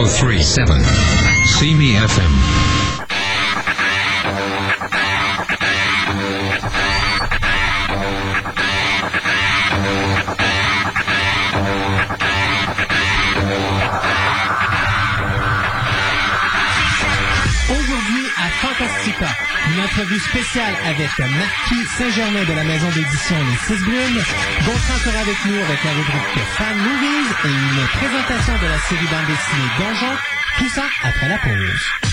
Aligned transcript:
1037. 0.00 0.82
See 1.44 1.74
me 1.74 1.92
FM. 1.92 2.70
Fantastica, 18.60 19.49
une 19.68 19.80
entrevue 19.80 20.18
spéciale 20.18 20.74
avec 20.86 21.10
Marquis 21.18 21.84
Saint-Germain 21.98 22.44
de 22.44 22.52
la 22.52 22.64
maison 22.64 22.88
d'édition 22.90 23.36
Les 23.38 23.56
Six 23.66 23.82
Brunes. 23.84 24.24
Gontran 24.64 24.98
sera 25.04 25.20
avec 25.20 25.36
nous 25.44 25.62
avec 25.62 25.84
la 25.84 25.90
rubrique 25.92 26.44
Fan 26.56 26.76
Movies 26.76 27.34
et 27.44 27.48
une 27.48 27.86
présentation 27.98 28.54
de 28.58 28.66
la 28.66 28.78
série 28.78 29.06
bande 29.06 29.26
dessinée 29.26 29.70
Donjon. 29.78 30.16
Tout 30.58 30.68
ça 30.68 30.84
après 31.04 31.28
la 31.28 31.38
pause. 31.38 32.09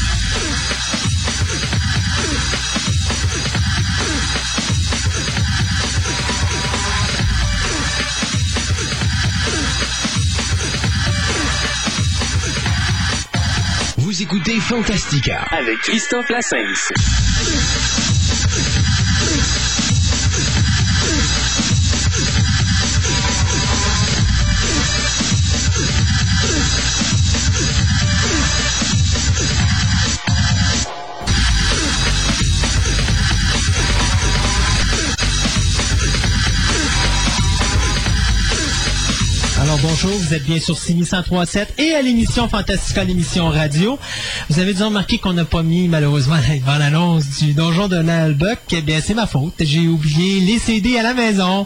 Écoutez 14.20 14.60
Fantastica. 14.60 15.46
avec 15.52 15.78
Christophe 15.80 16.30
Lassens. 16.30 17.67
Vous 40.06 40.34
êtes 40.34 40.44
bien 40.44 40.60
sur 40.60 40.78
Cine 40.78 41.02
103.7 41.02 41.68
et 41.80 41.96
à 41.96 42.02
l'émission 42.04 42.48
Fantastica, 42.48 43.04
l'émission 43.04 43.48
radio. 43.50 43.98
Vous 44.48 44.60
avez 44.60 44.76
dû 44.76 44.84
remarquer 44.84 45.18
qu'on 45.18 45.34
n'a 45.34 45.46
pas 45.46 45.64
mis 45.64 45.88
malheureusement 45.88 46.36
l'annonce 46.78 47.40
du 47.40 47.54
donjon 47.54 47.88
de 47.88 47.98
Nalbuck. 47.98 48.60
Eh 48.72 48.82
bien, 48.82 49.00
c'est 49.04 49.16
ma 49.16 49.26
faute. 49.26 49.56
J'ai 49.60 49.88
oublié 49.88 50.42
les 50.42 50.60
CD 50.60 51.00
à 51.00 51.04
la 51.04 51.16
maison. 51.16 51.66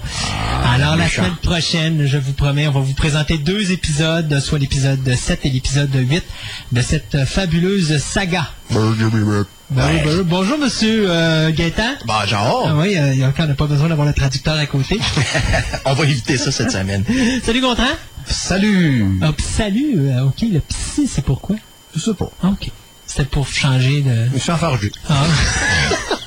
Alors 0.73 0.95
la 0.95 1.09
semaine 1.09 1.36
prochaine, 1.36 2.05
je 2.05 2.17
vous 2.17 2.31
promets, 2.31 2.66
on 2.66 2.72
va 2.72 2.80
vous 2.80 2.94
présenter 2.94 3.38
deux 3.38 3.73
épisodes, 3.73 4.39
soit 4.39 4.58
l'épisode 4.58 5.13
7 5.13 5.45
et 5.45 5.50
l'épisode 5.50 5.94
8 5.94 6.23
de 6.72 6.81
cette 6.81 7.25
fabuleuse 7.25 7.97
saga. 7.97 8.47
Ben 8.69 8.80
oui, 8.80 9.22
ben 9.69 9.89
oui. 10.05 10.11
Bonjour 10.23 10.58
Monsieur 10.58 11.09
euh, 11.09 11.52
Gaétan. 11.52 11.91
Bonjour. 12.05 12.67
Ah 12.69 12.75
oui, 12.78 12.97
euh, 12.97 13.30
on 13.38 13.47
n'a 13.47 13.53
pas 13.53 13.67
besoin 13.67 13.89
d'avoir 13.89 14.08
le 14.08 14.13
traducteur 14.13 14.55
à 14.55 14.66
côté. 14.66 14.97
On 15.86 15.94
va 15.94 16.03
éviter 16.05 16.38
ça 16.38 16.53
cette 16.53 16.72
semaine. 16.72 17.03
Salut 17.44 17.59
Gontran. 17.59 17.83
Salut. 18.25 19.19
Ah, 19.22 19.31
salut, 19.39 19.95
euh, 19.97 20.25
ok, 20.28 20.41
le 20.53 20.61
psy, 20.61 21.06
c'est 21.06 21.25
pourquoi? 21.25 21.58
Je 21.94 22.00
sais 22.00 22.13
pas. 22.13 22.31
Ah, 22.44 22.47
Ok. 22.47 22.69
C'était 23.06 23.25
pour 23.25 23.45
changer 23.45 24.03
de. 24.03 24.30
Je 24.33 24.39
suis 24.39 24.52
enfargé. 24.52 24.89
Ah. 25.09 25.25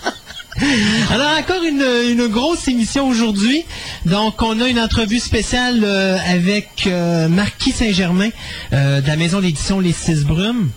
Alors, 1.10 1.38
encore 1.38 1.62
une, 1.62 2.28
grosse 2.28 2.68
émission 2.68 3.08
aujourd'hui. 3.08 3.64
Donc, 4.06 4.42
on 4.42 4.60
a 4.60 4.68
une 4.68 4.78
entrevue 4.78 5.20
spéciale 5.20 5.82
euh, 5.84 6.16
avec 6.26 6.86
euh, 6.86 7.28
Marquis 7.28 7.72
Saint-Germain 7.72 8.30
euh, 8.72 9.00
de 9.00 9.06
la 9.06 9.16
maison 9.16 9.40
d'édition 9.40 9.80
Les 9.80 9.92
Six 9.92 10.24
Brumes. 10.24 10.70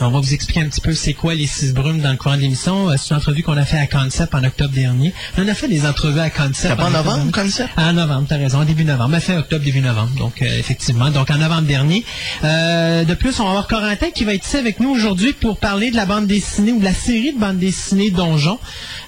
On 0.00 0.10
va 0.10 0.18
vous 0.20 0.34
expliquer 0.34 0.60
un 0.62 0.68
petit 0.68 0.80
peu 0.80 0.94
c'est 0.94 1.12
quoi 1.12 1.34
les 1.34 1.46
six 1.46 1.72
brumes 1.72 2.00
dans 2.00 2.10
le 2.10 2.16
courant 2.16 2.36
de 2.36 2.40
l'émission. 2.40 2.88
Euh, 2.88 2.94
C'est 2.96 3.10
une 3.10 3.18
entrevue 3.18 3.42
qu'on 3.42 3.56
a 3.56 3.64
fait 3.64 3.78
à 3.78 3.86
Concept 3.86 4.34
en 4.34 4.42
octobre 4.42 4.72
dernier. 4.72 5.12
On 5.38 5.46
a 5.46 5.54
fait 5.54 5.68
des 5.68 5.86
entrevues 5.86 6.18
à 6.18 6.30
Concept. 6.30 6.76
Pas 6.76 6.86
en 6.86 6.90
novembre. 6.90 7.30
Concept? 7.30 7.70
En 7.76 7.92
novembre, 7.92 8.26
t'as 8.28 8.38
raison, 8.38 8.64
début 8.64 8.84
novembre. 8.84 9.10
Mais 9.10 9.20
fin 9.20 9.38
octobre, 9.38 9.64
début 9.64 9.80
novembre. 9.80 10.10
Donc, 10.18 10.42
euh, 10.42 10.58
effectivement. 10.58 11.10
Donc, 11.10 11.30
en 11.30 11.36
novembre 11.36 11.68
dernier. 11.68 12.04
Euh, 12.42 13.04
de 13.04 13.14
plus, 13.14 13.38
on 13.38 13.44
va 13.44 13.50
avoir 13.50 13.68
Corentin 13.68 14.10
qui 14.10 14.24
va 14.24 14.34
être 14.34 14.44
ici 14.46 14.56
avec 14.56 14.80
nous 14.80 14.90
aujourd'hui 14.90 15.34
pour 15.34 15.58
parler 15.58 15.90
de 15.90 15.96
la 15.96 16.06
bande 16.06 16.26
dessinée 16.26 16.72
ou 16.72 16.80
de 16.80 16.84
la 16.84 16.94
série 16.94 17.34
de 17.34 17.38
bande 17.38 17.58
dessinée 17.58 18.10
Donjon. 18.10 18.58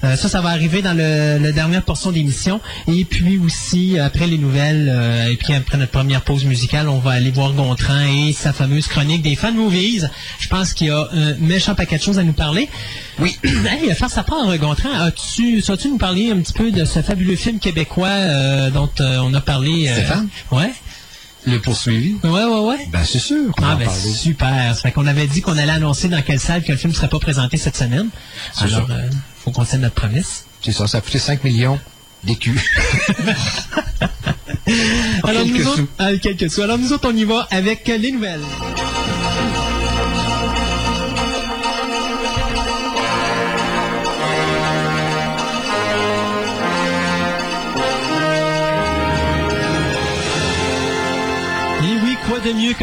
Euh, 0.05 0.17
ça, 0.17 0.28
ça 0.28 0.43
va 0.43 0.50
arriver 0.50 0.83
dans 0.83 0.94
le, 0.97 1.39
la 1.39 1.53
dernière 1.53 1.83
portion 1.83 2.12
d'émission. 2.12 2.61
Et 2.89 3.05
puis 3.05 3.39
aussi, 3.39 3.99
après 3.99 4.27
les 4.27 4.39
nouvelles, 4.39 5.28
et 5.31 5.37
puis 5.37 5.55
après 5.55 5.78
notre 5.78 5.93
première 5.93 6.21
pause 6.23 6.44
musicale, 6.44 6.89
on 6.89 6.99
va 6.99 7.12
aller 7.12 7.31
voir 7.31 7.53
Gontran 7.53 8.00
et 8.00 8.33
sa 8.33 8.53
fameuse 8.53 8.87
chronique 8.87 9.23
des 9.23 9.34
fan 9.34 9.55
movies. 9.55 10.09
Je 10.39 10.49
pense 10.49 10.74
qu'il 10.75 10.89
y 10.89 10.91
a 10.91 11.09
un 11.12 11.35
méchant 11.39 11.75
paquet 11.75 11.97
de 11.99 12.03
choses 12.03 12.19
à 12.19 12.23
nous 12.25 12.33
parler. 12.33 12.69
Oui. 13.19 13.37
hey, 13.45 13.95
faire 13.95 14.11
sa 14.11 14.23
part, 14.23 14.57
Gontran, 14.59 14.91
as-tu, 14.93 15.61
saurais-tu 15.61 15.89
nous 15.89 15.99
parler 15.99 16.31
un 16.31 16.39
petit 16.41 16.53
peu 16.53 16.71
de 16.71 16.85
ce 16.85 17.01
fabuleux 17.03 17.37
film 17.37 17.59
québécois 17.59 18.09
euh, 18.09 18.71
dont 18.71 18.91
euh, 19.01 19.19
on 19.23 19.33
a 19.35 19.41
parlé? 19.41 19.89
euh, 19.89 19.93
Stéphane? 19.95 20.29
Ouais. 20.51 20.73
Le 21.47 21.59
poursuivi? 21.61 22.17
Ouais, 22.25 22.45
ouais, 22.45 22.61
ouais. 22.61 22.89
Ben, 22.91 23.05
c'est 23.05 23.19
sûr 23.19 23.53
Ah 23.62 23.75
en 23.75 23.77
ben 23.79 23.89
super. 23.91 24.75
Ça 24.75 24.81
fait 24.81 24.93
qu'on 24.93 25.07
avait 25.07 25.27
dit 25.27 25.43
qu'on 25.43 25.59
allait 25.59 25.73
annoncer 25.73 26.09
dans 26.09 26.23
quelle 26.23 26.41
salle 26.41 26.62
que 26.62 26.73
le 26.73 26.79
film 26.79 26.91
ne 26.93 26.97
serait 26.97 27.09
pas 27.09 27.19
présenté 27.19 27.59
cette 27.59 27.77
semaine. 27.77 28.09
C'est 28.55 28.65
Alors, 28.65 28.87
euh, 28.91 29.09
faut 29.45 29.51
qu'on 29.51 29.65
tienne 29.65 29.83
notre 29.83 29.95
promesse. 29.95 30.47
C'est 30.62 30.73
ça, 30.73 30.87
ça 30.87 30.99
a 30.99 31.01
coûté 31.03 31.19
5 31.19 31.45
millions 31.45 31.79
d'écus. 32.25 32.59
Alors, 35.25 35.43
quelques 35.43 35.59
nous 35.59 35.67
autres, 35.69 35.77
sous. 35.77 36.19
quelques 36.21 36.51
sous. 36.51 36.62
Alors 36.62 36.79
nous 36.79 36.93
autres, 36.95 37.11
on 37.12 37.17
y 37.17 37.25
va 37.25 37.47
avec 37.51 37.87
les 37.87 38.12
nouvelles. 38.12 38.41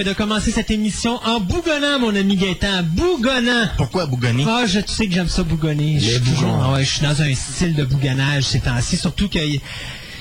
Que 0.03 0.09
de 0.09 0.13
commencer 0.13 0.51
cette 0.51 0.71
émission 0.71 1.19
en 1.25 1.39
bougonnant, 1.39 1.99
mon 1.99 2.15
ami 2.15 2.35
Gaëtan, 2.35 2.83
bougonnant. 2.83 3.67
Pourquoi 3.77 4.05
bougonner? 4.07 4.45
Ah, 4.47 4.63
je 4.65 4.79
tu 4.79 4.91
sais 4.91 5.07
que 5.07 5.13
j'aime 5.13 5.27
ça 5.27 5.43
bougonner. 5.43 5.99
Je 5.99 6.11
suis 6.11 6.21
toujours- 6.21 6.59
ah 6.63 6.71
ouais, 6.73 6.83
je 6.83 6.89
suis 6.89 7.01
dans 7.01 7.21
un 7.21 7.33
style 7.35 7.75
de 7.75 7.83
bougonnage 7.83 8.43
ces 8.43 8.61
temps-ci, 8.61 8.97
surtout 8.97 9.27
que 9.29 9.37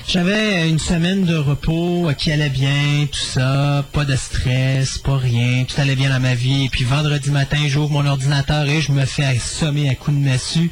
j'avais 0.07 0.69
une 0.69 0.77
semaine 0.79 1.25
de 1.25 1.35
repos 1.35 2.09
euh, 2.09 2.13
qui 2.13 2.31
allait 2.31 2.49
bien, 2.49 3.07
tout 3.11 3.17
ça, 3.19 3.83
pas 3.91 4.05
de 4.05 4.15
stress, 4.15 4.97
pas 4.99 5.17
rien, 5.17 5.63
tout 5.63 5.79
allait 5.81 5.95
bien 5.95 6.09
dans 6.09 6.19
ma 6.19 6.35
vie. 6.35 6.65
Et 6.65 6.69
puis 6.69 6.83
vendredi 6.83 7.31
matin, 7.31 7.57
j'ouvre 7.67 7.89
mon 7.89 8.05
ordinateur 8.05 8.65
et 8.67 8.81
je 8.81 8.91
me 8.91 9.05
fais 9.05 9.25
assommer 9.25 9.89
à 9.89 9.95
coups 9.95 10.17
de 10.17 10.23
massue. 10.23 10.69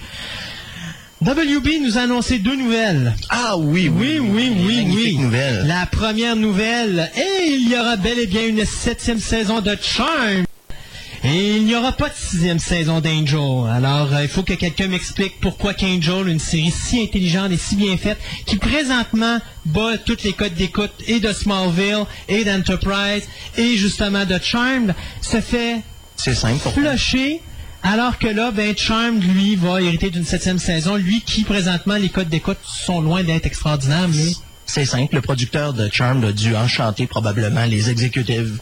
WB 1.22 1.81
nous 1.81 1.97
a 1.97 2.02
annoncé 2.02 2.40
deux 2.40 2.56
nouvelles. 2.56 3.13
Ah 3.30 3.57
oui, 3.57 3.90
Oui, 3.90 4.19
oui, 4.19 4.52
oui, 4.57 4.88
oui. 4.90 5.19
La 5.66 5.85
première 5.85 6.38
nouvelle, 6.38 7.12
et 7.18 7.47
il 7.52 7.69
y 7.69 7.78
aura 7.78 7.97
bel 7.97 8.19
et 8.19 8.28
bien 8.28 8.47
une 8.47 8.66
septième 8.66 9.19
saison 9.19 9.59
de 9.59 9.75
Charm. 9.81 10.46
Et 11.25 11.57
il 11.57 11.66
n'y 11.66 11.75
aura 11.75 11.91
pas 11.91 12.07
de 12.07 12.13
sixième 12.16 12.59
saison 12.59 13.02
d'Angel. 13.02 13.69
Alors, 13.69 14.13
euh, 14.13 14.22
il 14.24 14.30
faut 14.30 14.44
que 14.44 14.53
quelqu'un 14.53 14.88
m'explique 14.88 15.41
pourquoi 15.41 15.74
qu'Angel, 15.74 16.30
une 16.30 16.40
série 16.40 16.72
si 16.72 17.02
intelligente 17.02 17.51
et 17.51 17.57
si 17.57 17.75
bien 17.75 17.97
faite, 17.97 18.18
qui 18.46 18.56
présentement 18.56 19.40
bat 19.66 19.97
toutes 19.97 20.24
les 20.24 20.31
codes 20.31 20.53
d'écoute 20.53 20.94
et 21.07 21.19
de 21.19 21.34
Smallville 21.34 22.06
et 22.30 22.46
d'Enterprise 22.46 23.24
et 23.57 23.75
justement 23.75 24.24
de 24.25 24.40
Charmed, 24.41 24.96
se 25.22 25.41
fait 25.41 25.81
C'est 26.16 26.34
simple. 26.36 26.69
flusher. 26.69 27.41
Alors 27.84 28.20
que 28.20 28.28
là, 28.28 28.52
ben, 28.52 28.76
Charmed, 28.78 29.24
lui, 29.24 29.56
va 29.56 29.82
hériter 29.82 30.10
d'une 30.10 30.26
septième 30.26 30.60
saison. 30.60 30.96
Lui 30.96 31.22
qui, 31.22 31.44
présentement, 31.44 31.96
les 31.96 32.10
codes 32.10 32.30
d'écoute 32.30 32.58
sont 32.64 33.02
loin 33.02 33.24
d'être 33.24 33.46
extraordinaires, 33.46 34.10
mais... 34.10 34.34
C'est 34.66 34.86
simple. 34.86 35.16
Le 35.16 35.22
producteur 35.22 35.74
de 35.74 35.90
Charmed 35.92 36.24
a 36.24 36.32
dû 36.32 36.56
enchanter 36.56 37.08
probablement 37.08 37.66
les 37.66 37.90
exécutives. 37.90 38.60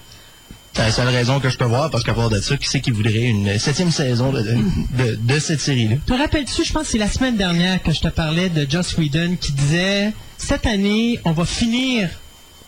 C'est 0.73 0.83
la 0.83 0.91
seule 0.91 1.07
raison 1.07 1.39
que 1.39 1.49
je 1.49 1.57
peux 1.57 1.65
voir, 1.65 1.89
parce 1.89 2.03
qu'à 2.03 2.13
part 2.13 2.29
de 2.29 2.39
ça, 2.39 2.55
qui 2.55 2.69
c'est 2.69 2.81
qui 2.81 2.91
voudrait 2.91 3.23
une 3.23 3.57
septième 3.57 3.91
saison 3.91 4.31
de, 4.31 4.41
de, 4.43 5.15
de 5.15 5.39
cette 5.39 5.59
série-là? 5.59 5.95
Te 6.05 6.13
rappelles-tu, 6.13 6.63
je 6.63 6.71
pense 6.71 6.83
que 6.83 6.89
c'est 6.89 6.97
la 6.99 7.09
semaine 7.09 7.35
dernière 7.35 7.81
que 7.81 7.91
je 7.91 7.99
te 7.99 8.09
parlais 8.09 8.49
de 8.49 8.69
Joss 8.69 8.95
Whedon 8.95 9.37
qui 9.41 9.53
disait 9.53 10.13
cette 10.37 10.67
année, 10.67 11.19
on 11.25 11.31
va 11.31 11.45
finir 11.45 12.09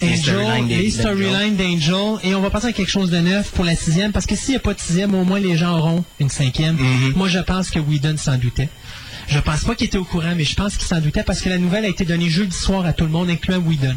Angel, 0.02 0.66
les 0.68 0.90
storylines 0.90 1.56
d'Angel 1.56 2.20
et 2.24 2.34
on 2.36 2.42
va 2.42 2.50
passer 2.50 2.68
à 2.68 2.74
quelque 2.74 2.90
chose 2.90 3.10
de 3.10 3.18
neuf 3.18 3.52
pour 3.52 3.66
la 3.66 3.76
sixième 3.76 4.12
parce 4.12 4.26
que 4.26 4.36
s'il 4.36 4.52
n'y 4.52 4.56
a 4.56 4.60
pas 4.60 4.74
de 4.74 4.80
sixième, 4.80 5.14
au 5.14 5.24
moins 5.24 5.40
les 5.40 5.58
gens 5.58 5.78
auront 5.78 6.04
une 6.20 6.30
cinquième. 6.30 6.76
Mhm. 6.76 7.14
Moi, 7.16 7.28
je 7.28 7.40
pense 7.40 7.70
que 7.70 7.80
Whedon 7.80 8.16
s'en 8.18 8.38
doutait. 8.38 8.70
Je 9.28 9.40
pense 9.40 9.64
pas 9.64 9.76
qu'il 9.76 9.88
était 9.88 9.98
au 9.98 10.06
courant, 10.06 10.34
mais 10.36 10.44
je 10.44 10.56
pense 10.56 10.76
qu'il 10.76 10.88
s'en 10.88 11.02
doutait 11.02 11.24
parce 11.24 11.42
que 11.42 11.50
la 11.50 11.58
nouvelle 11.58 11.86
a 11.86 11.90
été 11.90 12.06
donnée 12.06 12.30
jeudi 12.30 12.56
soir 12.56 12.86
à 12.86 12.94
tout 12.94 13.04
le 13.04 13.12
monde, 13.12 13.30
incluant 13.30 13.60
Whedon. 13.60 13.96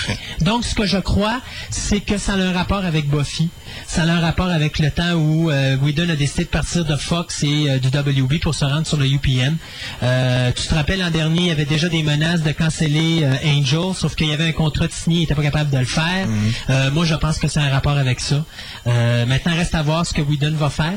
Donc, 0.40 0.64
ce 0.64 0.74
que 0.74 0.86
je 0.86 0.98
crois, 0.98 1.40
c'est 1.70 2.00
que 2.00 2.18
ça 2.18 2.34
a 2.34 2.36
un 2.36 2.52
rapport 2.52 2.84
avec 2.84 3.08
Buffy. 3.08 3.48
Ça 3.86 4.02
a 4.02 4.06
un 4.06 4.20
rapport 4.20 4.48
avec 4.48 4.78
le 4.78 4.90
temps 4.90 5.12
où 5.12 5.50
euh, 5.50 5.76
Whedon 5.78 6.08
a 6.08 6.16
décidé 6.16 6.44
de 6.44 6.48
partir 6.48 6.84
de 6.84 6.96
Fox 6.96 7.42
et 7.42 7.70
euh, 7.70 7.78
du 7.78 7.88
WB 7.88 8.40
pour 8.40 8.54
se 8.54 8.64
rendre 8.64 8.86
sur 8.86 8.96
le 8.96 9.06
UPN. 9.06 9.56
Euh, 10.02 10.50
tu 10.54 10.66
te 10.66 10.74
rappelles, 10.74 11.00
l'an 11.00 11.10
dernier, 11.10 11.40
il 11.40 11.46
y 11.46 11.50
avait 11.50 11.64
déjà 11.64 11.88
des 11.88 12.02
menaces 12.02 12.42
de 12.42 12.52
canceller 12.52 13.20
euh, 13.22 13.34
Angel, 13.44 13.94
sauf 13.94 14.14
qu'il 14.14 14.28
y 14.28 14.32
avait 14.32 14.48
un 14.48 14.52
contrat 14.52 14.86
de 14.86 14.92
signé, 14.92 15.18
il 15.18 15.20
n'était 15.20 15.34
pas 15.34 15.42
capable 15.42 15.70
de 15.70 15.78
le 15.78 15.84
faire. 15.84 16.26
Euh, 16.70 16.90
moi, 16.90 17.04
je 17.04 17.14
pense 17.14 17.38
que 17.38 17.48
c'est 17.48 17.60
un 17.60 17.70
rapport 17.70 17.96
avec 17.96 18.20
ça. 18.20 18.44
Maintenant, 18.86 19.54
reste 19.54 19.74
à 19.74 19.82
voir 19.82 20.06
ce 20.06 20.14
que 20.14 20.22
Whedon 20.22 20.52
va 20.52 20.70
faire. 20.70 20.92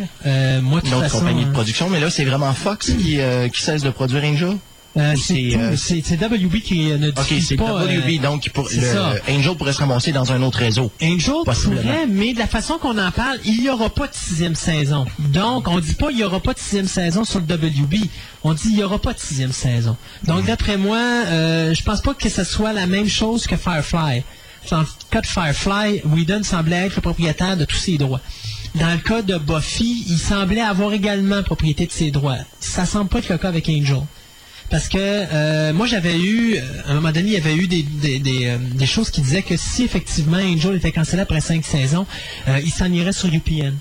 Moi, 0.61 0.81
de 0.81 0.87
Une 0.87 0.93
autre 0.93 1.03
façon... 1.03 1.19
compagnie 1.19 1.45
de 1.45 1.51
production, 1.51 1.89
mais 1.89 1.99
là, 1.99 2.09
c'est 2.09 2.25
vraiment 2.25 2.53
Fox 2.53 2.87
qui, 2.87 3.19
qui 3.53 3.61
cesse 3.61 3.83
de 3.83 3.89
produire 3.89 4.23
Angel? 4.23 4.57
Euh, 4.97 5.13
c'est 5.17 5.53
euh, 5.55 6.27
WB 6.27 6.61
qui 6.61 6.91
euh, 6.91 6.97
ne 6.97 7.11
diffuse 7.11 7.47
c'est 7.47 7.57
pas... 7.57 7.81
euh, 7.81 7.99
WB, 7.99 8.21
donc 8.21 8.49
pour, 8.51 8.69
c'est 8.69 8.79
le, 8.79 8.87
ça. 8.87 9.15
Angel 9.29 9.55
pourrait 9.55 9.73
se 9.73 9.79
ramasser 9.79 10.11
dans 10.13 10.31
un 10.31 10.41
autre 10.41 10.59
réseau. 10.59 10.91
Angel 11.01 11.33
pourrait, 11.43 12.07
mais 12.07 12.33
de 12.33 12.39
la 12.39 12.47
façon 12.47 12.77
qu'on 12.77 12.97
en 12.97 13.11
parle, 13.11 13.37
il 13.43 13.61
n'y 13.61 13.69
aura 13.69 13.89
pas 13.89 14.07
de 14.07 14.13
sixième 14.13 14.55
saison. 14.55 15.05
Donc, 15.19 15.67
on 15.67 15.79
dit 15.79 15.95
pas 15.95 16.11
il 16.11 16.17
n'y 16.17 16.23
aura 16.23 16.39
pas 16.39 16.53
de 16.53 16.59
sixième 16.59 16.87
saison 16.87 17.25
sur 17.25 17.39
le 17.41 17.45
WB. 17.45 17.95
On 18.43 18.53
dit 18.53 18.69
il 18.69 18.75
n'y 18.75 18.83
aura 18.83 18.99
pas 18.99 19.13
de 19.13 19.19
sixième 19.19 19.51
saison. 19.51 19.97
Donc, 20.23 20.45
d'après 20.45 20.77
moi, 20.77 20.97
euh, 20.97 21.73
je 21.73 21.83
pense 21.83 22.01
pas 22.01 22.13
que 22.13 22.29
ce 22.29 22.43
soit 22.43 22.71
la 22.73 22.87
même 22.87 23.09
chose 23.09 23.47
que 23.47 23.57
Firefly. 23.57 24.23
Dans 24.71 24.79
le 24.79 24.87
cas 25.11 25.21
de 25.21 25.27
Firefly, 25.27 26.01
Whedon 26.05 26.41
semblait 26.43 26.87
être 26.87 26.95
le 26.95 27.01
propriétaire 27.01 27.57
de 27.57 27.65
tous 27.65 27.75
ses 27.75 27.97
droits. 27.97 28.21
Dans 28.75 28.91
le 28.91 28.97
cas 28.97 29.21
de 29.21 29.37
Buffy, 29.37 30.05
il 30.07 30.17
semblait 30.17 30.61
avoir 30.61 30.93
également 30.93 31.43
propriété 31.43 31.85
de 31.85 31.91
ses 31.91 32.11
droits. 32.11 32.37
Ça 32.59 32.85
semble 32.85 33.09
pas 33.09 33.19
être 33.19 33.29
le 33.29 33.37
cas 33.37 33.49
avec 33.49 33.69
Angel. 33.69 34.01
Parce 34.69 34.89
que 34.89 34.97
euh, 34.99 35.73
moi 35.73 35.85
j'avais 35.85 36.19
eu, 36.19 36.55
euh, 36.55 36.61
à 36.87 36.91
un 36.91 36.95
moment 36.95 37.11
donné, 37.11 37.27
il 37.27 37.33
y 37.33 37.37
avait 37.37 37.55
eu 37.55 37.67
des, 37.67 37.83
des, 37.83 38.19
des, 38.19 38.47
euh, 38.47 38.57
des 38.57 38.85
choses 38.85 39.09
qui 39.11 39.21
disaient 39.21 39.43
que 39.43 39.57
si 39.57 39.83
effectivement 39.83 40.37
Angel 40.37 40.75
était 40.75 40.91
cancellé 40.91 41.21
après 41.21 41.39
cinq 41.41 41.63
saisons, 41.63 42.05
euh, 42.47 42.59
il 42.63 42.71
s'en 42.71 42.91
irait 42.91 43.13
sur 43.13 43.31
UPN. 43.31 43.73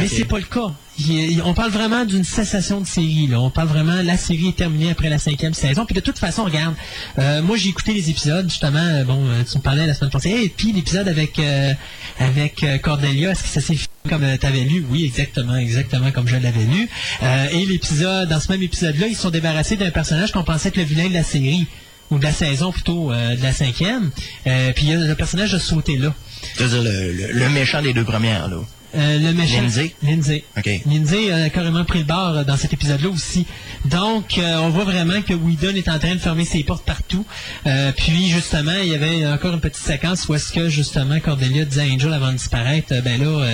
Mais 0.00 0.08
c'est 0.08 0.24
pas 0.24 0.38
le 0.38 0.44
cas. 0.44 0.72
Il- 0.98 1.42
on 1.44 1.52
parle 1.54 1.70
vraiment 1.70 2.04
d'une 2.04 2.24
cessation 2.24 2.80
de 2.80 2.86
série. 2.86 3.26
Là. 3.26 3.40
On 3.40 3.50
parle 3.50 3.68
vraiment, 3.68 4.00
la 4.02 4.16
série 4.16 4.48
est 4.48 4.56
terminée 4.56 4.90
après 4.90 5.08
la 5.10 5.18
cinquième 5.18 5.52
saison. 5.54 5.84
Puis 5.84 5.94
de 5.94 6.00
toute 6.00 6.18
façon, 6.18 6.44
regarde, 6.44 6.74
euh, 7.18 7.42
moi 7.42 7.56
j'ai 7.56 7.68
écouté 7.68 7.92
les 7.92 8.08
épisodes, 8.10 8.48
justement, 8.48 8.78
euh, 8.78 9.04
bon, 9.04 9.22
euh, 9.26 9.42
tu 9.50 9.58
me 9.58 9.62
parlais 9.62 9.86
la 9.86 9.94
semaine 9.94 10.10
passée, 10.10 10.30
et 10.44 10.48
puis 10.48 10.72
l'épisode 10.72 11.06
avec 11.08 11.38
euh, 11.38 11.72
avec 12.18 12.64
Cordelia, 12.82 13.30
est-ce 13.32 13.42
que 13.42 13.48
ça 13.48 13.60
s'est 13.60 13.74
fini 13.74 13.88
comme 14.08 14.24
tu 14.40 14.46
avais 14.46 14.60
lu? 14.64 14.84
Oui, 14.90 15.04
exactement, 15.04 15.56
exactement 15.56 16.10
comme 16.12 16.28
je 16.28 16.36
l'avais 16.36 16.64
lu. 16.64 16.88
Euh, 17.22 17.46
et 17.52 17.66
l'épisode, 17.66 18.28
dans 18.28 18.40
ce 18.40 18.50
même 18.50 18.62
épisode-là, 18.62 19.06
ils 19.08 19.16
se 19.16 19.22
sont 19.22 19.30
débarrassés 19.30 19.76
d'un 19.76 19.90
personnage 19.90 20.32
qu'on 20.32 20.44
pensait 20.44 20.68
être 20.68 20.76
le 20.78 20.84
vilain 20.84 21.08
de 21.08 21.14
la 21.14 21.24
série 21.24 21.66
ou 22.10 22.18
de 22.18 22.22
la 22.24 22.32
saison 22.32 22.70
plutôt, 22.72 23.12
euh, 23.12 23.36
de 23.36 23.42
la 23.42 23.52
cinquième. 23.52 24.10
Euh, 24.46 24.72
puis 24.74 24.86
le 24.92 25.14
personnage 25.14 25.52
a 25.54 25.58
sauté 25.58 25.96
là. 25.98 26.14
C'est-à-dire 26.54 26.82
le, 26.82 27.12
le, 27.12 27.32
le 27.32 27.48
méchant 27.50 27.82
des 27.82 27.92
deux 27.92 28.04
premières, 28.04 28.48
là. 28.48 28.56
Euh, 28.96 29.18
le 29.18 29.32
méchant. 29.34 29.60
Lindsay? 29.60 29.94
Lindsay. 30.02 30.44
Lindsay 30.86 31.30
a 31.32 31.50
carrément 31.50 31.84
pris 31.84 31.98
le 31.98 32.04
bord 32.06 32.36
euh, 32.36 32.44
dans 32.44 32.56
cet 32.56 32.72
épisode-là 32.72 33.08
aussi. 33.10 33.46
Donc, 33.84 34.38
euh, 34.38 34.56
on 34.58 34.70
voit 34.70 34.84
vraiment 34.84 35.20
que 35.22 35.34
Whedon 35.34 35.74
est 35.76 35.88
en 35.88 35.98
train 35.98 36.14
de 36.14 36.18
fermer 36.20 36.44
ses 36.44 36.64
portes 36.64 36.84
partout. 36.84 37.26
Euh, 37.66 37.92
puis, 37.96 38.28
justement, 38.30 38.72
il 38.82 38.88
y 38.88 38.94
avait 38.94 39.26
encore 39.26 39.52
une 39.54 39.60
petite 39.60 39.82
séquence 39.82 40.28
où 40.28 40.34
est-ce 40.34 40.52
que, 40.52 40.68
justement, 40.68 41.20
Cordelia 41.20 41.64
disait 41.64 41.82
à 41.82 41.92
Angel 41.92 42.12
avant 42.12 42.32
de 42.32 42.38
disparaître, 42.38 42.94
ben 43.02 43.20
là, 43.20 43.46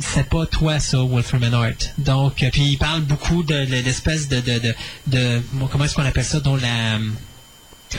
c'est 0.00 0.28
pas 0.28 0.46
toi 0.46 0.78
ça, 0.78 0.98
Wolfram 0.98 1.42
and 1.44 1.52
Hart. 1.52 1.94
Donc, 1.98 2.36
puis 2.52 2.62
il 2.62 2.78
parle 2.78 3.02
beaucoup 3.02 3.42
de, 3.42 3.64
de 3.64 3.70
l'espèce 3.84 4.28
de, 4.28 4.40
de, 4.40 4.58
de, 4.58 4.74
de- 5.08 5.42
comment 5.70 5.84
est-ce 5.84 5.94
qu'on 5.94 6.04
appelle 6.06 6.24
ça, 6.24 6.40
dont 6.40 6.56
la 6.56 6.98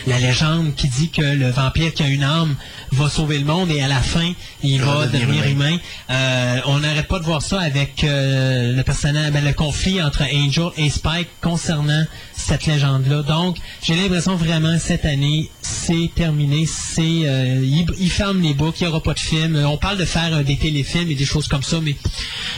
la 0.07 0.19
légende 0.19 0.75
qui 0.75 0.88
dit 0.88 1.10
que 1.10 1.22
le 1.22 1.50
vampire 1.50 1.94
qui 1.94 2.04
a 2.04 2.07
une 2.07 2.24
âme 2.24 2.56
va 2.92 3.10
sauver 3.10 3.40
le 3.40 3.45
monde 3.45 3.69
et 3.72 3.81
à 3.81 3.88
la 3.88 4.01
fin 4.01 4.34
il 4.62 4.81
va 4.81 4.95
va 4.95 5.06
devenir 5.07 5.28
devenir 5.28 5.48
humain. 5.48 5.68
humain. 5.69 5.80
Euh, 6.10 6.60
on 6.66 6.80
n'arrête 6.80 7.07
pas 7.07 7.19
de 7.19 7.24
voir 7.24 7.42
ça 7.42 7.60
avec 7.62 8.04
euh, 8.04 8.75
le 8.75 8.84
personnage, 8.84 9.31
ben, 9.31 9.44
le 9.44 9.54
conflit 9.54 10.01
entre 10.01 10.24
Angel 10.24 10.69
et 10.78 10.90
Spike 10.90 11.30
concernant 11.42 12.06
cette 12.36 12.66
légende-là. 12.66 13.24
Donc, 13.24 13.58
j'ai 13.82 13.96
l'impression 13.96 14.36
vraiment 14.36 14.78
cette 14.80 15.06
année, 15.06 15.50
c'est 15.62 16.10
terminé, 16.16 16.66
c'est 16.66 17.02
euh, 17.02 17.62
ils, 17.64 17.86
ils 18.00 18.10
ferment 18.10 18.42
les 18.42 18.54
books, 18.54 18.82
il 18.82 18.84
n'y 18.84 18.90
aura 18.90 19.02
pas 19.02 19.14
de 19.14 19.20
film. 19.20 19.56
Euh, 19.56 19.68
On 19.68 19.78
parle 19.78 19.98
de 19.98 20.06
faire 20.06 20.34
euh, 20.34 20.44
des 20.44 20.58
téléfilms 20.58 21.10
et 21.12 21.16
des 21.16 21.26
choses 21.26 21.48
comme 21.48 21.64
ça, 21.64 21.80
mais 21.82 21.96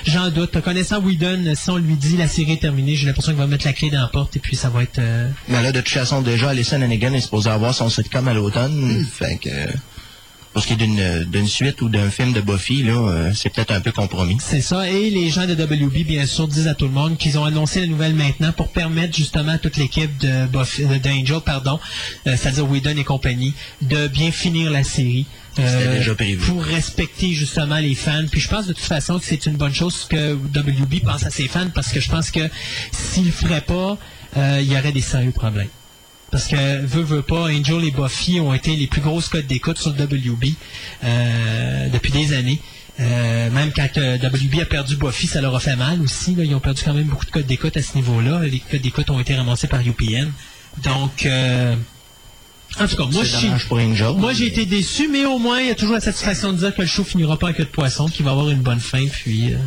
j'en 0.06 0.30
doute. 0.30 0.60
Connaissant 0.62 1.00
Whedon, 1.02 1.54
si 1.56 1.70
on 1.70 1.78
lui 1.78 1.96
dit 1.96 2.18
la 2.18 2.28
série 2.28 2.54
est 2.54 2.62
terminée, 2.62 2.96
j'ai 2.96 3.06
l'impression 3.08 3.32
qu'il 3.32 3.40
va 3.42 3.48
mettre 3.48 3.66
la 3.66 3.74
clé 3.74 3.90
dans 3.90 4.02
la 4.02 4.08
porte 4.08 4.36
et 4.36 4.40
puis 4.40 4.56
ça 4.56 4.70
va 4.70 4.84
être. 4.84 5.00
euh, 5.00 5.30
Mais 5.50 5.62
là, 5.62 5.72
de 5.72 5.80
toute 5.82 5.90
façon, 5.90 6.22
déjà, 6.22 6.50
Alison 6.50 6.82
Hannigan 6.82 7.14
est 7.14 7.22
supposée 7.22 7.50
avoir 7.50 7.74
son 7.74 7.90
sitcom 7.90 8.28
à 8.28 8.34
l'automne. 8.34 9.06
Fait 9.12 9.38
que, 9.38 9.50
pour 10.56 10.64
ce 10.64 10.68
qui 10.68 10.74
est 10.74 10.78
d'une 10.78 11.26
d'une 11.26 11.48
suite 11.48 11.82
ou 11.82 11.90
d'un 11.90 12.10
film 12.10 12.32
de 12.32 12.40
Buffy, 12.40 12.82
là, 12.84 12.94
euh, 12.94 13.32
c'est 13.36 13.50
peut-être 13.50 13.72
un 13.72 13.82
peu 13.82 13.92
compromis. 13.92 14.38
C'est 14.40 14.62
ça. 14.62 14.90
Et 14.90 15.10
les 15.10 15.30
gens 15.30 15.46
de 15.46 15.54
WB, 15.54 16.06
bien 16.06 16.26
sûr, 16.26 16.48
disent 16.48 16.70
à 16.70 16.76
tout 16.76 16.86
le 16.86 16.94
monde 16.94 17.18
qu'ils 17.18 17.38
ont 17.38 17.44
annoncé 17.44 17.82
la 17.82 17.88
nouvelle 17.88 18.16
maintenant 18.16 18.54
pour 18.54 18.70
permettre 18.72 19.14
justement 19.18 19.52
à 19.52 19.58
toute 19.58 19.76
l'équipe 19.76 20.18
de 20.20 20.48
Buffy- 20.48 20.86
euh, 20.86 20.98
d'Angel, 21.00 21.42
pardon, 21.46 21.78
euh, 22.26 22.38
c'est-à-dire 22.38 22.70
Whedon 22.72 22.96
et 22.96 23.04
compagnie, 23.04 23.54
de 23.82 24.08
bien 24.08 24.32
finir 24.32 24.72
la 24.72 24.86
série. 24.86 25.26
euh, 25.60 25.98
déjà. 25.98 26.16
Pour 26.48 26.64
respecter 26.64 27.34
justement 27.34 27.78
les 27.80 27.94
fans. 27.96 28.24
Puis 28.32 28.40
je 28.40 28.48
pense 28.48 28.66
de 28.68 28.72
toute 28.74 28.84
façon 28.86 29.20
que 29.20 29.26
c'est 29.26 29.46
une 29.48 29.58
bonne 29.58 29.74
chose 29.74 30.06
que 30.10 30.36
WB 30.36 31.02
pense 31.04 31.26
à 31.26 31.32
ses 31.32 31.50
fans 31.50 31.68
parce 31.76 31.92
que 31.92 32.00
je 32.00 32.10
pense 32.10 32.32
que 32.32 32.50
s'il 32.94 33.26
le 33.26 33.32
ferait 33.32 33.60
pas, 33.60 33.98
euh, 34.38 34.60
il 34.62 34.72
y 34.72 34.78
aurait 34.78 34.94
des 34.94 35.02
sérieux 35.02 35.32
problèmes. 35.32 35.68
Parce 36.32 36.48
que, 36.48 36.82
veut, 36.86 37.04
veut 37.04 37.22
pas, 37.22 37.46
Angel 37.46 37.84
et 37.86 37.92
Buffy 37.92 38.40
ont 38.42 38.54
été 38.54 38.76
les 38.76 38.88
plus 38.88 39.02
grosses 39.02 39.30
codes 39.30 39.48
d'écoute 39.48 39.78
sur 39.78 39.94
le 39.94 40.04
WB 40.04 40.46
euh, 41.04 41.88
depuis 41.90 42.12
des 42.12 42.34
années. 42.34 42.60
Euh, 43.00 43.50
même 43.52 43.72
quand 43.76 43.88
euh, 43.98 44.18
WB 44.18 44.62
a 44.62 44.66
perdu 44.66 44.96
Buffy, 44.96 45.28
ça 45.28 45.42
leur 45.42 45.56
a 45.56 45.60
fait 45.60 45.76
mal 45.76 46.02
aussi. 46.02 46.34
là. 46.36 46.44
Ils 46.44 46.56
ont 46.56 46.60
perdu 46.60 46.82
quand 46.84 46.94
même 46.94 47.06
beaucoup 47.08 47.26
de 47.26 47.32
codes 47.32 47.46
d'écoute 47.46 47.76
à 47.78 47.82
ce 47.82 47.96
niveau-là. 47.96 48.42
Les 48.44 48.60
codes 48.60 48.82
d'écoute 48.82 49.10
ont 49.10 49.20
été 49.20 49.36
ramassés 49.36 49.68
par 49.68 49.82
UPN. 49.82 50.32
Donc, 50.84 51.26
euh, 51.26 51.76
en 52.80 52.88
tout 52.88 52.96
cas, 52.98 53.04
moi, 54.18 54.34
j'ai 54.34 54.48
été 54.48 54.66
déçu, 54.66 55.08
mais 55.10 55.26
au 55.26 55.38
moins, 55.40 55.60
il 55.60 55.68
y 55.68 55.72
a 55.72 55.76
toujours 55.76 55.94
la 55.96 56.02
satisfaction 56.02 56.52
de 56.52 56.58
dire 56.58 56.76
que 56.76 56.82
le 56.82 56.88
show 56.88 57.04
finira 57.04 57.38
pas 57.38 57.48
en 57.50 57.54
queue 57.54 57.64
de 57.64 57.70
poisson, 57.70 58.08
qu'il 58.08 58.26
va 58.26 58.32
avoir 58.32 58.50
une 58.50 58.62
bonne 58.62 58.80
fin, 58.82 59.06
puis... 59.08 59.54
euh, 59.54 59.58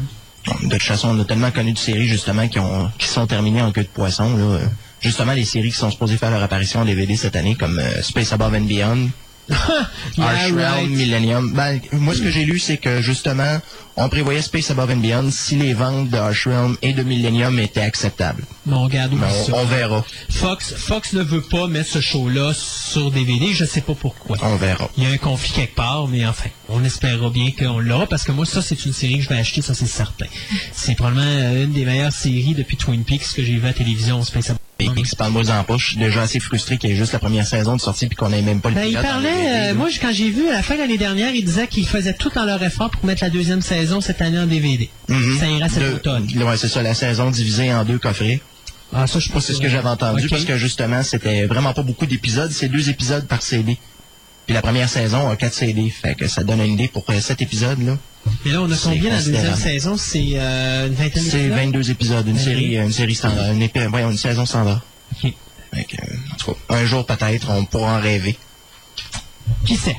De 0.65 0.71
toute 0.71 0.83
façon, 0.83 1.17
on 1.17 1.21
a 1.21 1.25
tellement 1.25 1.51
connu 1.51 1.73
de 1.73 1.79
séries, 1.79 2.09
justement, 2.09 2.49
qui, 2.49 2.59
ont, 2.59 2.91
qui 2.99 3.09
sont 3.09 3.27
terminées 3.27 3.63
en 3.63 3.73
queue 3.73 3.83
de 3.85 3.89
poisson, 3.89 4.37
là. 4.37 4.61
Justement, 5.01 5.33
les 5.33 5.45
séries 5.45 5.71
qui 5.71 5.77
sont 5.77 5.91
supposées 5.91 6.17
faire 6.17 6.31
leur 6.31 6.43
apparition 6.43 6.81
en 6.81 6.85
DVD 6.85 7.17
cette 7.17 7.37
année, 7.37 7.55
comme 7.55 7.79
euh, 7.79 8.03
Space 8.03 8.33
Above 8.33 8.55
and 8.55 8.63
Beyond, 8.63 9.11
yeah, 10.17 10.29
Arch 10.29 10.53
right. 10.53 10.89
Millennium. 10.89 11.53
Ben, 11.55 11.81
moi, 11.93 12.15
ce 12.15 12.21
que 12.21 12.31
j'ai 12.31 12.45
lu, 12.45 12.59
c'est 12.59 12.77
que 12.77 13.01
justement, 13.01 13.61
on 13.97 14.09
prévoyait 14.09 14.43
Space 14.43 14.71
Above 14.71 14.91
and 14.91 14.99
Beyond 14.99 15.31
si 15.31 15.57
les 15.57 15.73
ventes 15.73 16.11
de 16.11 16.17
Arch 16.17 16.47
Realm 16.47 16.77
et 16.83 16.93
de 16.93 17.03
Millennium 17.03 17.59
étaient 17.59 17.81
acceptables. 17.81 18.45
Bon, 18.67 18.85
regarde, 18.85 19.13
ça. 19.19 19.53
on, 19.55 19.61
on 19.61 19.65
verra. 19.65 20.05
Fox, 20.29 20.75
Fox 20.77 21.15
ne 21.15 21.23
veut 21.23 21.41
pas 21.41 21.67
mettre 21.67 21.89
ce 21.89 22.01
show-là 22.01 22.53
sur 22.55 23.11
DVD, 23.11 23.55
je 23.55 23.65
sais 23.65 23.81
pas 23.81 23.95
pourquoi. 23.95 24.37
On 24.43 24.57
verra. 24.57 24.91
Il 24.99 25.05
y 25.05 25.07
a 25.07 25.11
un 25.11 25.17
conflit 25.17 25.53
quelque 25.53 25.75
part, 25.75 26.09
mais 26.09 26.27
enfin, 26.27 26.51
on 26.69 26.85
espérera 26.85 27.31
bien 27.31 27.51
qu'on 27.59 27.79
l'aura, 27.79 28.07
parce 28.07 28.25
que 28.25 28.33
moi, 28.33 28.45
ça, 28.45 28.61
c'est 28.61 28.85
une 28.85 28.93
série 28.93 29.17
que 29.19 29.25
je 29.25 29.29
vais 29.31 29.39
acheter, 29.39 29.63
ça, 29.63 29.73
c'est 29.73 29.87
certain. 29.87 30.27
C'est 30.73 30.95
probablement 30.95 31.25
euh, 31.25 31.65
une 31.65 31.73
des 31.73 31.87
meilleures 31.87 32.13
séries 32.13 32.55
depuis 32.55 32.77
Twin 32.77 33.03
Peaks 33.03 33.33
que 33.35 33.43
j'ai 33.43 33.55
vu 33.55 33.65
à 33.65 33.69
la 33.69 33.73
télévision, 33.73 34.23
Space 34.23 34.51
Above. 34.51 34.59
Et 34.81 34.89
puis, 34.91 35.03
parle-moi 35.19 35.43
en 35.51 35.65
poche. 35.65 35.83
Je 35.83 35.89
suis 35.89 35.99
déjà 35.99 36.23
assez 36.23 36.39
frustré 36.39 36.79
qu'il 36.79 36.91
y 36.91 36.93
ait 36.93 36.97
juste 36.97 37.13
la 37.13 37.19
première 37.19 37.45
saison 37.45 37.75
de 37.75 37.81
sortie 37.81 38.07
puis 38.07 38.15
qu'on 38.15 38.33
ait 38.33 38.43
même 38.43 38.61
pas 38.61 38.69
le 38.69 38.77
Ben, 38.77 38.85
il 38.85 38.91
pilote 38.91 39.03
dans 39.03 39.11
parlait, 39.11 39.71
euh, 39.73 39.75
moi, 39.75 39.89
quand 40.01 40.13
j'ai 40.13 40.31
vu 40.31 40.49
à 40.49 40.53
la 40.53 40.63
fin 40.63 40.75
de 40.75 40.79
l'année 40.79 40.97
dernière, 40.97 41.35
il 41.35 41.45
disait 41.45 41.67
qu'ils 41.67 41.89
faisaient 41.89 42.15
tout 42.15 42.39
en 42.39 42.45
leur 42.45 42.63
effort 42.63 42.89
pour 42.91 43.05
mettre 43.05 43.25
la 43.25 43.31
deuxième 43.31 43.61
saison 43.61 44.01
cette 44.01 44.23
année 44.23 44.39
en 44.39 44.47
DVD. 44.47 44.89
Mhm. 45.09 45.39
Ça 45.41 45.47
ira 45.49 45.69
cet 45.69 45.95
automne. 45.95 46.29
Ouais, 46.33 46.57
c'est 46.57 46.69
ça, 46.69 46.81
la 46.83 46.95
saison 46.95 47.29
divisée 47.29 47.75
en 47.75 47.85
deux 47.85 47.99
coffrets. 47.99 48.41
Ah, 48.95 49.09
ça, 49.09 49.19
je 49.19 49.33
Moi, 49.33 49.41
c'est 49.41 49.53
ce 49.53 49.61
que 49.61 49.69
j'avais 49.69 49.89
entendu 49.89 50.29
parce 50.29 50.45
que 50.45 50.57
justement, 50.57 51.03
c'était 51.03 51.47
vraiment 51.47 51.73
pas 51.73 51.83
beaucoup 51.83 52.07
d'épisodes. 52.07 52.53
C'est 52.53 52.69
deux 52.69 52.89
épisodes 52.89 53.27
par 53.27 53.43
CD. 53.43 53.79
Puis 54.49 54.55
la 54.55 54.63
première 54.63 54.89
saison 54.89 55.29
a 55.29 55.37
quatre 55.37 55.53
CD. 55.53 55.91
Fait 55.91 56.15
que 56.15 56.27
ça 56.27 56.43
donne 56.43 56.63
une 56.63 56.73
idée 56.73 56.89
pour 56.89 57.05
euh, 57.11 57.21
sept 57.21 57.43
épisodes, 57.43 57.83
là. 57.83 57.99
Mais 58.47 58.53
là, 58.53 58.63
on 58.63 58.71
a 58.73 58.75
C'est 58.75 58.95
combien 58.95 59.11
la 59.11 59.23
deuxième 59.23 59.55
saison? 59.55 59.99
C'est 59.99 60.31
euh, 60.37 60.87
une 60.87 60.95
vingtaine 60.95 61.23
C'est 61.23 61.37
d'épisodes? 61.37 61.59
22 61.59 61.91
épisodes. 61.91 62.27
Une 62.29 62.39
série, 62.39 62.77
une 62.79 62.91
série 62.91 63.15
standard. 63.15 63.53
Une, 63.53 63.69
voyons, 63.89 64.11
une 64.11 64.17
saison 64.17 64.47
standard. 64.47 64.81
Ok. 65.23 65.35
Fait 65.75 65.85
que, 65.85 65.97
euh, 65.97 66.17
en 66.33 66.37
tout 66.37 66.53
cas, 66.53 66.75
un 66.77 66.87
jour 66.87 67.05
peut-être, 67.05 67.51
on 67.51 67.67
pourra 67.67 67.99
en 67.99 68.01
rêver. 68.01 68.39
Qui 69.67 69.77
c'est? 69.77 69.95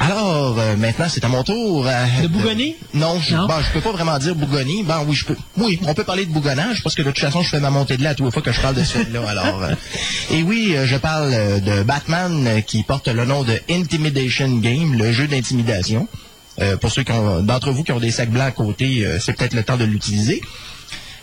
Alors, 0.00 0.58
euh, 0.58 0.76
maintenant, 0.76 1.06
c'est 1.08 1.24
à 1.24 1.28
mon 1.28 1.42
tour. 1.42 1.86
euh, 1.86 2.22
De 2.22 2.28
bougonner? 2.28 2.76
Non, 2.94 3.18
je, 3.20 3.34
Non? 3.34 3.46
bon, 3.46 3.54
je 3.60 3.72
peux 3.72 3.80
pas 3.80 3.92
vraiment 3.92 4.18
dire 4.18 4.34
bougonner. 4.34 4.82
Ben 4.84 5.02
oui, 5.06 5.14
je 5.14 5.24
peux. 5.24 5.36
Oui, 5.56 5.78
on 5.86 5.94
peut 5.94 6.04
parler 6.04 6.26
de 6.26 6.32
bougonnage 6.32 6.82
parce 6.82 6.94
que 6.94 7.02
de 7.02 7.10
toute 7.10 7.18
façon, 7.20 7.42
je 7.42 7.48
fais 7.50 7.60
ma 7.60 7.70
montée 7.70 7.96
de 7.96 8.02
lait 8.02 8.08
à 8.10 8.14
toutes 8.14 8.26
les 8.26 8.32
fois 8.32 8.42
que 8.42 8.52
je 8.52 8.60
parle 8.60 8.74
de 8.74 8.84
ce 8.84 8.98
film-là. 8.98 9.22
Alors, 9.28 9.62
euh, 9.62 9.74
et 10.30 10.42
oui, 10.42 10.74
euh, 10.76 10.86
je 10.86 10.96
parle 10.96 11.30
euh, 11.32 11.60
de 11.60 11.82
Batman 11.82 12.46
euh, 12.46 12.60
qui 12.60 12.82
porte 12.82 13.08
le 13.08 13.24
nom 13.24 13.42
de 13.44 13.58
Intimidation 13.70 14.48
Game, 14.58 14.94
le 14.96 15.12
jeu 15.12 15.26
d'intimidation. 15.26 16.08
Euh, 16.60 16.76
pour 16.76 16.92
ceux 16.92 17.02
d'entre 17.04 17.70
vous 17.72 17.82
qui 17.82 17.90
ont 17.92 17.98
des 17.98 18.12
sacs 18.12 18.30
blancs 18.30 18.46
à 18.46 18.52
côté, 18.52 19.04
euh, 19.04 19.18
c'est 19.18 19.32
peut-être 19.32 19.54
le 19.54 19.64
temps 19.64 19.76
de 19.76 19.84
l'utiliser. 19.84 20.40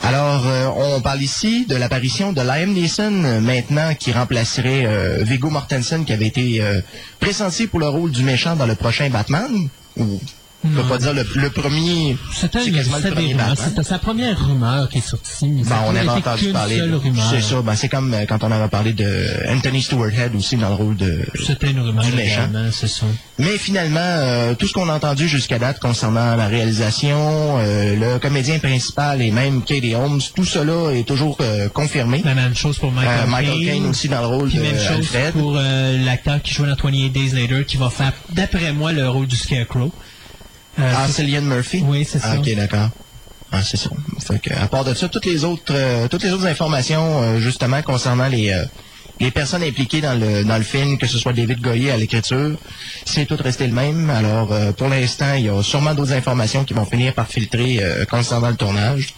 Alors, 0.03 0.47
euh, 0.47 0.67
on 0.75 0.99
parle 1.01 1.21
ici 1.21 1.65
de 1.67 1.75
l'apparition 1.75 2.33
de 2.33 2.41
Liam 2.41 2.73
Neeson, 2.73 3.23
euh, 3.23 3.39
maintenant, 3.39 3.93
qui 3.93 4.11
remplacerait 4.11 4.85
euh, 4.85 5.23
Mortensen, 5.41 6.05
qui 6.05 6.13
avait 6.13 6.27
été 6.27 6.61
euh, 6.61 6.81
pressenti 7.19 7.67
pour 7.67 7.79
le 7.79 7.87
rôle 7.87 8.11
du 8.11 8.23
méchant 8.23 8.55
dans 8.55 8.65
le 8.65 8.75
prochain 8.75 9.09
Batman. 9.09 9.69
On 10.63 10.67
peut 10.69 10.81
Non. 10.81 10.87
pas 10.87 10.97
dire 10.97 11.13
le, 11.13 11.25
le 11.35 11.49
premier... 11.49 12.17
C'était 12.35 12.59
c'était 12.61 13.83
sa 13.83 13.99
première 13.99 14.39
rumeur 14.47 14.89
qui 14.89 14.99
est 14.99 15.01
sortie. 15.01 15.63
Ben, 15.67 15.75
on 15.87 15.95
avait 15.95 16.07
entendu 16.09 16.51
parler. 16.51 16.81
C'est 17.29 17.41
ça. 17.41 17.61
Ben, 17.61 17.75
c'est 17.75 17.89
comme 17.89 18.13
euh, 18.13 18.25
quand 18.27 18.43
on 18.43 18.51
avait 18.51 18.67
parlé 18.67 18.93
de 18.93 19.27
Anthony 19.49 19.81
Stewart 19.81 20.09
Head 20.11 20.35
aussi 20.35 20.57
dans 20.57 20.69
le 20.69 20.75
rôle 20.75 20.95
de. 20.97 21.25
C'était 21.45 21.71
une 21.71 21.79
rumeur 21.79 22.03
du 22.03 22.11
méchant. 22.13 22.47
c'est 22.71 22.87
ça. 22.87 23.05
Mais 23.39 23.57
finalement, 23.57 23.99
euh, 24.01 24.53
tout 24.55 24.67
ce 24.67 24.73
qu'on 24.73 24.87
a 24.89 24.93
entendu 24.93 25.27
jusqu'à 25.27 25.57
date 25.57 25.79
concernant 25.79 26.35
la 26.35 26.47
réalisation, 26.47 27.57
euh, 27.59 27.95
le 27.95 28.19
comédien 28.19 28.59
principal 28.59 29.21
et 29.21 29.31
même 29.31 29.63
Katie 29.63 29.95
Holmes, 29.95 30.21
tout 30.35 30.45
cela 30.45 30.93
est 30.95 31.07
toujours 31.07 31.37
confirmé. 31.73 32.21
La 32.23 32.35
même 32.35 32.55
chose 32.55 32.77
pour 32.77 32.91
Michael, 32.91 33.19
Euh, 33.23 33.27
Michael 33.27 33.65
Caine 33.65 33.85
aussi 33.87 34.09
dans 34.09 34.21
le 34.21 34.27
rôle 34.27 34.49
Puis 34.49 34.57
de 34.57 34.63
même 34.63 34.77
chose 34.77 34.97
Alfred. 35.15 35.33
pour 35.33 35.53
l'acteur 35.53 36.41
qui 36.41 36.53
joue 36.53 36.65
dans 36.65 36.75
28 36.75 37.09
Days 37.09 37.29
Later, 37.31 37.65
qui 37.65 37.77
va 37.77 37.89
faire, 37.89 38.13
d'après 38.31 38.71
moi, 38.73 38.91
le 38.91 39.09
rôle 39.09 39.27
du 39.27 39.35
Scarecrow. 39.35 39.91
Euh, 40.79 40.93
Ah, 40.95 41.07
c'est- 41.09 41.23
Murphy? 41.41 41.83
Oui, 41.85 42.05
c'est 42.09 42.19
Ah, 42.23 42.33
ça. 42.33 42.39
ok, 42.39 42.55
d'accord. 42.55 42.89
Ah, 43.51 43.61
c'est 43.63 43.77
ça. 43.77 43.89
Fait 44.25 44.39
que, 44.39 44.53
à 44.53 44.67
part 44.67 44.85
de 44.85 44.93
ça, 44.93 45.09
toutes 45.09 45.25
les 45.25 45.43
autres, 45.43 45.73
euh, 45.75 46.07
toutes 46.07 46.23
les 46.23 46.31
autres 46.31 46.45
informations, 46.47 47.21
euh, 47.21 47.39
justement, 47.39 47.81
concernant 47.81 48.27
les, 48.27 48.57
les 49.19 49.31
personnes 49.31 49.63
impliquées 49.63 49.99
dans 49.99 50.17
le, 50.17 50.45
dans 50.45 50.57
le 50.57 50.63
film, 50.63 50.97
que 50.97 51.05
ce 51.07 51.17
soit 51.17 51.33
David 51.33 51.61
Goyer 51.61 51.91
à 51.91 51.97
l'écriture, 51.97 52.57
c'est 53.05 53.25
tout 53.25 53.35
resté 53.37 53.67
le 53.67 53.73
même. 53.73 54.09
Alors, 54.09 54.47
pour 54.75 54.87
l'instant, 54.87 55.33
il 55.33 55.45
y 55.45 55.49
a 55.49 55.61
sûrement 55.61 55.93
d'autres 55.93 56.13
informations 56.13 56.63
qui 56.63 56.73
vont 56.73 56.85
finir 56.85 57.13
par 57.13 57.27
filtrer 57.27 57.81
concernant 58.09 58.49
le 58.49 58.55
tournage. 58.55 59.13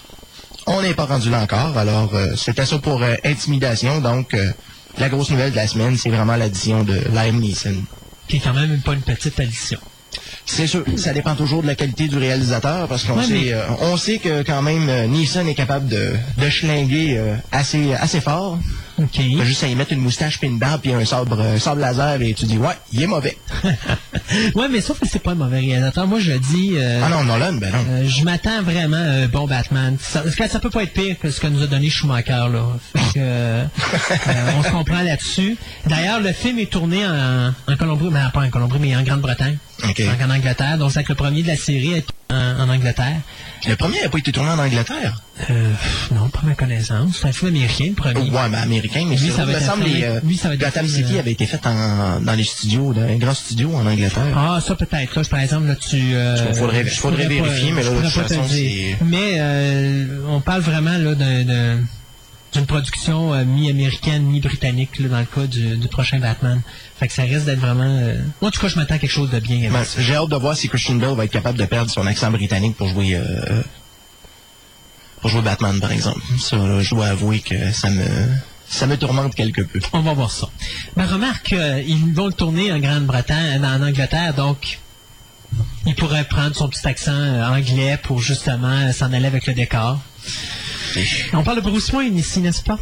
On 0.66 0.82
n'est 0.82 0.94
pas 0.96 1.06
rendu 1.06 1.30
là 1.30 1.42
encore. 1.44 1.78
Alors, 1.78 2.12
c'était 2.36 2.66
ça 2.66 2.80
pour 2.80 3.04
intimidation. 3.24 4.02
Donc, 4.02 4.36
la 4.98 5.10
grosse 5.10 5.30
nouvelle 5.30 5.52
de 5.52 5.56
la 5.58 5.68
semaine, 5.68 5.96
c'est 5.98 6.10
vraiment 6.10 6.36
l'addition 6.36 6.84
de 6.84 7.00
Liam 7.14 7.40
Neeson. 7.40 7.76
qui 8.28 8.38
est 8.38 8.40
quand 8.40 8.54
même 8.54 8.82
pas 8.82 8.94
une 8.94 9.02
petite 9.02 9.40
addition. 9.40 9.80
C'est 10.46 10.68
sûr, 10.68 10.84
ça 10.98 11.14
dépend 11.14 11.36
toujours 11.36 11.62
de 11.62 11.68
la 11.68 11.76
qualité 11.76 12.08
du 12.08 12.18
réalisateur 12.18 12.88
parce 12.88 13.04
qu'on 13.06 13.18
Ouais, 13.18 13.24
sait, 13.24 13.34
mais- 13.34 13.54
euh, 13.54 13.62
on 13.82 13.96
sait 13.98 14.18
que 14.20 14.44
quand 14.44 14.62
même 14.62 14.90
euh, 14.90 15.08
Neeson 15.08 15.48
est 15.48 15.56
capable 15.56 15.88
de, 15.88 16.14
de 16.38 16.50
schlinguer 16.50 17.18
euh, 17.18 17.36
assez, 17.52 17.94
assez 17.94 18.20
fort. 18.20 18.60
OK. 19.00 19.20
Juste 19.44 19.64
à 19.64 19.68
y 19.68 19.76
mettre 19.76 19.92
une 19.94 20.00
moustache 20.02 20.40
puis 20.40 20.48
une 20.48 20.60
barbe 20.60 20.82
puis 20.82 20.94
un 20.94 21.04
sabre, 21.06 21.40
un 21.42 21.58
sabre 21.60 21.82
laser 21.82 22.22
et 22.22 22.34
tu 22.34 22.46
dis 22.46 22.58
ouais, 22.58 22.76
il 22.92 23.02
est 23.02 23.08
mauvais. 23.08 23.38
ouais, 24.56 24.68
mais 24.70 24.82
sauf 24.82 25.00
que 25.00 25.08
c'est 25.08 25.20
pas 25.22 25.32
un 25.32 25.36
mauvais 25.36 25.60
réalisateur. 25.60 26.06
Moi, 26.08 26.20
je 26.20 26.34
dis... 26.34 26.72
euh, 26.76 27.02
Ah 27.04 27.10
non, 27.10 27.24
Nolan, 27.24 27.54
ben 27.54 27.72
non. 27.72 27.80
euh, 27.90 28.08
je 28.08 28.24
m'attends 28.24 28.62
vraiment 28.62 28.98
à 28.98 29.24
un 29.24 29.28
bon 29.28 29.48
Batman. 29.48 29.98
Ça, 30.00 30.24
ça, 30.32 30.48
ça 30.48 30.60
peut 30.60 30.70
pas 30.70 30.84
être 30.84 30.94
pire 30.94 31.18
que 31.20 31.30
ce 31.32 31.40
que 31.40 31.48
nous 31.48 31.64
a 31.64 31.68
donné 31.68 31.90
Schumacher, 31.90 32.32
là. 32.52 32.66
Fait 32.96 33.14
que, 33.14 33.20
euh, 33.20 33.64
on 34.58 34.64
se 34.64 34.70
comprend 34.70 35.02
là-dessus. 35.02 35.58
D'ailleurs, 35.88 36.20
le 36.20 36.32
film 36.32 36.60
est 36.60 36.70
tourné 36.72 37.06
en, 37.06 37.48
en 37.68 37.76
Colombie, 37.78 38.10
mais 38.12 38.20
pas 38.34 38.42
en 38.42 38.50
Colombie, 38.50 38.78
mais 38.80 38.96
en 38.96 39.04
Grande-Bretagne. 39.04 39.58
Donc 39.82 40.00
en 40.00 40.30
Angleterre. 40.30 40.78
Donc 40.78 40.92
c'est 40.92 41.08
le 41.08 41.16
premier 41.16 41.42
de 41.44 41.48
la 41.48 41.58
série 41.58 42.04
en, 42.34 42.60
en 42.62 42.70
Angleterre. 42.70 43.18
Le 43.68 43.76
premier 43.76 44.02
n'a 44.02 44.10
pas 44.10 44.18
été 44.18 44.32
tourné 44.32 44.50
en 44.50 44.60
Angleterre? 44.60 45.22
Euh, 45.50 45.72
non, 46.14 46.28
pas 46.30 46.42
ma 46.44 46.54
connaissance. 46.54 47.20
C'est 47.22 47.28
un 47.30 47.32
film 47.32 47.50
américain, 47.56 47.86
le 47.90 47.94
premier. 47.94 48.30
Ouais, 48.30 48.50
mais 48.50 48.58
américain, 48.58 49.06
mais 49.08 49.16
Lui, 49.16 49.32
ça 49.32 49.46
me 49.46 49.52
être 49.54 49.62
semble 49.62 49.84
les, 49.86 50.04
euh, 50.04 50.20
lui, 50.24 50.36
ça 50.38 50.50
va 50.50 50.56
être 50.56 50.64
un 50.64 50.66
Gotham 50.68 50.86
film, 50.86 50.98
City 51.06 51.16
euh, 51.16 51.20
avait 51.20 51.32
été 51.32 51.46
fait 51.46 51.66
en, 51.66 52.20
dans 52.22 52.34
les 52.34 52.44
studios, 52.44 52.94
dans 52.94 53.02
un 53.02 53.16
grand 53.16 53.34
studio 53.34 53.74
en 53.74 53.86
Angleterre. 53.86 54.36
Ah, 54.36 54.60
ça 54.66 54.76
peut-être. 54.76 55.16
Là, 55.16 55.24
par 55.30 55.40
exemple, 55.40 55.68
là, 55.68 55.76
tu. 55.76 55.98
Euh, 56.14 56.36
Il 56.50 56.56
faudrait- 56.56 56.86
je 56.86 56.96
faudrait 57.00 57.28
vérifier, 57.28 57.72
mais 57.72 57.84
là, 57.84 57.90
je 57.90 57.96
de 57.96 58.02
toute 58.12 58.22
façon, 58.28 58.42
c'est- 58.50 58.98
Mais 59.06 59.36
euh, 59.38 60.20
on 60.28 60.42
parle 60.42 60.62
vraiment 60.62 60.98
là 60.98 61.16
d'un- 61.16 61.44
d'un- 61.44 61.80
d'une 62.54 62.66
production 62.68 63.34
euh, 63.34 63.46
mi-américaine, 63.46 64.24
mi-britannique 64.24 65.02
dans 65.10 65.20
le 65.20 65.26
cas 65.26 65.48
du, 65.48 65.78
du 65.78 65.88
prochain 65.88 66.20
Batman. 66.20 66.62
Fait 67.00 67.08
que 67.08 67.14
ça 67.14 67.24
risque 67.24 67.46
d'être 67.46 67.60
vraiment. 67.60 67.84
euh, 68.02 68.18
Moi, 68.42 68.50
en 68.50 68.52
tout 68.52 68.62
cas, 68.62 68.68
je 68.68 68.76
m'attends 68.78 68.96
à 68.96 69.00
quelque 69.00 69.10
chose 69.12 69.30
de 69.32 69.40
bien. 69.40 69.72
Ben. 69.72 69.84
J'ai 69.98 70.16
hâte 70.16 70.30
de 70.30 70.36
voir 70.36 70.56
si 70.56 70.70
Christian 70.70 70.96
Bale 70.96 71.16
va 71.16 71.26
être 71.26 71.32
capable 71.32 71.58
de 71.58 71.66
perdre 71.66 71.90
son 71.92 72.06
accent 72.06 72.30
britannique 72.32 72.78
pour 72.78 72.88
jouer 72.88 73.16
euh, 73.16 73.62
pour 75.22 75.30
jouer 75.30 75.42
Batman, 75.42 75.80
par 75.80 75.92
exemple. 75.92 76.20
Ça, 76.40 76.58
là, 76.58 76.82
je 76.82 76.90
dois 76.94 77.08
avouer 77.08 77.40
que 77.40 77.72
ça 77.72 77.90
me 77.90 78.06
ça 78.68 78.88
me 78.88 78.98
tourmente 78.98 79.36
quelque 79.36 79.62
peu. 79.62 79.80
On 79.94 80.02
va 80.02 80.14
voir 80.14 80.32
ça. 80.32 80.48
Ben, 80.96 81.06
remarque, 81.06 81.54
euh, 81.54 81.82
ils 81.86 82.14
vont 82.14 82.28
le 82.28 82.34
tourner 82.34 82.72
en 82.72 82.80
Grande-Bretagne, 82.80 83.64
en 83.64 83.82
Angleterre, 83.82 84.34
donc 84.34 84.80
il 85.86 85.96
pourrait 85.96 86.24
prendre 86.26 86.56
son 86.56 86.68
petit 86.70 86.88
accent 86.88 87.12
euh, 87.14 87.46
anglais 87.48 88.00
pour 88.04 88.20
justement 88.22 88.92
s'en 88.94 89.12
aller 89.14 89.26
avec 89.28 89.46
le 89.48 89.54
décor. 89.54 90.00
On 91.34 91.42
parle 91.44 91.58
de 91.58 91.62
Bruce 91.62 91.92
Wayne 91.92 92.16
ici, 92.20 92.40
n'est-ce 92.40 92.62
pas? 92.62 92.78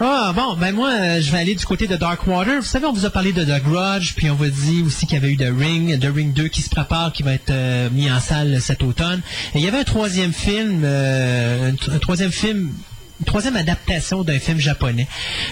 Ah, 0.00 0.32
bon, 0.34 0.54
ben 0.56 0.74
moi, 0.74 0.88
euh, 0.90 1.20
je 1.20 1.30
vais 1.30 1.38
aller 1.38 1.54
du 1.54 1.64
côté 1.66 1.86
de 1.86 1.96
Darkwater. 1.96 2.56
Vous 2.60 2.66
savez, 2.66 2.86
on 2.86 2.92
vous 2.94 3.04
a 3.04 3.10
parlé 3.10 3.32
de 3.34 3.44
The 3.44 3.62
Grudge, 3.62 4.14
puis 4.16 4.30
on 4.30 4.34
vous 4.34 4.44
a 4.44 4.48
dit 4.48 4.82
aussi 4.86 5.06
qu'il 5.06 5.16
y 5.16 5.18
avait 5.18 5.30
eu 5.30 5.36
The 5.36 5.52
Ring, 5.54 6.00
The 6.00 6.08
Ring 6.14 6.32
2 6.32 6.48
qui 6.48 6.62
se 6.62 6.70
prépare, 6.70 7.12
qui 7.12 7.22
va 7.22 7.34
être 7.34 7.50
euh, 7.50 7.90
mis 7.90 8.10
en 8.10 8.20
salle 8.20 8.58
cet 8.62 8.82
automne. 8.82 9.20
Et 9.54 9.58
il 9.58 9.64
y 9.64 9.68
avait 9.68 9.80
un 9.80 9.84
troisième 9.84 10.32
film, 10.32 10.80
euh, 10.82 11.70
un, 11.70 11.74
tr- 11.74 11.94
un 11.94 11.98
troisième 11.98 12.32
film 12.32 12.72
troisième 13.24 13.56
adaptation 13.56 14.22
d'un 14.24 14.38
film 14.38 14.58
japonais 14.58 15.06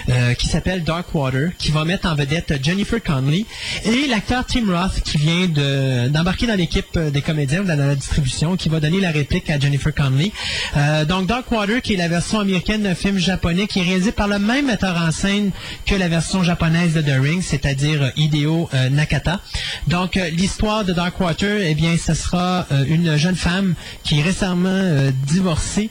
euh, 0.09 0.33
qui 0.33 0.47
s'appelle 0.47 0.83
Darkwater, 0.83 1.49
qui 1.57 1.71
va 1.71 1.85
mettre 1.85 2.07
en 2.07 2.15
vedette 2.15 2.53
Jennifer 2.63 3.01
Connelly 3.01 3.45
et 3.85 4.07
l'acteur 4.07 4.45
Tim 4.45 4.65
Roth 4.71 5.01
qui 5.03 5.17
vient 5.17 5.47
de- 5.47 6.07
d'embarquer 6.09 6.47
dans 6.47 6.55
l'équipe 6.55 6.85
euh, 6.97 7.09
des 7.09 7.21
comédiens 7.21 7.63
dans 7.63 7.75
la 7.77 7.95
distribution, 7.95 8.55
qui 8.55 8.69
va 8.69 8.79
donner 8.79 8.99
la 8.99 9.11
réplique 9.11 9.49
à 9.49 9.59
Jennifer 9.59 9.93
Connelly. 9.93 10.31
Euh, 10.77 11.05
donc 11.05 11.27
Darkwater, 11.27 11.81
qui 11.81 11.93
est 11.93 11.97
la 11.97 12.07
version 12.07 12.39
américaine 12.39 12.83
d'un 12.83 12.95
film 12.95 13.17
japonais 13.17 13.67
qui 13.67 13.79
est 13.79 13.83
réalisé 13.83 14.11
par 14.11 14.27
le 14.27 14.39
même 14.39 14.67
metteur 14.67 14.95
en 15.01 15.11
scène 15.11 15.51
que 15.85 15.95
la 15.95 16.07
version 16.07 16.43
japonaise 16.43 16.93
de 16.93 17.01
The 17.01 17.19
Ring, 17.21 17.41
c'est-à-dire 17.41 18.11
Hideo 18.15 18.69
Nakata. 18.91 19.39
Donc 19.87 20.15
l'histoire 20.15 20.85
de 20.85 20.93
Darkwater, 20.93 21.61
eh 21.63 21.75
bien, 21.75 21.95
ce 21.97 22.13
sera 22.13 22.65
une 22.87 23.17
jeune 23.17 23.35
femme 23.35 23.75
qui 24.03 24.19
est 24.19 24.23
récemment 24.23 25.11
divorcée. 25.27 25.89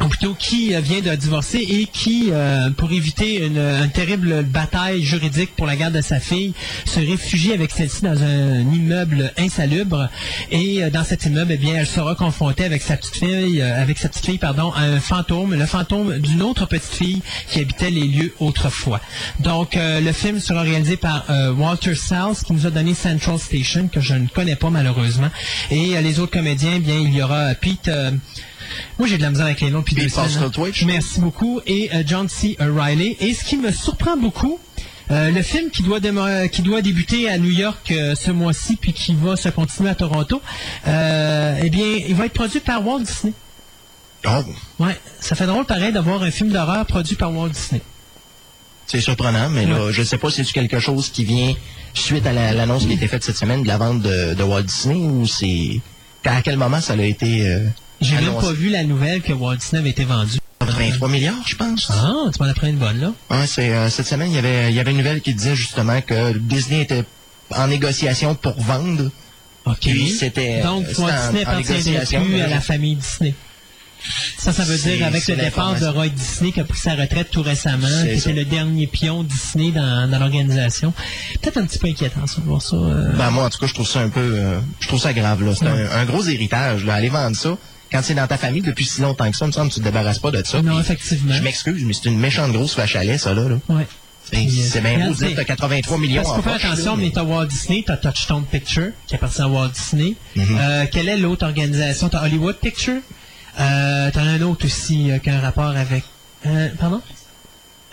Ou 0.00 0.08
plutôt 0.08 0.34
qui 0.34 0.74
euh, 0.74 0.80
vient 0.80 1.00
de 1.00 1.14
divorcer 1.14 1.58
et 1.58 1.86
qui, 1.86 2.28
euh, 2.30 2.70
pour 2.70 2.92
éviter 2.92 3.44
une, 3.44 3.90
terrible 3.92 4.42
bataille 4.42 5.02
juridique 5.02 5.54
pour 5.56 5.66
la 5.66 5.76
garde 5.76 5.94
de 5.94 6.00
sa 6.00 6.20
fille, 6.20 6.52
se 6.84 6.98
réfugie 6.98 7.52
avec 7.52 7.70
celle-ci 7.70 8.02
dans 8.02 8.22
un 8.22 8.60
immeuble 8.60 9.32
insalubre. 9.38 10.08
Et 10.50 10.82
euh, 10.82 10.90
dans 10.90 11.04
cet 11.04 11.26
immeuble, 11.26 11.52
eh 11.52 11.56
bien, 11.56 11.74
elle 11.76 11.86
sera 11.86 12.14
confrontée 12.14 12.64
avec 12.64 12.82
sa 12.82 12.96
petite 12.96 13.16
fille, 13.16 13.62
avec 13.62 13.98
sa 13.98 14.08
petite 14.08 14.26
fille, 14.26 14.38
pardon, 14.38 14.72
à 14.72 14.80
un 14.80 15.00
fantôme, 15.00 15.54
le 15.54 15.66
fantôme 15.66 16.18
d'une 16.18 16.42
autre 16.42 16.66
petite 16.66 16.94
fille 16.94 17.22
qui 17.48 17.60
habitait 17.60 17.90
les 17.90 18.06
lieux 18.06 18.34
autrefois. 18.40 19.00
Donc, 19.40 19.76
le 19.76 20.12
film 20.12 20.40
sera 20.40 20.62
réalisé 20.62 20.96
par 20.96 21.24
Walter 21.56 21.94
Salles, 21.94 22.36
qui 22.44 22.52
nous 22.52 22.66
a 22.66 22.70
donné 22.70 22.94
Central 22.94 23.38
Station, 23.38 23.88
que 23.88 24.00
je 24.00 24.14
ne 24.14 24.26
connais 24.26 24.56
pas 24.56 24.70
malheureusement. 24.70 25.30
Et 25.70 26.00
les 26.00 26.20
autres 26.20 26.32
comédiens, 26.32 26.74
eh 26.76 26.80
bien, 26.80 26.98
il 26.98 27.14
y 27.14 27.22
aura 27.22 27.54
Pete. 27.54 27.90
Moi, 28.98 29.08
j'ai 29.08 29.16
de 29.18 29.22
la 29.22 29.30
misère 29.30 29.46
avec 29.46 29.60
les 29.60 29.70
noms 29.70 29.80
depuis 29.80 29.94
deux 30.02 30.08
semaines, 30.08 30.30
hein. 30.38 30.50
Merci 30.86 31.20
beaucoup. 31.20 31.60
Et 31.66 31.90
euh, 31.94 32.02
John 32.06 32.28
C. 32.28 32.56
Riley. 32.60 33.16
Et 33.20 33.34
ce 33.34 33.44
qui 33.44 33.56
me 33.56 33.72
surprend 33.72 34.16
beaucoup, 34.16 34.58
euh, 35.10 35.30
le 35.30 35.42
film 35.42 35.70
qui 35.70 35.82
doit, 35.82 36.00
qui 36.48 36.62
doit 36.62 36.80
débuter 36.82 37.28
à 37.28 37.38
New 37.38 37.50
York 37.50 37.90
euh, 37.90 38.14
ce 38.14 38.30
mois-ci, 38.30 38.76
puis 38.76 38.92
qui 38.92 39.14
va 39.14 39.36
se 39.36 39.48
continuer 39.50 39.90
à 39.90 39.94
Toronto, 39.94 40.40
eh 40.86 41.70
bien, 41.70 41.86
il 42.08 42.14
va 42.14 42.26
être 42.26 42.32
produit 42.32 42.60
par 42.60 42.86
Walt 42.86 43.00
Disney. 43.00 43.32
Oh, 44.26 44.42
Ouais, 44.78 44.98
ça 45.20 45.34
fait 45.34 45.46
drôle 45.46 45.66
pareil 45.66 45.92
d'avoir 45.92 46.22
un 46.22 46.30
film 46.30 46.50
d'horreur 46.50 46.86
produit 46.86 47.14
par 47.16 47.30
Walt 47.34 47.50
Disney. 47.50 47.82
c'est 48.86 49.00
surprenant, 49.00 49.50
mais 49.50 49.66
là, 49.66 49.90
je 49.90 50.02
sais 50.02 50.16
pas 50.18 50.30
si 50.30 50.44
c'est 50.44 50.52
quelque 50.52 50.78
chose 50.78 51.10
qui 51.10 51.24
vient 51.24 51.54
suite 51.92 52.26
à 52.26 52.32
la- 52.32 52.52
l'annonce 52.54 52.84
qui 52.86 52.92
a 52.92 52.94
été 52.94 53.06
faite 53.08 53.22
cette 53.24 53.36
semaine 53.36 53.62
de 53.62 53.68
la 53.68 53.76
vente 53.76 54.00
de, 54.02 54.34
de 54.34 54.42
Walt 54.42 54.62
Disney 54.62 54.96
ou 54.96 55.26
c'est 55.26 55.80
à 56.24 56.40
quel 56.42 56.56
moment 56.56 56.80
ça 56.80 56.94
a 56.94 57.02
été 57.02 57.46
euh, 57.48 57.60
J'ai 58.04 58.16
même 58.16 58.34
pas 58.40 58.52
vu 58.52 58.68
la 58.68 58.84
nouvelle 58.84 59.20
que 59.22 59.32
Walt 59.32 59.56
Disney 59.56 59.80
avait 59.80 59.90
été 59.90 60.04
vendu. 60.04 60.38
23 60.60 61.08
milliards, 61.08 61.46
je 61.46 61.56
pense. 61.56 61.90
Ah, 61.90 62.12
tu 62.34 62.42
m'en 62.42 62.48
as 62.48 62.54
pris 62.54 62.70
une 62.70 62.78
bonne 62.78 62.98
là. 63.00 63.12
Ouais, 63.30 63.46
c'est 63.46 63.70
euh, 63.70 63.90
cette 63.90 64.06
semaine, 64.06 64.30
il 64.30 64.34
y 64.34 64.38
avait 64.38 64.70
il 64.70 64.74
y 64.74 64.80
avait 64.80 64.92
une 64.92 64.96
nouvelle 64.98 65.20
qui 65.20 65.34
disait 65.34 65.54
justement 65.56 66.00
que 66.00 66.32
Disney 66.38 66.80
était 66.82 67.04
en 67.50 67.66
négociation 67.68 68.34
pour 68.34 68.58
vendre. 68.60 69.10
OK. 69.66 69.76
Puis 69.80 70.10
c'était, 70.10 70.62
Donc, 70.62 70.84
euh, 70.86 71.02
Walt 71.02 71.12
c'était 71.32 71.46
en- 71.46 71.58
Disney 71.60 71.78
négociation, 71.78 72.24
plus 72.24 72.40
à 72.40 72.46
la 72.48 72.60
famille 72.60 72.96
Disney. 72.96 73.34
Ça, 74.36 74.52
ça 74.52 74.64
veut 74.64 74.76
dire 74.76 75.06
avec 75.06 75.26
le 75.28 75.36
départ 75.36 75.74
de. 75.78 75.86
Roy 75.86 76.08
Disney 76.08 76.52
qui 76.52 76.60
a 76.60 76.64
pris 76.64 76.78
sa 76.78 76.94
retraite 76.94 77.30
tout 77.30 77.40
récemment, 77.42 77.86
qui 78.04 78.10
était 78.18 78.32
le 78.34 78.44
dernier 78.44 78.86
pion 78.86 79.22
Disney 79.22 79.70
dans, 79.70 80.10
dans 80.10 80.18
l'organisation. 80.18 80.92
Peut-être 81.40 81.56
un 81.58 81.64
petit 81.66 81.78
peu 81.78 81.86
inquiétant, 81.88 82.26
ça, 82.26 82.40
de 82.42 82.46
voir 82.46 82.60
ça. 82.60 82.76
euh. 82.76 83.12
Ben 83.16 83.30
moi 83.30 83.44
en 83.44 83.50
tout 83.50 83.58
cas, 83.58 83.66
je 83.66 83.72
trouve 83.74 83.88
ça 83.88 84.00
un 84.00 84.10
peu 84.10 84.20
euh, 84.20 84.58
je 84.80 84.88
trouve 84.88 85.00
ça 85.00 85.12
grave 85.14 85.42
là, 85.42 85.52
c'est 85.54 85.66
un, 85.66 85.90
un 85.90 86.04
gros 86.04 86.22
héritage 86.24 86.84
là, 86.84 86.94
aller 86.94 87.08
vendre 87.08 87.34
ça 87.36 87.56
quand 87.94 88.02
c'est 88.02 88.14
dans 88.14 88.26
ta 88.26 88.36
famille 88.36 88.60
depuis 88.62 88.84
si 88.84 89.00
longtemps 89.02 89.30
que 89.30 89.36
ça, 89.36 89.44
il 89.44 89.48
me 89.48 89.52
semble 89.52 89.68
que 89.68 89.74
tu 89.74 89.80
te 89.80 89.84
débarrasses 89.84 90.18
pas 90.18 90.32
de 90.32 90.42
ça. 90.44 90.60
non, 90.62 90.80
effectivement. 90.80 91.32
Je 91.32 91.42
m'excuse, 91.42 91.84
mais 91.84 91.92
c'est 91.92 92.06
une 92.10 92.18
méchante 92.18 92.50
grosse 92.52 92.76
vache 92.76 92.96
à 92.96 93.04
lait 93.04 93.18
ça 93.18 93.32
là. 93.32 93.48
là. 93.48 93.56
Ouais. 93.68 93.86
C'est 94.24 94.36
euh, 94.38 94.80
bien 94.80 95.06
beau 95.06 95.12
de 95.12 95.18
dire 95.18 95.30
que 95.30 95.34
t'as 95.36 95.44
83 95.44 95.98
millions 95.98 96.22
Parce 96.22 96.32
en 96.38 96.42
faut 96.42 96.50
faire 96.50 96.54
attention, 96.72 96.96
mais 96.96 97.04
mais- 97.04 97.10
t'as 97.12 97.22
Walt 97.22 97.44
Disney, 97.46 97.84
t'as 97.86 97.96
Touchstone 97.98 98.44
Picture, 98.50 98.90
qui 99.06 99.14
appartient 99.14 99.42
à 99.42 99.48
Walt 99.48 99.68
Disney. 99.68 100.14
Mhm. 100.34 100.44
Euh, 100.58 100.86
quelle 100.90 101.08
est 101.08 101.18
l'autre 101.18 101.44
organisation? 101.46 102.08
T'as 102.08 102.24
Hollywood 102.24 102.56
Picture, 102.56 103.00
Euh, 103.60 104.10
T'en 104.10 104.20
as 104.22 104.30
un 104.30 104.42
autre 104.42 104.66
aussi 104.66 105.12
euh, 105.12 105.18
qui 105.18 105.30
a 105.30 105.36
un 105.36 105.40
rapport 105.40 105.66
avec... 105.76 106.02
Euh, 106.46 106.70
pardon? 106.80 107.00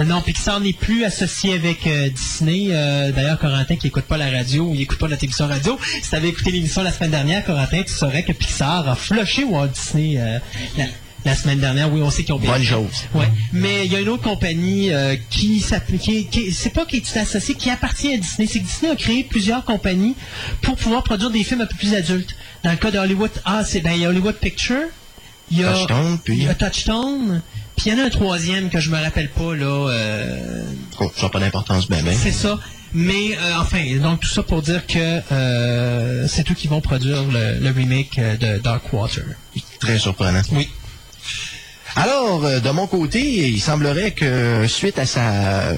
Euh, 0.01 0.05
Non, 0.05 0.21
Pixar 0.21 0.59
n'est 0.59 0.73
plus 0.73 1.03
associé 1.03 1.53
avec 1.53 1.85
euh, 1.87 2.09
Disney. 2.09 2.67
Euh, 2.71 3.11
D'ailleurs, 3.11 3.39
Corentin 3.39 3.75
qui 3.75 3.87
écoute 3.87 4.05
pas 4.05 4.17
la 4.17 4.29
radio 4.29 4.65
ou 4.65 4.73
il 4.75 4.81
écoute 4.81 4.97
pas 4.97 5.07
la 5.07 5.17
télévision 5.17 5.47
radio, 5.47 5.79
si 6.01 6.09
tu 6.09 6.15
avais 6.15 6.29
écouté 6.29 6.51
l'émission 6.51 6.81
la 6.83 6.91
semaine 6.91 7.11
dernière, 7.11 7.45
Corentin, 7.45 7.83
tu 7.83 7.93
saurais 7.93 8.23
que 8.23 8.31
Pixar 8.31 8.87
a 8.87 8.95
flushé 8.95 9.43
Walt 9.43 9.67
Disney 9.67 10.15
euh, 10.17 10.39
la, 10.77 10.85
la 11.25 11.35
semaine 11.35 11.59
dernière. 11.59 11.91
Oui, 11.93 12.01
on 12.01 12.09
sait 12.09 12.23
qu'ils 12.23 12.33
ont 12.33 12.39
bien 12.39 12.51
Bonne 12.53 12.63
chose. 12.63 13.03
Ouais. 13.13 13.27
Mais 13.53 13.85
il 13.85 13.91
y 13.91 13.95
a 13.95 13.99
une 13.99 14.09
autre 14.09 14.23
compagnie 14.23 14.91
euh, 14.91 15.15
qui 15.29 15.63
qui- 16.31 16.51
c'est 16.51 16.69
pas 16.73 16.85
qui 16.85 16.97
est 16.97 17.17
associée, 17.17 17.55
qui 17.55 17.69
appartient 17.69 18.13
à 18.13 18.17
Disney. 18.17 18.47
C'est 18.47 18.59
que 18.59 18.65
Disney 18.65 18.91
a 18.91 18.95
créé 18.95 19.23
plusieurs 19.23 19.63
compagnies 19.65 20.15
pour 20.61 20.75
pouvoir 20.77 21.03
produire 21.03 21.29
des 21.31 21.43
films 21.43 21.61
un 21.61 21.65
peu 21.67 21.75
plus 21.75 21.93
adultes. 21.93 22.35
Dans 22.63 22.71
le 22.71 22.77
cas 22.77 22.91
de 22.91 22.97
Hollywood, 22.97 23.31
ah, 23.45 23.63
c'est 23.65 23.81
ben 23.81 23.91
il 23.93 24.01
y 24.01 24.05
a 24.05 24.09
Hollywood 24.09 24.35
Picture, 24.35 24.83
il 25.51 25.59
y 25.59 25.63
a 25.63 25.71
Touchstone, 25.73 26.19
puis- 26.23 26.37
il 26.37 26.43
y 26.43 26.47
a 26.47 26.55
Touchstone, 26.55 27.41
puis 27.81 27.89
il 27.89 27.97
y 27.97 27.99
en 27.99 28.03
a 28.03 28.05
un 28.07 28.09
troisième 28.09 28.69
que 28.69 28.79
je 28.79 28.89
me 28.91 29.01
rappelle 29.01 29.29
pas 29.29 29.55
là. 29.55 29.89
euh, 29.89 30.63
Oh, 30.99 31.11
ça 31.15 31.23
n'a 31.23 31.29
pas 31.29 31.39
d'importance, 31.39 31.87
ben, 31.89 32.03
ben. 32.03 32.15
c'est 32.15 32.31
ça. 32.31 32.59
Mais 32.93 33.35
euh, 33.41 33.53
enfin, 33.59 33.83
donc 34.01 34.19
tout 34.19 34.27
ça 34.27 34.43
pour 34.43 34.61
dire 34.61 34.85
que 34.85 35.21
euh, 35.31 36.27
c'est 36.27 36.49
eux 36.51 36.53
qui 36.53 36.67
vont 36.67 36.81
produire 36.81 37.23
le, 37.23 37.59
le 37.59 37.69
remake 37.71 38.19
de 38.39 38.57
Darkwater. 38.59 39.23
Très 39.79 39.97
surprenant. 39.97 40.41
Oui. 40.51 40.69
Alors, 41.95 42.41
de 42.41 42.69
mon 42.69 42.87
côté, 42.87 43.19
il 43.49 43.59
semblerait 43.59 44.11
que 44.11 44.65
suite 44.67 44.99
à 44.99 45.05
sa 45.05 45.73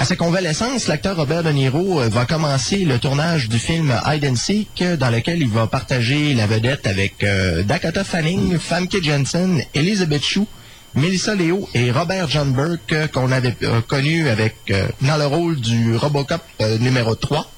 à 0.00 0.04
sa 0.04 0.14
convalescence, 0.14 0.86
l'acteur 0.86 1.16
Robert 1.16 1.42
De 1.42 1.50
Niro 1.50 2.00
va 2.08 2.24
commencer 2.24 2.84
le 2.84 3.00
tournage 3.00 3.48
du 3.48 3.58
film 3.58 3.92
Hide 4.06 4.24
and 4.26 4.36
Seek, 4.36 4.84
dans 4.96 5.10
lequel 5.10 5.40
il 5.40 5.48
va 5.48 5.66
partager 5.66 6.34
la 6.34 6.46
vedette 6.46 6.86
avec 6.86 7.24
euh, 7.24 7.64
Dakota 7.64 8.04
Fanning, 8.04 8.58
Famke 8.60 9.02
Jensen, 9.02 9.60
Elizabeth 9.74 10.22
Shue, 10.22 10.46
Melissa 10.94 11.34
Leo 11.34 11.68
et 11.74 11.90
Robert 11.92 12.28
John 12.28 12.52
Burke, 12.52 12.92
euh, 12.92 13.06
qu'on 13.08 13.30
avait 13.30 13.56
euh, 13.62 13.80
connu 13.82 14.28
avec 14.28 14.56
euh, 14.70 14.88
dans 15.02 15.16
le 15.16 15.26
rôle 15.26 15.56
du 15.60 15.96
Robocop 15.96 16.42
euh, 16.60 16.78
numéro 16.78 17.14
3. 17.14 17.50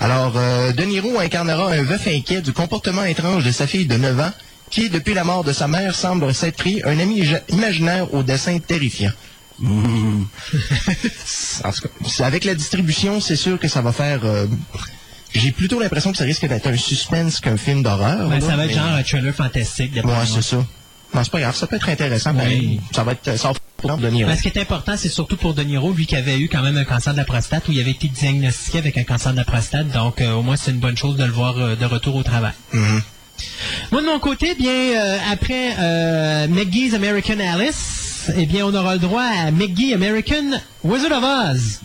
Alors, 0.00 0.32
euh, 0.36 0.72
De 0.72 0.82
Niro 0.82 1.18
incarnera 1.20 1.70
un 1.72 1.82
veuf 1.82 2.06
inquiet 2.08 2.42
du 2.42 2.52
comportement 2.52 3.04
étrange 3.04 3.44
de 3.44 3.52
sa 3.52 3.66
fille 3.66 3.86
de 3.86 3.96
9 3.96 4.18
ans, 4.20 4.32
qui, 4.70 4.88
depuis 4.90 5.14
la 5.14 5.22
mort 5.24 5.44
de 5.44 5.52
sa 5.52 5.68
mère, 5.68 5.94
semble 5.94 6.34
s'être 6.34 6.56
pris 6.56 6.82
un 6.84 6.98
ami 6.98 7.24
imaginaire 7.50 8.12
au 8.14 8.22
dessin 8.22 8.58
terrifiant. 8.58 9.12
Mmh. 9.60 10.24
Avec 12.20 12.44
la 12.44 12.54
distribution, 12.54 13.20
c'est 13.20 13.36
sûr 13.36 13.58
que 13.60 13.68
ça 13.68 13.80
va 13.82 13.92
faire... 13.92 14.20
euh, 14.24 14.46
J'ai 15.34 15.52
plutôt 15.52 15.78
l'impression 15.80 16.10
que 16.10 16.18
ça 16.18 16.24
risque 16.24 16.46
d'être 16.48 16.66
un 16.66 16.76
suspense 16.76 17.38
qu'un 17.38 17.56
film 17.56 17.82
d'horreur. 17.82 18.28
Ben, 18.28 18.40
ça 18.40 18.56
va 18.56 18.64
être 18.64 18.70
mais- 18.70 18.76
genre 18.76 18.86
un 18.94 19.02
trailer 19.02 19.34
fantastique. 19.34 19.92
d'après 19.94 20.10
Ouais, 20.10 20.16
moi. 20.16 20.26
c'est 20.26 20.42
ça. 20.42 20.64
Non, 21.14 21.22
c'est 21.24 21.30
pas 21.32 21.40
grave, 21.40 21.54
ça 21.54 21.66
peut 21.66 21.76
être 21.76 21.88
intéressant. 21.88 22.34
pareil. 22.34 22.80
Ça 22.94 23.04
va 23.04 23.12
être... 23.12 23.36
Ça 23.36 23.52
va 23.52 23.96
De 23.96 24.08
Niro. 24.08 24.30
Ben, 24.30 24.36
ce 24.36 24.42
qui 24.42 24.48
est 24.48 24.60
important, 24.60 24.94
c'est 24.96 25.08
surtout 25.08 25.36
pour 25.36 25.54
De 25.54 25.62
Niro, 25.62 25.92
lui 25.92 26.06
qui 26.06 26.16
avait 26.16 26.38
eu 26.38 26.48
quand 26.48 26.62
même 26.62 26.76
un 26.76 26.84
cancer 26.84 27.12
de 27.12 27.18
la 27.18 27.24
prostate, 27.24 27.68
où 27.68 27.72
il 27.72 27.80
avait 27.80 27.90
été 27.90 28.08
diagnostiqué 28.08 28.78
avec 28.78 28.96
un 28.96 29.02
cancer 29.04 29.32
de 29.32 29.36
la 29.36 29.44
prostate. 29.44 29.88
Donc, 29.88 30.20
euh, 30.20 30.32
au 30.34 30.42
moins, 30.42 30.56
c'est 30.56 30.70
une 30.70 30.78
bonne 30.78 30.96
chose 30.96 31.16
de 31.16 31.24
le 31.24 31.32
voir 31.32 31.58
euh, 31.58 31.74
de 31.76 31.84
retour 31.84 32.14
au 32.16 32.22
travail. 32.22 32.52
Mhm. 32.72 33.02
Moi, 33.90 34.02
de 34.02 34.06
mon 34.06 34.18
côté, 34.20 34.54
bien, 34.54 34.70
euh, 34.70 35.18
après 35.32 35.74
euh, 35.78 36.46
McGee's 36.48 36.94
American 36.94 37.40
Alice, 37.40 38.30
eh 38.36 38.46
bien, 38.46 38.66
on 38.66 38.74
aura 38.74 38.94
le 38.94 39.00
droit 39.00 39.22
à 39.24 39.50
McGee 39.50 39.94
American 39.94 40.60
Wizard 40.84 41.10
of 41.12 41.24
Oz. 41.24 41.80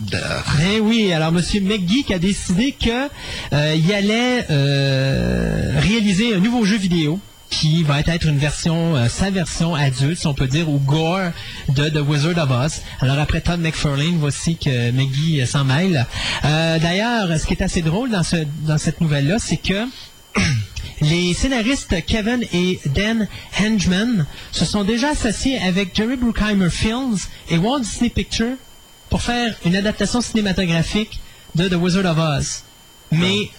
Eh 0.72 0.78
oui, 0.80 1.12
alors 1.12 1.32
Monsieur 1.32 1.60
McGee 1.60 2.04
qui 2.04 2.14
a 2.14 2.18
décidé 2.18 2.72
que 2.72 3.08
euh, 3.52 3.74
il 3.74 3.92
allait 3.92 4.46
euh, 4.50 5.72
réaliser 5.80 6.34
un 6.34 6.38
nouveau 6.38 6.64
jeu 6.64 6.76
vidéo 6.76 7.18
qui 7.50 7.82
va 7.82 8.00
être 8.00 8.26
une 8.26 8.38
version, 8.38 8.96
euh, 8.96 9.08
sa 9.08 9.30
version 9.30 9.74
adulte, 9.74 10.18
si 10.18 10.26
on 10.26 10.34
peut 10.34 10.46
dire, 10.46 10.68
ou 10.68 10.78
gore 10.78 11.30
de 11.68 11.88
The 11.88 12.06
Wizard 12.06 12.38
of 12.38 12.50
Oz. 12.50 12.82
Alors 13.00 13.18
après 13.18 13.40
Todd 13.40 13.60
McFarlane, 13.60 14.18
voici 14.18 14.56
que 14.56 14.90
McGee 14.90 15.40
euh, 15.40 15.46
s'en 15.46 15.64
mêle. 15.64 16.06
Euh, 16.44 16.78
D'ailleurs, 16.78 17.28
ce 17.38 17.46
qui 17.46 17.54
est 17.54 17.62
assez 17.62 17.82
drôle 17.82 18.10
dans 18.10 18.78
cette 18.78 19.00
nouvelle-là, 19.00 19.36
c'est 19.38 19.56
que 19.56 19.86
les 21.00 21.34
scénaristes 21.34 21.94
Kevin 22.06 22.44
et 22.52 22.80
Dan 22.86 23.26
Hengeman 23.60 24.26
se 24.52 24.64
sont 24.64 24.84
déjà 24.84 25.10
associés 25.10 25.58
avec 25.58 25.94
Jerry 25.96 26.16
Bruckheimer 26.16 26.70
Films 26.70 27.18
et 27.50 27.58
Walt 27.58 27.80
Disney 27.80 28.10
Pictures 28.10 28.56
pour 29.10 29.22
faire 29.22 29.54
une 29.64 29.74
adaptation 29.74 30.20
cinématographique 30.20 31.20
de 31.54 31.68
The 31.68 31.74
Wizard 31.74 32.04
of 32.04 32.18
Oz. 32.18 32.62
Mais 33.10 33.50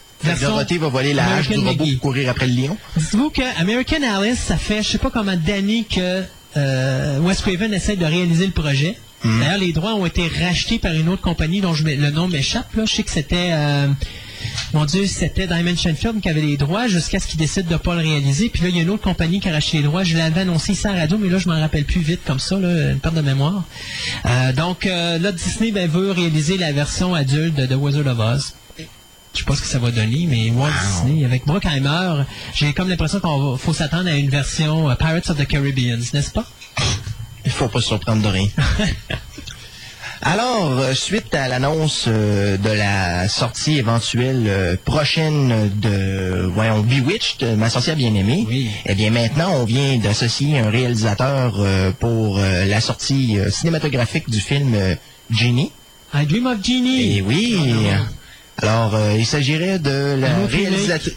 Dorothée 0.42 0.78
va 0.78 0.90
voler 0.90 1.14
la 1.14 1.36
hache 1.36 1.50
du 1.50 1.60
robot 1.60 1.86
pour 1.86 2.00
courir 2.00 2.30
après 2.30 2.48
le 2.48 2.54
lion. 2.54 2.78
Dites-vous 2.98 3.30
que 3.30 3.42
American 3.60 4.04
Alice, 4.04 4.40
ça 4.40 4.58
fait 4.58 4.84
je 4.84 4.90
sais 4.90 4.98
pas 4.98 5.10
combien 5.10 5.36
d'années 5.38 5.86
que 5.90 6.24
euh, 6.58 7.20
Wes 7.20 7.40
Craven 7.42 7.74
essaie 7.74 7.96
de 7.96 8.06
réaliser 8.06 8.46
le 8.46 8.52
projet. 8.52 8.98
D'ailleurs, 9.24 9.58
les 9.58 9.74
droits 9.74 9.96
ont 9.96 10.06
été 10.06 10.28
rachetés 10.28 10.80
par 10.80 10.94
une 10.94 11.10
autre 11.10 11.22
compagnie 11.22 11.60
dont 11.60 11.74
je 11.74 11.84
le 11.84 12.10
nom 12.12 12.28
m'échappe. 12.30 12.74
là. 12.76 12.86
Je 12.86 12.96
sais 12.96 13.04
que 13.04 13.12
c'était, 13.12 13.50
euh, 13.52 13.88
mon 14.74 14.86
Dieu, 14.86 15.06
c'était 15.08 15.46
Dimension 15.46 15.94
Film 15.94 16.22
qui 16.22 16.30
avait 16.30 16.42
les 16.42 16.56
droits 16.56 16.88
jusqu'à 16.88 17.20
ce 17.20 17.28
qu'ils 17.28 17.38
décident 17.38 17.70
de 17.70 17.76
pas 17.76 17.96
le 17.96 18.02
réaliser. 18.02 18.48
Puis 18.48 18.64
là, 18.64 18.70
il 18.70 18.78
y 18.78 18.80
a 18.80 18.84
une 18.84 18.90
autre 18.90 19.04
compagnie 19.04 19.42
qui 19.42 19.50
a 19.50 19.52
racheté 19.52 19.78
les 19.78 19.84
droits. 19.84 20.04
Je 20.04 20.18
l'avais 20.18 20.42
annoncé 20.42 20.72
ici 20.72 20.88
à 20.88 20.94
la 20.94 21.02
radio, 21.02 21.18
mais 21.18 21.28
là, 21.28 21.38
je 21.38 21.50
m'en 21.50 21.60
rappelle 21.60 21.84
plus 21.84 22.00
vite 22.00 22.22
comme 22.26 22.40
ça, 22.40 22.58
là, 22.60 22.92
une 22.92 23.00
perte 23.00 23.16
de 23.16 23.22
mémoire. 23.22 23.64
Euh, 24.26 24.54
donc, 24.54 24.86
euh, 24.86 25.20
là, 25.20 25.34
Disney 25.34 25.72
ben, 25.72 25.90
veut 25.90 26.12
réaliser 26.12 26.58
la 26.58 26.72
version 26.72 27.14
adulte 27.14 27.56
de 27.56 27.66
The 27.66 27.76
Wizard 27.78 28.08
of 28.08 28.20
Oz. 28.20 28.54
Je 29.34 29.40
sais 29.40 29.46
pas 29.46 29.56
ce 29.56 29.62
que 29.62 29.68
ça 29.68 29.80
va 29.80 29.92
donner, 29.92 30.26
mais 30.28 30.50
Walt 30.52 30.72
Disney, 31.04 31.24
avec 31.26 31.46
Bruckheimer, 31.46 32.24
j'ai 32.54 32.74
comme 32.74 32.90
l'impression 32.90 33.20
qu'on 33.20 33.58
faut 33.58 33.74
s'attendre 33.74 34.10
à 34.10 34.14
une 34.16 34.30
version 34.30 34.90
euh, 34.90 34.96
Pirates 34.96 35.30
of 35.30 35.38
the 35.38 35.46
Caribbean, 35.48 36.00
n'est-ce 36.14 36.32
pas? 36.32 36.46
Il 37.46 37.52
faut 37.52 37.68
pas 37.68 37.80
se 37.80 37.88
surprendre 37.88 38.22
de 38.24 38.28
rien. 38.28 38.48
Alors, 40.22 40.78
euh, 40.80 40.94
suite 40.96 41.34
à 41.34 41.48
l'annonce 41.48 42.06
euh, 42.08 42.58
de 42.58 42.70
la 42.70 43.30
sortie 43.30 43.78
éventuelle 43.78 44.44
euh, 44.48 44.76
prochaine 44.84 45.72
de, 45.80 46.46
voyons, 46.54 46.82
Bewitched, 46.82 47.56
ma 47.58 47.70
sorcière 47.70 47.96
bien-aimée, 47.96 48.46
Oui. 48.50 48.70
eh 48.86 48.96
bien 48.96 49.12
maintenant, 49.12 49.54
on 49.54 49.64
vient 49.64 49.96
d'associer 49.98 50.60
un 50.60 50.70
réalisateur 50.70 51.56
euh, 51.60 51.92
pour 51.98 52.38
la 52.40 52.82
sortie 52.82 53.38
cinématographique 53.50 54.30
du 54.30 54.42
film 54.42 54.76
Genie. 55.32 55.72
I 56.14 56.26
Dream 56.26 56.48
of 56.48 56.58
Genie. 56.66 57.18
Et 57.18 57.22
oui. 57.22 57.58
Alors, 58.62 58.96
euh, 58.96 59.14
il 59.18 59.26
s'agirait 59.26 59.80
de 59.80 60.16
la 60.20 60.46
réalisateur. 60.46 61.14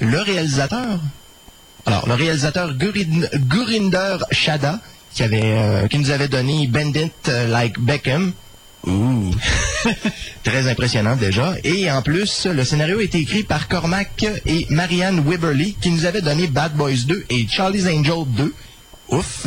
Le 0.00 0.18
réalisateur? 0.18 1.00
Alors, 1.86 2.06
le 2.08 2.14
réalisateur 2.14 2.74
Gurin- 2.74 3.28
Gurinder 3.48 4.16
Shada, 4.30 4.80
qui 5.14 5.22
avait, 5.22 5.40
euh, 5.42 5.88
qui 5.88 5.98
nous 5.98 6.10
avait 6.10 6.28
donné 6.28 6.66
Bandit 6.66 7.10
euh, 7.28 7.48
Like 7.48 7.78
Beckham. 7.80 8.32
Ouh. 8.86 9.30
Très 10.44 10.68
impressionnant 10.68 11.16
déjà. 11.16 11.54
Et 11.64 11.90
en 11.90 12.02
plus, 12.02 12.46
le 12.46 12.64
scénario 12.64 12.98
a 12.98 13.02
été 13.02 13.18
écrit 13.18 13.42
par 13.44 13.68
Cormac 13.68 14.24
et 14.44 14.66
Marianne 14.70 15.20
Wiberly, 15.26 15.76
qui 15.80 15.90
nous 15.90 16.04
avaient 16.04 16.20
donné 16.22 16.46
Bad 16.48 16.72
Boys 16.74 17.04
2 17.06 17.24
et 17.30 17.46
Charlie's 17.48 17.86
Angel 17.86 18.24
2. 18.26 18.52
Ouf. 19.10 19.46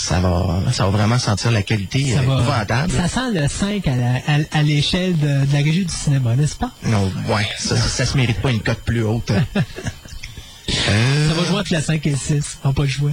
Ça 0.00 0.20
va, 0.20 0.60
ça 0.72 0.84
va 0.84 0.90
vraiment 0.90 1.18
sentir 1.18 1.50
la 1.50 1.62
qualité 1.62 2.14
Ça, 2.14 2.22
va- 2.22 2.34
épouvantable. 2.40 2.92
ça 2.92 3.08
sent 3.08 3.32
le 3.34 3.48
5 3.48 3.86
à 3.88 3.96
la- 3.96 4.14
à- 4.28 4.58
à 4.58 4.62
l'échelle 4.62 5.18
de, 5.18 5.44
de 5.44 5.52
la 5.52 5.58
régie 5.58 5.84
du 5.84 5.92
cinéma, 5.92 6.36
n'est-ce 6.36 6.54
pas? 6.56 6.70
Non, 6.84 7.10
ouais, 7.28 7.46
ça, 7.58 7.76
ça, 7.76 8.06
se 8.06 8.16
mérite 8.16 8.40
pas 8.40 8.50
une 8.52 8.60
cote 8.60 8.78
plus 8.84 9.02
haute. 9.02 9.30
Euh, 9.32 9.40
Ça 11.28 11.34
va 11.34 11.44
jouer 11.46 11.58
entre 11.60 11.72
la 11.72 11.82
5 11.82 12.06
et 12.06 12.10
le 12.10 12.16
6. 12.16 12.58
On 12.62 12.68
va 12.68 12.74
pas 12.74 12.82
le 12.82 12.88
jouer. 12.88 13.12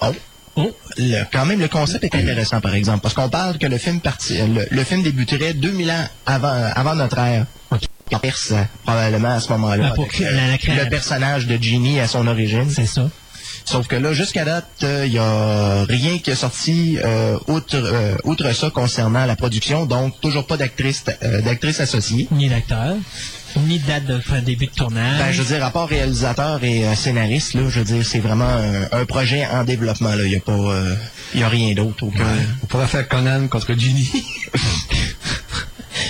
oh, 0.00 0.12
Oh, 0.56 0.74
le- 0.98 1.22
quand 1.32 1.46
même, 1.46 1.60
le 1.60 1.68
concept 1.68 2.02
est 2.02 2.14
intéressant, 2.14 2.60
par 2.60 2.74
exemple, 2.74 3.00
parce 3.02 3.14
qu'on 3.14 3.28
parle 3.28 3.56
que 3.58 3.66
le 3.68 3.78
film 3.78 4.00
parti, 4.00 4.36
le, 4.38 4.66
le 4.70 4.84
film 4.84 5.02
débuterait 5.02 5.54
2000 5.54 5.90
ans 5.92 6.04
avant, 6.26 6.52
avant 6.74 6.94
notre 6.96 7.18
ère. 7.18 7.46
En 8.12 8.18
Perse, 8.18 8.52
probablement 8.84 9.34
à 9.36 9.38
ce 9.40 9.48
moment-là. 9.52 9.94
Créa- 10.08 10.84
le 10.84 10.88
personnage 10.90 11.46
de 11.46 11.62
Genie 11.62 12.00
à 12.00 12.08
son 12.08 12.26
origine. 12.26 12.68
c'est 12.68 12.86
ça. 12.86 13.08
Sauf 13.70 13.86
que 13.86 13.94
là, 13.94 14.12
jusqu'à 14.12 14.44
date, 14.44 14.66
il 14.82 15.10
n'y 15.12 15.18
a 15.18 15.84
rien 15.84 16.18
qui 16.18 16.30
est 16.30 16.34
sorti 16.34 16.98
euh, 17.04 17.38
outre, 17.46 17.76
euh, 17.76 18.16
outre 18.24 18.52
ça 18.52 18.68
concernant 18.70 19.26
la 19.26 19.36
production, 19.36 19.86
donc 19.86 20.20
toujours 20.20 20.44
pas 20.44 20.56
d'actrice 20.56 21.04
euh, 21.22 21.40
d'actrice 21.42 21.78
associée. 21.78 22.26
Ni 22.32 22.48
d'acteur, 22.48 22.96
ni 23.68 23.78
de 23.78 23.86
date 23.86 24.06
de 24.06 24.18
fin- 24.18 24.42
début 24.42 24.66
de 24.66 24.72
tournage. 24.72 25.18
Ben, 25.20 25.30
je 25.30 25.42
veux 25.42 25.54
dire, 25.54 25.64
à 25.64 25.70
part 25.70 25.86
réalisateur 25.88 26.64
et 26.64 26.84
euh, 26.84 26.96
scénariste, 26.96 27.54
là, 27.54 27.62
je 27.68 27.78
veux 27.78 27.84
dire, 27.84 28.04
c'est 28.04 28.18
vraiment 28.18 28.48
un, 28.48 28.88
un 28.90 29.04
projet 29.04 29.46
en 29.46 29.62
développement. 29.62 30.14
Là, 30.16 30.24
il 30.24 30.30
n'y 30.30 30.36
a 30.36 30.40
pas, 30.40 30.52
euh, 30.52 30.96
il 31.34 31.40
y 31.40 31.42
a 31.44 31.48
rien 31.48 31.72
d'autre. 31.74 32.02
Aucun. 32.02 32.24
On 32.64 32.66
pourrait 32.66 32.88
faire 32.88 33.06
Conan 33.06 33.46
contre 33.46 33.68
Genie. 33.78 34.10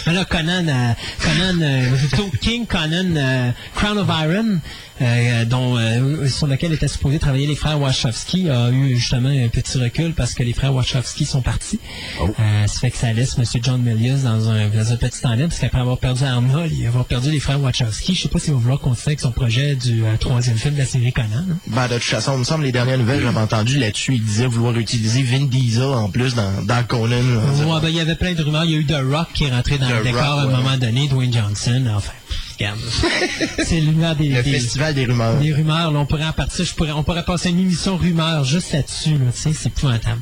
Ben 0.06 0.12
là, 0.14 0.24
Conan, 0.24 0.66
euh, 0.66 0.92
Conan, 1.22 1.60
euh, 1.62 1.94
plutôt 1.96 2.30
King 2.40 2.66
Conan, 2.66 3.14
euh, 3.16 3.50
Crown 3.74 3.98
of 3.98 4.08
Iron, 4.08 4.58
euh, 5.00 5.44
dont, 5.44 5.76
euh, 5.78 6.28
sur 6.28 6.46
lequel 6.46 6.72
étaient 6.72 6.88
supposés 6.88 7.18
travailler 7.18 7.46
les 7.46 7.54
frères 7.56 7.80
Wachowski, 7.80 8.50
a 8.50 8.70
eu 8.70 8.96
justement 8.96 9.28
un 9.28 9.48
petit 9.48 9.78
recul 9.78 10.12
parce 10.14 10.34
que 10.34 10.42
les 10.42 10.52
frères 10.52 10.74
Wachowski 10.74 11.24
sont 11.24 11.42
partis. 11.42 11.78
Euh, 12.20 12.66
ça 12.66 12.80
fait 12.80 12.90
que 12.90 12.96
ça 12.96 13.12
laisse 13.12 13.36
M. 13.38 13.44
John 13.62 13.80
Milius 13.82 14.22
dans 14.22 14.48
un, 14.48 14.68
dans 14.68 14.92
un 14.92 14.96
petit 14.96 15.20
temps 15.20 15.36
parce 15.38 15.58
qu'après 15.58 15.80
avoir 15.80 15.98
perdu 15.98 16.24
Arnold 16.24 16.72
et 16.80 16.86
avoir 16.86 17.04
perdu 17.04 17.30
les 17.30 17.40
frères 17.40 17.60
Wachowski, 17.60 18.14
je 18.14 18.22
sais 18.22 18.28
pas 18.28 18.38
s'il 18.38 18.52
va 18.52 18.58
vouloir 18.60 18.78
continuer 18.80 19.08
avec 19.08 19.20
son 19.20 19.32
projet 19.32 19.74
du 19.76 20.04
euh, 20.04 20.16
troisième 20.18 20.56
film 20.56 20.74
de 20.74 20.80
la 20.80 20.86
série 20.86 21.12
Conan. 21.12 21.28
hein. 21.50 21.56
Ben, 21.68 21.88
de 21.88 21.94
toute 21.94 22.02
façon, 22.02 22.34
il 22.34 22.40
me 22.40 22.44
semble, 22.44 22.64
les 22.64 22.72
dernières 22.72 22.98
nouvelles, 22.98 23.22
j'avais 23.22 23.38
entendu 23.38 23.78
là-dessus, 23.78 24.14
il 24.14 24.22
disait 24.24 24.46
vouloir 24.46 24.76
utiliser 24.76 25.22
Vin 25.22 25.46
Diesel 25.46 25.82
en 25.84 26.08
plus 26.10 26.34
dans, 26.34 26.62
dans 26.64 26.82
Conan. 26.84 27.16
Ouais, 27.16 27.80
ben, 27.80 27.88
il 27.88 27.96
y 27.96 28.00
avait 28.00 28.16
plein 28.16 28.34
de 28.34 28.42
rumeurs. 28.42 28.64
Il 28.64 28.70
y 28.72 28.74
a 28.74 28.78
eu 28.78 28.84
The 28.86 29.00
Rock 29.10 29.28
qui 29.34 29.44
est 29.44 29.50
rentré 29.50 29.78
dans 29.78 29.88
The 29.88 29.94
le 29.98 30.02
décor 30.04 30.22
Rock, 30.22 30.38
à 30.38 30.42
un 30.42 30.46
ouais. 30.46 30.56
moment 30.56 30.76
donné, 30.76 31.08
Dwayne 31.08 31.32
Johnson. 31.32 31.84
Enfin. 31.96 32.12
c'est 33.64 33.80
l'univers 33.80 34.14
des, 34.16 34.28
Le 34.28 34.42
des- 34.42 34.52
festival 34.52 34.94
des 34.94 35.06
rumeurs. 35.06 35.38
des 35.38 35.52
rumeurs. 35.52 35.90
Là, 35.90 35.98
on 35.98 36.06
pourrait 36.06 36.26
en 36.26 36.32
partir, 36.32 36.64
je 36.64 36.74
pourrais, 36.74 36.92
on 36.92 37.02
pourrait 37.02 37.24
passer 37.24 37.48
une 37.50 37.58
émission 37.60 37.96
rumeurs 37.96 38.44
juste 38.44 38.72
là-dessus. 38.72 39.12
Là, 39.14 39.30
c'est 39.32 39.50
épouvantable. 39.66 40.20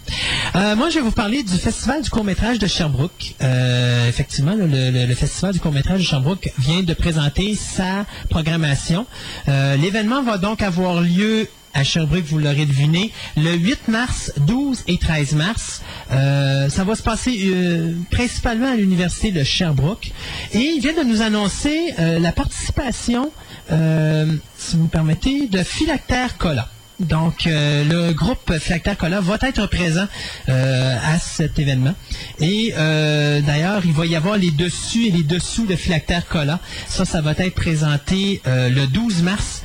Euh, 0.54 0.76
moi, 0.76 0.88
je 0.90 0.96
vais 0.96 1.00
vous 1.00 1.10
parler 1.10 1.42
du 1.42 1.56
Festival 1.56 2.02
du 2.02 2.10
court-métrage 2.10 2.58
de 2.58 2.66
Sherbrooke. 2.66 3.34
Euh, 3.42 4.08
effectivement, 4.08 4.54
le, 4.54 4.66
le- 4.66 5.06
le 5.06 5.14
Festival 5.14 5.52
du 5.52 5.60
court-métrage 5.60 6.00
de 6.00 6.04
Sherbrooke 6.04 6.52
vient 6.58 6.82
de 6.82 6.94
présenter 6.94 7.54
sa 7.56 8.06
programmation. 8.30 9.06
Euh, 9.48 9.76
L'événement 9.76 10.22
va 10.22 10.38
donc 10.38 10.62
avoir 10.62 11.00
lieu 11.00 11.48
à 11.78 11.84
Sherbrooke, 11.84 12.24
vous 12.24 12.38
l'aurez 12.38 12.66
deviné, 12.66 13.12
le 13.36 13.52
8 13.54 13.86
mars, 13.86 14.32
12 14.38 14.82
et 14.88 14.98
13 14.98 15.34
mars. 15.34 15.82
Euh, 16.10 16.68
ça 16.68 16.82
va 16.82 16.96
se 16.96 17.04
passer 17.04 17.38
euh, 17.44 17.92
principalement 18.10 18.72
à 18.72 18.74
l'université 18.74 19.30
de 19.30 19.44
Sherbrooke. 19.44 20.10
Et 20.52 20.58
il 20.58 20.80
vient 20.80 20.92
de 20.92 21.08
nous 21.08 21.22
annoncer 21.22 21.94
euh, 22.00 22.18
la 22.18 22.32
participation, 22.32 23.30
si 23.70 24.76
vous 24.76 24.84
me 24.84 24.88
permettez, 24.88 25.46
de 25.46 25.62
Philactère 25.62 26.36
Cola. 26.36 26.68
Donc, 27.00 27.46
euh, 27.46 27.84
le 27.84 28.12
groupe 28.12 28.58
Philactère 28.58 28.96
Cola 28.96 29.20
va 29.20 29.38
être 29.42 29.66
présent 29.66 30.06
euh, 30.48 30.96
à 30.96 31.18
cet 31.18 31.58
événement. 31.58 31.94
Et 32.40 32.74
euh, 32.76 33.40
d'ailleurs, 33.40 33.82
il 33.84 33.92
va 33.92 34.04
y 34.04 34.16
avoir 34.16 34.36
les 34.36 34.50
dessus 34.50 35.06
et 35.06 35.10
les 35.12 35.22
dessous 35.22 35.66
de 35.66 35.76
Philactère 35.76 36.26
Cola. 36.26 36.58
Ça, 36.88 37.04
ça 37.04 37.20
va 37.20 37.32
être 37.38 37.54
présenté 37.54 38.42
le 38.46 38.86
12 38.86 39.22
mars 39.22 39.62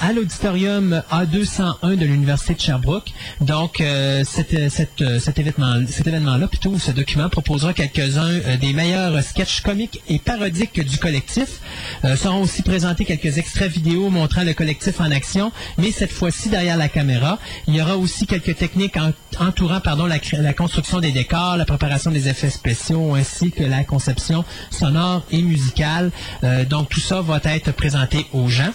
à 0.00 0.12
l'auditorium 0.12 1.02
A201 1.10 1.96
de 1.96 2.04
l'Université 2.04 2.54
de 2.54 2.60
Sherbrooke. 2.60 3.12
Donc, 3.40 3.82
cet, 4.24 4.54
euh, 4.54 5.18
cet 5.18 5.38
événement, 5.38 5.80
événement-là, 6.06 6.46
plutôt, 6.46 6.78
ce 6.78 6.90
document 6.90 7.28
proposera 7.28 7.72
quelques-uns 7.72 8.56
des 8.60 8.72
meilleurs 8.72 9.22
sketchs 9.22 9.62
comiques 9.62 10.00
et 10.08 10.18
parodiques 10.18 10.80
du 10.80 10.98
collectif. 10.98 11.60
Seront 12.16 12.42
aussi 12.42 12.62
présentés 12.62 13.04
quelques 13.04 13.38
extraits 13.38 13.70
vidéo 13.70 14.10
montrant 14.10 14.44
le 14.44 14.54
collectif 14.54 15.00
en 15.00 15.10
action, 15.10 15.52
mais 15.78 15.90
cette 15.90 16.12
fois-ci 16.12 16.48
derrière 16.66 16.76
la 16.78 16.88
caméra. 16.88 17.38
Il 17.68 17.76
y 17.76 17.80
aura 17.80 17.96
aussi 17.96 18.26
quelques 18.26 18.56
techniques 18.56 18.96
en- 18.96 19.12
entourant 19.38 19.80
pardon, 19.80 20.06
la, 20.06 20.52
construction 20.52 20.98
des 21.00 21.12
décors, 21.12 21.56
la 21.56 21.64
préparation 21.64 22.10
des 22.10 22.28
effets 22.28 22.50
spéciaux, 22.50 23.14
ainsi 23.14 23.52
que 23.52 23.62
la 23.62 23.84
conception 23.84 24.44
sonore 24.70 25.22
et 25.30 25.42
musicale. 25.42 26.10
Euh, 26.42 26.64
donc, 26.64 26.88
tout 26.88 26.98
ça 27.00 27.20
va 27.20 27.40
être 27.44 27.72
présenté 27.72 28.26
aux 28.32 28.48
gens. 28.48 28.70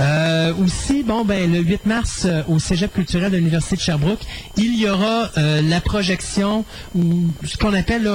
Euh, 0.00 0.54
aussi, 0.54 1.02
bon, 1.02 1.24
ben, 1.26 1.52
le 1.52 1.58
8 1.58 1.84
mars, 1.86 2.22
euh, 2.24 2.42
au 2.48 2.58
Cégep 2.58 2.92
culturel 2.94 3.30
de 3.30 3.36
l'Université 3.36 3.76
de 3.76 3.80
Sherbrooke, 3.82 4.20
il 4.56 4.78
y 4.78 4.88
aura 4.88 5.30
la 5.36 5.80
projection, 5.80 6.64
ou 6.94 7.28
ce 7.44 7.56
qu'on 7.56 7.74
appelle 7.74 8.06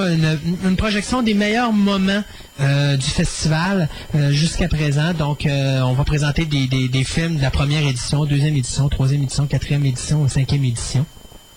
une 0.64 0.76
projection 0.76 1.22
des 1.22 1.34
meilleurs 1.34 1.72
moments 1.74 2.24
euh, 2.62 2.98
du 2.98 3.06
festival 3.06 3.90
euh, 4.16 4.32
jusqu'à 4.32 4.68
présent. 4.68 5.14
Donc, 5.14 5.46
euh, 5.46 5.82
on 5.82 5.94
va 5.94 6.04
présenter 6.04 6.46
des, 6.46 6.68
des- 6.68 6.88
films 7.04 7.38
de 7.38 7.42
la 7.42 7.52
première 7.52 7.86
édition, 7.88 8.26
deuxième 8.26 8.56
édition, 8.56 8.90
troisième 8.90 9.24
édition, 9.24 9.48
quatrième 9.48 9.86
édition 9.86 10.24
cinquième 10.30 10.64
édition. 10.64 11.06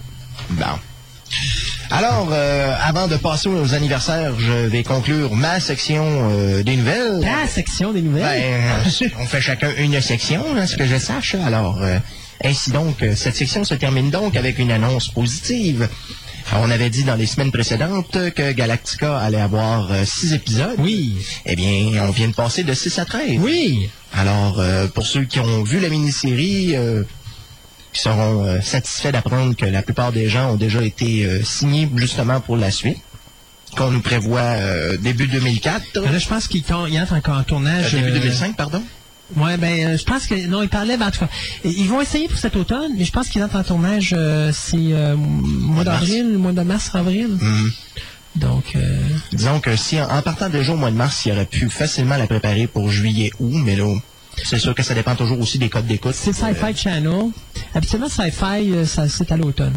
Bon. 0.51 0.65
Alors, 1.91 2.29
euh, 2.33 2.75
avant 2.83 3.07
de 3.07 3.17
passer 3.17 3.49
aux 3.49 3.75
anniversaires, 3.75 4.33
je 4.39 4.67
vais 4.67 4.83
conclure 4.83 5.35
ma 5.35 5.61
section 5.61 6.05
euh, 6.07 6.63
des 6.63 6.77
nouvelles. 6.77 7.21
La 7.21 7.47
section 7.47 7.93
des 7.93 8.03
nouvelles? 8.03 8.23
Ben, 8.23 9.11
on 9.21 9.27
fait 9.27 9.41
chacun 9.41 9.71
une 9.79 10.01
section, 10.01 10.45
hein, 10.57 10.67
ce 10.67 10.77
que 10.77 10.87
je 10.87 10.97
sache. 10.99 11.35
Alors, 11.35 11.83
euh, 11.83 11.99
ainsi 12.45 12.71
donc, 12.71 13.05
cette 13.15 13.37
section 13.37 13.65
se 13.65 13.75
termine 13.75 14.11
donc 14.11 14.37
avec 14.37 14.59
une 14.59 14.71
annonce 14.71 15.09
positive. 15.09 15.89
On 16.55 16.71
avait 16.71 16.91
dit 16.91 17.05
dans 17.05 17.15
les 17.15 17.27
semaines 17.27 17.51
précédentes 17.51 18.31
que 18.35 18.53
Galactica 18.53 19.19
allait 19.19 19.41
avoir 19.41 19.91
euh, 19.91 20.05
six 20.05 20.35
épisodes. 20.35 20.77
Oui. 20.79 21.17
Eh 21.47 21.57
bien, 21.57 22.03
on 22.03 22.11
vient 22.11 22.29
de 22.29 22.35
passer 22.35 22.63
de 22.63 22.75
6 22.75 22.99
à 22.99 23.05
13. 23.05 23.39
Oui. 23.41 23.89
Alors, 24.13 24.61
euh, 24.61 24.87
pour 24.87 25.07
ceux 25.07 25.25
qui 25.25 25.41
ont 25.41 25.63
vu 25.63 25.81
la 25.81 25.89
mini-série, 25.89 26.77
euh, 26.77 27.05
qui 27.93 28.01
seront 28.01 28.45
euh, 28.45 28.61
satisfaits 28.61 29.13
d'apprendre 29.13 29.55
que 29.55 29.67
la 29.67 29.83
plupart 29.83 30.13
des 30.13 30.29
gens 30.29 30.53
ont 30.53 30.57
déjà 30.57 30.83
été 30.83 31.25
euh, 31.25 31.43
signés 31.43 31.89
justement 31.97 32.41
pour 32.41 32.57
la 32.57 32.71
suite, 32.71 32.99
qu'on 33.77 33.91
nous 33.91 34.01
prévoit 34.01 34.41
euh, 34.41 34.97
début 34.97 35.27
2004. 35.29 35.83
Ben 35.95 36.13
Là, 36.13 36.19
je 36.19 36.29
pense 36.29 36.49
qu'il 36.49 36.63
il 36.89 37.01
entre 37.01 37.15
encore 37.15 37.39
en 37.39 37.43
tournage. 37.43 37.93
début 37.93 38.09
euh, 38.11 38.15
2005, 38.21 38.57
pardon? 38.57 38.83
Ouais, 39.37 39.57
ben, 39.57 39.97
je 39.97 40.05
pense 40.05 40.27
que 40.27 40.47
non, 40.47 40.63
ils 40.63 40.69
parlaient, 40.69 40.99
ben, 40.99 41.07
en 41.07 41.11
tout 41.11 41.21
cas, 41.21 41.29
ils 41.65 41.89
vont 41.89 42.01
essayer 42.03 42.29
pour 42.29 42.39
cet 42.39 42.55
automne, 42.57 42.93
mais 42.99 43.05
je 43.05 43.13
pense 43.13 43.29
qu'ils 43.29 43.43
entrent 43.43 43.57
en 43.57 43.63
tournage, 43.65 44.15
euh, 44.15 44.53
mois 45.17 45.85
d'avril, 45.85 46.37
mois 46.39 46.53
de 46.53 46.63
mars, 46.63 46.91
avril. 46.95 47.39
Mhm. 47.41 47.73
Donc, 48.37 48.65
euh, 48.77 48.99
Disons 49.33 49.61
que 49.61 49.77
si 49.77 50.01
en, 50.01 50.09
en 50.09 50.23
partant 50.23 50.49
déjà 50.49 50.73
au 50.73 50.77
mois 50.77 50.91
de 50.91 50.97
mars, 50.97 51.25
il 51.27 51.33
aurait 51.33 51.47
pu 51.47 51.69
facilement 51.69 52.17
la 52.17 52.27
préparer 52.27 52.67
pour 52.67 52.91
juillet-août, 52.91 53.53
mais 53.65 53.77
là, 53.77 53.95
c'est 54.45 54.59
sûr 54.59 54.75
que 54.75 54.83
ça 54.83 54.95
dépend 54.95 55.15
toujours 55.15 55.41
aussi 55.41 55.59
des 55.59 55.69
codes 55.69 55.87
d'écoute. 55.87 56.15
c'est 56.15 56.33
Sci-Fi 56.33 56.75
Channel. 56.77 57.31
Habituellement, 57.75 58.09
Sci-Fi, 58.09 58.73
euh, 58.73 58.87
ça, 58.87 59.09
c'est 59.09 59.31
à 59.33 59.37
l'automne. 59.37 59.75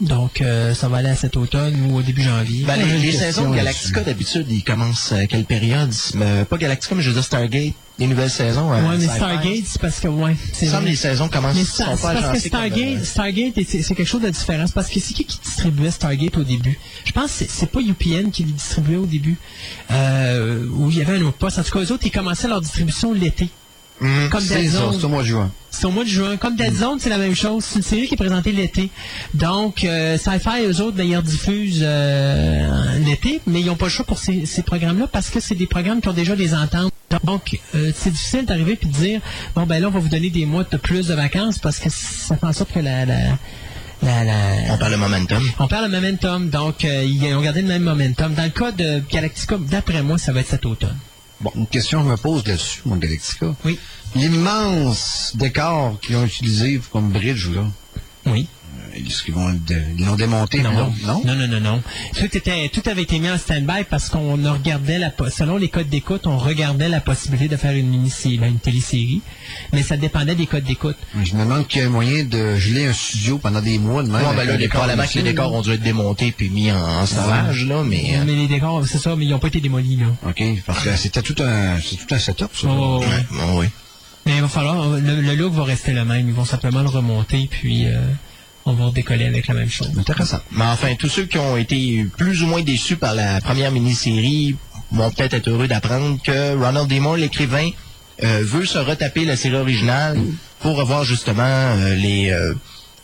Donc, 0.00 0.42
euh, 0.42 0.74
ça 0.74 0.88
va 0.88 0.98
aller 0.98 1.08
à 1.08 1.16
cet 1.16 1.36
automne 1.36 1.90
ou 1.90 1.96
au 1.96 2.02
début 2.02 2.22
janvier. 2.22 2.64
Ben, 2.66 2.76
les, 2.76 3.10
saisons 3.12 3.50
de 3.50 3.56
Galactica, 3.56 4.02
d'habitude, 4.04 4.46
ils 4.48 4.62
commencent 4.62 5.10
à 5.10 5.26
quelle 5.26 5.44
période? 5.44 5.90
Euh, 6.16 6.44
pas 6.44 6.56
Galactica, 6.58 6.94
mais 6.94 7.02
je 7.02 7.08
veux 7.08 7.14
dire 7.14 7.24
Stargate, 7.24 7.72
les 7.98 8.06
nouvelles 8.06 8.30
saisons. 8.30 8.70
euh, 8.72 8.80
ouais, 8.90 8.96
mais. 8.98 9.06
Stargate, 9.08 9.64
c'est 9.66 9.80
parce 9.80 9.98
que, 9.98 10.06
ouais, 10.06 10.36
c'est 10.52 10.66
semble 10.66 10.84
les 10.86 10.94
saisons 10.94 11.28
commencent, 11.28 11.56
Mais 11.56 11.64
sont 11.64 11.84
ça- 11.84 11.96
c'est 11.96 12.02
pas 12.02 12.14
parce 12.22 12.42
que 12.42 12.46
Stargate, 12.48 12.98
euh, 13.00 13.04
Stargate, 13.04 13.54
c'est 13.66 13.82
quelque 13.94 14.04
chose 14.04 14.20
de 14.22 14.28
différent. 14.30 14.64
C'est 14.66 14.74
parce 14.74 14.88
que 14.88 15.00
c'est 15.00 15.14
qui 15.14 15.24
qui 15.24 15.38
distribuait 15.42 15.90
Stargate 15.90 16.36
au 16.36 16.44
début? 16.44 16.78
Je 17.04 17.10
pense 17.10 17.32
que 17.32 17.38
c'est- 17.38 17.50
c'est 17.50 17.70
pas 17.72 17.80
UPN 17.80 18.30
qui 18.30 18.44
les 18.44 18.52
distribuait 18.52 18.96
au 18.98 19.06
début. 19.06 19.36
Euh, 19.90 20.64
où 20.74 20.90
il 20.90 20.98
y 20.98 21.00
avait 21.00 21.16
un 21.18 21.22
autre 21.22 21.38
poste. 21.38 21.58
En 21.58 21.62
tout 21.64 21.72
cas, 21.76 21.80
eux 21.84 21.92
autres, 21.92 22.06
ils 22.06 22.12
commençaient 22.12 22.48
leur 22.48 22.60
distribution 22.60 23.12
l'été. 23.12 23.48
Mhm. 24.00 24.28
Comme 24.30 24.40
C'est 24.40 24.60
Dead 24.62 24.70
ça, 24.70 24.78
Zone. 24.78 24.96
c'est 24.98 25.04
au 25.04 25.08
mois 25.08 25.22
de 25.22 25.26
juin. 25.28 25.50
C'est 25.70 25.86
au 25.86 25.90
mois 25.90 26.04
de 26.04 26.08
juin. 26.08 26.36
Comme 26.36 26.54
Dead 26.56 26.74
Zone, 26.74 26.98
c'est 27.00 27.10
la 27.10 27.18
même 27.18 27.34
chose. 27.34 27.64
C'est 27.64 27.76
une 27.76 27.82
série 27.82 28.06
qui 28.06 28.14
est 28.14 28.16
présentée 28.16 28.52
l'été. 28.52 28.90
Donc, 29.34 29.84
euh, 29.84 30.16
Sci-Fi, 30.16 30.64
eux 30.66 30.80
autres, 30.80 30.96
ben, 30.96 31.06
ils 31.06 31.16
rediffusent 31.16 31.80
euh, 31.82 32.98
l'été, 33.04 33.40
mais 33.46 33.60
ils 33.60 33.66
n'ont 33.66 33.74
pas 33.76 33.86
le 33.86 33.90
choix 33.90 34.04
pour 34.06 34.18
ces, 34.18 34.46
ces 34.46 34.62
programmes-là 34.62 35.06
parce 35.08 35.30
que 35.30 35.40
c'est 35.40 35.54
des 35.54 35.66
programmes 35.66 36.00
qui 36.00 36.08
ont 36.08 36.12
déjà 36.12 36.36
des 36.36 36.54
ententes. 36.54 36.92
Donc, 37.24 37.58
euh, 37.74 37.90
c'est 37.96 38.10
difficile 38.10 38.44
d'arriver 38.44 38.78
et 38.80 38.86
de 38.86 38.90
dire, 38.92 39.20
bon, 39.54 39.64
ben 39.66 39.80
là, 39.80 39.88
on 39.88 39.90
va 39.90 39.98
vous 40.00 40.08
donner 40.08 40.30
des 40.30 40.46
mois 40.46 40.64
de 40.70 40.76
plus 40.76 41.06
de 41.08 41.14
vacances 41.14 41.58
parce 41.58 41.78
que 41.78 41.88
ça 41.90 42.36
fait 42.36 42.46
en 42.46 42.52
sorte 42.52 42.72
que 42.72 42.80
la, 42.80 43.04
la, 43.06 43.16
la, 44.02 44.24
la- 44.24 44.74
On 44.74 44.78
parle 44.78 44.92
de 44.92 44.96
momentum. 44.96 45.42
on 45.58 45.66
perd 45.68 45.90
le 45.90 46.00
momentum, 46.00 46.50
donc 46.50 46.84
euh, 46.84 47.02
ils 47.04 47.34
ont 47.34 47.40
gardé 47.40 47.62
le 47.62 47.68
même 47.68 47.82
momentum. 47.82 48.34
Dans 48.34 48.44
le 48.44 48.50
cas 48.50 48.72
de 48.72 49.02
Galactica, 49.10 49.56
d'après 49.58 50.02
moi, 50.02 50.18
ça 50.18 50.32
va 50.32 50.40
être 50.40 50.48
cet 50.48 50.66
automne. 50.66 50.96
Bon, 51.40 51.52
une 51.54 51.66
question 51.66 52.00
que 52.00 52.06
je 52.06 52.10
me 52.10 52.16
pose 52.16 52.46
là-dessus, 52.46 52.82
mon 52.84 52.96
Galactica. 52.96 53.54
Oui. 53.64 53.78
L'immense 54.16 55.32
décor 55.36 56.00
qu'ils 56.00 56.16
ont 56.16 56.24
utilisé 56.24 56.80
comme 56.90 57.10
bridge, 57.10 57.48
là, 57.50 57.64
est-ce 59.06 59.22
qu'ils 59.22 59.34
vont 59.34 59.52
ils 59.98 60.04
l'ont 60.04 60.16
démonté? 60.16 60.60
Non, 60.60 60.72
non, 60.72 60.92
Non? 61.06 61.22
non, 61.24 61.46
non, 61.48 61.60
non. 61.60 61.82
Tout 62.16 62.36
était, 62.36 62.68
tout 62.68 62.82
avait 62.88 63.02
été 63.02 63.18
mis 63.18 63.30
en 63.30 63.38
stand-by 63.38 63.84
parce 63.88 64.08
qu'on 64.08 64.32
regardait 64.52 64.98
la, 64.98 65.12
selon 65.30 65.56
les 65.56 65.68
codes 65.68 65.88
d'écoute, 65.88 66.26
on 66.26 66.38
regardait 66.38 66.88
la 66.88 67.00
possibilité 67.00 67.48
de 67.48 67.56
faire 67.56 67.72
une 67.72 67.88
mini-série, 67.88 68.36
une 68.36 68.58
télésérie, 68.58 69.22
mais 69.72 69.82
ça 69.82 69.96
dépendait 69.96 70.34
des 70.34 70.46
codes 70.46 70.64
d'écoute. 70.64 70.96
Je 71.22 71.34
me 71.34 71.40
demande 71.44 71.66
qu'il 71.66 71.80
y 71.80 71.84
a 71.84 71.86
un 71.86 71.90
moyen 71.90 72.24
de 72.24 72.56
geler 72.56 72.86
un 72.86 72.92
studio 72.92 73.38
pendant 73.38 73.60
des 73.60 73.78
mois 73.78 74.02
de 74.02 74.10
même. 74.10 74.22
Bon, 74.22 74.34
ben 74.34 74.44
là, 74.46 74.56
les, 74.56 74.68
les 74.68 75.22
décors 75.22 75.52
ont 75.52 75.62
dû 75.62 75.72
être 75.72 75.82
démontés 75.82 76.32
puis 76.36 76.48
mis 76.50 76.70
en, 76.72 76.76
en 76.78 77.06
storage, 77.06 77.64
là, 77.66 77.82
mais... 77.84 78.18
Mais 78.26 78.34
les 78.34 78.48
décors, 78.48 78.86
c'est 78.86 78.98
ça, 78.98 79.14
mais 79.16 79.24
ils 79.24 79.30
n'ont 79.30 79.38
pas 79.38 79.48
été 79.48 79.60
démolis, 79.60 79.96
là. 79.96 80.06
OK, 80.28 80.42
parce 80.66 80.84
que 80.84 80.96
c'était 80.96 81.22
tout 81.22 81.36
un, 81.42 81.78
c'est 81.80 81.96
tout 81.96 82.14
un 82.14 82.18
setup, 82.18 82.48
ça. 82.54 82.68
Oh, 82.68 82.98
ouais. 83.00 83.06
ouais, 83.06 83.26
bon, 83.30 83.60
oui. 83.60 83.66
Mais 84.26 84.36
il 84.36 84.42
va 84.42 84.48
falloir, 84.48 84.88
le, 84.90 85.20
le 85.22 85.34
look 85.34 85.54
va 85.54 85.64
rester 85.64 85.92
le 85.92 86.04
même. 86.04 86.28
Ils 86.28 86.34
vont 86.34 86.44
simplement 86.44 86.82
le 86.82 86.88
remonter, 86.88 87.48
puis 87.50 87.86
euh, 87.86 87.98
on 88.68 88.74
va 88.74 88.90
décoller 88.90 89.26
avec 89.26 89.46
la 89.46 89.54
même 89.54 89.70
chose. 89.70 89.90
Intéressant. 89.98 90.38
Mais 90.52 90.64
enfin, 90.64 90.94
tous 90.94 91.08
ceux 91.08 91.24
qui 91.24 91.38
ont 91.38 91.56
été 91.56 92.06
plus 92.16 92.42
ou 92.42 92.46
moins 92.46 92.62
déçus 92.62 92.96
par 92.96 93.14
la 93.14 93.40
première 93.40 93.72
mini-série 93.72 94.56
vont 94.92 95.10
peut-être 95.10 95.34
être 95.34 95.48
heureux 95.48 95.68
d'apprendre 95.68 96.20
que 96.22 96.56
Ronald 96.56 96.88
D. 96.88 97.00
L'écrivain, 97.16 97.70
euh, 98.24 98.42
veut 98.42 98.66
se 98.66 98.78
retaper 98.78 99.24
la 99.24 99.36
série 99.36 99.54
originale 99.54 100.18
pour 100.58 100.76
revoir 100.76 101.04
justement 101.04 101.44
euh, 101.44 101.94
les, 101.94 102.30
euh, 102.30 102.52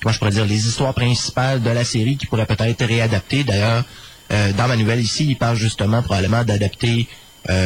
comment 0.03 0.13
je 0.13 0.19
pourrais 0.19 0.33
dire, 0.33 0.45
les 0.45 0.67
histoires 0.67 0.93
principales 0.93 1.63
de 1.63 1.71
la 1.71 1.85
série 1.85 2.17
qui 2.17 2.27
pourraient 2.27 2.47
peut-être 2.47 2.63
être 2.63 2.85
réadaptées. 2.85 3.45
D'ailleurs, 3.45 3.85
dans 4.57 4.67
ma 4.67 4.77
nouvelle 4.77 5.01
ici, 5.01 5.27
il 5.29 5.37
parle 5.37 5.57
justement 5.57 6.03
probablement 6.03 6.43
d'adapter 6.45 7.07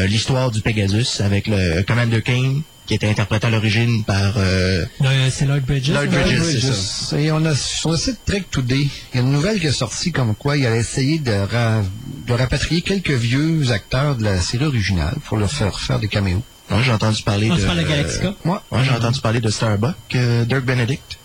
l'histoire 0.07 0.51
du 0.51 0.61
Pegasus 0.61 1.23
avec 1.23 1.47
le 1.47 1.83
Commander 1.83 2.21
Kane, 2.21 2.63
qui 2.89 2.95
était 2.95 3.09
interprété 3.09 3.47
à 3.47 3.51
l'origine 3.51 4.03
par... 4.03 4.33
euh, 4.39 4.85
c'est 5.31 5.45
Lloyd 5.45 5.65
Bridges. 5.65 5.91
Lloyd? 5.93 6.11
Bridges. 6.11 6.41
C'est 6.61 6.73
ça. 6.73 7.21
Et 7.21 7.31
on 7.31 7.45
a, 7.45 7.55
sur 7.55 7.91
le 7.91 7.97
site 7.99 8.19
Trek 8.25 8.45
Today, 8.51 8.89
il 9.13 9.17
y 9.17 9.19
a 9.19 9.21
une 9.21 9.31
nouvelle 9.31 9.61
qui 9.61 9.67
est 9.67 9.73
sortie 9.73 10.11
comme 10.11 10.35
quoi 10.35 10.57
il 10.57 10.67
allait 10.67 10.81
essayer 10.81 11.19
de, 11.19 11.33
ra- 11.33 11.83
de 12.27 12.33
rapatrier 12.33 12.81
quelques 12.81 13.11
vieux 13.11 13.71
acteurs 13.71 14.17
de 14.17 14.25
la 14.25 14.41
série 14.41 14.65
originale 14.65 15.15
pour 15.27 15.37
leur 15.37 15.51
faire 15.53 15.79
faire 15.79 15.99
des 16.01 16.09
caméos. 16.09 16.43
ouais, 16.71 16.79
j'ai 16.83 16.93
entendu 16.93 17.23
parler 17.23 17.51
On 17.51 17.57
de... 17.57 17.61
se 17.61 17.67
parle 17.67 17.79
de 17.79 17.89
Galactica? 17.89 18.35
Moi, 18.45 18.63
j'ai 18.83 18.91
entendu 18.91 19.21
parler 19.21 19.41
de 19.41 19.51
Starbuck, 19.51 19.95
euh, 20.15 20.45
Dirk 20.47 20.65
Benedict. 20.65 21.19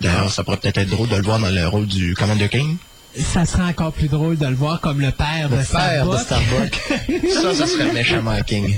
D'ailleurs, 0.00 0.30
ça 0.30 0.44
pourrait 0.44 0.58
peut-être 0.58 0.78
être 0.78 0.90
drôle 0.90 1.08
de 1.08 1.16
le 1.16 1.22
voir 1.22 1.38
dans 1.40 1.48
le 1.50 1.66
rôle 1.66 1.86
du 1.86 2.14
Commander 2.14 2.48
King. 2.48 2.76
Ça 3.18 3.44
sera 3.44 3.64
encore 3.66 3.92
plus 3.92 4.08
drôle 4.08 4.36
de 4.36 4.46
le 4.46 4.54
voir 4.54 4.80
comme 4.80 5.00
le 5.00 5.10
père 5.10 5.48
de 5.48 5.62
Starbuck. 5.62 6.20
Starbuck. 6.20 6.82
ça, 7.32 7.54
ça 7.54 7.66
serait 7.66 7.92
méchamment 7.92 8.36
King. 8.46 8.74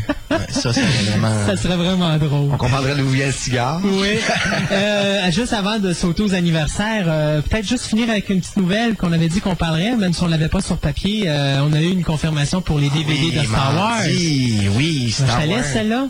Ça, 0.50 0.72
c'est 0.72 0.80
vraiment... 0.82 1.46
Ça 1.46 1.56
serait 1.56 1.76
vraiment 1.76 2.16
drôle. 2.18 2.50
on 2.52 2.56
comprendrait 2.56 2.94
d'où 2.96 3.08
vient 3.08 3.26
le 3.26 3.32
cigare. 3.32 3.80
Oui. 3.84 4.18
Euh, 4.72 5.30
juste 5.30 5.52
avant 5.52 5.78
de 5.78 5.92
sauter 5.92 6.22
aux 6.22 6.34
anniversaires, 6.34 7.04
euh, 7.08 7.40
peut-être 7.42 7.66
juste 7.66 7.86
finir 7.86 8.10
avec 8.10 8.28
une 8.28 8.40
petite 8.40 8.56
nouvelle 8.56 8.94
qu'on 8.96 9.12
avait 9.12 9.28
dit 9.28 9.40
qu'on 9.40 9.56
parlerait, 9.56 9.96
même 9.96 10.12
si 10.12 10.22
on 10.22 10.26
l'avait 10.28 10.48
pas 10.48 10.60
sur 10.60 10.76
papier. 10.78 11.24
Euh, 11.26 11.60
on 11.62 11.72
a 11.72 11.80
eu 11.80 11.90
une 11.90 12.04
confirmation 12.04 12.60
pour 12.60 12.78
les 12.78 12.90
DVD 12.90 13.14
Oui, 13.24 13.32
de 13.32 13.44
Star 13.46 13.74
Wars. 13.74 14.00
oui, 14.76 15.06
Je 15.08 15.24
Star 15.24 15.40
te 15.40 15.46
laisse 15.46 15.56
Wars. 15.56 15.64
celle-là. 15.72 16.06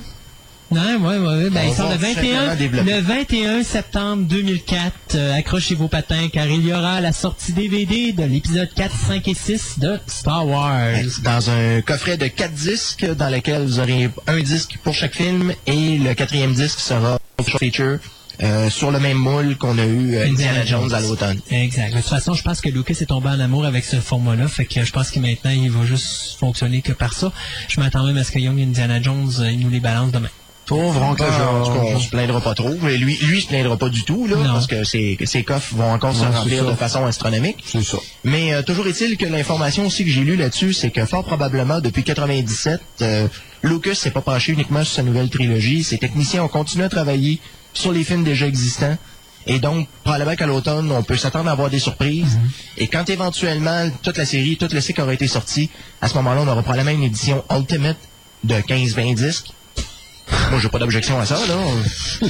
Non, 0.70 0.83
ouais, 0.83 1.16
ouais, 1.16 1.50
ben, 1.50 1.68
il 1.68 1.74
sort 1.74 1.90
le 1.90 1.96
21, 1.96 2.14
simplement 2.14 2.54
développer. 2.57 2.90
le 2.92 3.00
21 3.00 3.62
septembre 3.62 4.24
2004. 4.24 4.92
Euh, 5.14 5.35
accrochez 5.35 5.74
vos 5.74 5.88
patins 5.88 6.28
car 6.31 6.46
il 6.46 6.66
y 6.66 6.72
aura 6.72 7.00
la 7.00 7.12
sortie 7.12 7.52
DVD 7.52 8.12
de 8.12 8.24
l'épisode 8.24 8.68
4, 8.74 8.94
5 8.94 9.28
et 9.28 9.35
6 9.35 9.78
de 9.78 9.98
Star 10.07 10.46
Wars. 10.46 10.98
Dans 11.22 11.50
un 11.50 11.81
coffret 11.81 12.18
de 12.18 12.26
quatre 12.26 12.52
disques 12.52 13.07
dans 13.14 13.31
lequel 13.31 13.64
vous 13.64 13.81
aurez 13.81 14.11
un 14.26 14.40
disque 14.40 14.78
pour 14.83 14.94
chaque 14.94 15.14
film 15.14 15.54
et 15.66 15.96
le 15.96 16.14
quatrième 16.14 16.52
disque 16.52 16.81
sera 16.81 17.18
feature 17.59 17.98
euh, 18.40 18.70
sur 18.70 18.92
le 18.92 19.00
même 19.00 19.16
moule 19.16 19.57
qu'on 19.57 19.76
a 19.78 19.85
eu 19.85 20.14
euh, 20.14 20.28
Indiana 20.28 20.64
Jones 20.64 20.92
à 20.92 21.00
l'automne. 21.00 21.40
Exact. 21.50 21.90
De 21.90 21.96
toute 21.96 22.09
façon, 22.09 22.35
je 22.35 22.42
pense 22.42 22.61
que 22.61 22.68
Lucas 22.68 22.94
est 23.00 23.07
tombé 23.07 23.28
en 23.28 23.40
amour 23.40 23.64
avec 23.64 23.85
ce 23.85 23.96
format-là. 23.96 24.46
Fait 24.46 24.64
que 24.64 24.85
je 24.85 24.92
pense 24.92 25.11
que 25.11 25.18
maintenant, 25.18 25.50
il 25.50 25.70
va 25.70 25.85
juste 25.85 26.38
fonctionner 26.38 26.81
que 26.81 26.92
par 26.92 27.14
ça. 27.14 27.33
Je 27.68 27.81
m'attends 27.81 28.04
même 28.07 28.16
à 28.16 28.22
ce 28.22 28.31
que 28.31 28.38
Young 28.38 28.61
Indiana 28.61 29.02
Jones, 29.02 29.33
euh, 29.40 29.50
il 29.50 29.59
nous 29.59 29.70
les 29.70 29.81
balance 29.81 30.12
demain. 30.12 30.28
Pauvre 30.68 31.00
oncle 31.02 31.24
Ah, 31.26 31.50
en 31.52 31.64
tout 31.64 31.72
cas, 31.72 31.78
on 31.81 31.98
se 31.98 32.11
plaindra 32.11 32.40
pas 32.42 32.54
trop. 32.54 32.74
Mais 32.83 32.96
lui, 32.98 33.16
lui, 33.22 33.38
il 33.38 33.40
se 33.42 33.46
plaindra 33.48 33.76
pas 33.78 33.88
du 33.88 34.04
tout, 34.04 34.26
là, 34.26 34.37
Non. 34.37 34.52
parce 34.52 34.66
que 34.66 34.85
ses, 34.85 35.16
ses 35.24 35.42
coffres 35.42 35.74
vont 35.74 35.90
encore 35.90 36.14
se 36.14 36.22
remplir 36.24 36.64
de 36.66 36.74
façon 36.74 37.04
astronomique. 37.07 37.64
C'est 37.66 37.83
ça. 37.83 37.96
Mais 38.24 38.52
euh, 38.52 38.62
toujours 38.62 38.87
est-il 38.87 39.16
que 39.16 39.24
l'information 39.24 39.87
aussi 39.87 40.04
que 40.04 40.11
j'ai 40.11 40.24
lue 40.24 40.37
là-dessus, 40.37 40.74
c'est 40.74 40.90
que 40.90 41.04
fort 41.07 41.24
probablement, 41.24 41.81
depuis 41.81 42.04
97, 42.04 42.81
euh, 43.00 43.26
Lucas 43.62 43.94
s'est 43.94 44.11
pas 44.11 44.20
penché 44.20 44.52
uniquement 44.52 44.85
sur 44.85 44.94
sa 44.96 45.02
nouvelle 45.02 45.31
trilogie. 45.31 45.83
Ses 45.83 45.96
techniciens 45.98 46.44
ont 46.44 46.48
continué 46.48 46.85
à 46.85 46.88
travailler 46.90 47.40
sur 47.72 47.90
les 47.92 48.04
films 48.04 48.22
déjà 48.24 48.46
existants. 48.46 48.96
Et 49.46 49.61
donc, 49.61 49.88
probablement 50.04 50.37
qu'à 50.37 50.46
l'automne, 50.46 50.92
on 50.92 51.02
peut 51.02 51.16
s'attendre 51.16 51.48
à 51.48 51.52
avoir 51.52 51.70
des 51.70 51.78
surprises. 51.78 52.38
Et 52.76 52.88
quand 52.88 53.09
éventuellement 53.09 53.88
toute 54.02 54.18
la 54.18 54.26
série, 54.26 54.59
tout 54.59 54.68
le 54.70 54.81
cycle 54.83 55.00
aura 55.00 55.14
été 55.14 55.26
sorti, 55.26 55.70
à 56.02 56.09
ce 56.09 56.14
moment-là, 56.16 56.42
on 56.42 56.48
aura 56.48 56.62
probablement 56.62 56.90
une 56.90 57.04
édition 57.04 57.42
Ultimate 57.50 57.96
de 58.44 58.54
15-20 58.57 59.14
disques. 59.14 59.52
Moi, 60.51 60.61
j'ai 60.61 60.69
pas 60.69 60.79
d'objection 60.79 61.19
à 61.19 61.27
ça, 61.27 61.35
là. 61.35 61.55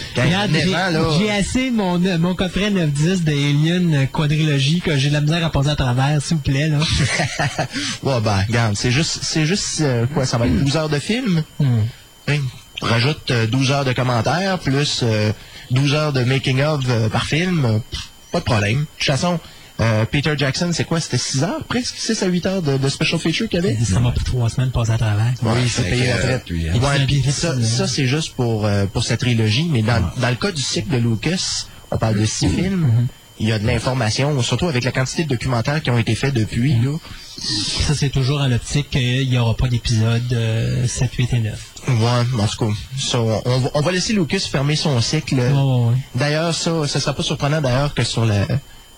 J'ai- 1.18 1.30
assez 1.30 1.70
mon, 1.70 1.98
mon 2.18 2.34
coffret 2.34 2.70
9-10 2.70 3.24
de 3.24 3.30
Alien 3.32 3.94
euh, 3.94 4.06
quadrilogie 4.06 4.80
que 4.80 4.96
j'ai 4.96 5.08
de 5.08 5.14
la 5.14 5.20
misère 5.20 5.44
à 5.44 5.50
passer 5.50 5.68
à 5.70 5.76
travers, 5.76 6.20
s'il 6.20 6.36
vous 6.36 6.42
plaît. 6.42 6.68
Là. 6.68 6.78
Ouais, 8.02 8.20
ben, 8.20 8.44
regarde, 8.48 8.76
c'est 8.76 8.90
juste, 8.90 9.20
c'est 9.22 9.46
juste, 9.46 9.80
euh, 9.80 10.06
quoi, 10.12 10.26
ça 10.26 10.38
va 10.38 10.46
être 10.46 10.56
12 10.64 10.76
heures 10.76 10.88
de 10.88 10.98
film? 10.98 11.42
Hmm. 11.60 11.80
Oui. 12.28 12.40
Rajoute 12.82 13.30
euh, 13.30 13.46
12 13.46 13.70
heures 13.72 13.84
de 13.84 13.92
commentaires, 13.92 14.58
plus 14.58 15.00
euh, 15.02 15.32
12 15.70 15.94
heures 15.94 16.12
de 16.12 16.22
making-of 16.24 16.80
euh, 16.88 17.08
par 17.08 17.24
film. 17.24 17.80
pff, 17.90 18.08
pas 18.32 18.38
de 18.40 18.44
problème. 18.44 18.80
De 18.80 18.86
toute 18.98 19.06
façon, 19.06 19.38
euh, 19.80 20.04
Peter 20.10 20.34
Jackson, 20.36 20.70
c'est 20.72 20.84
quoi? 20.84 21.00
C'était 21.00 21.18
6 21.18 21.42
heures, 21.44 21.62
presque? 21.68 21.94
6 21.96 22.22
à 22.22 22.26
8 22.26 22.46
heures 22.46 22.62
de, 22.62 22.76
de 22.78 22.88
special 22.88 23.20
feature 23.20 23.48
qu'il 23.48 23.62
y 23.62 23.66
avait? 23.66 23.76
Ça 23.84 24.00
m'a 24.00 24.10
pris 24.12 24.24
trois 24.24 24.48
semaines 24.48 24.68
de 24.70 24.72
passer 24.74 24.90
à 24.92 24.98
travers. 24.98 25.32
Oui, 25.42 25.52
il 25.62 25.70
s'est 25.70 25.82
fait 25.82 25.90
payé 25.90 26.06
la 26.08 26.16
euh, 26.16 26.22
traite, 26.22 26.50
lui. 26.50 26.68
hein. 26.68 26.72
Ouais, 26.74 27.06
puis 27.06 27.22
ça, 27.30 27.54
fait, 27.54 27.62
ça 27.62 27.86
c'est 27.86 28.06
juste 28.06 28.34
pour, 28.34 28.66
euh, 28.66 28.86
pour 28.86 29.04
sa 29.04 29.16
trilogie, 29.16 29.68
mais 29.70 29.82
dans, 29.82 30.02
dans 30.16 30.28
le 30.30 30.34
cas 30.36 30.50
du 30.52 30.62
cycle 30.62 30.88
de 30.90 30.96
Lucas, 30.98 31.66
on 31.90 31.96
parle 31.98 32.18
de 32.18 32.26
six 32.26 32.48
films, 32.48 33.06
il 33.40 33.46
y 33.48 33.52
a 33.52 33.58
de 33.60 33.66
l'information, 33.66 34.42
surtout 34.42 34.66
avec 34.66 34.82
la 34.82 34.90
quantité 34.90 35.22
de 35.24 35.28
documentaires 35.28 35.80
qui 35.80 35.90
ont 35.90 35.98
été 35.98 36.14
faits 36.16 36.34
depuis, 36.34 36.74
là. 36.74 36.96
Ça, 37.38 37.94
c'est 37.94 38.08
toujours 38.08 38.40
à 38.40 38.48
l'optique 38.48 38.90
qu'il 38.90 39.28
n'y 39.30 39.38
aura 39.38 39.54
pas 39.56 39.68
d'épisode 39.68 40.32
euh, 40.32 40.88
7, 40.88 41.14
8 41.14 41.32
et 41.34 41.38
9. 41.38 41.54
Ouais, 41.86 42.42
en 42.42 42.46
tout 42.48 42.66
cas, 42.66 42.72
ça, 42.98 43.20
on, 43.20 43.40
on 43.44 43.58
va, 43.60 43.70
on 43.74 43.80
va 43.80 43.92
laisser 43.92 44.12
Lucas 44.12 44.40
fermer 44.50 44.74
son 44.74 45.00
cycle. 45.00 45.36
Ouais, 45.36 45.52
ouais, 45.52 45.52
ouais. 45.90 45.94
D'ailleurs, 46.16 46.52
ça, 46.52 46.88
ça 46.88 46.98
sera 46.98 47.14
pas 47.14 47.22
surprenant 47.22 47.60
d'ailleurs 47.60 47.94
que 47.94 48.02
sur 48.02 48.26
le, 48.26 48.34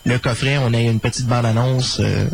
le 0.04 0.18
coffret, 0.18 0.58
on 0.58 0.72
ait 0.72 0.86
une 0.86 1.00
petite 1.00 1.26
bande-annonce, 1.26 2.00
euh, 2.00 2.28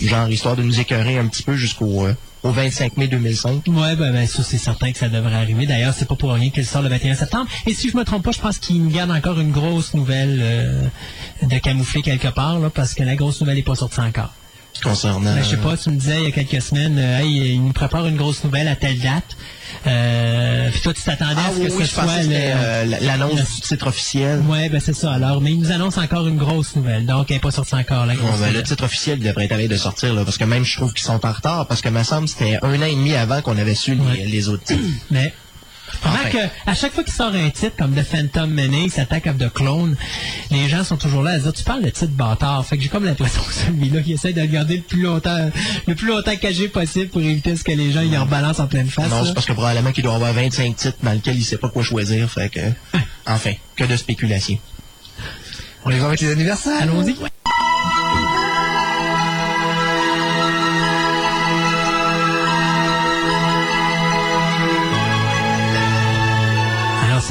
genre 0.00 0.28
histoire 0.28 0.56
de 0.56 0.62
nous 0.62 0.80
écœurer 0.80 1.18
un 1.18 1.26
petit 1.26 1.42
peu 1.42 1.56
jusqu'au 1.56 2.06
euh, 2.06 2.14
au 2.42 2.50
25 2.50 2.96
mai 2.96 3.08
2005. 3.08 3.62
Ouais, 3.66 3.96
ben, 3.96 4.12
ben 4.12 4.26
ça 4.26 4.42
c'est 4.42 4.58
certain 4.58 4.92
que 4.92 4.98
ça 4.98 5.08
devrait 5.08 5.34
arriver. 5.34 5.66
D'ailleurs, 5.66 5.94
c'est 5.94 6.06
pas 6.06 6.14
pour 6.14 6.32
rien 6.32 6.50
qu'il 6.50 6.66
sort 6.66 6.82
le 6.82 6.88
21 6.88 7.14
septembre. 7.14 7.50
Et 7.66 7.74
si 7.74 7.90
je 7.90 7.96
me 7.96 8.04
trompe 8.04 8.22
pas, 8.22 8.32
je 8.32 8.40
pense 8.40 8.58
qu'il 8.58 8.82
nous 8.82 8.90
garde 8.90 9.10
encore 9.10 9.40
une 9.40 9.50
grosse 9.50 9.94
nouvelle 9.94 10.38
euh, 10.40 10.82
de 11.42 11.58
camoufler 11.58 12.02
quelque 12.02 12.28
part, 12.28 12.58
là, 12.58 12.70
parce 12.70 12.94
que 12.94 13.02
la 13.02 13.16
grosse 13.16 13.40
nouvelle 13.40 13.56
n'est 13.56 13.62
pas 13.62 13.74
sortie 13.74 14.00
encore. 14.00 14.32
Concernant. 14.82 15.34
Ben, 15.34 15.42
je 15.42 15.50
sais 15.50 15.56
pas, 15.56 15.76
tu 15.76 15.90
me 15.90 15.96
disais 15.96 16.16
il 16.18 16.24
y 16.24 16.26
a 16.26 16.30
quelques 16.30 16.62
semaines, 16.62 16.96
euh, 16.98 17.18
hey, 17.20 17.54
il 17.54 17.62
nous 17.62 17.72
prépare 17.72 18.06
une 18.06 18.16
grosse 18.16 18.42
nouvelle 18.44 18.68
à 18.68 18.76
telle 18.76 18.98
date. 19.00 19.36
Euh, 19.86 20.70
puis 20.70 20.80
toi, 20.80 20.94
tu 20.94 21.02
t'attendais 21.02 21.34
Ah 21.44 21.48
à 21.48 21.52
ce 21.52 21.58
oui, 21.60 21.66
que 21.68 21.72
oui, 21.72 21.78
ce 21.82 21.88
je 21.88 21.94
soit 21.94 22.22
le... 22.22 22.28
euh, 22.32 22.84
la- 22.86 23.00
l'annonce 23.00 23.54
du 23.54 23.60
titre 23.60 23.86
officiel. 23.88 24.40
Ouais, 24.48 24.68
ben 24.68 24.80
c'est 24.80 24.94
ça. 24.94 25.12
Alors, 25.12 25.40
mais 25.40 25.52
il 25.52 25.60
nous 25.60 25.70
annonce 25.72 25.98
encore 25.98 26.26
une 26.26 26.36
grosse 26.36 26.74
nouvelle. 26.76 27.04
Donc, 27.06 27.30
elle 27.30 27.36
n'est 27.36 27.40
pas 27.40 27.50
sortie 27.50 27.74
encore, 27.74 28.06
la 28.06 28.14
grosse 28.14 28.30
Bon, 28.32 28.38
ben, 28.38 28.52
le 28.52 28.62
titre 28.62 28.84
officiel 28.84 29.18
devrait 29.20 29.44
être 29.44 29.52
à 29.52 29.66
de 29.66 29.76
sortir, 29.76 30.14
là, 30.14 30.24
parce 30.24 30.38
que 30.38 30.44
même 30.44 30.64
je 30.64 30.76
trouve 30.76 30.92
qu'ils 30.92 31.04
sont 31.06 31.24
en 31.24 31.32
retard, 31.32 31.66
parce 31.66 31.80
que 31.82 31.88
me 31.88 32.02
semble 32.02 32.28
c'était 32.28 32.58
un 32.62 32.80
an 32.80 32.84
et 32.86 32.94
demi 32.94 33.14
avant 33.14 33.42
qu'on 33.42 33.56
avait 33.58 33.74
su 33.74 33.94
les, 34.14 34.26
les 34.26 34.48
autres 34.48 34.64
titres. 34.64 34.82
Mais 35.10 35.32
pendant 36.02 36.16
Enfin. 36.16 36.30
que 36.30 36.70
à 36.70 36.74
chaque 36.74 36.92
fois 36.92 37.04
qu'il 37.04 37.12
sort 37.12 37.32
un 37.34 37.50
titre 37.50 37.76
comme 37.76 37.94
The 37.94 38.02
Phantom 38.02 38.50
Menace, 38.50 38.98
Attack 38.98 39.26
of 39.26 39.38
the 39.38 39.52
Clone, 39.52 39.96
les 40.50 40.68
gens 40.68 40.84
sont 40.84 40.96
toujours 40.96 41.22
là 41.22 41.32
à 41.32 41.38
dire 41.38 41.52
tu 41.52 41.62
parles 41.64 41.82
de 41.82 41.90
titre 41.90 42.12
bâtard. 42.12 42.64
Fait 42.66 42.76
que 42.76 42.82
j'ai 42.82 42.88
comme 42.88 43.04
l'impression 43.04 43.42
que 43.42 43.52
celui-là 43.52 44.02
qui 44.02 44.12
essaie 44.12 44.32
de 44.32 44.40
le 44.40 44.46
garder 44.46 44.76
le 44.76 44.82
plus 44.82 45.02
longtemps 45.02 45.50
le 45.86 45.94
plus 45.94 46.06
longtemps 46.08 46.36
caché 46.36 46.68
possible 46.68 47.08
pour 47.08 47.20
éviter 47.22 47.56
ce 47.56 47.64
que 47.64 47.72
les 47.72 47.92
gens 47.92 48.02
y 48.02 48.16
en 48.16 48.24
rebalancent 48.24 48.60
en 48.60 48.66
pleine 48.66 48.88
face. 48.88 49.08
non, 49.10 49.24
c'est 49.24 49.34
parce 49.34 49.46
que 49.46 49.52
probablement 49.52 49.92
qu'il 49.92 50.04
doit 50.04 50.14
avoir 50.14 50.32
25 50.32 50.76
titres 50.76 50.98
dans 51.02 51.12
lesquels 51.12 51.36
il 51.36 51.44
sait 51.44 51.58
pas 51.58 51.68
quoi 51.68 51.82
choisir, 51.82 52.30
fait 52.30 52.48
que, 52.48 52.60
enfin, 53.26 53.52
que 53.76 53.84
de 53.84 53.96
spéculation. 53.96 54.58
On 55.84 55.88
les 55.90 55.98
va 55.98 56.06
avec 56.08 56.20
les 56.20 56.32
anniversaires. 56.32 56.82
Allons-y. 56.82 57.14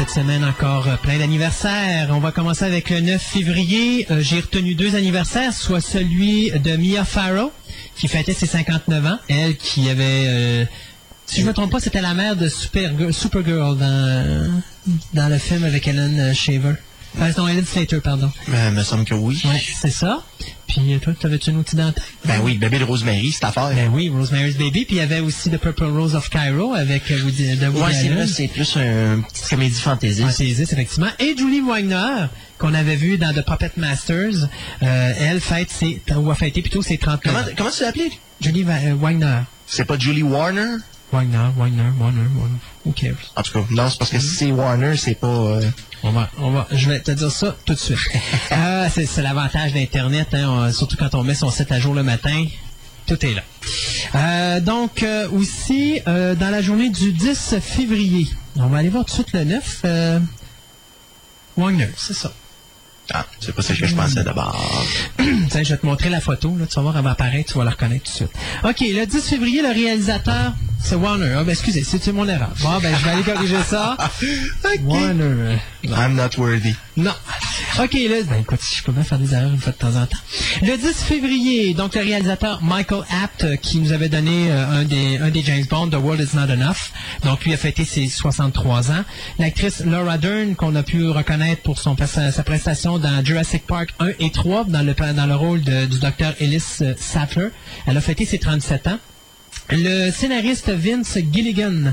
Cette 0.08 0.24
semaine 0.24 0.44
encore 0.44 0.88
euh, 0.88 0.98
plein 0.98 1.18
d'anniversaires. 1.18 2.10
On 2.12 2.20
va 2.20 2.32
commencer 2.32 2.66
avec 2.66 2.90
le 2.90 3.00
9 3.00 3.22
février. 3.22 4.06
Euh, 4.12 4.20
J'ai 4.20 4.40
retenu 4.40 4.76
deux 4.76 4.96
anniversaires, 4.96 5.54
soit 5.54 5.82
celui 5.82 6.52
de 6.52 6.76
Mia 6.76 7.04
Farrow, 7.06 7.52
qui 7.96 8.08
fêtait 8.08 8.34
ses 8.34 8.46
59 8.46 9.06
ans. 9.06 9.18
Elle 9.30 9.56
qui 9.58 9.90
avait... 9.90 10.26
euh, 10.28 10.66
si 11.26 11.42
je 11.42 11.46
me 11.48 11.54
trompe 11.54 11.72
pas, 11.72 11.80
c'était 11.80 12.02
la 12.02 12.14
mère 12.14 12.36
de 12.36 12.48
Supergirl, 12.48 13.14
Supergirl 13.14 13.78
dans, 13.78 14.62
dans 15.14 15.28
le 15.28 15.38
film 15.40 15.64
avec 15.64 15.88
Ellen 15.88 16.34
Shaver. 16.36 16.76
Non, 17.38 17.48
Ellen 17.48 17.66
Slater, 17.66 18.02
pardon. 18.02 18.32
Ben, 18.48 18.72
me 18.74 18.84
semble 18.84 19.06
que 19.06 19.14
oui. 19.14 19.42
Ouais, 19.46 19.62
c'est 19.82 19.90
ça. 19.90 20.24
Puis 20.68 20.94
euh, 20.94 21.00
toi, 21.00 21.14
t'avais-tu 21.20 21.52
une 21.52 21.58
autre 21.60 21.74
idée 21.74 21.84
en 21.84 21.92
tête? 21.92 22.04
Ben 22.26 22.40
oui, 22.44 22.58
bébé 22.58 22.80
de 22.80 22.84
Rosemary, 22.84 23.32
cette 23.32 23.44
affaire. 23.46 23.70
Ben 23.74 23.90
oui, 23.94 24.10
Rosemary's 24.10 24.58
Baby. 24.58 24.86
Puis 24.86 24.96
il 24.96 24.98
y 24.98 25.02
avait 25.02 25.20
aussi 25.22 25.50
The 25.50 25.58
Purple 25.58 25.86
Rose 25.86 26.16
of 26.16 26.30
Cairo 26.30 26.74
avec 26.74 27.10
euh, 27.12 27.22
Woody, 27.24 27.56
de 27.58 27.68
Woody 27.68 28.10
ouais, 28.10 28.28
c'est 28.28 28.48
plus 28.48 28.76
une 28.76 29.24
petite 29.24 29.50
comédie 29.50 29.80
fantasy. 29.80 30.22
Fantaisiste, 30.22 30.74
effectivement. 30.74 31.10
Et 31.20 31.36
Julie 31.38 31.62
Wagner, 31.62 32.26
qu'on 32.58 32.74
avait 32.74 32.96
vu 32.96 33.18
dans 33.18 33.34
The 33.34 33.46
Puppet 33.46 33.72
Masters, 33.78 34.48
euh, 34.84 35.14
elle 35.20 35.40
fête 35.42 35.70
ses, 35.72 36.02
ou 36.16 36.30
a 36.32 36.36
fêté 36.36 36.62
plutôt 36.62 36.82
ses 36.82 36.98
30 36.98 37.22
Comment, 37.24 37.40
ans. 37.40 37.44
comment 37.58 37.70
tu 37.72 37.82
l'as 37.84 37.90
appelé? 37.90 38.12
Julie 38.42 38.64
Va- 38.64 38.74
euh, 38.84 38.96
Wagner. 38.96 39.40
C'est 39.68 39.86
pas 39.86 39.98
Julie 39.98 40.24
Warner? 40.24 40.78
Wagner, 41.12 41.38
Wagner, 41.56 41.84
Wagner, 41.98 42.22
Wagner. 42.36 42.58
Who 42.86 42.92
cares? 42.92 43.32
En 43.36 43.42
tout 43.44 43.54
cas, 43.54 43.66
non, 43.72 43.90
c'est 43.90 43.98
parce 44.00 44.12
que 44.12 44.20
si 44.20 44.28
c'est 44.28 44.52
Warner, 44.52 44.98
c'est 44.98 45.16
pas... 45.16 45.28
euh, 45.28 45.62
On 46.08 46.12
va, 46.12 46.30
on 46.38 46.52
va, 46.52 46.68
je 46.72 46.90
vais 46.90 47.00
te 47.00 47.12
dire 47.12 47.32
ça 47.32 47.56
tout 47.66 47.74
de 47.74 47.80
suite. 47.80 47.98
Euh, 48.52 48.88
c'est, 48.94 49.06
c'est 49.08 49.22
l'avantage 49.24 49.74
d'Internet, 49.74 50.28
hein, 50.34 50.48
on- 50.68 50.72
surtout 50.72 50.98
quand 50.98 51.16
on 51.16 51.24
met 51.24 51.34
son 51.36 51.50
site 51.50 51.72
à 51.72 51.80
jour 51.80 51.94
le 51.96 52.04
matin. 52.04 52.46
Tout 53.08 53.24
est 53.26 53.34
là. 53.34 53.42
Euh, 54.16 54.60
donc, 54.62 55.04
euh, 55.04 55.30
aussi, 55.30 56.00
euh, 56.08 56.34
dans 56.36 56.50
la 56.50 56.62
journée 56.62 56.90
du 56.90 57.12
10 57.12 57.56
février, 57.60 58.28
on 58.56 58.68
va 58.68 58.78
aller 58.80 58.90
voir 58.90 59.04
tout 59.06 59.12
de 59.12 59.16
suite 59.16 59.34
le 59.34 59.44
9. 59.44 59.82
Euh, 59.86 60.20
Wagner, 61.58 61.90
c'est 61.98 62.14
ça. 62.16 62.32
Ah, 63.14 63.26
c'est 63.40 63.54
pas 63.54 63.62
ça 63.62 63.76
que 63.76 63.86
je 63.86 63.96
pensais 63.96 64.24
d'abord. 64.24 64.56
Tiens, 65.50 65.64
je 65.64 65.70
vais 65.70 65.78
te 65.78 65.86
montrer 65.86 66.10
la 66.10 66.22
photo, 66.22 66.56
là, 66.58 66.66
tu 66.66 66.76
vas 66.76 66.82
voir, 66.82 66.98
elle 66.98 67.04
va 67.04 67.12
apparaître, 67.12 67.52
tu 67.52 67.58
vas 67.58 67.64
la 67.64 67.72
reconnaître 67.72 68.06
tout 68.06 68.12
de 68.12 68.16
suite. 68.16 68.32
OK, 68.64 68.80
le 68.80 69.06
10 69.06 69.22
février, 69.22 69.62
le 69.62 69.70
réalisateur, 69.70 70.54
c'est 70.82 70.96
Warner. 70.96 71.36
Ah, 71.38 71.44
ben, 71.44 71.52
excusez, 71.52 71.84
c'est 71.84 72.12
mon 72.12 72.28
erreur. 72.28 72.52
Bon, 72.62 72.80
ben, 72.80 72.96
je 72.96 73.04
vais 73.06 73.12
aller 73.12 73.24
corriger 73.24 73.62
ça. 73.68 73.98
Warner. 74.84 75.60
I'm 75.84 76.16
not 76.16 76.38
worthy. 76.38 76.76
Non. 76.98 77.12
OK, 77.84 77.94
là, 77.94 78.24
ben, 78.30 78.40
écoute, 78.40 78.60
je 78.74 78.82
peux 78.84 78.94
bien 78.94 79.04
faire 79.04 79.20
des 79.20 79.34
erreurs 79.34 79.52
une 79.52 79.60
fois 79.60 79.74
de 79.74 79.78
temps 79.78 79.96
en 80.02 80.06
temps. 80.06 80.18
Le 80.62 80.78
10 80.78 80.94
février, 81.04 81.74
donc 81.74 81.94
le 81.96 82.02
réalisateur 82.02 82.64
Michael 82.64 83.04
Apt, 83.24 83.44
euh, 83.44 83.56
qui 83.58 83.80
nous 83.80 83.92
avait 83.92 84.08
donné 84.08 84.50
euh, 84.50 84.66
un, 84.82 84.84
des, 84.86 85.18
un 85.18 85.30
des 85.30 85.42
James 85.44 85.66
Bond, 85.70 85.90
The 85.90 85.96
World 85.96 86.22
Is 86.22 86.36
Not 86.38 86.50
Enough. 86.54 86.92
Donc, 87.26 87.44
lui 87.44 87.54
a 87.54 87.58
fêté 87.58 87.84
ses 87.84 88.08
63 88.08 88.92
ans. 88.92 89.04
L'actrice 89.40 89.82
Laura 89.84 90.18
Dern, 90.18 90.56
qu'on 90.56 90.74
a 90.76 90.84
pu 90.84 91.06
reconnaître 91.10 91.64
pour 91.64 91.80
son, 91.80 91.98
sa, 92.08 92.32
prestation 92.44 92.98
dans 92.98 93.24
Jurassic 93.26 93.66
Park 93.68 93.90
1 94.00 94.12
et 94.20 94.30
3, 94.32 94.64
dans 94.66 94.82
le, 94.82 94.94
dans 94.94 95.26
le 95.26 95.36
rôle 95.36 95.62
de- 95.62 95.86
du 95.88 96.00
docteur 96.00 96.34
Ellis 96.40 96.64
euh, 96.82 96.94
Sattler. 96.98 97.50
Elle 97.88 97.98
a 97.98 98.02
fêté 98.02 98.26
ses 98.26 98.40
37 98.40 98.88
ans. 98.88 99.00
Le 99.72 100.12
scénariste 100.12 100.70
Vince 100.70 101.18
Gilligan, 101.34 101.92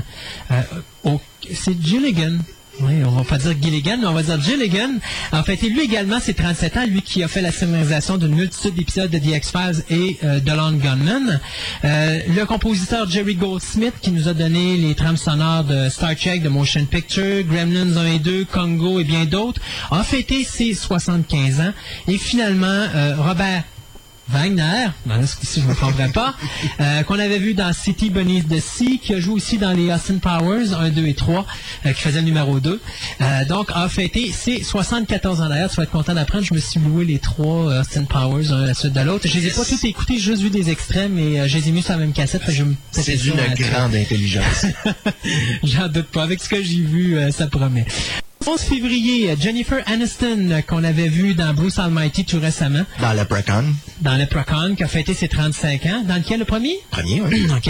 au- 1.03 1.19
c'est 1.53 1.81
Gilligan. 1.81 2.37
Oui, 2.79 3.03
on 3.05 3.11
va 3.11 3.23
pas 3.23 3.37
dire 3.37 3.55
Gilligan, 3.61 3.97
mais 3.99 4.07
on 4.07 4.13
va 4.13 4.23
dire 4.23 4.41
Gilligan. 4.41 4.89
En 5.31 5.43
fait, 5.43 5.63
et 5.63 5.69
lui 5.69 5.81
également, 5.81 6.17
c'est 6.19 6.33
37 6.33 6.77
ans, 6.77 6.85
lui 6.85 7.03
qui 7.03 7.21
a 7.21 7.27
fait 7.27 7.41
la 7.41 7.51
scénarisation 7.51 8.17
d'une 8.17 8.33
multitude 8.33 8.73
d'épisodes 8.73 9.11
de 9.11 9.19
The 9.19 9.35
X-Files 9.37 9.83
et 9.91 10.17
euh, 10.23 10.39
The 10.39 10.49
Lone 10.49 10.79
Gunman. 10.79 11.39
Euh, 11.85 12.19
le 12.27 12.45
compositeur 12.45 13.07
Jerry 13.07 13.35
Goldsmith, 13.35 13.93
qui 14.01 14.11
nous 14.11 14.27
a 14.27 14.33
donné 14.33 14.77
les 14.77 14.95
trames 14.95 15.17
sonores 15.17 15.65
de 15.65 15.87
Star 15.89 16.15
Trek, 16.15 16.39
de 16.39 16.49
Motion 16.49 16.85
Picture, 16.85 17.43
Gremlins 17.43 17.95
1 17.95 18.05
et 18.13 18.19
2, 18.19 18.45
Congo 18.45 18.99
et 18.99 19.03
bien 19.03 19.25
d'autres, 19.25 19.61
a 19.91 20.03
fêté 20.03 20.43
ses 20.43 20.73
75 20.73 21.59
ans. 21.61 21.73
Et 22.07 22.17
finalement, 22.17 22.65
euh, 22.67 23.15
Robert 23.19 23.63
Wagner, 24.29 24.87
là, 25.05 25.19
ici 25.21 25.59
je 25.59 25.65
ne 25.65 25.71
me 25.71 25.75
tromperai 25.75 26.09
pas, 26.09 26.33
euh, 26.79 27.03
qu'on 27.03 27.19
avait 27.19 27.39
vu 27.39 27.53
dans 27.53 27.73
City 27.73 28.09
Beneath 28.09 28.47
the 28.47 28.59
Sea, 28.59 28.99
qui 28.99 29.13
a 29.13 29.19
joué 29.19 29.33
aussi 29.33 29.57
dans 29.57 29.73
les 29.73 29.91
Austin 29.91 30.17
Powers 30.17 30.73
1, 30.73 30.89
2 30.91 31.05
et 31.07 31.13
3, 31.13 31.45
euh, 31.85 31.91
qui 31.91 32.01
faisait 32.01 32.19
le 32.19 32.25
numéro 32.25 32.59
2. 32.59 32.79
Euh, 33.21 33.45
donc, 33.45 33.69
a 33.73 33.89
fêté 33.89 34.31
ses 34.31 34.63
74 34.63 35.41
ans 35.41 35.49
d'ailleurs. 35.49 35.69
Tu 35.69 35.75
vas 35.75 35.83
être 35.83 35.91
content 35.91 36.13
d'apprendre, 36.13 36.45
je 36.45 36.53
me 36.53 36.59
suis 36.59 36.79
loué 36.79 37.05
les 37.05 37.19
trois 37.19 37.79
Austin 37.81 38.05
Powers, 38.05 38.51
un 38.51 38.63
à 38.63 38.67
la 38.67 38.73
suite 38.73 38.93
de 38.93 39.01
l'autre. 39.01 39.27
Je 39.27 39.37
les 39.37 39.47
ai 39.47 39.51
pas 39.51 39.65
tous 39.65 39.83
écoutés, 39.83 40.15
j'ai 40.15 40.31
juste 40.31 40.41
vu 40.41 40.49
des 40.49 40.69
extraits, 40.69 41.09
mais 41.11 41.47
je 41.49 41.57
les 41.57 41.69
ai 41.69 41.71
mis 41.71 41.81
sur 41.81 41.91
la 41.91 41.99
même 41.99 42.13
cassette. 42.13 42.43
je 42.49 42.63
me 42.63 42.75
C'est 42.91 43.07
là-dessus. 43.07 43.63
grande 43.63 43.93
intelligence. 43.93 44.65
J'en 45.63 45.89
doute 45.89 46.07
pas. 46.07 46.23
Avec 46.23 46.41
ce 46.41 46.47
que 46.47 46.63
j'ai 46.63 46.81
vu, 46.81 47.17
ça 47.31 47.47
promet. 47.47 47.85
11 48.45 48.59
février, 48.61 49.35
Jennifer 49.39 49.81
Aniston, 49.85 50.49
euh, 50.51 50.61
qu'on 50.61 50.83
avait 50.83 51.07
vu 51.07 51.33
dans 51.33 51.53
Bruce 51.53 51.79
Almighty 51.79 52.25
tout 52.25 52.39
récemment, 52.39 52.83
Dans 53.01 53.13
le 53.13 53.23
Precon. 53.25 53.63
dans 54.01 54.15
Leprechaun, 54.17 54.75
qui 54.75 54.83
a 54.83 54.87
fêté 54.87 55.13
ses 55.13 55.27
35 55.29 55.85
ans. 55.85 56.03
Dans 56.05 56.15
lequel, 56.15 56.39
le 56.39 56.45
premier? 56.45 56.77
Premier, 56.91 57.21
oui. 57.21 57.47
OK. 57.55 57.69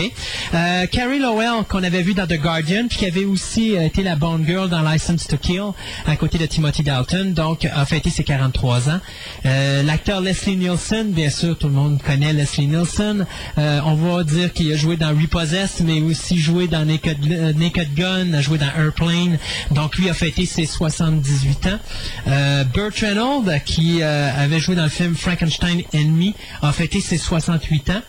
Euh, 0.54 0.88
Carrie 0.88 1.20
Lowell, 1.20 1.64
qu'on 1.70 1.84
avait 1.84 2.02
vu 2.02 2.14
dans 2.16 2.26
The 2.26 2.40
Guardian, 2.40 2.88
puis 2.90 2.98
qui 2.98 3.06
avait 3.06 3.26
aussi 3.26 3.78
euh, 3.78 3.86
été 3.86 4.02
la 4.04 4.16
Bond 4.16 4.42
Girl 4.46 4.68
dans 4.70 4.82
License 4.82 5.28
to 5.28 5.38
Kill, 5.38 5.72
à 6.08 6.16
côté 6.16 6.38
de 6.40 6.46
Timothy 6.48 6.82
Dalton, 6.82 7.34
donc 7.34 7.66
a 7.66 7.86
fêté 7.86 8.10
ses 8.10 8.24
43 8.24 8.90
ans. 8.90 9.00
Euh, 9.46 9.84
L'acteur 9.84 10.22
Leslie 10.22 10.56
Nielsen, 10.58 11.12
bien 11.12 11.30
sûr, 11.30 11.56
tout 11.58 11.68
le 11.68 11.74
monde 11.74 12.02
connaît 12.02 12.34
Leslie 12.34 12.68
Nielsen. 12.68 13.26
Euh, 13.60 13.80
on 13.86 13.94
va 13.96 14.24
dire 14.24 14.52
qu'il 14.54 14.72
a 14.74 14.76
joué 14.78 14.98
dans 14.98 15.10
Repossessed, 15.10 15.86
mais 15.86 16.02
aussi 16.02 16.40
joué 16.40 16.68
dans 16.68 16.84
Naked, 16.86 17.20
Naked 17.58 17.94
Gun, 17.94 18.34
a 18.34 18.42
joué 18.42 18.58
dans 18.58 18.72
Airplane. 18.76 19.38
Donc 19.72 19.98
lui 19.98 20.10
a 20.10 20.14
fêté 20.14 20.46
ses 20.48 20.62
78 20.65 21.67
ans. 21.67 21.80
Euh, 22.28 22.63
Burt 22.63 22.95
Reynolds, 22.99 23.62
qui 23.65 24.02
euh, 24.02 24.30
avait 24.36 24.60
joué 24.60 24.76
dans 24.76 24.84
le 24.84 24.89
film 24.89 25.15
Frankenstein 25.15 25.82
Enemy, 25.93 26.36
a 26.62 26.71
fêté 26.71 27.02
ses 27.02 27.17
68 27.17 27.89
ans. 27.89 28.02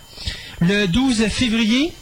Le 0.61 0.87
12 0.87 1.27
février, 1.29 1.93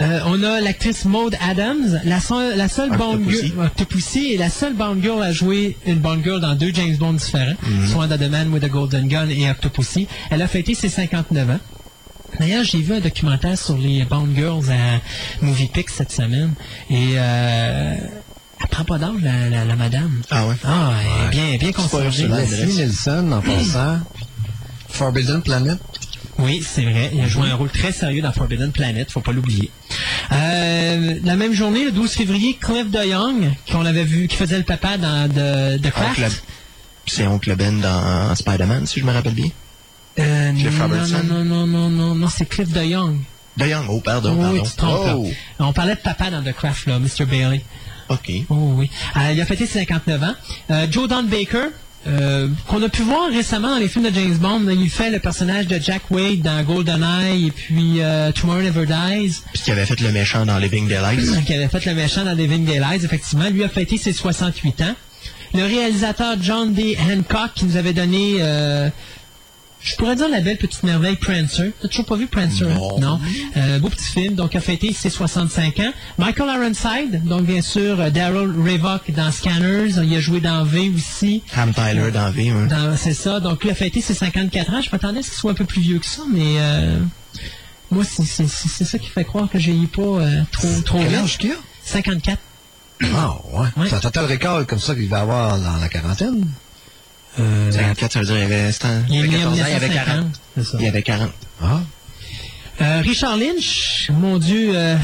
euh, 0.00 0.20
on 0.26 0.42
a 0.44 0.60
l'actrice 0.60 1.04
Maud 1.04 1.36
Adams, 1.40 2.00
la 2.04 2.20
seule, 2.20 2.56
la 2.56 2.68
seule 2.68 2.90
Bond 2.90 3.20
girl, 3.28 3.66
Octopussy, 3.66 4.32
et 4.32 4.36
la 4.36 4.50
seule 4.50 4.74
Bond 4.74 4.98
girl 5.02 5.22
à 5.22 5.32
jouer 5.32 5.76
une 5.86 5.98
Bond 5.98 6.20
girl 6.22 6.40
dans 6.40 6.54
deux 6.54 6.72
James 6.72 6.96
Bond 6.96 7.14
différents, 7.14 7.56
soit 7.90 8.06
dans 8.06 8.16
The 8.16 8.30
Man 8.30 8.52
with 8.52 8.62
the 8.62 8.68
Golden 8.68 9.08
Gun 9.08 9.28
et 9.28 9.50
Octopussy. 9.50 10.06
Elle 10.30 10.42
a 10.42 10.46
fêté 10.46 10.74
ses 10.74 10.88
59 10.88 11.50
ans. 11.50 11.58
D'ailleurs, 12.38 12.62
j'ai 12.62 12.78
vu 12.78 12.94
un 12.94 13.00
documentaire 13.00 13.58
sur 13.58 13.76
les 13.76 14.04
Bond 14.04 14.28
Girls 14.34 14.70
à 14.70 15.00
MoviePix 15.44 15.92
cette 15.92 16.12
semaine, 16.12 16.52
et 16.90 17.14
euh, 17.16 17.96
prend 18.68 18.84
pas 18.84 18.98
d'âge, 18.98 19.20
la, 19.22 19.48
la, 19.50 19.64
la 19.64 19.76
madame. 19.76 20.22
Ah 20.30 20.46
ouais? 20.46 20.54
Ah, 20.64 20.92
elle 21.02 21.26
est 21.26 21.30
bien, 21.30 21.56
bien 21.58 21.72
pas 21.72 21.82
conservée. 21.82 22.28
Leslie 22.28 22.74
Nielsen, 22.74 23.32
en 23.32 23.40
passant. 23.40 24.00
Forbidden 24.88 25.42
Planet? 25.42 25.78
Oui, 26.38 26.64
c'est 26.66 26.82
vrai. 26.84 27.10
Il 27.12 27.20
a 27.20 27.26
joué 27.26 27.50
un 27.50 27.56
rôle 27.56 27.70
très 27.70 27.90
sérieux 27.92 28.22
dans 28.22 28.32
Forbidden 28.32 28.70
Planet, 28.70 29.10
faut 29.10 29.20
pas 29.20 29.32
l'oublier. 29.32 29.70
Euh, 30.32 31.18
la 31.24 31.36
même 31.36 31.52
journée, 31.52 31.84
le 31.84 31.90
12 31.92 32.10
février, 32.12 32.56
Cliff 32.60 32.90
DeYoung, 32.90 33.50
qu'on 33.72 33.84
avait 33.84 34.04
vu, 34.04 34.28
qui 34.28 34.36
faisait 34.36 34.58
le 34.58 34.64
papa 34.64 34.96
dans 34.98 35.28
Craft. 35.90 36.18
Oncle- 36.20 36.42
C'est 37.06 37.26
Oncle 37.26 37.56
Ben 37.56 37.80
dans 37.80 38.34
Spider-Man, 38.34 38.86
si 38.86 39.00
je 39.00 39.04
me 39.04 39.12
rappelle 39.12 39.34
bien. 39.34 39.48
Euh, 40.20 40.52
Cliff 40.52 40.78
non, 40.78 40.84
Robertson? 40.84 41.22
non, 41.28 41.44
non, 41.44 41.66
non, 41.66 41.88
non, 41.88 42.14
non, 42.14 42.28
c'est 42.28 42.46
Cliff 42.46 42.68
DeYoung. 42.68 43.18
De 43.56 43.66
Young, 43.66 43.86
oh, 43.88 44.00
pardon, 44.00 44.34
oui, 44.36 44.40
pardon. 44.40 44.62
tu 44.62 44.70
te 44.70 44.76
trompes, 44.76 45.06
là. 45.06 45.14
oh, 45.16 45.28
On 45.58 45.72
parlait 45.72 45.96
de 45.96 46.00
papa 46.00 46.30
dans 46.30 46.42
The 46.44 46.52
Craft, 46.52 46.86
là, 46.86 47.00
Mr. 47.00 47.24
Bailey. 47.26 47.64
OK. 48.08 48.30
Oh 48.50 48.72
oui. 48.76 48.90
Euh, 49.16 49.32
il 49.32 49.40
a 49.40 49.46
fêté 49.46 49.66
ses 49.66 49.80
59 49.80 50.22
ans. 50.22 50.34
Euh, 50.70 50.86
Joe 50.90 51.08
Don 51.08 51.22
Baker, 51.24 51.68
euh, 52.06 52.48
qu'on 52.66 52.82
a 52.82 52.88
pu 52.88 53.02
voir 53.02 53.28
récemment 53.30 53.70
dans 53.70 53.78
les 53.78 53.88
films 53.88 54.08
de 54.08 54.14
James 54.14 54.36
Bond. 54.36 54.62
il 54.70 54.88
fait 54.88 55.10
le 55.10 55.18
personnage 55.18 55.66
de 55.66 55.78
Jack 55.78 56.02
Wade 56.10 56.40
dans 56.40 56.62
GoldenEye 56.62 57.48
et 57.48 57.50
puis 57.50 58.00
euh, 58.00 58.30
Tomorrow 58.32 58.62
Never 58.62 58.86
Dies, 58.86 59.42
Puis 59.52 59.62
qui 59.62 59.70
avait 59.72 59.84
fait 59.84 60.00
le 60.00 60.12
méchant 60.12 60.46
dans 60.46 60.58
Living 60.58 60.88
Daylights. 60.88 61.44
qui 61.46 61.54
avait 61.54 61.68
fait 61.68 61.84
le 61.86 61.94
méchant 61.94 62.24
dans 62.24 62.32
Living 62.34 62.64
Daylights, 62.64 63.04
effectivement. 63.04 63.48
Lui 63.50 63.64
a 63.64 63.68
fêté 63.68 63.98
ses 63.98 64.12
68 64.12 64.80
ans. 64.82 64.94
Le 65.54 65.62
réalisateur 65.64 66.36
John 66.40 66.72
D. 66.72 66.96
Hancock, 67.00 67.52
qui 67.54 67.64
nous 67.64 67.76
avait 67.76 67.94
donné... 67.94 68.36
euh, 68.40 68.88
je 69.80 69.94
pourrais 69.96 70.16
dire 70.16 70.28
la 70.28 70.40
belle 70.40 70.58
petite 70.58 70.82
merveille 70.82 71.16
Prancer. 71.16 71.72
T'as 71.80 71.88
toujours 71.88 72.04
pas 72.06 72.16
vu 72.16 72.26
Prancer? 72.26 72.64
hein? 72.64 72.78
Non. 73.00 73.20
Euh, 73.56 73.78
beau 73.78 73.88
petit 73.88 74.04
film, 74.12 74.34
donc 74.34 74.54
a 74.56 74.60
fêté 74.60 74.92
ses 74.92 75.08
65 75.10 75.78
ans. 75.80 75.92
Michael 76.18 76.48
Ironside, 76.60 77.24
donc 77.24 77.42
bien 77.44 77.62
sûr 77.62 78.00
euh, 78.00 78.10
Daryl 78.10 78.50
Revock 78.58 79.10
dans 79.12 79.30
Scanners, 79.30 79.92
il 80.02 80.14
a 80.16 80.20
joué 80.20 80.40
dans 80.40 80.64
V 80.64 80.90
aussi. 80.94 81.42
Ham 81.56 81.72
Tyler 81.72 82.10
dans 82.12 82.30
V. 82.30 82.50
hein. 82.50 82.66
Dans- 82.66 82.96
C'est 82.96 83.14
ça, 83.14 83.40
donc 83.40 83.62
lui 83.64 83.70
a 83.70 83.74
fêté 83.74 84.00
ses 84.00 84.14
54 84.14 84.72
ans. 84.72 84.80
Je 84.82 84.90
m'attendais 84.90 85.20
à 85.20 85.22
ce 85.22 85.28
qu'il 85.30 85.38
soit 85.38 85.52
un 85.52 85.54
peu 85.54 85.64
plus 85.64 85.80
vieux 85.80 85.98
que 85.98 86.06
ça, 86.06 86.22
mais 86.32 86.56
euh, 86.58 86.98
moi 87.90 88.04
c'est 88.04 88.24
ça 88.84 88.98
qui 88.98 89.08
fait 89.08 89.24
croire 89.24 89.48
que 89.48 89.58
j'ai 89.58 89.72
eu 89.76 89.86
pas 89.86 90.02
trop, 90.52 90.80
trop 90.84 90.98
Quel 90.98 91.14
âge 91.14 91.38
qu'il 91.38 91.52
a? 91.52 91.56
54. 91.84 92.38
Ah, 93.14 93.36
ouais. 93.52 93.60
Ouais. 93.76 93.86
C'est 93.88 93.94
un 93.94 94.00
total 94.00 94.24
record 94.26 94.66
comme 94.66 94.80
ça 94.80 94.94
qu'il 94.94 95.08
va 95.08 95.20
avoir 95.20 95.58
dans 95.58 95.76
la 95.76 95.88
quarantaine. 95.88 96.46
54, 97.70 98.12
ça 98.12 98.18
veut 98.20 98.26
dire, 98.26 98.36
il 98.38 98.42
avait, 98.42 98.70
Il 99.08 99.14
il 99.14 99.30
né 99.30 99.36
avait 99.36 99.44
en 99.44 99.50
14 99.54 99.60
ans, 99.60 99.64
il 99.68 99.74
avait 99.74 99.88
40. 99.88 100.08
1950. 100.16 100.40
C'est 100.56 100.64
ça. 100.64 100.78
Il 100.80 100.86
avait 100.88 101.02
40. 101.02 101.30
Ah. 101.62 101.80
Euh, 102.80 103.00
Richard 103.00 103.36
Lynch, 103.36 104.08
mon 104.12 104.38
Dieu. 104.38 104.70
euh, 104.74 104.96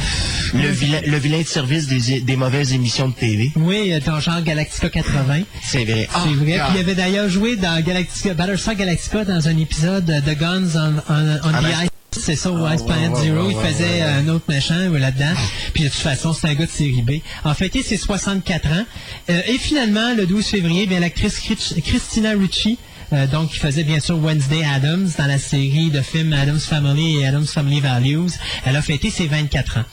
Le 0.54 0.68
vilain, 0.68 1.00
le 1.06 1.16
vilain 1.18 1.40
de 1.40 1.46
service 1.46 1.88
des, 1.88 2.20
des 2.20 2.36
mauvaises 2.36 2.72
émissions 2.72 3.08
de 3.08 3.14
TV. 3.14 3.50
oui, 3.56 3.92
euh, 3.92 3.98
dans 3.98 4.20
genre 4.20 4.40
Galactica 4.42 4.88
80. 4.90 5.40
C'est 5.62 5.84
vrai. 5.84 6.08
Ah, 6.14 6.22
C'est 6.24 6.34
vrai. 6.34 6.52
God. 6.52 6.60
Puis 6.66 6.74
il 6.76 6.78
avait 6.80 6.94
d'ailleurs 6.94 7.28
joué 7.28 7.56
dans 7.56 7.82
Galactica, 7.82 8.32
Battlestar 8.34 8.76
Galactica 8.76 9.24
dans 9.24 9.48
un 9.48 9.56
épisode 9.58 10.04
de 10.04 10.32
Guns 10.34 10.68
on, 10.76 10.94
on, 11.12 11.38
on 11.42 11.52
Ah, 11.52 11.58
the 11.58 11.62
ben, 11.62 11.70
Ice. 11.82 11.88
C'est 12.18 12.36
ça, 12.36 12.50
au 12.52 12.68
Ice 12.68 12.82
Planet 12.82 13.12
ouais, 13.12 13.20
Zero. 13.22 13.42
ouais, 13.46 13.52
il 13.52 13.56
ouais, 13.56 13.64
faisait 13.72 13.84
ouais, 13.84 14.00
ouais. 14.02 14.02
un 14.02 14.28
autre 14.28 14.44
méchant 14.48 14.74
euh, 14.74 14.98
là-dedans. 14.98 15.34
Puis 15.74 15.84
de 15.84 15.88
toute 15.88 15.98
façon, 15.98 16.32
c'est 16.32 16.48
un 16.48 16.54
gars 16.54 16.66
de 16.66 16.70
série 16.70 17.02
B. 17.02 17.12
En 17.44 17.54
fait, 17.54 17.70
c'est 17.84 17.96
64 17.96 18.66
ans. 18.68 18.84
Euh, 19.30 19.40
et 19.46 19.58
finalement, 19.58 20.14
le 20.16 20.26
12 20.26 20.44
février, 20.46 20.86
bien 20.86 21.00
l'actrice 21.00 21.40
Chris- 21.40 21.82
Christina 21.84 22.30
Ricci, 22.30 22.78
euh, 23.12 23.26
donc 23.26 23.50
qui 23.50 23.58
faisait 23.58 23.84
bien 23.84 24.00
sûr 24.00 24.18
Wednesday 24.22 24.64
Adams 24.64 25.10
dans 25.18 25.26
la 25.26 25.38
série 25.38 25.90
de 25.90 26.00
films 26.00 26.32
Adams 26.32 26.58
Family 26.60 27.18
et 27.20 27.26
Adams 27.26 27.46
Family 27.46 27.80
Values, 27.80 28.30
elle 28.64 28.76
a 28.76 28.82
fêté 28.82 29.10
ses 29.10 29.26
24 29.26 29.78
ans. 29.78 29.84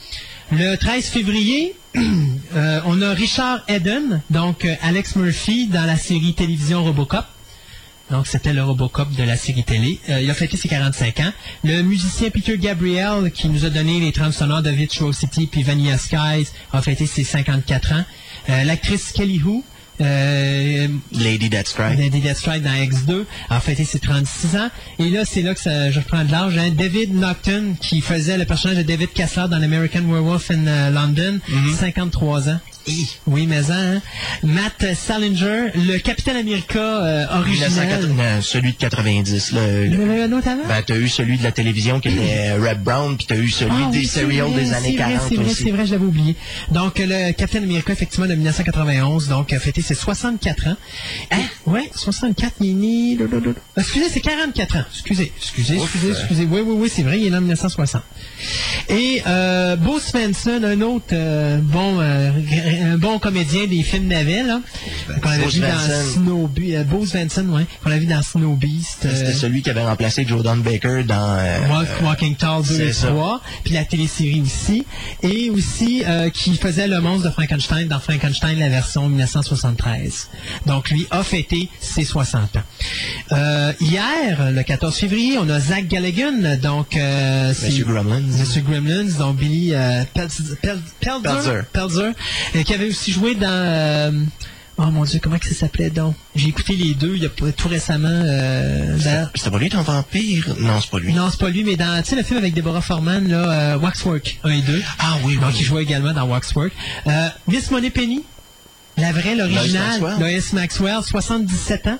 Le 0.50 0.76
13 0.76 1.06
février, 1.06 1.74
euh, 2.56 2.80
on 2.86 3.00
a 3.02 3.10
Richard 3.14 3.60
Eden, 3.68 4.20
donc 4.30 4.64
euh, 4.64 4.74
Alex 4.82 5.16
Murphy 5.16 5.66
dans 5.66 5.84
la 5.86 5.96
série 5.96 6.34
télévision 6.34 6.84
Robocop. 6.84 7.24
Donc, 8.10 8.26
c'était 8.26 8.52
le 8.52 8.62
Robocop 8.62 9.10
de 9.14 9.22
la 9.22 9.36
série 9.36 9.64
télé. 9.64 9.98
Euh, 10.10 10.20
il 10.20 10.30
a 10.30 10.34
fêté 10.34 10.56
ses 10.58 10.68
45 10.68 11.20
ans. 11.20 11.32
Le 11.64 11.82
musicien 11.82 12.28
Peter 12.30 12.58
Gabriel, 12.58 13.30
qui 13.32 13.48
nous 13.48 13.64
a 13.64 13.70
donné 13.70 14.00
les 14.00 14.12
trames 14.12 14.32
sonores 14.32 14.62
de 14.62 14.70
Virtual 14.70 15.14
City 15.14 15.48
puis 15.50 15.62
Vanilla 15.62 15.96
Skies, 15.96 16.48
a 16.72 16.82
fêté 16.82 17.06
ses 17.06 17.24
54 17.24 17.92
ans. 17.92 18.04
Euh, 18.50 18.64
L'actrice 18.64 19.12
Kelly 19.12 19.36
Hu, 19.38 19.62
euh, 20.00 20.88
Lady 21.12 21.48
Right. 21.78 21.98
Lady 21.98 22.20
Deathstrike 22.20 22.62
dans 22.62 22.70
X2 22.72 23.24
a 23.48 23.60
fêté 23.60 23.84
ses 23.84 24.00
36 24.00 24.56
ans. 24.56 24.68
Et 24.98 25.08
là, 25.08 25.24
c'est 25.24 25.42
là 25.42 25.54
que 25.54 25.60
ça- 25.60 25.90
je 25.90 26.00
reprends 26.00 26.24
de 26.24 26.32
l'âge. 26.32 26.58
hein. 26.58 26.70
David 26.76 27.14
Naughton, 27.14 27.76
qui 27.80 28.00
faisait 28.00 28.36
le 28.36 28.44
personnage 28.44 28.78
de 28.78 28.82
David 28.82 29.12
Cassard 29.14 29.48
dans 29.48 29.58
l'American 29.58 30.02
Werewolf 30.02 30.50
in 30.50 30.66
euh, 30.66 30.90
London, 30.90 31.38
53 31.78 32.48
ans. 32.50 32.58
Oui, 33.26 33.46
mais 33.46 33.70
hein. 33.70 34.00
Matt 34.42 34.94
Salinger, 34.94 35.70
le 35.74 35.98
Capitaine 35.98 36.36
America 36.36 36.78
euh, 36.78 37.26
original. 37.38 37.70
1980, 37.70 38.14
non, 38.14 38.42
celui 38.42 38.72
de 38.72 38.76
90. 38.78 39.52
Là, 39.52 39.84
Il 39.84 39.94
y 39.94 39.96
en 39.96 40.10
avait 40.10 40.22
un 40.22 40.32
autre 40.32 40.48
avant? 40.48 40.66
Ben, 40.66 40.82
t'as 40.84 40.96
eu 40.96 41.08
celui 41.08 41.38
de 41.38 41.42
la 41.42 41.52
télévision 41.52 42.00
qui 42.00 42.08
était 42.08 42.52
Red 42.54 42.82
Brown, 42.82 43.16
puis 43.16 43.26
t'as 43.26 43.36
eu 43.36 43.48
celui 43.48 43.72
Ah 43.86 43.90
des 43.90 43.98
oui, 43.98 44.06
serials 44.06 44.50
vrai, 44.50 44.62
des 44.62 44.72
années 44.72 44.96
c'est 44.96 45.02
vrai, 45.02 45.12
40 45.14 45.28
C'est 45.28 45.34
vrai, 45.36 45.54
c'est 45.54 45.70
vrai, 45.70 45.86
je 45.86 45.92
l'avais 45.92 46.04
oublié. 46.04 46.36
Donc, 46.70 46.98
le 46.98 47.32
Capitaine 47.32 47.64
America, 47.64 47.92
effectivement, 47.92 48.26
de 48.26 48.34
1991, 48.34 49.28
donc, 49.28 49.52
a 49.52 49.60
fêté 49.60 49.82
ses 49.82 49.94
64 49.94 50.68
ans. 50.68 50.76
Hein? 51.30 51.36
Ouais, 51.66 51.90
64, 51.94 52.54
il 52.60 52.70
est 52.70 52.72
né... 52.72 53.16
là, 53.16 53.26
là, 53.30 53.38
là. 53.44 53.52
Excusez, 53.76 54.08
c'est 54.08 54.20
44 54.20 54.76
ans. 54.76 54.84
Excusez, 54.90 55.32
excusez, 55.36 55.76
excusez, 55.76 56.10
excusez. 56.10 56.48
Oui, 56.50 56.60
oui, 56.64 56.74
oui, 56.76 56.90
c'est 56.92 57.02
vrai, 57.02 57.20
il 57.20 57.26
est 57.26 57.30
né 57.30 57.36
en 57.36 57.40
1960. 57.40 58.02
Et 58.88 59.22
euh, 59.26 59.76
Bo 59.76 59.98
Svensson, 59.98 60.60
un 60.64 60.80
autre 60.80 61.06
euh, 61.12 61.58
bon 61.58 62.00
euh, 62.00 62.30
un 62.80 62.98
bon 62.98 63.18
comédien 63.18 63.66
des 63.66 63.82
films 63.82 64.06
navals, 64.08 64.46
là, 64.46 64.60
qu'on 65.22 65.28
avait 65.30 65.46
vu 65.46 65.60
dans. 65.60 66.12
Snow 66.14 66.48
Be- 66.48 66.76
euh, 66.76 66.84
Bo 66.84 67.04
Svensson, 67.06 67.48
ouais, 67.50 67.66
qu'on 67.82 67.90
a 67.90 67.98
vu 67.98 68.06
dans 68.06 68.22
Snow 68.22 68.54
Beast. 68.54 69.04
euh, 69.04 69.10
C'était 69.14 69.32
celui 69.32 69.62
qui 69.62 69.70
avait 69.70 69.84
remplacé 69.84 70.24
Joe 70.26 70.42
Don 70.42 70.56
Baker 70.56 71.04
dans... 71.04 71.36
euh, 71.38 71.58
Walk- 71.68 72.02
Walking 72.02 72.36
Tall 72.36 72.62
2 72.62 72.74
c'est 72.76 72.86
et 72.86 72.92
ça. 72.92 73.08
3, 73.08 73.40
puis 73.64 73.74
la 73.74 73.84
télésérie 73.84 74.40
aussi, 74.42 74.84
et 75.22 75.50
aussi 75.50 76.02
euh, 76.06 76.30
qui 76.30 76.56
faisait 76.56 76.88
le 76.88 77.00
monstre 77.00 77.26
de 77.28 77.30
Frankenstein 77.32 77.88
dans 77.88 78.00
Frankenstein, 78.00 78.58
la 78.58 78.68
version 78.68 79.08
1973. 79.08 80.28
Donc 80.66 80.90
lui 80.90 81.06
a 81.10 81.22
fêté 81.22 81.68
ses 81.80 82.04
60 82.04 82.56
ans. 82.56 82.60
Euh, 83.32 83.72
hier, 83.80 84.50
le 84.52 84.62
14 84.62 84.96
février, 84.96 85.38
on 85.38 85.48
a 85.48 85.60
Zach 85.60 85.86
Galligan, 85.88 86.56
donc 86.62 86.96
euh, 86.96 87.48
Monsieur 87.48 87.84
Gremlins. 87.84 88.20
Monsieur 88.20 88.62
Gremlins, 88.62 89.16
donc 89.18 89.36
Billy 89.36 89.72
euh, 89.74 90.02
Pelz- 90.14 90.56
Pel- 90.62 90.80
Pelzer, 91.00 91.22
Pelzer. 91.22 91.62
Pelzer, 91.72 92.12
euh, 92.56 92.61
qui 92.64 92.74
avait 92.74 92.88
aussi 92.88 93.12
joué 93.12 93.34
dans... 93.34 93.48
euh, 93.50 94.10
Oh 94.78 94.86
mon 94.86 95.04
Dieu, 95.04 95.20
comment 95.22 95.38
que 95.38 95.46
ça 95.46 95.54
s'appelait 95.54 95.90
donc? 95.90 96.14
J'ai 96.34 96.48
écouté 96.48 96.74
les 96.74 96.94
deux 96.94 97.14
il 97.14 97.22
y 97.22 97.26
a 97.26 97.28
tout 97.28 97.68
récemment. 97.68 98.08
Euh, 98.08 98.96
C'était 99.34 99.50
pas 99.50 99.58
lui 99.58 99.68
dans 99.68 99.82
Vampire? 99.82 100.54
Non, 100.58 100.80
c'est 100.80 100.90
pas 100.90 100.98
lui. 100.98 101.12
non, 101.12 101.28
c'est 101.30 101.38
pas 101.38 101.50
lui, 101.50 101.62
mais 101.62 101.76
dans 101.76 102.02
tu 102.02 102.08
sais, 102.10 102.16
le 102.16 102.22
film 102.22 102.38
avec 102.38 102.54
Deborah 102.54 102.80
Foreman, 102.80 103.28
là, 103.28 103.74
euh, 103.74 103.78
Waxwork 103.78 104.40
1 104.44 104.50
et 104.50 104.62
2. 104.62 104.82
Ah 104.98 105.18
oui, 105.24 105.36
Donc, 105.36 105.50
oui. 105.50 105.56
il 105.60 105.64
jouait 105.64 105.82
également 105.82 106.14
dans 106.14 106.24
Waxwork. 106.24 106.72
Euh, 107.06 107.28
Miss 107.48 107.70
Money 107.70 107.90
Penny, 107.90 108.22
la 108.98 109.12
vraie, 109.12 109.34
l'originale, 109.34 110.00
Lois 110.00 110.10
Maxwell. 110.18 110.42
Maxwell, 110.52 111.02
77 111.02 111.86
ans. 111.86 111.98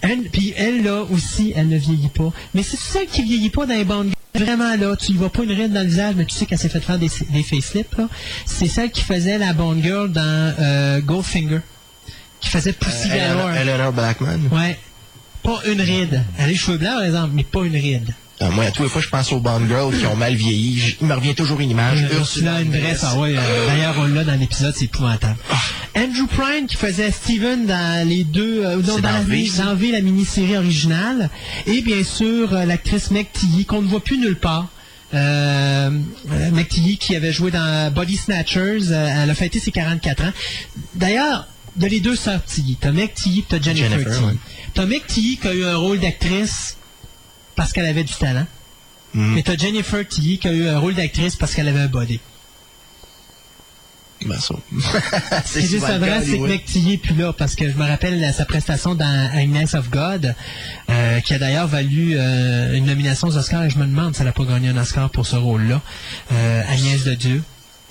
Elle, 0.00 0.22
puis 0.24 0.54
elle, 0.56 0.82
là, 0.82 1.04
aussi, 1.10 1.52
elle 1.54 1.68
ne 1.68 1.76
vieillit 1.76 2.08
pas. 2.08 2.32
Mais 2.54 2.62
c'est 2.62 2.78
celle 2.78 3.06
qui 3.06 3.22
vieillit 3.22 3.50
pas 3.50 3.66
dans 3.66 3.74
les 3.74 3.84
bandes 3.84 4.10
Vraiment, 4.34 4.76
là, 4.76 4.96
tu 4.96 5.12
lui 5.12 5.18
vois 5.18 5.30
pas 5.30 5.44
une 5.44 5.52
ride 5.52 5.72
dans 5.72 5.80
le 5.80 5.86
visage, 5.86 6.14
mais 6.14 6.26
tu 6.26 6.34
sais 6.34 6.44
qu'elle 6.44 6.58
s'est 6.58 6.68
fait 6.68 6.80
faire 6.80 6.98
des, 6.98 7.10
des 7.30 7.42
facelifts, 7.42 7.96
là. 7.96 8.08
C'est 8.44 8.68
celle 8.68 8.90
qui 8.90 9.02
faisait 9.02 9.38
la 9.38 9.54
Bond 9.54 9.80
Girl 9.82 10.12
dans 10.12 10.54
euh, 10.58 11.00
Goldfinger. 11.00 11.60
Qui 12.40 12.50
faisait 12.50 12.74
Pussy 12.74 13.08
Galore. 13.08 13.50
Eleanor, 13.50 13.56
Eleanor 13.56 13.92
Blackman. 13.92 14.40
Ouais. 14.52 14.78
Pas 15.42 15.60
une 15.66 15.80
ride. 15.80 16.22
Elle 16.38 16.44
a 16.44 16.48
les 16.48 16.54
cheveux 16.54 16.76
blancs, 16.76 16.96
par 16.96 17.04
exemple, 17.04 17.30
mais 17.32 17.44
pas 17.44 17.64
une 17.64 17.76
ride. 17.76 18.14
Ah, 18.38 18.50
moi, 18.50 18.64
à 18.64 18.70
tous 18.70 18.82
les 18.82 18.88
fois, 18.88 19.00
je 19.00 19.08
pense 19.08 19.32
aux 19.32 19.40
Bond 19.40 19.66
Girls 19.66 19.96
qui 19.98 20.06
ont 20.06 20.16
mal 20.16 20.34
vieilli. 20.34 20.96
Il 21.00 21.06
me 21.06 21.14
revient 21.14 21.34
toujours 21.34 21.60
une 21.60 21.70
image. 21.70 22.06
Ursula 22.12 22.56
Andress, 22.56 23.00
ah 23.02 23.18
ouais, 23.18 23.34
euh, 23.36 23.66
d'ailleurs 23.66 23.94
on 23.98 24.04
l'a 24.08 24.24
dans 24.24 24.38
l'épisode, 24.38 24.74
c'est 24.76 24.84
épouvantable. 24.84 25.36
Andrew 25.96 26.26
Prine 26.26 26.66
qui 26.66 26.76
faisait 26.76 27.10
Steven 27.10 27.64
dans 27.64 28.06
les 28.06 28.24
deux, 28.24 28.62
euh, 28.62 28.82
dans, 28.82 28.98
dans 28.98 29.22
V, 29.22 29.50
dans 29.56 29.74
V, 29.74 29.90
la 29.90 30.02
mini-série 30.02 30.56
originale, 30.56 31.30
et 31.66 31.80
bien 31.80 32.04
sûr 32.04 32.52
euh, 32.52 32.66
l'actrice 32.66 33.10
Meg 33.10 33.28
Tilly 33.32 33.64
qu'on 33.64 33.80
ne 33.80 33.88
voit 33.88 34.04
plus 34.04 34.18
nulle 34.18 34.36
part. 34.36 34.68
Euh, 35.14 35.90
euh, 36.32 36.62
qui 36.98 37.14
avait 37.14 37.32
joué 37.32 37.52
dans 37.52 37.92
Body 37.94 38.16
Snatchers, 38.16 38.90
euh, 38.90 39.22
elle 39.22 39.30
a 39.30 39.34
fêté 39.34 39.60
ses 39.60 39.70
44 39.70 40.24
ans. 40.24 40.32
D'ailleurs, 40.94 41.46
a 41.80 41.88
les 41.88 42.00
deux 42.00 42.16
sœurs 42.16 42.42
Tilly. 42.44 42.76
T'as 42.80 42.90
Meg 42.90 43.14
Tilly, 43.14 43.44
t'as 43.48 43.60
Jennifer, 43.60 43.88
Jennifer, 43.90 44.12
Tilly. 44.12 44.26
ouais. 44.26 44.34
T'as 44.74 44.86
Meg 44.86 45.06
Tilly 45.06 45.36
qui 45.36 45.46
a 45.46 45.54
eu 45.54 45.64
un 45.64 45.76
rôle 45.76 46.00
d'actrice 46.00 46.76
parce 47.56 47.72
qu'elle 47.72 47.86
avait 47.86 48.04
du 48.04 48.14
talent. 48.14 48.46
Mm. 49.14 49.38
Et 49.38 49.42
t'as 49.42 49.56
Jennifer 49.56 50.06
Tilly 50.06 50.38
qui 50.38 50.48
a 50.48 50.52
eu 50.52 50.68
un 50.68 50.78
rôle 50.78 50.94
d'actrice 50.94 51.36
parce 51.36 51.54
qu'elle 51.54 51.68
avait 51.68 51.80
un 51.80 51.88
body. 51.88 52.20
Ben, 54.24 54.38
ça. 54.38 54.54
C'est 55.44 55.60
juste 55.60 55.86
vrai, 55.86 56.22
c'est 56.24 56.38
que 56.38 56.64
Tilly 56.64 56.94
est 56.94 56.98
plus 56.98 57.14
là, 57.14 57.32
parce 57.32 57.54
que 57.54 57.70
je 57.70 57.76
me 57.76 57.86
rappelle 57.86 58.32
sa 58.32 58.46
prestation 58.46 58.94
dans 58.94 59.30
Agnes 59.34 59.66
of 59.74 59.90
God, 59.90 60.34
euh, 60.88 61.20
qui 61.20 61.34
a 61.34 61.38
d'ailleurs 61.38 61.66
valu 61.66 62.14
euh, 62.16 62.74
une 62.74 62.86
nomination 62.86 63.28
aux 63.28 63.36
Oscars, 63.36 63.64
et 63.64 63.70
je 63.70 63.78
me 63.78 63.84
demande 63.84 64.14
si 64.14 64.22
elle 64.22 64.26
n'a 64.26 64.32
pas 64.32 64.44
gagné 64.44 64.70
un 64.70 64.78
Oscar 64.78 65.10
pour 65.10 65.26
ce 65.26 65.36
rôle-là. 65.36 65.82
Euh, 66.32 66.62
Agnès 66.68 67.04
de 67.04 67.14
Dieu. 67.14 67.42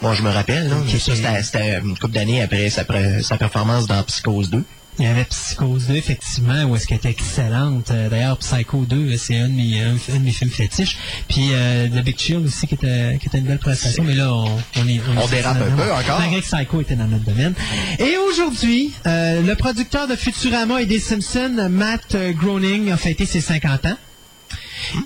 Moi, 0.01 0.13
je 0.13 0.23
me 0.23 0.29
rappelle, 0.29 0.67
là, 0.67 0.77
ça, 0.87 1.15
c'était 1.15 1.43
c'était 1.43 1.79
une 1.79 1.97
couple 1.97 2.13
d'années 2.13 2.41
après 2.41 2.69
sa, 2.69 2.83
sa 3.21 3.37
performance 3.37 3.87
dans 3.87 4.01
Psychose 4.03 4.49
2. 4.49 4.63
Il 4.97 5.03
y 5.05 5.07
avait 5.07 5.25
Psychose 5.25 5.87
2, 5.87 5.95
effectivement, 5.95 6.63
où 6.63 6.75
est-ce 6.75 6.87
qu'elle 6.87 6.97
était 6.97 7.09
excellente. 7.09 7.91
Euh, 7.91 8.07
D'ailleurs, 8.09 8.37
Psycho 8.37 8.85
2, 8.85 8.95
euh, 8.95 9.17
c'est 9.17 9.37
un, 9.37 9.49
de 9.49 9.53
mes- 9.53 9.81
un, 9.81 9.93
de 9.93 10.19
mes 10.23 10.31
films 10.31 10.49
fétiches. 10.51 10.97
Puis 11.27 11.49
euh, 11.51 11.87
The 11.89 12.03
Big 12.03 12.17
Chill 12.17 12.37
aussi, 12.37 12.65
qui 12.65 12.75
était, 12.75 13.17
qui 13.19 13.27
était 13.27 13.39
une 13.39 13.45
belle 13.45 13.59
prestation. 13.59 14.03
Mais 14.05 14.13
là, 14.13 14.33
on, 14.33 14.45
on 14.77 14.87
est... 14.87 15.01
On 15.17 15.27
dérape 15.27 15.57
un 15.57 15.75
peu 15.75 15.91
encore. 15.91 16.19
Malgré 16.19 16.39
que 16.41 16.45
Psycho 16.45 16.79
était 16.81 16.95
dans 16.95 17.07
notre 17.07 17.25
domaine. 17.25 17.53
Et 17.99 18.15
aujourd'hui, 18.29 18.93
euh, 19.05 19.41
le 19.41 19.55
producteur 19.55 20.07
de 20.07 20.15
Futurama 20.15 20.81
et 20.81 20.85
des 20.85 20.99
Simpsons, 20.99 21.67
Matt 21.69 22.15
euh, 22.15 22.31
Groening, 22.31 22.91
a 22.91 22.97
fêté 22.97 23.25
ses 23.25 23.41
50 23.41 23.85
ans. 23.87 23.97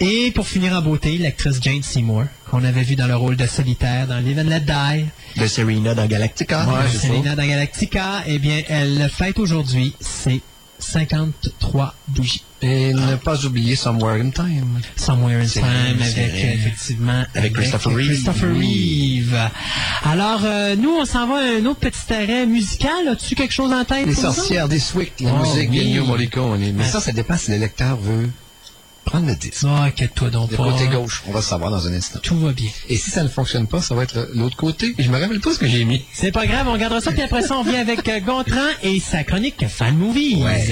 Et 0.02 0.32
pour 0.32 0.48
finir 0.48 0.74
en 0.74 0.82
beauté, 0.82 1.18
l'actrice 1.18 1.58
Jane 1.62 1.82
Seymour, 1.84 2.26
qu'on 2.50 2.64
avait 2.64 2.84
vu 2.84 2.96
dans 2.96 3.08
le 3.08 3.16
rôle 3.16 3.36
de 3.36 3.46
solitaire 3.46 4.08
dans 4.08 4.18
Live 4.20 4.40
and 4.40 4.50
Let 4.50 4.62
Die, 4.62 5.40
De 5.42 5.48
Serena 5.48 5.94
dans 5.94 6.06
Galactica. 6.08 6.66
Selena 6.92 7.36
dans 7.36 7.46
Galactica, 7.48 8.24
eh 8.26 8.40
bien, 8.40 8.62
elle 8.68 9.10
fête 9.14 9.38
aujourd'hui 9.40 9.94
ses 10.00 10.42
53 10.80 11.94
bougies. 12.08 12.44
Et 12.62 12.94
ne 12.94 13.16
pas 13.16 13.46
oublier 13.46 13.76
Somewhere 13.76 14.20
in 14.22 14.32
Time. 14.32 14.82
Somewhere 14.96 15.42
in 15.42 15.46
Time 15.46 15.64
avec 16.02 16.14
vrai. 16.32 16.54
effectivement 16.56 17.24
Avec 17.36 17.54
Christopher 17.54 17.94
Reeve. 17.94 18.08
Christopher 18.08 18.50
Reeve. 18.50 19.50
Alors 20.04 20.42
euh, 20.44 20.76
nous 20.76 20.90
on 20.92 21.06
s'en 21.06 21.26
va 21.28 21.36
à 21.36 21.60
un 21.62 21.66
autre 21.66 21.80
petit 21.80 22.14
arrêt 22.14 22.46
musical. 22.46 23.08
As-tu 23.12 23.36
quelque 23.36 23.54
chose 23.54 23.72
en 23.72 23.86
tête 23.86 24.06
Les 24.08 24.14
sorcières 24.16 24.68
des 24.68 24.80
Swick, 24.80 25.14
la 25.22 25.34
Oh, 25.34 25.40
musique 25.40 25.70
oui. 25.70 25.80
d'Ennio 25.80 26.06
Morricone. 26.06 26.60
Mais 26.74 26.84
Ah. 26.86 26.92
ça, 26.92 27.00
ça 27.00 27.12
dépend 27.14 27.38
si 27.38 27.52
le 27.52 27.58
lecteur 27.58 27.98
veut 27.98 28.30
prendre 29.10 29.28
le 29.28 29.36
disque. 29.36 29.64
autres? 29.64 29.74
Ah, 29.78 29.84
inquiète-toi 29.86 30.30
donc 30.30 30.52
Le 30.52 30.58
pas. 30.58 30.64
côté 30.72 30.88
gauche, 30.88 31.24
on 31.28 31.32
va 31.32 31.42
savoir 31.42 31.72
dans 31.72 31.88
un 31.88 31.94
instant. 31.94 32.20
Tout 32.22 32.38
va 32.40 32.52
bien. 32.52 32.70
Et 32.90 32.98
si 32.98 33.10
ça 33.12 33.24
ne 33.24 33.28
fonctionne 33.28 33.68
pas, 33.68 33.82
ça 33.82 33.96
va 33.96 34.04
être 34.04 34.30
l'autre 34.34 34.56
côté. 34.56 34.94
Je 35.00 35.10
me 35.10 35.20
rappelle 35.20 35.40
pas 35.40 35.54
ce 35.54 35.60
que 35.60 35.68
j'ai 35.68 35.84
mis. 35.86 36.04
C'est 36.14 36.32
pas 36.32 36.46
grave, 36.46 36.68
on 36.68 36.78
gardera 36.78 37.02
ça 37.02 37.12
puis 37.12 37.22
après 37.22 37.42
ça 37.42 37.58
on 37.58 37.64
vient 37.64 37.80
avec 37.82 38.08
euh, 38.08 38.20
Gontran 38.20 38.68
et 38.84 39.00
sa 39.00 39.24
chronique 39.24 39.68
Fan 39.68 39.96
Movies. 39.96 40.44
Ouais. 40.44 40.68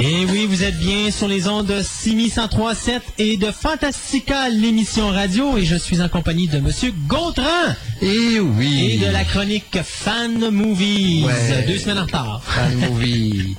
Et 0.00 0.26
oui, 0.26 0.46
vous 0.46 0.62
êtes 0.62 0.78
bien 0.78 1.10
sur 1.10 1.26
les 1.26 1.48
ondes 1.48 1.66
de 1.66 1.80
6103.7 1.80 3.00
et 3.18 3.36
de 3.38 3.50
Fantastica, 3.50 4.48
l'émission 4.50 5.08
radio. 5.08 5.56
Et 5.56 5.64
je 5.64 5.76
suis 5.76 6.02
en 6.02 6.08
compagnie 6.08 6.48
de 6.48 6.58
Monsieur 6.58 6.92
Gautran 7.06 7.44
Et 8.02 8.38
oui. 8.38 8.90
et 9.00 9.06
de 9.06 9.10
la 9.10 9.24
chronique 9.24 9.78
Fan 9.82 10.50
Movies. 10.50 11.24
Ouais. 11.24 11.64
Deux 11.66 11.78
semaines 11.78 11.98
en 11.98 12.02
retard. 12.04 12.42
Fan 12.44 12.74
movie. 12.90 13.56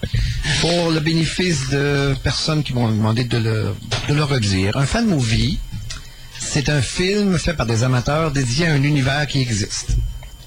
Pour 0.61 0.91
le 0.91 0.99
bénéfice 0.99 1.69
de 1.69 2.13
personnes 2.23 2.63
qui 2.63 2.73
m'ont 2.73 2.89
demandé 2.89 3.23
de 3.23 3.37
le, 3.37 3.73
de 4.07 4.13
le 4.13 4.23
redire. 4.23 4.77
Un 4.77 4.85
fan 4.85 5.07
movie, 5.07 5.57
c'est 6.39 6.69
un 6.69 6.81
film 6.83 7.39
fait 7.39 7.53
par 7.55 7.65
des 7.65 7.83
amateurs 7.83 8.31
dédié 8.31 8.67
à 8.67 8.73
un 8.73 8.83
univers 8.83 9.25
qui 9.25 9.41
existe. 9.41 9.97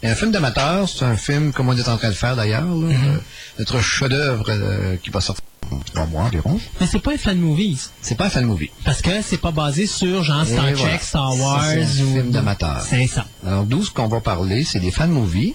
Et 0.03 0.09
un 0.09 0.15
film 0.15 0.31
d'amateur, 0.31 0.89
c'est 0.89 1.05
un 1.05 1.17
film 1.17 1.53
comme 1.53 1.69
on 1.69 1.77
est 1.77 1.89
en 1.89 1.99
train 1.99 2.09
de 2.09 2.15
faire 2.15 2.35
d'ailleurs, 2.35 2.63
là, 2.65 2.89
euh, 2.89 3.17
notre 3.61 3.81
chef-d'œuvre 3.81 4.47
euh, 4.49 4.97
qui 4.97 5.11
va 5.11 5.21
sortir 5.21 5.45
dans 5.71 5.79
trois 5.81 6.07
mois 6.07 6.25
environ. 6.25 6.59
Mais 6.81 6.87
c'est 6.87 6.99
pas 6.99 7.13
un 7.13 7.19
Fan 7.19 7.39
Movies. 7.39 7.91
C'est 8.01 8.17
pas 8.17 8.27
un 8.27 8.31
fan 8.31 8.45
movie. 8.45 8.71
Parce 8.85 9.03
que 9.03 9.11
c'est 9.23 9.37
pas 9.41 9.53
basé 9.53 9.87
sur 9.87 10.25
genre 10.25 10.45
Star 10.47 10.65
Trek, 10.65 10.75
voilà. 10.75 10.99
Star 10.99 11.39
Wars 11.39 11.65
c'est 11.65 11.83
un 11.83 11.85
ou. 11.85 12.13
film 12.15 12.31
d'amateur. 12.31 12.81
C'est 12.89 13.07
ça. 13.07 13.27
Alors, 13.47 13.65
d'où 13.65 13.85
ce 13.85 13.91
qu'on 13.91 14.09
va 14.09 14.21
parler, 14.21 14.65
c'est 14.65 14.81
des 14.81 14.91
fan 14.91 15.11
movies 15.11 15.55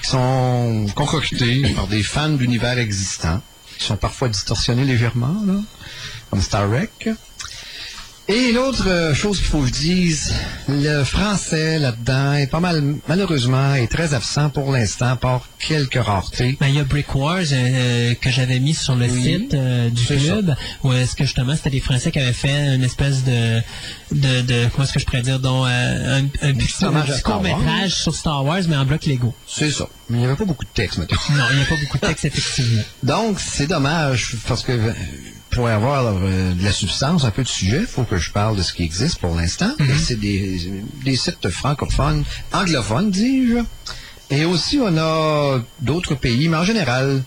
qui 0.00 0.08
sont 0.08 0.86
concoctés 0.94 1.62
par 1.76 1.88
des 1.88 2.02
fans 2.02 2.30
d'univers 2.30 2.78
existants, 2.78 3.42
qui 3.78 3.84
sont 3.84 3.96
parfois 3.96 4.28
distorsionnés 4.28 4.84
légèrement, 4.84 5.36
là, 5.46 5.54
comme 6.30 6.40
Star 6.40 6.68
Trek. 6.70 7.14
Et 8.32 8.52
l'autre 8.52 8.86
euh, 8.86 9.12
chose 9.12 9.38
qu'il 9.38 9.46
faut 9.48 9.60
que 9.62 9.66
je 9.66 9.72
dise, 9.72 10.32
le 10.68 11.02
français 11.02 11.80
là-dedans 11.80 12.34
est 12.34 12.46
pas 12.46 12.60
mal, 12.60 12.94
malheureusement, 13.08 13.74
est 13.74 13.88
très 13.90 14.14
absent 14.14 14.50
pour 14.50 14.70
l'instant, 14.70 15.16
par 15.16 15.48
quelques 15.58 16.00
raretés. 16.00 16.56
Ben, 16.60 16.68
il 16.68 16.76
y 16.76 16.78
a 16.78 16.84
Brick 16.84 17.12
Wars 17.16 17.40
euh, 17.50 18.14
que 18.14 18.30
j'avais 18.30 18.60
mis 18.60 18.74
sur 18.74 18.94
le 18.94 19.06
Oui. 19.06 19.22
site 19.22 19.54
euh, 19.54 19.90
du 19.90 20.04
club, 20.04 20.54
où 20.84 20.92
est-ce 20.92 21.16
que 21.16 21.24
justement 21.24 21.56
c'était 21.56 21.70
des 21.70 21.80
Français 21.80 22.12
qui 22.12 22.20
avaient 22.20 22.32
fait 22.32 22.74
une 22.76 22.84
espèce 22.84 23.24
de, 23.24 23.60
de, 24.12 24.42
de 24.42 24.68
comment 24.70 24.84
est-ce 24.84 24.92
que 24.92 25.00
je 25.00 25.06
pourrais 25.06 25.22
dire, 25.22 25.40
dont 25.40 25.66
euh, 25.66 26.20
un, 26.20 26.24
un 26.48 26.54
petit, 26.54 26.84
hommage 26.84 27.10
à 27.10 27.18
Star 27.18 27.32
court 27.32 27.42
métrage 27.42 27.94
sur 27.96 28.14
Star 28.14 28.44
Wars, 28.44 28.60
mais 28.68 28.76
en 28.76 28.84
bloc 28.84 29.06
Lego. 29.06 29.34
C'est 29.48 29.72
ça. 29.72 29.88
Mais 30.08 30.18
il 30.18 30.20
n'y 30.20 30.26
avait 30.26 30.36
pas 30.36 30.44
beaucoup 30.44 30.64
de 30.64 30.70
texte, 30.72 30.98
maintenant. 30.98 31.18
Non, 31.36 31.44
il 31.50 31.56
n'y 31.56 31.62
a 31.62 31.66
pas 31.66 31.76
beaucoup 31.82 31.98
de 31.98 32.06
texte 32.06 32.24
effectivement. 32.26 32.82
Donc, 33.02 33.40
c'est 33.40 33.66
dommage, 33.66 34.36
parce 34.46 34.62
que 34.62 34.70
euh, 34.70 34.92
pour 35.50 35.68
avoir 35.68 36.06
euh, 36.06 36.54
de 36.54 36.64
la 36.64 36.72
substance, 36.72 37.24
un 37.24 37.30
peu 37.30 37.42
de 37.42 37.48
sujet, 37.48 37.80
il 37.80 37.86
faut 37.86 38.04
que 38.04 38.16
je 38.16 38.30
parle 38.30 38.56
de 38.56 38.62
ce 38.62 38.72
qui 38.72 38.82
existe 38.82 39.18
pour 39.18 39.34
l'instant. 39.34 39.72
Et 39.80 39.98
C'est 39.98 40.16
des, 40.16 40.82
des 41.04 41.16
sites 41.16 41.48
francophones, 41.50 42.24
anglophones, 42.52 43.10
dis-je. 43.10 43.58
Et 44.30 44.44
aussi, 44.44 44.78
on 44.80 44.96
a 44.96 45.60
d'autres 45.80 46.14
pays, 46.14 46.48
mais 46.48 46.56
en 46.56 46.64
général, 46.64 47.22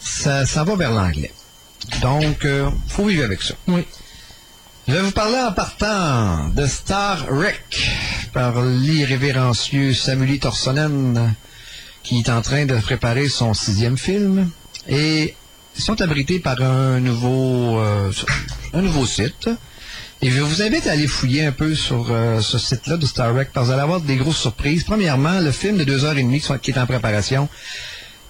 ça, 0.00 0.44
ça 0.44 0.64
va 0.64 0.74
vers 0.74 0.90
l'anglais. 0.90 1.32
Donc, 2.02 2.40
il 2.42 2.72
faut 2.88 3.06
vivre 3.06 3.24
avec 3.24 3.42
ça. 3.42 3.54
Oui. 3.68 3.84
Je 4.88 4.94
vais 4.94 5.02
vous 5.02 5.12
parler 5.12 5.38
en 5.38 5.52
partant 5.52 6.48
de 6.48 6.66
Star 6.66 7.26
Wreck 7.30 7.90
par 8.32 8.62
l'irrévérencieux 8.62 9.92
Samuel 9.92 10.38
Torsonen 10.38 11.34
qui 12.02 12.20
est 12.20 12.30
en 12.30 12.40
train 12.40 12.64
de 12.64 12.74
préparer 12.80 13.28
son 13.28 13.52
sixième 13.52 13.98
film 13.98 14.50
et 14.88 15.34
sont 15.82 16.00
abrités 16.00 16.38
par 16.38 16.60
un 16.60 17.00
nouveau 17.00 17.78
euh, 17.78 18.12
un 18.72 18.82
nouveau 18.82 19.06
site. 19.06 19.48
Et 20.20 20.30
je 20.30 20.40
vous 20.40 20.62
invite 20.62 20.86
à 20.88 20.92
aller 20.92 21.06
fouiller 21.06 21.46
un 21.46 21.52
peu 21.52 21.76
sur 21.76 22.08
euh, 22.10 22.40
ce 22.40 22.58
site-là 22.58 22.96
de 22.96 23.06
Star 23.06 23.32
Wreck 23.32 23.50
parce 23.52 23.66
que 23.66 23.68
vous 23.68 23.72
allez 23.72 23.82
avoir 23.82 24.00
des 24.00 24.16
grosses 24.16 24.40
surprises. 24.40 24.82
Premièrement, 24.82 25.38
le 25.40 25.52
film 25.52 25.76
de 25.78 25.84
deux 25.84 26.04
heures 26.04 26.18
et 26.18 26.22
demie 26.22 26.42
qui 26.60 26.70
est 26.72 26.78
en 26.78 26.86
préparation. 26.86 27.48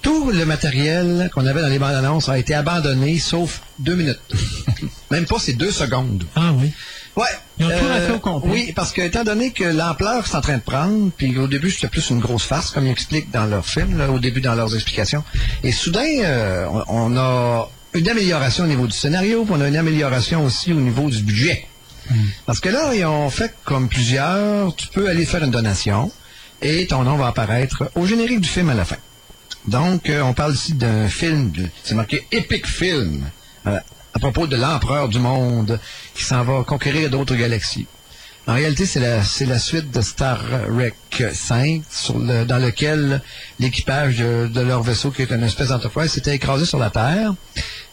Tout 0.03 0.30
le 0.30 0.44
matériel 0.44 1.30
qu'on 1.34 1.46
avait 1.46 1.61
dans 1.62 1.68
les 1.68 1.78
bandes 1.78 1.94
annonces 1.94 2.28
a 2.28 2.38
été 2.38 2.55
abandonné 2.55 3.18
sauf 3.18 3.62
deux 3.78 3.94
minutes. 3.94 4.20
Même 5.11 5.26
pas, 5.26 5.36
c'est 5.38 5.55
deux 5.55 5.70
secondes. 5.70 6.24
Ah 6.36 6.53
oui. 6.55 6.72
Ouais. 7.16 7.26
Ils 7.59 7.66
ont 7.66 7.70
tout 7.70 7.84
refait 7.84 8.12
au 8.12 8.18
complet. 8.20 8.51
Oui, 8.53 8.72
parce 8.76 8.92
que 8.92 9.01
étant 9.01 9.24
donné 9.24 9.51
que 9.51 9.64
l'ampleur 9.64 10.26
c'est 10.26 10.36
en 10.36 10.40
train 10.40 10.59
de 10.59 10.62
prendre, 10.62 11.11
puis 11.16 11.36
au 11.36 11.49
début 11.49 11.70
c'était 11.72 11.88
plus 11.88 12.11
une 12.11 12.20
grosse 12.20 12.44
farce, 12.44 12.70
comme 12.70 12.86
ils 12.86 12.92
expliquent 12.92 13.32
dans 13.32 13.46
leur 13.46 13.66
film, 13.66 13.99
là, 13.99 14.09
au 14.11 14.20
début 14.20 14.40
dans 14.40 14.55
leurs 14.55 14.74
explications. 14.74 15.24
Et 15.64 15.72
soudain, 15.72 16.07
euh, 16.22 16.66
on, 16.86 17.14
on 17.14 17.16
a 17.16 17.68
une 17.94 18.09
amélioration 18.09 18.64
au 18.64 18.68
niveau 18.68 18.86
du 18.86 18.96
scénario, 18.96 19.44
puis 19.44 19.55
on 19.57 19.61
a 19.61 19.66
une 19.66 19.76
amélioration 19.76 20.44
aussi 20.44 20.72
au 20.72 20.80
niveau 20.80 21.11
du 21.11 21.22
budget. 21.22 21.66
Parce 22.46 22.61
que 22.61 22.68
là, 22.68 22.94
ils 22.94 23.05
ont 23.05 23.28
fait 23.30 23.55
comme 23.64 23.88
plusieurs, 23.88 24.74
tu 24.76 24.88
peux 24.88 25.09
aller 25.09 25.26
faire 25.26 25.44
une 25.44 25.51
donation 25.51 26.11
et 26.62 26.86
ton 26.86 27.03
nom 27.03 27.16
va 27.16 27.26
apparaître 27.28 27.90
au 27.94 28.07
générique 28.07 28.40
du 28.40 28.49
film 28.49 28.70
à 28.70 28.74
la 28.74 28.84
fin. 28.84 28.96
Donc, 29.66 30.09
euh, 30.09 30.22
on 30.22 30.32
parle 30.34 30.54
ici 30.54 30.74
d'un 30.74 31.09
film, 31.09 31.52
c'est 31.84 31.94
marqué 31.94 32.26
Epic 32.32 32.66
Film, 32.66 33.28
euh, 33.66 33.78
à 34.14 34.18
propos 34.18 34.46
de 34.46 34.56
l'empereur 34.56 35.09
du 35.09 35.18
monde 35.18 35.78
qui 36.14 36.24
s'en 36.24 36.42
va 36.44 36.64
conquérir 36.64 37.11
d'autres 37.11 37.34
galaxies. 37.34 37.86
En 38.46 38.54
réalité, 38.54 38.86
c'est 38.86 39.00
la, 39.00 39.59
suite 39.59 39.90
de 39.90 40.00
Star 40.00 40.40
Trek 40.40 40.94
5, 41.34 41.82
sur 41.90 42.18
le- 42.18 42.46
dans 42.46 42.56
lequel 42.56 43.20
l'équipage 43.61 44.16
de, 44.16 44.61
leur 44.61 44.82
vaisseau, 44.82 45.11
qui 45.11 45.20
est 45.20 45.30
une 45.30 45.42
espèce 45.44 45.68
d'entreprise, 45.68 46.12
s'était 46.12 46.34
écrasé 46.34 46.64
sur 46.64 46.78
la 46.78 46.88
Terre 46.88 47.34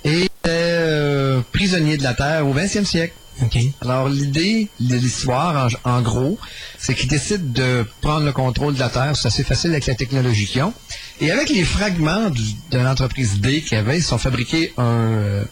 et 0.06 0.22
était 0.22 0.30
euh, 0.48 1.42
prisonnier 1.52 1.98
de 1.98 2.04
la 2.04 2.14
Terre 2.14 2.48
au 2.48 2.54
20e 2.54 2.86
siècle. 2.86 3.14
OK. 3.44 3.58
Alors, 3.82 4.08
l'idée 4.08 4.70
de 4.80 4.96
l'histoire, 4.96 5.70
en, 5.84 6.02
gros, 6.02 6.38
c'est 6.78 6.96
qu'ils 6.96 7.10
décident 7.10 7.44
de 7.44 7.86
prendre 8.02 8.26
le 8.26 8.32
contrôle 8.32 8.76
de 8.76 8.80
la 8.80 8.90
Terre. 8.90 9.16
C'est 9.18 9.28
assez 9.28 9.44
facile 9.44 9.72
avec 9.72 9.86
la 9.88 9.96
technologie 9.96 10.46
qu'ils 10.48 10.64
ont. 10.64 10.74
Et 11.20 11.32
avec 11.32 11.50
les 11.50 11.64
fragments 11.64 12.30
de 12.30 12.78
l'entreprise 12.78 13.40
D 13.42 13.62
qu'il 13.62 13.74
y 13.74 13.82
avait, 13.82 13.98
ils 13.98 14.04
sont 14.04 14.18
fabriqués 14.18 14.74
un... 14.78 14.84
euh, 14.84 15.44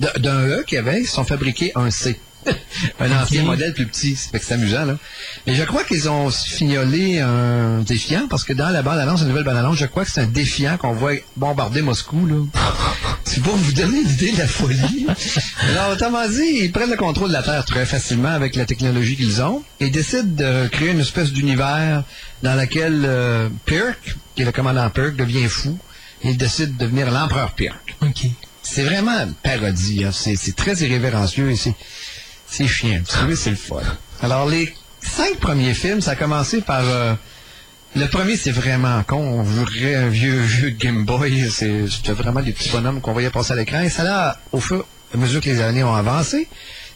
D'un 0.00 0.46
E 0.46 0.64
qu'il 0.66 0.76
y 0.76 0.78
avait, 0.78 1.00
ils 1.00 1.06
sont 1.06 1.24
fabriqués 1.24 1.72
un 1.74 1.90
C. 1.90 2.20
un 3.00 3.12
ancien 3.12 3.42
modèle 3.44 3.74
plus 3.74 3.86
petit. 3.86 4.16
C'est 4.16 4.52
amusant, 4.52 4.84
là. 4.84 4.96
Mais 5.46 5.54
je 5.54 5.62
crois 5.64 5.84
qu'ils 5.84 6.08
ont 6.08 6.26
aussi 6.26 6.50
fignolé 6.50 7.20
un 7.20 7.80
défiant, 7.80 8.26
parce 8.28 8.44
que 8.44 8.52
dans 8.52 8.70
la 8.70 8.82
bande-annonce, 8.82 9.20
la 9.20 9.26
nouvelle 9.28 9.44
bande-annonce, 9.44 9.76
je 9.76 9.86
crois 9.86 10.04
que 10.04 10.10
c'est 10.10 10.20
un 10.20 10.26
défiant 10.26 10.76
qu'on 10.76 10.92
voit 10.92 11.12
bombarder 11.36 11.82
Moscou, 11.82 12.26
là. 12.26 12.36
C'est 13.24 13.42
pour 13.42 13.54
vous 13.56 13.72
donner 13.72 14.02
l'idée 14.02 14.32
de 14.32 14.38
la 14.38 14.46
folie. 14.48 15.06
Alors, 15.70 15.90
autrement 15.92 16.26
dit, 16.26 16.60
ils 16.62 16.72
prennent 16.72 16.88
le 16.90 16.96
contrôle 16.96 17.28
de 17.28 17.34
la 17.34 17.42
Terre 17.42 17.62
très 17.66 17.84
facilement 17.84 18.30
avec 18.30 18.56
la 18.56 18.64
technologie 18.64 19.16
qu'ils 19.16 19.42
ont 19.42 19.62
et 19.80 19.90
décident 19.90 20.22
de 20.34 20.66
créer 20.68 20.92
une 20.92 21.00
espèce 21.00 21.30
d'univers 21.30 22.04
dans 22.42 22.54
lequel 22.58 23.02
euh, 23.04 23.50
Pirk, 23.66 24.16
qui 24.34 24.42
est 24.42 24.44
le 24.46 24.52
commandant 24.52 24.88
Pirk, 24.88 25.14
devient 25.16 25.46
fou 25.46 25.76
et 26.22 26.30
il 26.30 26.38
décide 26.38 26.78
de 26.78 26.84
devenir 26.86 27.10
l'empereur 27.10 27.52
Pirk. 27.52 27.96
OK. 28.00 28.28
C'est 28.62 28.82
vraiment 28.82 29.12
une 29.12 29.34
parodie. 29.34 30.04
hein. 30.04 30.10
C'est 30.12 30.34
c'est 30.36 30.56
très 30.56 30.76
irrévérencieux 30.76 31.50
et 31.50 31.56
c'est 31.56 31.74
c'est 32.50 32.66
chiant. 32.66 33.02
C'est 33.36 33.50
le 33.50 33.56
fun. 33.56 33.76
Alors, 34.22 34.48
les 34.48 34.74
cinq 35.00 35.36
premiers 35.38 35.74
films, 35.74 36.00
ça 36.00 36.12
a 36.12 36.16
commencé 36.16 36.60
par... 36.60 36.82
euh, 36.84 37.14
le 37.96 38.06
premier, 38.06 38.36
c'est 38.36 38.50
vraiment 38.50 39.02
con. 39.04 39.16
On 39.16 39.42
voudrait 39.42 39.94
un 39.94 40.08
vieux 40.08 40.46
jeu 40.46 40.70
de 40.72 40.76
Game 40.76 41.04
Boy. 41.04 41.50
C'est- 41.50 41.88
C'était 41.88 42.12
vraiment 42.12 42.40
des 42.42 42.52
petits 42.52 42.70
bonhommes 42.70 43.00
qu'on 43.00 43.12
voyait 43.12 43.30
passer 43.30 43.52
à 43.52 43.56
l'écran. 43.56 43.80
Et 43.80 43.88
ça, 43.90 44.04
là, 44.04 44.38
au 44.52 44.60
fur 44.60 44.84
et 45.12 45.16
à 45.16 45.18
mesure 45.18 45.40
que 45.40 45.48
les 45.48 45.60
années 45.62 45.82
ont 45.84 45.94
avancé, 45.94 46.48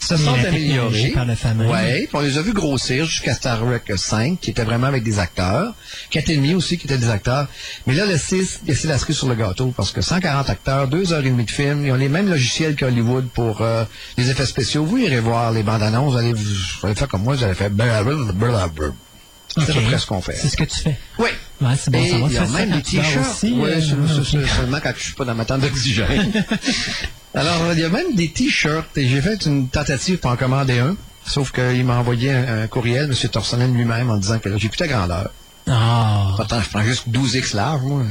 se 0.03 0.17
sont 0.17 0.37
la 0.37 0.49
améliorés. 0.49 1.13
par 1.15 1.27
fameux. 1.37 1.67
Ouais, 1.67 2.07
puis 2.09 2.11
on 2.13 2.21
les 2.21 2.39
a 2.39 2.43
vus 2.43 2.53
grossir 2.53 3.05
jusqu'à 3.05 3.35
Star 3.35 3.61
Trek 3.61 3.97
5, 3.97 4.41
qui 4.41 4.51
était 4.51 4.65
vraiment 4.65 4.87
avec 4.87 5.03
des 5.03 5.19
acteurs. 5.19 5.75
4,5 6.13 6.55
aussi, 6.57 6.79
qui 6.79 6.87
étaient 6.87 6.99
des 6.99 7.11
acteurs. 7.11 7.49
Mais 7.87 7.95
là, 7.95 8.07
le 8.07 8.19
6, 8.19 8.63
c'est 8.67 8.85
la 8.85 8.99
cerise 8.99 9.17
sur 9.17 9.29
le 9.29 9.35
gâteau, 9.35 9.73
parce 9.77 9.93
que 9.93 10.01
140 10.01 10.51
acteurs, 10.51 10.89
2 10.89 11.13
heures 11.13 11.21
et 11.21 11.31
demie 11.31 11.45
de 11.45 11.51
film, 11.51 11.87
ils 11.87 11.93
ont 11.93 11.97
les 11.97 12.09
mêmes 12.09 12.29
logiciels 12.29 12.77
qu'Hollywood 12.77 13.29
pour 13.29 13.63
euh, 13.63 13.85
les 14.17 14.31
effets 14.31 14.47
spéciaux. 14.47 14.85
Vous 14.85 14.99
irez 14.99 15.21
voir 15.21 15.53
les 15.53 15.63
bandes 15.63 15.83
annonces, 15.83 16.13
vous 16.13 16.19
allez, 16.19 16.33
vous, 16.33 16.45
allez 16.85 16.95
faire 16.95 17.09
comme 17.09 17.23
moi, 17.23 17.35
vous 17.35 17.45
allez 17.45 17.55
faire... 17.55 17.71
C'est 19.55 19.71
à 19.71 19.75
peu 19.75 19.81
près 19.83 19.99
ce 19.99 20.07
qu'on 20.07 20.23
fait. 20.23 20.35
C'est 20.35 20.49
ce 20.49 20.57
que 20.57 20.65
tu 20.65 20.79
fais. 20.79 20.97
Oui. 21.19 21.29
Ouais, 21.61 21.75
c'est 21.79 21.91
bon, 21.91 21.99
ça 22.09 22.19
va 22.19 22.27
il 22.27 22.33
y 22.33 22.39
a 22.39 22.47
ça 22.47 22.53
même 22.53 22.71
des 22.71 22.83
t-shirts. 22.83 23.21
aussi, 23.21 23.53
Oui, 23.53 23.71
euh, 23.71 24.47
seulement 24.47 24.81
quand 24.83 24.93
je 24.97 25.03
suis 25.03 25.13
pas 25.13 25.25
dans 25.25 25.35
ma 25.35 25.45
tente 25.45 25.61
d'oxygène. 25.61 26.33
Alors, 27.35 27.73
il 27.73 27.79
y 27.79 27.85
a 27.85 27.89
même 27.89 28.15
des 28.15 28.31
t-shirts. 28.31 28.97
Et 28.97 29.09
j'ai 29.09 29.21
fait 29.21 29.47
une 29.47 29.69
tentative 29.69 30.19
pour 30.19 30.31
en 30.31 30.37
commander 30.37 30.79
un. 30.79 30.97
Sauf 31.25 31.53
qu'il 31.53 31.85
m'a 31.85 31.97
envoyé 31.97 32.33
un, 32.33 32.63
un 32.63 32.67
courriel, 32.67 33.05
M. 33.05 33.29
Torsonen 33.31 33.75
lui-même, 33.75 34.11
en 34.11 34.17
disant 34.17 34.39
que 34.39 34.49
là, 34.49 34.57
j'ai 34.59 34.69
plus 34.69 34.79
ta 34.79 34.89
grandeur. 34.89 35.31
Ah. 35.69 36.33
Pourtant, 36.37 36.61
je 36.61 36.69
prends 36.69 36.83
juste 36.83 37.09
12X 37.09 37.55
large, 37.55 37.83
moi. 37.83 38.03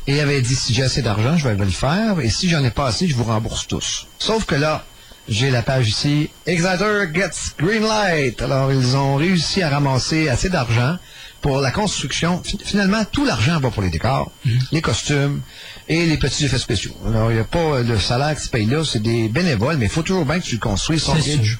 Et 0.06 0.12
il 0.16 0.20
avait 0.20 0.42
dit, 0.42 0.54
si 0.54 0.74
j'ai 0.74 0.82
assez 0.82 1.00
d'argent, 1.00 1.36
je 1.38 1.48
vais 1.48 1.56
le 1.56 1.70
faire. 1.70 2.20
Et 2.20 2.28
si 2.28 2.50
j'en 2.50 2.62
ai 2.62 2.70
pas 2.70 2.88
assez, 2.88 3.08
je 3.08 3.14
vous 3.14 3.24
rembourse 3.24 3.66
tous. 3.66 4.06
Sauf 4.18 4.44
que 4.44 4.54
là, 4.54 4.84
j'ai 5.28 5.50
la 5.50 5.62
page 5.62 5.88
ici. 5.88 6.28
Exciter 6.44 7.06
gets 7.14 7.30
green 7.58 7.82
light. 7.82 8.42
Alors, 8.42 8.70
ils 8.70 8.94
ont 8.96 9.16
réussi 9.16 9.62
à 9.62 9.70
ramasser 9.70 10.28
assez 10.28 10.50
d'argent 10.50 10.98
pour 11.40 11.60
la 11.62 11.70
construction. 11.70 12.42
Fi- 12.44 12.58
Finalement, 12.62 13.02
tout 13.10 13.24
l'argent 13.24 13.58
va 13.60 13.70
pour 13.70 13.82
les 13.82 13.88
décors, 13.88 14.30
les 14.72 14.82
costumes 14.82 15.40
et 15.88 16.06
les 16.06 16.16
petits 16.16 16.44
effets 16.44 16.58
spéciaux. 16.58 16.96
Alors, 17.06 17.30
il 17.30 17.34
n'y 17.34 17.40
a 17.40 17.44
pas 17.44 17.80
le 17.82 17.98
salaire 17.98 18.34
qui 18.36 18.44
se 18.44 18.48
paye 18.48 18.66
là, 18.66 18.82
c'est 18.84 19.02
des 19.02 19.28
bénévoles, 19.28 19.76
mais 19.76 19.86
il 19.86 19.90
faut 19.90 20.02
toujours 20.02 20.24
bien 20.24 20.38
que 20.40 20.44
tu 20.44 20.58
le 20.58 20.98
son 20.98 21.14
C'est 21.16 21.36
bridge. 21.36 21.58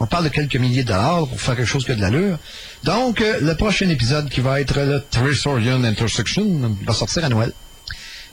On 0.00 0.06
parle 0.06 0.24
de 0.24 0.28
quelques 0.30 0.56
milliers 0.56 0.82
de 0.82 0.88
dollars 0.88 1.28
pour 1.28 1.40
faire 1.40 1.54
quelque 1.56 1.66
chose 1.66 1.84
qui 1.84 1.92
a 1.92 1.94
de 1.94 2.00
l'allure. 2.00 2.38
Donc, 2.82 3.20
euh, 3.20 3.38
le 3.40 3.54
prochain 3.56 3.88
épisode 3.88 4.28
qui 4.28 4.40
va 4.40 4.60
être 4.60 4.78
le 4.80 5.02
Trisorian 5.10 5.84
Intersection 5.84 6.76
va 6.84 6.92
sortir 6.92 7.24
à 7.24 7.28
Noël. 7.28 7.52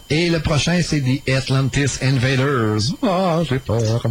Et 0.09 0.29
le 0.29 0.39
prochain, 0.39 0.81
c'est 0.83 1.01
The 1.01 1.29
Atlantis 1.29 1.99
Invaders. 2.01 2.79
Ah, 3.03 3.41
j'ai 3.47 3.59
peur. 3.59 4.01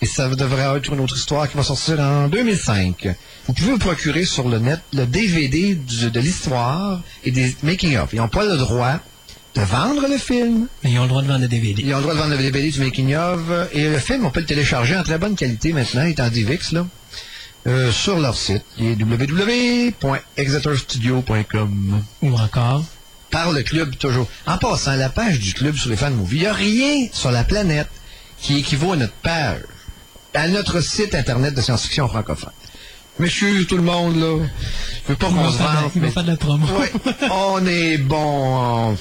Et 0.00 0.06
ça 0.06 0.28
devrait 0.28 0.76
être 0.78 0.92
une 0.92 1.00
autre 1.00 1.16
histoire 1.16 1.48
qui 1.48 1.56
va 1.56 1.62
sortir 1.62 2.00
en 2.00 2.28
2005. 2.28 3.08
Vous 3.46 3.52
pouvez 3.52 3.72
vous 3.72 3.78
procurer 3.78 4.24
sur 4.24 4.48
le 4.48 4.58
net 4.58 4.80
le 4.92 5.06
DVD 5.06 5.74
du- 5.76 6.10
de 6.10 6.20
l'histoire 6.20 7.00
et 7.24 7.30
des 7.30 7.56
making-of. 7.62 8.10
Ils 8.12 8.16
n'ont 8.18 8.28
pas 8.28 8.44
le 8.44 8.56
droit 8.56 8.98
de 9.58 9.64
vendre 9.64 10.06
le 10.08 10.18
film, 10.18 10.68
Mais 10.84 10.92
ils 10.92 10.98
ont 10.98 11.02
le 11.02 11.08
droit 11.08 11.22
de 11.22 11.26
vendre 11.26 11.40
des 11.40 11.48
DVD. 11.48 11.82
ils 11.84 11.92
ont 11.92 11.96
le 11.96 12.02
droit 12.02 12.14
de 12.14 12.18
vendre 12.20 12.36
le 12.36 12.42
DVD 12.42 12.70
du 12.70 12.78
making 12.80 13.16
of. 13.16 13.40
Et 13.72 13.88
le 13.88 13.98
film, 13.98 14.24
on 14.24 14.30
peut 14.30 14.38
le 14.40 14.46
télécharger 14.46 14.96
en 14.96 15.02
très 15.02 15.18
bonne 15.18 15.34
qualité 15.34 15.72
maintenant, 15.72 16.04
il 16.04 16.10
est 16.10 16.20
en 16.20 16.28
DivX, 16.28 16.70
là, 16.72 16.86
euh, 17.66 17.90
sur 17.90 18.20
leur 18.20 18.36
site, 18.36 18.62
qui 18.76 18.86
est 18.86 18.94
www.exeterstudio.com. 19.02 22.02
Ou 22.22 22.34
encore. 22.34 22.84
Par 23.30 23.52
le 23.52 23.62
club, 23.62 23.94
toujours. 23.96 24.26
En 24.46 24.56
passant, 24.58 24.94
la 24.94 25.08
page 25.10 25.38
du 25.40 25.52
club 25.54 25.76
sur 25.76 25.90
les 25.90 25.96
fans 25.96 26.10
movie, 26.10 26.36
il 26.36 26.40
n'y 26.42 26.46
a 26.46 26.52
rien 26.52 27.08
sur 27.12 27.30
la 27.30 27.44
planète 27.44 27.88
qui 28.40 28.58
équivaut 28.58 28.92
à 28.92 28.96
notre 28.96 29.12
page, 29.14 29.62
à 30.34 30.48
notre 30.48 30.80
site 30.80 31.14
Internet 31.14 31.54
de 31.54 31.60
science-fiction 31.60 32.08
francophone. 32.08 32.52
Monsieur, 33.18 33.64
tout 33.66 33.76
le 33.76 33.82
monde, 33.82 34.16
là, 34.16 34.46
je 35.04 35.08
veux 35.12 35.16
pas 35.16 35.26
qu'on 35.26 35.50
se 35.50 35.56
faire 35.58 35.70
de 35.70 35.74
la- 35.74 35.80
vante. 35.82 35.92
il 35.96 36.00
va 36.00 36.06
mais- 36.06 36.12
faire 36.12 36.22
de 36.24 36.30
la 36.30 36.36
promo. 36.36 36.66
Ouais, 36.66 36.92
on 37.32 37.66
est 37.66 37.98
bon 37.98 38.16
en... 38.16 38.94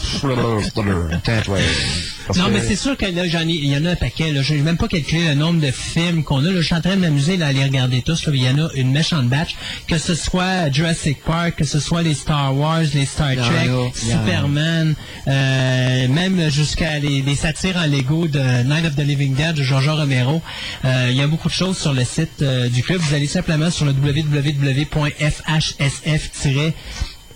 Parce 2.28 2.40
Non, 2.40 2.46
que- 2.48 2.52
mais 2.52 2.62
c'est 2.62 2.76
sûr 2.76 2.98
que 2.98 3.06
là, 3.06 3.28
j'en 3.28 3.42
ai, 3.48 3.54
il 3.54 3.66
y 3.72 3.78
en 3.78 3.86
a 3.86 3.92
un 3.92 3.96
paquet. 3.96 4.34
Je 4.42 4.54
n'ai 4.54 4.62
même 4.62 4.78
pas 4.78 4.88
calculé 4.88 5.28
le 5.30 5.36
nombre 5.36 5.60
de 5.62 5.72
films 5.72 6.24
qu'on 6.24 6.40
a. 6.46 6.52
Là. 6.52 6.62
Je 6.62 6.66
suis 6.66 6.76
en 6.76 6.82
train 6.82 6.96
de 6.96 7.02
m'amuser 7.02 7.42
à 7.42 7.52
les 7.52 7.64
regarder 7.64 8.02
tous. 8.02 8.26
Là. 8.28 8.34
Il 8.36 8.42
y 8.44 8.50
en 8.50 8.66
a 8.66 8.70
une 8.76 8.92
méchante 8.92 9.28
batch. 9.28 9.56
Que 9.88 9.98
ce 9.98 10.14
soit 10.16 10.70
Jurassic 10.72 11.24
Park, 11.24 11.56
que 11.58 11.66
ce 11.66 11.80
soit 11.80 12.02
les 12.04 12.14
Star 12.14 12.56
Wars, 12.56 12.82
les 12.94 13.06
Star 13.06 13.36
Trek. 13.36 13.70
Superman, 13.96 14.96
euh, 15.28 16.08
même 16.10 16.50
jusqu'à 16.52 17.00
les, 17.00 17.22
les 17.22 17.36
satires 17.36 17.78
en 17.78 17.88
Lego 17.88 18.28
de 18.28 18.64
Night 18.64 18.86
of 18.86 18.96
the 18.96 19.00
Living 19.06 19.34
Dead 19.34 19.56
de 19.56 19.64
George 19.64 19.88
Romero. 19.90 20.42
Euh, 20.86 21.08
il 21.10 21.16
y 21.18 21.22
a 21.22 21.28
beaucoup 21.28 21.48
de 21.48 21.54
choses 21.54 21.78
sur 21.78 21.94
le 21.94 22.04
site 22.04 22.42
euh, 22.42 22.68
du 22.70 22.84
club. 22.84 23.00
Vous 23.00 23.16
allez 23.16 23.28
simplement 23.28 23.72
sur 23.72 23.86
le 23.86 23.94
www.fhsf- 23.94 25.42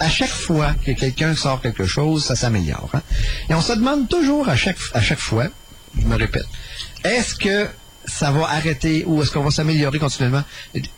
à 0.00 0.08
chaque 0.10 0.30
fois 0.30 0.74
que 0.84 0.90
quelqu'un 0.92 1.36
sort 1.36 1.60
quelque 1.60 1.84
chose, 1.86 2.24
ça 2.24 2.34
s'améliore. 2.34 2.90
hein. 2.94 3.02
Et 3.48 3.54
on 3.54 3.60
se 3.62 3.72
demande 3.74 4.08
toujours 4.08 4.48
à 4.48 4.56
chaque, 4.56 4.78
à 4.94 5.00
chaque 5.00 5.18
fois, 5.20 5.46
je 5.96 6.06
me 6.06 6.16
répète, 6.16 6.46
est-ce 7.04 7.34
que 7.36 7.68
ça 8.06 8.30
va 8.32 8.50
arrêter 8.50 9.04
ou 9.06 9.22
est-ce 9.22 9.30
qu'on 9.30 9.44
va 9.44 9.50
s'améliorer 9.50 9.98
continuellement? 9.98 10.42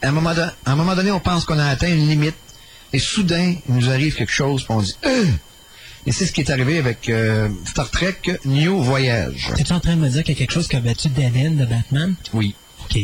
À 0.02 0.08
un, 0.08 0.12
moment 0.12 0.32
don- 0.34 0.50
à 0.64 0.72
un 0.72 0.76
moment 0.76 0.94
donné, 0.94 1.10
on 1.10 1.20
pense 1.20 1.44
qu'on 1.44 1.58
a 1.58 1.66
atteint 1.66 1.88
une 1.88 2.08
limite 2.08 2.36
et 2.92 2.98
soudain, 2.98 3.54
il 3.68 3.74
nous 3.74 3.90
arrive 3.90 4.14
quelque 4.14 4.32
chose, 4.32 4.62
puis 4.64 4.72
on 4.74 4.80
dit 4.82 4.96
Euh! 5.04 5.26
Et 6.06 6.10
c'est 6.12 6.26
ce 6.26 6.32
qui 6.32 6.40
est 6.40 6.50
arrivé 6.50 6.78
avec 6.78 7.08
euh, 7.08 7.48
Star 7.64 7.88
Trek 7.90 8.18
New 8.44 8.82
Voyage. 8.82 9.50
T'es-tu 9.56 9.72
en 9.72 9.78
train 9.80 9.94
de 9.94 10.00
me 10.00 10.08
dire 10.08 10.24
qu'il 10.24 10.34
y 10.34 10.36
a 10.36 10.38
quelque 10.38 10.52
chose 10.52 10.66
qui 10.68 10.74
a 10.76 10.80
battu 10.80 11.08
Dead 11.08 11.36
End 11.36 11.52
de 11.52 11.64
Batman? 11.64 12.14
Oui. 12.32 12.54
OK. 12.84 12.98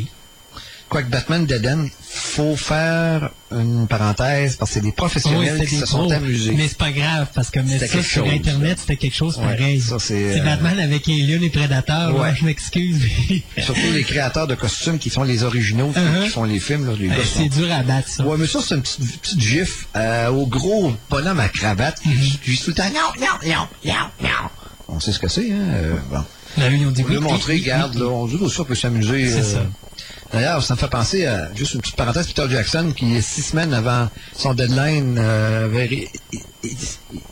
Quoique 0.89 1.11
Batman 1.11 1.45
Dead 1.45 1.67
End, 1.67 1.87
faut 2.03 2.57
faire 2.57 3.29
une 3.53 3.87
parenthèse 3.87 4.57
parce 4.57 4.71
que 4.71 4.75
c'est 4.75 4.81
des 4.81 4.93
professionnels 4.93 5.59
Oui, 5.61 5.67
qui 5.67 5.77
se 5.77 5.85
sont 5.85 6.11
amusés. 6.11 6.55
Mais 6.57 6.67
c'est 6.67 6.79
pas 6.79 6.93
grave, 6.93 7.27
parce 7.35 7.51
que 7.51 7.61
mettre 7.61 7.87
ça 7.87 8.03
sur 8.03 8.25
chose, 8.25 8.33
Internet, 8.33 8.79
c'était 8.81 8.97
quelque 8.97 9.15
chose 9.15 9.37
pareil. 9.37 9.83
c'est, 9.99 10.41
euh, 10.41 10.43
Batman 10.45 10.79
avec 10.81 11.07
les 11.07 11.23
lions 11.27 11.43
et 11.43 11.51
prédateurs. 11.51 12.19
Ouais. 12.19 12.35
Je 12.35 12.47
m'excuse. 12.47 13.03
Surtout 13.59 13.93
les 13.93 14.03
créateurs 14.03 14.47
de 14.47 14.55
costumes 14.55 14.99
qui 14.99 15.11
font 15.11 15.25
les 15.25 15.43
originaux, 15.45 15.91
qui- 15.93 15.99
Uh-huh. 15.99 16.23
qui 16.25 16.29
font 16.31 16.45
les 16.45 16.59
films. 16.59 16.91
Les 16.99 17.11
Euh, 17.11 17.17
sont- 17.23 17.41
c'est 17.43 17.49
dur 17.51 17.71
à 17.71 17.83
battre, 17.83 18.09
ça. 18.09 18.25
Ouais, 18.25 18.37
mais 18.39 18.47
ça, 18.47 18.61
c'est 18.67 18.75
une 18.75 18.81
petite, 18.83 19.21
petite 19.21 19.41
gif 19.41 19.89
euh, 19.95 20.29
au 20.31 20.47
gros 20.47 20.95
bonhomme 21.11 21.41
à 21.41 21.49
cravate 21.51 22.01
qui 22.01 22.09
dit 22.09 22.39
tout 22.65 22.71
le 22.71 22.75
temps 22.75 22.85
non, 22.95 23.21
non, 23.21 23.27
non, 23.47 23.69
non, 23.85 24.09
non. 24.23 24.29
On 24.89 25.01
sait 25.01 25.13
ce 25.13 25.19
que 25.19 25.29
c'est, 25.29 25.51
hein? 25.53 25.99
bon. 26.11 26.25
Là, 26.57 26.71
ils 26.71 26.87
ont 26.87 26.91
dit 26.91 27.03
On 27.05 27.09
veut 27.11 27.19
oui, 27.19 27.23
montrer, 27.25 27.57
regarde, 27.59 27.95
là, 27.97 28.07
on 28.07 28.27
dit 28.27 28.37
aussi 28.37 28.59
on 28.61 28.65
peut 28.65 28.75
s'amuser. 28.75 29.29
C'est 29.29 29.43
ça. 29.43 29.67
D'ailleurs, 30.33 30.63
ça 30.63 30.75
me 30.75 30.79
fait 30.79 30.89
penser 30.91 31.25
à, 31.27 31.49
juste 31.55 31.75
une 31.75 31.81
petite 31.81 31.97
parenthèse, 31.97 32.27
Peter 32.27 32.47
Jackson, 32.51 32.93
qui, 32.95 33.21
six 33.23 33.43
semaines 33.43 33.73
avant 33.73 34.11
son 34.35 34.53
deadline, 34.55 35.17
euh, 35.19 35.69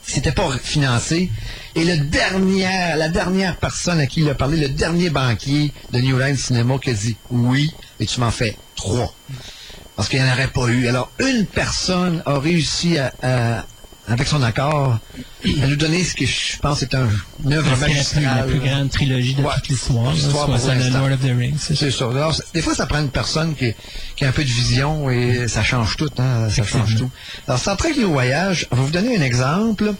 s'était 0.02 0.32
pas 0.32 0.50
financé. 0.62 1.30
Et 1.74 1.84
le 1.84 1.98
dernier, 2.06 2.94
la 2.96 3.08
dernière 3.08 3.56
personne 3.56 4.00
à 4.00 4.06
qui 4.06 4.20
il 4.22 4.30
a 4.30 4.34
parlé, 4.34 4.56
le 4.56 4.68
dernier 4.70 5.10
banquier 5.10 5.72
de 5.92 6.00
New 6.00 6.18
Line 6.18 6.36
Cinema, 6.36 6.78
qui 6.78 6.90
a 6.90 6.94
dit 6.94 7.16
oui, 7.30 7.70
et 8.00 8.06
tu 8.06 8.18
m'en 8.20 8.30
fais 8.30 8.56
trois. 8.76 9.14
Parce 9.94 10.08
qu'il 10.08 10.22
n'y 10.22 10.28
en 10.28 10.32
aurait 10.32 10.48
pas 10.48 10.66
eu. 10.68 10.88
Alors, 10.88 11.10
une 11.18 11.46
personne 11.46 12.22
a 12.26 12.38
réussi 12.38 12.98
à, 12.98 13.12
à- 13.22 13.66
avec 14.08 14.26
son 14.28 14.42
accord, 14.42 14.98
à 15.62 15.66
nous 15.66 15.76
donner 15.76 16.04
ce 16.04 16.14
que 16.14 16.24
je 16.26 16.58
pense 16.60 16.82
est 16.82 16.94
un, 16.94 17.08
une 17.44 17.52
œuvre 17.54 17.64
que 17.66 17.70
la 17.80 17.86
plus, 17.86 17.94
magistrale. 17.94 18.58
grande 18.64 18.90
trilogie 18.90 19.34
de 19.34 19.42
Ouais. 19.42 19.52
toute 19.56 19.68
l'histoire, 19.68 20.12
l'instant. 20.14 20.98
Lord 20.98 21.12
of 21.12 21.20
the 21.20 21.36
Rings. 21.36 21.56
c'est 21.58 21.74
ça. 21.74 21.86
C'est 21.86 21.90
ça? 21.90 22.04
Alors, 22.10 22.34
c'est- 22.34 22.44
des 22.54 22.62
fois, 22.62 22.74
ça 22.74 22.86
prend 22.86 23.00
une 23.00 23.10
personne 23.10 23.54
qui, 23.54 23.72
qui 24.16 24.24
a 24.24 24.28
un 24.28 24.32
peu 24.32 24.42
de 24.44 24.48
vision 24.48 25.10
et 25.10 25.48
ça 25.48 25.62
change 25.64 25.96
tout. 25.96 26.10
Hein, 26.18 26.48
ça 26.50 26.62
change 26.64 26.96
tout. 26.96 27.10
Alors, 27.48 27.58
Star 27.60 27.76
Trek 27.76 27.94
New 27.98 28.10
Voyage, 28.12 28.66
on 28.70 28.76
va 28.76 28.82
vous 28.82 28.90
donner 28.90 29.16
un 29.16 29.22
exemple. 29.22 29.92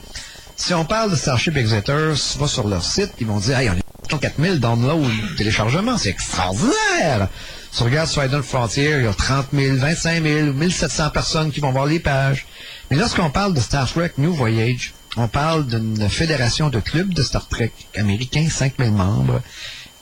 Si 0.57 0.73
on 0.73 0.85
parle 0.85 1.11
de 1.11 1.17
Starship 1.17 1.57
Exeter, 1.57 2.13
vas 2.39 2.49
sur 2.49 2.67
leur 2.69 2.83
site, 2.85 3.11
ils 3.21 3.27
vont 3.27 3.39
dire, 3.41 3.59
hey, 3.59 3.69
on 3.71 3.75
est 3.75 4.19
4000 4.21 4.59
downloads, 4.61 5.05
téléchargements, 5.37 5.99
c'est 5.99 6.11
extraordinaire. 6.11 7.29
Si 7.77 7.83
on 7.83 7.85
regarde 7.85 8.09
sur 8.09 8.25
Idle 8.25 8.43
Frontier, 8.43 8.93
il 8.97 9.05
y 9.05 9.07
a 9.07 9.13
30 9.13 9.49
000, 9.53 9.77
25 9.77 10.23
000, 10.23 10.53
1700 10.55 11.11
personnes 11.11 11.53
qui 11.53 11.61
vont 11.61 11.73
voir 11.73 11.85
les 11.85 12.01
pages. 12.01 12.47
Mais 12.91 12.97
lorsqu'on 12.97 13.29
parle 13.29 13.53
de 13.53 13.61
Star 13.61 13.87
Trek 13.87 14.13
New 14.17 14.33
Voyage, 14.33 14.95
on 15.19 15.29
parle 15.29 15.67
d'une 15.67 16.09
fédération 16.09 16.71
de 16.71 16.81
clubs 16.81 17.13
de 17.13 17.23
Star 17.23 17.47
Trek 17.49 17.73
américains, 17.95 18.49
5000 18.49 18.93
membres. 18.93 19.43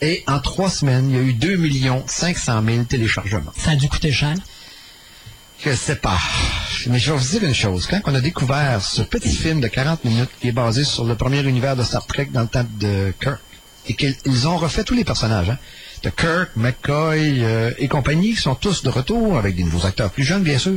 Et 0.00 0.22
en 0.28 0.38
trois 0.38 0.70
semaines, 0.70 1.10
il 1.10 1.16
y 1.16 1.18
a 1.18 1.22
eu 1.22 1.32
2 1.32 1.58
500 2.06 2.62
000 2.64 2.84
téléchargements. 2.84 3.52
Ça 3.56 3.72
a 3.72 3.74
dû 3.74 3.88
coûter 3.88 4.12
cher? 4.12 4.36
Je 5.58 5.74
sais 5.74 5.96
pas. 5.96 6.20
Mais 6.86 7.00
je 7.00 7.10
vais 7.10 7.18
vous 7.18 7.28
dire 7.28 7.42
une 7.42 7.54
chose. 7.56 7.88
Quand 7.90 8.02
on 8.04 8.14
a 8.14 8.20
découvert 8.20 8.84
ce 8.84 9.02
petit 9.02 9.34
film 9.34 9.60
de 9.60 9.66
40 9.66 10.04
minutes 10.04 10.30
qui 10.40 10.46
est 10.46 10.52
basé 10.52 10.84
sur 10.84 11.04
le 11.06 11.16
premier 11.16 11.40
univers 11.42 11.74
de 11.74 11.82
Star 11.82 12.06
Trek 12.06 12.28
dans 12.32 12.42
le 12.42 12.46
temps 12.46 12.66
de 12.78 13.12
Kirk, 13.20 13.40
et 13.88 13.94
qu'ils 13.94 14.14
ils 14.24 14.46
ont 14.46 14.58
refait 14.58 14.84
tous 14.84 14.94
les 14.94 15.04
personnages, 15.04 15.50
hein, 15.50 15.58
Kirk, 16.11 16.50
McCoy 16.57 17.42
euh, 17.44 17.70
et 17.78 17.88
compagnie, 17.88 18.34
qui 18.34 18.40
sont 18.40 18.55
tous 18.55 18.82
de 18.82 18.88
retour, 18.88 19.38
avec 19.38 19.57
des 19.57 19.64
nouveaux 19.64 19.86
acteurs 19.86 20.11
plus 20.11 20.24
jeunes, 20.24 20.42
bien 20.42 20.59
sûr. 20.59 20.74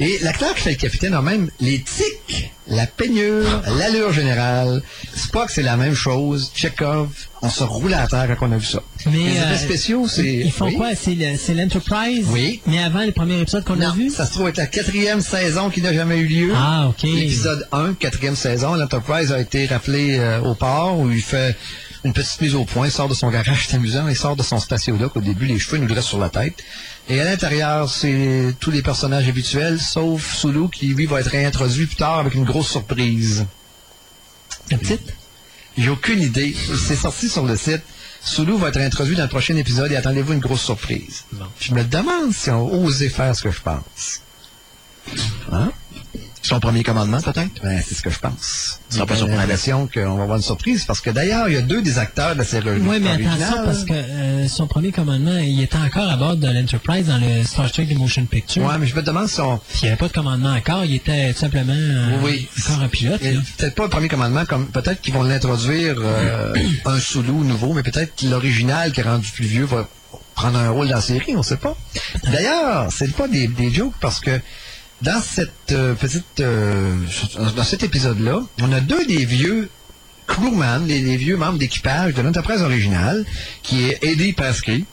Et 0.00 0.18
l'acteur 0.22 0.54
qui 0.54 0.62
fait 0.62 0.70
le 0.70 0.76
capitaine 0.76 1.14
a 1.14 1.22
même 1.22 1.48
les 1.60 1.80
tics, 1.80 2.50
la 2.66 2.86
peignure, 2.86 3.62
l'allure 3.78 4.12
générale. 4.12 4.82
Spock, 5.14 5.50
c'est 5.50 5.62
la 5.62 5.76
même 5.76 5.94
chose. 5.94 6.50
Chekhov, 6.54 7.08
on 7.42 7.48
se 7.50 7.62
roule 7.62 7.94
à 7.94 8.06
terre 8.08 8.34
quand 8.38 8.48
on 8.48 8.52
a 8.52 8.56
vu 8.56 8.64
ça. 8.66 8.82
Mais, 9.06 9.12
les 9.12 9.30
effets 9.36 9.40
euh, 9.42 9.56
spéciaux, 9.58 10.08
c'est... 10.08 10.26
Ils 10.26 10.50
font 10.50 10.66
oui. 10.66 10.76
quoi? 10.76 10.94
C'est 10.96 11.14
le- 11.14 11.36
c'est 11.36 11.54
l'Enterprise? 11.54 12.26
Oui. 12.30 12.60
Mais 12.66 12.82
avant 12.82 13.04
le 13.04 13.12
premier 13.12 13.38
épisode 13.40 13.64
qu'on 13.64 13.80
a 13.80 13.92
vu? 13.92 14.10
ça 14.10 14.26
se 14.26 14.32
trouve 14.32 14.48
être 14.48 14.56
la 14.56 14.66
quatrième 14.66 15.20
saison 15.20 15.70
qui 15.70 15.82
n'a 15.82 15.92
jamais 15.92 16.18
eu 16.18 16.26
lieu. 16.26 16.52
Ah, 16.56 16.88
OK. 16.88 17.02
L'épisode 17.04 17.68
1, 17.70 17.94
quatrième 17.94 18.36
saison, 18.36 18.74
l'Enterprise 18.74 19.30
a 19.30 19.40
été 19.40 19.66
rappelé 19.66 20.16
euh, 20.18 20.40
au 20.40 20.54
port 20.54 20.98
où 20.98 21.10
il 21.10 21.22
fait 21.22 21.54
une 22.04 22.12
petite 22.12 22.40
mise 22.40 22.54
au 22.54 22.64
point, 22.64 22.86
il 22.86 22.92
sort 22.92 23.08
de 23.08 23.14
son 23.14 23.30
garage, 23.30 23.68
c'est 23.68 23.76
amusant, 23.76 24.08
il 24.08 24.16
sort 24.16 24.36
de 24.36 24.42
son 24.42 24.58
spatio-doc. 24.58 25.16
Au 25.16 25.20
début, 25.20 25.46
les 25.46 25.58
cheveux 25.58 25.78
nous 25.78 25.86
dressent 25.86 26.06
sur 26.06 26.18
la 26.18 26.30
tête. 26.30 26.54
Et 27.08 27.20
à 27.20 27.24
l'intérieur, 27.24 27.88
c'est 27.88 28.54
tous 28.58 28.70
les 28.70 28.82
personnages 28.82 29.28
habituels, 29.28 29.80
sauf 29.80 30.34
Sulu 30.34 30.68
qui, 30.70 30.88
lui, 30.88 31.06
va 31.06 31.20
être 31.20 31.30
réintroduit 31.30 31.86
plus 31.86 31.96
tard 31.96 32.18
avec 32.18 32.34
une 32.34 32.44
grosse 32.44 32.70
surprise. 32.70 33.46
La 34.70 34.78
petite? 34.78 35.14
J'ai 35.78 35.90
aucune 35.90 36.20
idée. 36.20 36.54
C'est 36.54 36.96
sorti 36.96 37.28
sur 37.28 37.46
le 37.46 37.56
site. 37.56 37.82
Sulu 38.20 38.56
va 38.56 38.68
être 38.68 38.80
introduit 38.80 39.16
dans 39.16 39.24
le 39.24 39.28
prochain 39.28 39.56
épisode 39.56 39.90
et 39.92 39.96
attendez-vous 39.96 40.32
une 40.32 40.40
grosse 40.40 40.62
surprise. 40.62 41.24
Je 41.60 41.72
me 41.72 41.82
demande 41.82 42.32
si 42.32 42.50
on 42.50 42.84
osé 42.84 43.08
faire 43.08 43.34
ce 43.34 43.42
que 43.42 43.50
je 43.50 43.60
pense. 43.60 44.20
Hein? 45.50 45.72
Son 46.42 46.58
premier 46.58 46.82
commandement, 46.82 47.20
peut-être? 47.20 47.62
Ben, 47.62 47.80
c'est 47.86 47.94
ce 47.94 48.02
que 48.02 48.10
je 48.10 48.18
pense. 48.18 48.80
Ça 48.88 48.96
sera 48.96 49.06
pas 49.06 49.14
surprenant. 49.16 49.86
qu'on 49.86 50.16
va 50.16 50.22
avoir 50.24 50.36
une 50.36 50.42
surprise 50.42 50.84
parce 50.84 51.00
que 51.00 51.10
d'ailleurs, 51.10 51.48
il 51.48 51.54
y 51.54 51.56
a 51.56 51.62
deux 51.62 51.82
des 51.82 51.98
acteurs 51.98 52.34
de 52.34 52.38
la 52.40 52.44
série 52.44 52.68
Oui, 52.80 52.98
mais 53.00 53.10
attention, 53.10 53.64
parce 53.64 53.84
que 53.84 53.92
euh, 53.92 54.48
son 54.48 54.66
premier 54.66 54.90
commandement, 54.90 55.38
il 55.38 55.62
était 55.62 55.76
encore 55.78 56.10
à 56.10 56.16
bord 56.16 56.36
de 56.36 56.46
l'Enterprise 56.48 57.06
dans 57.06 57.18
le 57.18 57.44
Star 57.44 57.70
Trek 57.70 57.86
The 57.86 57.96
Motion 57.96 58.26
Picture. 58.26 58.64
Ouais, 58.64 58.76
mais 58.78 58.86
je 58.86 58.94
me 58.96 59.02
demande 59.02 59.28
si 59.28 59.40
on... 59.40 59.58
Puis 59.58 59.78
il 59.82 59.84
n'y 59.84 59.88
avait 59.90 59.96
pas 59.98 60.08
de 60.08 60.12
commandement 60.12 60.52
encore, 60.52 60.84
il 60.84 60.94
était 60.94 61.32
tout 61.32 61.38
simplement 61.38 61.72
euh, 61.76 62.18
Oui. 62.24 62.48
encore 62.66 62.82
un 62.82 62.88
pilote. 62.88 63.20
Peut-être 63.20 63.74
pas 63.76 63.84
le 63.84 63.90
premier 63.90 64.08
commandement, 64.08 64.44
comme 64.44 64.66
peut-être 64.66 65.00
qu'ils 65.00 65.14
vont 65.14 65.22
l'introduire 65.22 65.94
euh, 65.98 66.54
un 66.86 66.98
Sulu 66.98 67.30
nouveau, 67.32 67.72
mais 67.72 67.82
peut-être 67.84 68.16
que 68.16 68.26
l'original 68.26 68.90
qui 68.92 69.00
est 69.00 69.04
rendu 69.04 69.28
plus 69.30 69.46
vieux 69.46 69.64
va 69.64 69.88
prendre 70.34 70.58
un 70.58 70.70
rôle 70.70 70.88
dans 70.88 70.96
la 70.96 71.00
série, 71.00 71.36
on 71.36 71.42
sait 71.42 71.56
pas. 71.56 71.76
D'ailleurs, 72.24 72.88
c'est 72.90 73.12
pas 73.14 73.28
des, 73.28 73.46
des 73.48 73.72
jokes 73.72 73.94
parce 74.00 74.18
que 74.18 74.40
dans 75.02 75.20
cette 75.20 75.72
euh, 75.72 75.94
petite 75.94 76.40
euh, 76.40 76.96
dans 77.56 77.64
cet 77.64 77.82
épisode-là, 77.82 78.42
on 78.60 78.72
a 78.72 78.80
deux 78.80 79.04
des 79.06 79.24
vieux 79.24 79.68
crewman, 80.26 80.86
les, 80.86 81.16
vieux 81.16 81.36
membres 81.36 81.58
d'équipage 81.58 82.14
de 82.14 82.22
l'Enterprise 82.22 82.62
originale, 82.62 83.24
qui 83.62 83.84
est 83.84 83.98
Eddie 84.02 84.32
Pasky, 84.32 84.86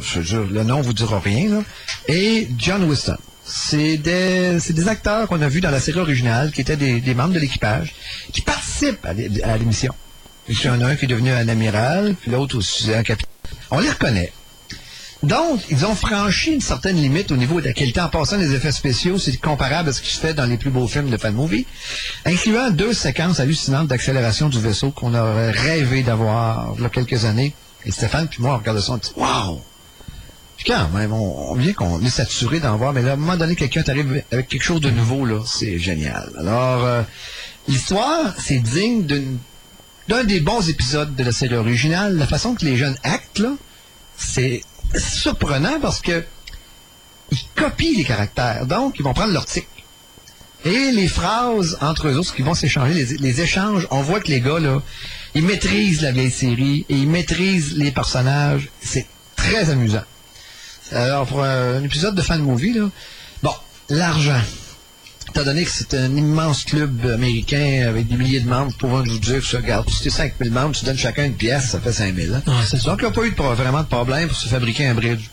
je 0.00 0.20
jure, 0.20 0.46
le 0.50 0.64
nom 0.64 0.80
vous 0.80 0.92
dira 0.92 1.20
rien, 1.20 1.48
là, 1.48 1.62
et 2.08 2.48
John 2.58 2.84
Whiston. 2.84 3.16
C'est 3.44 3.96
des, 3.96 4.58
des 4.58 4.88
acteurs 4.88 5.28
qu'on 5.28 5.40
a 5.40 5.48
vus 5.48 5.60
dans 5.60 5.70
la 5.70 5.78
série 5.78 6.00
originale, 6.00 6.50
qui 6.50 6.60
étaient 6.60 6.76
des, 6.76 7.00
des 7.00 7.14
membres 7.14 7.32
de 7.32 7.38
l'équipage, 7.38 7.94
qui 8.32 8.40
participent 8.40 9.06
à 9.06 9.56
l'émission. 9.56 9.94
Il 10.48 10.60
y 10.60 10.68
en 10.68 10.80
a 10.80 10.86
un 10.86 10.96
qui 10.96 11.04
est 11.04 11.08
devenu 11.08 11.30
un 11.30 11.46
amiral, 11.48 12.16
puis 12.20 12.32
l'autre 12.32 12.58
aussi 12.58 12.92
un 12.92 13.04
capitaine. 13.04 13.30
On 13.70 13.78
les 13.78 13.90
reconnaît. 13.90 14.32
Donc, 15.26 15.60
ils 15.70 15.84
ont 15.84 15.94
franchi 15.94 16.52
une 16.52 16.60
certaine 16.60 16.96
limite 16.96 17.32
au 17.32 17.36
niveau 17.36 17.60
de 17.60 17.66
la 17.66 17.72
qualité. 17.72 18.00
En 18.00 18.08
passant 18.08 18.36
les 18.36 18.52
effets 18.54 18.70
spéciaux, 18.72 19.18
c'est 19.18 19.36
comparable 19.38 19.88
à 19.88 19.92
ce 19.92 20.00
qui 20.00 20.10
se 20.10 20.20
fait 20.20 20.34
dans 20.34 20.46
les 20.46 20.56
plus 20.56 20.70
beaux 20.70 20.86
films 20.86 21.10
de 21.10 21.16
fan 21.16 21.34
movie, 21.34 21.66
incluant 22.24 22.70
deux 22.70 22.92
séquences 22.92 23.40
hallucinantes 23.40 23.88
d'accélération 23.88 24.48
du 24.48 24.60
vaisseau 24.60 24.90
qu'on 24.92 25.14
aurait 25.14 25.50
rêvé 25.50 26.02
d'avoir 26.02 26.74
il 26.76 26.82
y 26.82 26.86
a 26.86 26.88
quelques 26.90 27.24
années. 27.24 27.54
Et 27.84 27.90
Stéphane 27.90 28.28
puis 28.28 28.40
moi, 28.42 28.54
on 28.54 28.58
regarde 28.58 28.78
ça, 28.80 28.92
on 28.92 28.96
dit 28.98 29.10
«Wow!» 29.16 29.62
Puis 30.56 30.64
quand 30.72 30.88
même, 30.90 31.12
on, 31.12 31.50
on 31.50 31.54
vient 31.54 31.72
qu'on 31.72 32.00
est 32.02 32.08
saturé 32.08 32.60
d'en 32.60 32.76
voir, 32.76 32.92
mais 32.92 33.02
là, 33.02 33.10
à 33.10 33.14
un 33.14 33.16
moment 33.16 33.36
donné, 33.36 33.56
quelqu'un 33.56 33.82
t'arrive 33.82 34.22
avec 34.30 34.48
quelque 34.48 34.62
chose 34.62 34.80
de 34.80 34.90
nouveau, 34.90 35.24
là, 35.26 35.40
c'est 35.44 35.78
génial. 35.78 36.32
Alors, 36.38 36.84
euh, 36.84 37.02
l'histoire, 37.68 38.32
c'est 38.38 38.58
digne 38.60 39.04
d'une- 39.04 39.38
d'un 40.08 40.24
des 40.24 40.40
bons 40.40 40.68
épisodes 40.68 41.14
de 41.14 41.24
la 41.24 41.32
série 41.32 41.56
originale. 41.56 42.16
La 42.16 42.26
façon 42.26 42.54
que 42.54 42.64
les 42.64 42.76
jeunes 42.76 42.96
actent, 43.02 43.40
là, 43.40 43.52
c'est 44.16 44.62
surprenant 44.94 45.80
parce 45.80 46.00
que 46.00 46.24
ils 47.30 47.38
copient 47.54 47.96
les 47.96 48.04
caractères. 48.04 48.66
Donc, 48.66 48.96
ils 48.98 49.02
vont 49.02 49.14
prendre 49.14 49.32
leur 49.32 49.46
tic. 49.46 49.66
Et 50.64 50.90
les 50.92 51.08
phrases 51.08 51.78
entre 51.80 52.08
eux 52.08 52.16
autres 52.16 52.34
qui 52.34 52.42
vont 52.42 52.54
s'échanger, 52.54 52.94
les, 52.94 53.16
les 53.18 53.40
échanges, 53.40 53.86
on 53.90 54.00
voit 54.02 54.20
que 54.20 54.28
les 54.28 54.40
gars, 54.40 54.58
là, 54.58 54.82
ils 55.34 55.44
maîtrisent 55.44 56.02
la 56.02 56.12
vieille 56.12 56.30
série 56.30 56.86
et 56.88 56.94
ils 56.94 57.08
maîtrisent 57.08 57.76
les 57.76 57.92
personnages. 57.92 58.68
C'est 58.80 59.06
très 59.36 59.70
amusant. 59.70 60.02
Alors, 60.92 61.26
pour 61.26 61.42
un, 61.42 61.82
épisode 61.82 62.14
de 62.14 62.22
fan 62.22 62.40
movie, 62.40 62.72
là, 62.72 62.88
bon, 63.42 63.54
l'argent. 63.88 64.40
Étant 65.36 65.44
donné 65.44 65.64
que 65.66 65.70
c'est 65.70 65.92
un 65.92 66.16
immense 66.16 66.64
club 66.64 67.04
américain 67.12 67.84
avec 67.86 68.08
des 68.08 68.16
milliers 68.16 68.40
de 68.40 68.48
membres, 68.48 68.72
pouvant 68.78 69.02
nous 69.02 69.18
dire 69.18 69.40
que 69.40 69.44
ça, 69.44 69.58
regarde, 69.58 69.86
si 69.90 70.04
t'es 70.04 70.08
5000 70.08 70.50
membres, 70.50 70.74
tu 70.74 70.86
donnes 70.86 70.96
chacun 70.96 71.26
une 71.26 71.34
pièce, 71.34 71.72
ça 71.72 71.78
fait 71.78 71.92
5000. 71.92 72.32
Hein? 72.32 72.42
Ouais. 72.46 72.78
Donc, 72.86 73.00
il 73.00 73.02
n'y 73.02 73.08
a 73.08 73.10
pas 73.10 73.22
eu 73.26 73.32
de, 73.32 73.36
vraiment 73.36 73.82
de 73.82 73.86
problème 73.86 74.28
pour 74.28 74.36
se 74.38 74.48
fabriquer 74.48 74.86
un 74.86 74.94
bridge. 74.94 75.28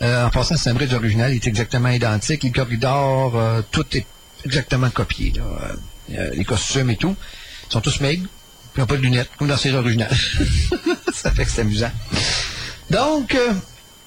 Euh, 0.00 0.24
en 0.24 0.30
passant, 0.30 0.56
c'est 0.56 0.70
un 0.70 0.72
bridge 0.72 0.94
original, 0.94 1.30
il 1.30 1.34
est 1.34 1.46
exactement 1.46 1.90
identique. 1.90 2.42
Les 2.42 2.50
corridors, 2.52 3.36
euh, 3.36 3.60
tout 3.70 3.84
est 3.94 4.06
exactement 4.46 4.88
copié. 4.88 5.34
là. 5.36 5.42
Euh, 6.16 6.30
les 6.32 6.44
costumes 6.46 6.88
et 6.88 6.96
tout, 6.96 7.14
ils 7.68 7.72
sont 7.74 7.82
tous 7.82 8.00
maigres, 8.00 8.24
ils 8.76 8.80
n'ont 8.80 8.86
pas 8.86 8.96
de 8.96 9.02
lunettes, 9.02 9.28
comme 9.36 9.48
dans 9.48 9.54
la 9.56 9.60
série 9.60 9.76
originale. 9.76 10.16
ça 11.12 11.32
fait 11.32 11.44
que 11.44 11.50
c'est 11.50 11.60
amusant. 11.60 11.92
Donc, 12.88 13.36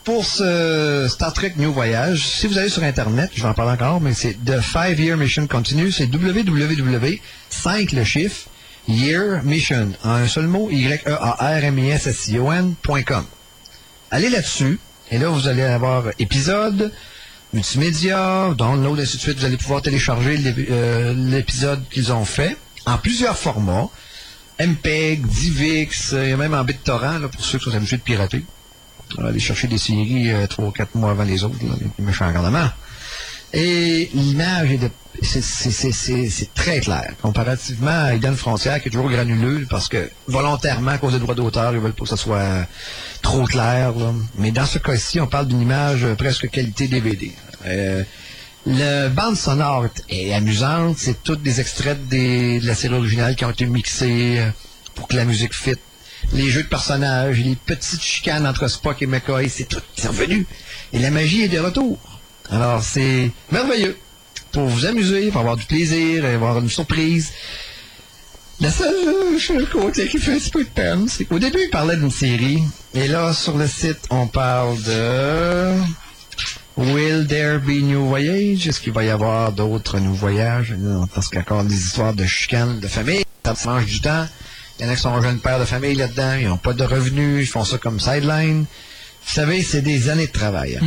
pour 0.03 0.25
ce 0.25 1.07
Star 1.09 1.33
Trek 1.33 1.53
New 1.57 1.71
Voyage, 1.71 2.27
si 2.27 2.47
vous 2.47 2.57
allez 2.57 2.69
sur 2.69 2.83
Internet, 2.83 3.31
je 3.33 3.41
vais 3.41 3.47
en 3.47 3.53
parler 3.53 3.73
encore, 3.73 4.01
mais 4.01 4.13
c'est 4.13 4.33
The 4.45 4.59
Five 4.59 4.99
Year 4.99 5.17
Mission 5.17 5.47
Continue, 5.47 5.91
c'est 5.91 6.07
www, 6.07 7.21
5 7.49 7.91
le 7.91 8.03
chiffre, 8.03 8.47
Year 8.87 9.43
Mission, 9.43 9.91
en 10.03 10.11
un 10.11 10.27
seul 10.27 10.47
mot, 10.47 10.69
y 10.71 10.87
e 10.87 10.99
a 11.05 11.59
r 11.59 11.63
m 11.63 11.79
i 11.79 11.89
s 11.89 12.07
s 12.07 12.27
i 12.29 12.39
o 12.39 12.51
-N 12.51 12.73
.com. 13.05 13.25
Allez 14.09 14.29
là-dessus 14.29 14.79
Et 15.11 15.17
là, 15.17 15.27
vous 15.27 15.49
allez 15.49 15.61
avoir 15.61 16.05
épisode, 16.19 16.91
multimédia, 17.53 18.53
download, 18.57 18.97
ainsi 18.97 19.17
de 19.17 19.21
suite. 19.21 19.39
Vous 19.39 19.45
allez 19.45 19.57
pouvoir 19.57 19.81
télécharger 19.81 20.39
euh, 20.69 21.13
l'épisode 21.13 21.83
qu'ils 21.89 22.13
ont 22.13 22.23
fait 22.23 22.55
en 22.85 22.97
plusieurs 22.97 23.37
formats. 23.37 23.89
MPEG, 24.57 25.25
DivX, 25.25 26.13
euh, 26.13 26.33
a 26.33 26.37
même 26.37 26.53
en 26.53 26.63
BitTorrent, 26.63 27.19
là, 27.19 27.27
pour 27.27 27.43
ceux 27.43 27.57
qui 27.57 27.65
sont 27.65 27.75
habitués 27.75 27.97
de 27.97 28.03
pirater. 28.03 28.45
On 29.17 29.23
va 29.23 29.29
aller 29.29 29.39
chercher 29.39 29.67
des 29.67 29.77
séries 29.77 30.31
euh, 30.31 30.47
trois 30.47 30.65
ou 30.67 30.71
quatre 30.71 30.95
mois 30.95 31.11
avant 31.11 31.23
les 31.23 31.43
autres, 31.43 31.55
là, 31.63 31.73
les 31.97 32.03
méchants 32.05 32.31
garnements. 32.31 32.69
Et 33.53 34.09
l'image 34.13 34.71
est 34.71 34.77
de 34.77 34.89
c'est- 35.21 36.53
très 36.55 36.79
clair. 36.79 37.13
Comparativement 37.21 38.05
à 38.05 38.13
Eden 38.15 38.35
Frontière, 38.35 38.81
qui 38.81 38.87
est 38.87 38.91
toujours 38.91 39.09
granuleux, 39.09 39.67
parce 39.69 39.87
que 39.89 40.09
volontairement, 40.27 40.91
à 40.91 40.97
cause 40.97 41.13
des 41.13 41.19
droits 41.19 41.35
d'auteur, 41.35 41.73
ils 41.73 41.79
veulent 41.79 41.93
pas 41.93 42.03
que 42.03 42.09
ça 42.09 42.17
soit 42.17 42.65
trop 43.21 43.43
clair. 43.45 43.93
Mais 44.37 44.51
dans 44.51 44.65
ce 44.65 44.79
cas-ci, 44.79 45.19
on 45.19 45.27
parle 45.27 45.47
d'une 45.47 45.61
image 45.61 46.03
euh, 46.05 46.15
presque 46.15 46.49
qualité 46.49 46.87
DVD. 46.87 47.33
Euh, 47.65 48.03
la 48.65 49.09
bande 49.09 49.35
sonore 49.35 49.87
est 50.09 50.33
amusante. 50.33 50.95
C'est 50.97 51.21
tous 51.23 51.35
des 51.35 51.59
extraits 51.59 52.07
de 52.07 52.65
la 52.65 52.73
série 52.75 52.93
originale 52.95 53.35
qui 53.35 53.43
ont 53.43 53.49
été 53.51 53.65
mixés 53.65 54.39
euh, 54.39 54.49
pour 54.95 55.07
que 55.07 55.15
la 55.15 55.25
musique 55.25 55.53
fit. 55.53 55.75
Les 56.33 56.49
jeux 56.49 56.63
de 56.63 56.67
personnages, 56.67 57.39
les 57.39 57.55
petites 57.55 58.01
chicanes 58.01 58.47
entre 58.47 58.67
Spock 58.67 59.01
et 59.01 59.05
McCoy, 59.05 59.49
c'est 59.49 59.65
tout 59.65 59.81
qui 59.93 60.01
sont 60.01 60.11
venus. 60.11 60.45
Et 60.93 60.99
la 60.99 61.11
magie 61.11 61.41
est 61.43 61.49
de 61.49 61.59
retour. 61.59 61.99
Alors, 62.49 62.81
c'est 62.81 63.31
merveilleux. 63.51 63.97
Pour 64.51 64.65
vous 64.65 64.85
amuser, 64.85 65.29
pour 65.29 65.41
avoir 65.41 65.57
du 65.57 65.65
plaisir, 65.65 66.25
avoir 66.25 66.59
une 66.59 66.69
surprise. 66.69 67.31
La 68.59 68.69
seule 68.69 68.93
euh, 69.07 69.65
côté 69.71 70.07
qui 70.07 70.19
fait 70.19 70.33
un 70.33 70.37
petit 70.37 70.51
peu 70.51 70.63
de 70.63 70.69
peine, 70.69 71.07
c'est 71.07 71.25
qu'au 71.25 71.39
début, 71.39 71.63
il 71.63 71.69
parlait 71.69 71.97
d'une 71.97 72.11
série. 72.11 72.61
Et 72.93 73.07
là, 73.07 73.33
sur 73.33 73.57
le 73.57 73.67
site, 73.67 73.99
on 74.09 74.27
parle 74.27 74.81
de... 74.83 75.73
Will 76.77 77.27
there 77.27 77.59
be 77.59 77.81
new 77.81 78.05
voyage? 78.05 78.67
Est-ce 78.67 78.79
qu'il 78.79 78.93
va 78.93 79.03
y 79.03 79.09
avoir 79.09 79.51
d'autres 79.51 79.99
nouveaux 79.99 80.27
voyages? 80.27 80.75
Parce 81.13 81.29
qu'il 81.29 81.43
des 81.67 81.75
histoires 81.75 82.13
de 82.13 82.25
chicanes, 82.25 82.79
de 82.79 82.87
famille. 82.87 83.23
Ça 83.43 83.55
mange 83.65 83.85
du 83.85 83.99
temps. 83.99 84.27
Il 84.81 84.87
y 84.87 84.89
en 84.89 84.91
a 84.93 84.95
qui 84.95 85.01
sont 85.01 85.21
jeunes 85.21 85.37
pères 85.39 85.59
de 85.59 85.65
famille 85.65 85.93
là-dedans. 85.95 86.33
Ils 86.41 86.47
n'ont 86.47 86.57
pas 86.57 86.73
de 86.73 86.83
revenus. 86.83 87.45
Ils 87.47 87.47
font 87.47 87.63
ça 87.63 87.77
comme 87.77 87.99
sideline. 87.99 88.65
Vous 89.25 89.31
savez, 89.33 89.61
c'est 89.61 89.81
des 89.83 90.09
années 90.09 90.25
de 90.27 90.31
travail. 90.31 90.79
hein. 90.81 90.85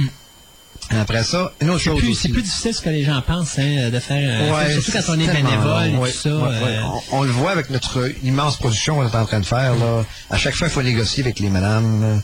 Après 1.01 1.23
ça, 1.25 1.53
une 1.63 1.71
autre 1.71 1.81
chose 1.81 2.03
c'est 2.21 2.29
plus 2.29 2.43
difficile 2.43 2.75
ce 2.75 2.83
que 2.83 2.91
les 2.91 3.05
gens 3.05 3.23
pensent 3.27 3.59
hein, 3.59 3.89
de 3.91 3.99
faire, 4.01 4.19
euh, 4.43 4.55
Ouais, 4.55 4.73
surtout 4.75 4.93
quand 4.93 5.15
on 5.15 5.21
est 5.21 5.27
bénévole 5.33 5.87
et 5.95 5.97
Ouais, 5.97 6.11
tout 6.13 6.19
ça. 6.19 6.29
ouais, 6.37 6.51
euh, 6.53 6.83
On, 7.13 7.21
on 7.21 7.23
le 7.23 7.31
voit 7.31 7.53
avec 7.53 7.71
notre 7.71 8.11
immense 8.23 8.57
production 8.59 8.97
qu'on 8.97 9.09
est 9.09 9.17
en 9.17 9.25
train 9.25 9.41
de 9.41 9.47
faire. 9.47 9.75
Là. 9.77 10.05
À 10.31 10.37
chaque 10.37 10.55
fois, 10.55 10.67
il 10.67 10.71
faut 10.71 10.83
négocier 10.83 11.23
avec 11.23 11.39
les 11.39 11.49
madames. 11.49 12.03
euh, 12.05 12.19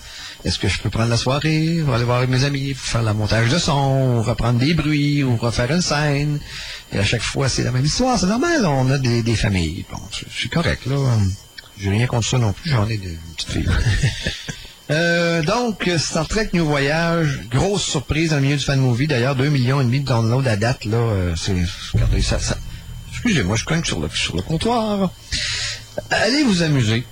Est-ce 0.45 0.59
que 0.59 0.69
je 0.69 0.79
peux 0.81 0.91
prendre 0.91 1.09
la 1.09 1.17
soirée? 1.17 1.83
Aller 1.95 2.05
voir 2.05 2.19
avec 2.19 2.29
mes 2.29 2.45
amis 2.45 2.75
faire 2.75 3.03
le 3.03 3.15
montage 3.15 3.49
de 3.49 3.59
son, 3.59 4.17
ou 4.19 4.23
reprendre 4.23 4.59
des 4.59 4.75
bruits, 4.75 5.23
ou 5.25 5.37
refaire 5.39 5.71
une 5.73 5.81
scène. 5.81 6.39
Et 6.93 6.99
à 6.99 7.05
chaque 7.05 7.23
fois, 7.23 7.49
c'est 7.49 7.63
la 7.63 7.71
même 7.71 7.87
histoire. 7.87 8.19
C'est 8.19 8.27
normal, 8.27 8.67
on 8.67 8.91
a 8.91 8.99
des, 8.99 9.23
des 9.23 9.37
familles. 9.37 9.87
Bon, 9.91 9.99
c'est 10.39 10.51
correct, 10.51 10.85
là. 10.87 10.97
J'ai 11.81 11.91
rien 11.91 12.07
contre 12.07 12.27
ça 12.29 12.39
non 12.39 12.53
plus. 12.53 12.71
J'en 12.71 12.87
ai 12.89 12.97
des 12.99 13.19
petites 13.37 13.51
filles. 13.51 13.69
Euh, 14.91 15.43
donc, 15.43 15.89
Star 15.99 16.27
Trek 16.27 16.51
New 16.53 16.67
Voyage, 16.67 17.43
grosse 17.49 17.85
surprise 17.85 18.31
dans 18.31 18.37
le 18.39 18.43
milieu 18.43 18.57
du 18.57 18.65
fan 18.65 18.81
movie. 18.81 19.07
D'ailleurs, 19.07 19.37
2 19.37 19.49
millions 19.49 19.81
et 19.81 19.85
demi 19.85 20.01
de 20.01 20.05
downloads 20.05 20.49
à 20.49 20.57
date, 20.57 20.85
là. 20.85 20.97
euh, 20.97 21.35
c'est, 21.37 21.55
regardez, 21.93 22.21
ça. 22.23 22.39
Excusez-moi, 23.13 23.55
je 23.55 23.65
cogne 23.65 23.85
sur 23.85 24.01
le, 24.01 24.09
sur 24.13 24.35
le 24.35 24.43
comptoir. 24.43 25.13
Allez 26.11 26.43
vous 26.43 26.63
amuser. 26.63 27.07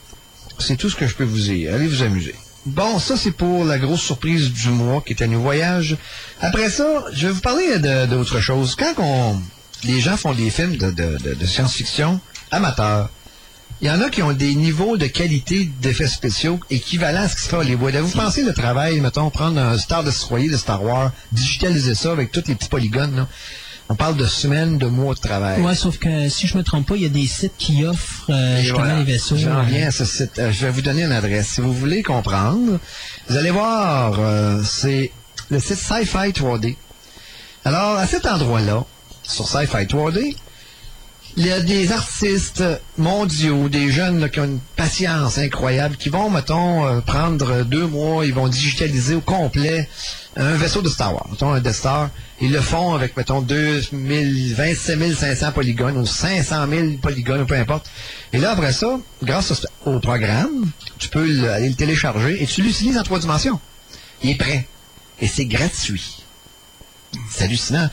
C'est 0.58 0.74
tout 0.76 0.90
ce 0.90 0.96
que 0.96 1.06
je 1.06 1.14
peux 1.14 1.22
vous 1.22 1.38
dire. 1.38 1.72
Allez 1.72 1.86
vous 1.86 2.02
amuser. 2.02 2.34
Bon, 2.66 2.98
ça, 2.98 3.16
c'est 3.16 3.30
pour 3.30 3.64
la 3.64 3.78
grosse 3.78 4.02
surprise 4.02 4.50
du 4.52 4.70
mois 4.70 5.00
qui 5.06 5.12
était 5.12 5.28
New 5.28 5.40
Voyage. 5.40 5.96
Après 6.40 6.70
ça, 6.70 7.04
je 7.12 7.28
vais 7.28 7.32
vous 7.32 7.40
parler 7.40 7.78
de- 7.78 8.06
d'autre 8.06 8.40
chose. 8.40 8.74
Quand 8.76 8.94
on, 8.98 9.40
les 9.84 10.00
gens 10.00 10.16
font 10.16 10.34
des 10.34 10.50
films 10.50 10.76
de, 10.78 10.90
de- 10.90 11.16
de- 11.18 11.34
de 11.34 11.46
science-fiction 11.46 12.20
amateurs, 12.50 13.08
il 13.80 13.86
y 13.86 13.90
en 13.90 14.00
a 14.00 14.10
qui 14.10 14.22
ont 14.22 14.32
des 14.32 14.54
niveaux 14.54 14.96
de 14.96 15.06
qualité 15.06 15.70
d'effets 15.80 16.08
spéciaux 16.08 16.58
équivalents 16.70 17.22
à 17.22 17.28
ce 17.28 17.36
qui 17.36 17.42
se 17.42 17.48
fait 17.48 17.56
à 17.56 17.60
Hollywood. 17.60 17.94
Vous 17.96 18.18
pensez 18.18 18.42
le 18.42 18.52
travail, 18.52 19.00
mettons, 19.00 19.30
prendre 19.30 19.60
un 19.60 19.78
Star 19.78 20.02
Destroyer 20.02 20.50
de 20.50 20.56
Star 20.56 20.82
Wars, 20.82 21.12
digitaliser 21.32 21.94
ça 21.94 22.10
avec 22.10 22.32
tous 22.32 22.44
les 22.48 22.54
petits 22.54 22.68
polygones, 22.68 23.14
là? 23.14 23.28
On 23.90 23.94
parle 23.94 24.16
de 24.16 24.26
semaines, 24.26 24.76
de 24.76 24.86
mois 24.86 25.14
de 25.14 25.20
travail. 25.20 25.62
Ouais, 25.62 25.74
sauf 25.74 25.98
que 25.98 26.28
si 26.28 26.46
je 26.46 26.58
me 26.58 26.62
trompe 26.62 26.88
pas, 26.88 26.96
il 26.96 27.02
y 27.02 27.06
a 27.06 27.08
des 27.08 27.26
sites 27.26 27.54
qui 27.56 27.86
offrent 27.86 28.30
euh, 28.30 28.58
justement 28.58 28.80
voilà. 28.80 28.98
les 28.98 29.04
vaisseaux. 29.04 29.36
J'en 29.36 29.60
euh, 29.60 29.62
viens 29.62 29.88
à 29.88 29.90
ce 29.90 30.04
site. 30.04 30.38
Euh, 30.38 30.52
je 30.52 30.66
vais 30.66 30.70
vous 30.70 30.82
donner 30.82 31.04
une 31.04 31.12
adresse. 31.12 31.48
Si 31.48 31.62
vous 31.62 31.72
voulez 31.72 32.02
comprendre, 32.02 32.78
vous 33.28 33.36
allez 33.36 33.50
voir, 33.50 34.18
euh, 34.18 34.62
c'est 34.62 35.10
le 35.48 35.58
site 35.58 35.78
Sci-Fi 35.78 36.32
3D. 36.32 36.76
Alors, 37.64 37.96
à 37.96 38.06
cet 38.06 38.26
endroit-là, 38.26 38.84
sur 39.22 39.48
Sci-Fi 39.48 39.86
3D, 39.86 40.36
il 41.38 41.46
y 41.46 41.52
a 41.52 41.60
des 41.60 41.92
artistes 41.92 42.64
mondiaux, 42.96 43.68
des 43.68 43.90
jeunes 43.92 44.28
qui 44.28 44.40
ont 44.40 44.44
une 44.44 44.58
patience 44.76 45.38
incroyable, 45.38 45.96
qui 45.96 46.08
vont, 46.08 46.30
mettons, 46.30 46.84
euh, 46.84 47.00
prendre 47.00 47.62
deux 47.62 47.86
mois, 47.86 48.26
ils 48.26 48.34
vont 48.34 48.48
digitaliser 48.48 49.14
au 49.14 49.20
complet 49.20 49.88
un 50.36 50.54
vaisseau 50.54 50.82
de 50.82 50.88
Star 50.88 51.14
Wars, 51.14 51.26
mettons 51.30 51.52
un 51.52 51.60
Death 51.60 51.74
Star. 51.74 52.10
Ils 52.40 52.50
le 52.52 52.60
font 52.60 52.92
avec, 52.94 53.16
mettons, 53.16 53.40
2000, 53.40 54.54
27 54.54 55.14
500 55.14 55.52
polygones 55.52 55.96
ou 55.96 56.06
500 56.06 56.66
000 56.68 56.86
polygones, 57.00 57.46
peu 57.46 57.54
importe. 57.56 57.88
Et 58.32 58.38
là, 58.38 58.50
après 58.52 58.72
ça, 58.72 58.98
grâce 59.22 59.64
au- 59.86 60.00
programme, 60.00 60.70
tu 60.98 61.08
peux 61.08 61.24
le- 61.24 61.50
aller 61.50 61.68
le 61.68 61.74
télécharger 61.74 62.42
et 62.42 62.46
tu 62.46 62.62
l'utilises 62.62 62.98
en 62.98 63.02
trois 63.04 63.18
dimensions. 63.20 63.58
Il 64.22 64.30
est 64.30 64.34
prêt. 64.36 64.66
Et 65.20 65.26
c'est 65.28 65.46
gratuit. 65.46 66.24
C'est 67.30 67.44
hallucinant. 67.44 67.88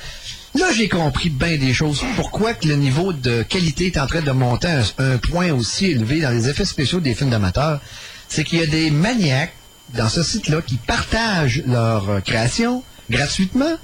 Là, 0.57 0.71
j'ai 0.73 0.87
compris 0.87 1.29
bien 1.29 1.57
des 1.57 1.73
choses. 1.73 2.01
Pourquoi 2.15 2.53
que 2.53 2.67
le 2.67 2.75
niveau 2.75 3.11
de 3.13 3.43
qualité 3.43 3.87
est 3.87 3.97
en 3.97 4.07
train 4.07 4.21
de 4.21 4.31
monter 4.31 4.67
à 4.67 4.81
un, 5.03 5.17
point 5.17 5.51
aussi 5.51 5.87
élevé 5.87 6.21
dans 6.21 6.31
les 6.31 6.47
effets 6.49 6.65
spéciaux 6.65 6.99
des 7.01 7.13
films 7.13 7.29
d'amateurs. 7.29 7.81
C'est 8.29 8.43
qu'il 8.43 8.59
y 8.59 8.63
a 8.63 8.67
des 8.67 8.89
maniaques 8.89 9.53
dans 9.93 10.09
ce 10.09 10.23
site-là 10.23 10.61
qui 10.61 10.75
partagent 10.77 11.61
leur 11.67 12.09
euh, 12.09 12.19
création 12.21 12.83
gratuitement. 13.09 13.77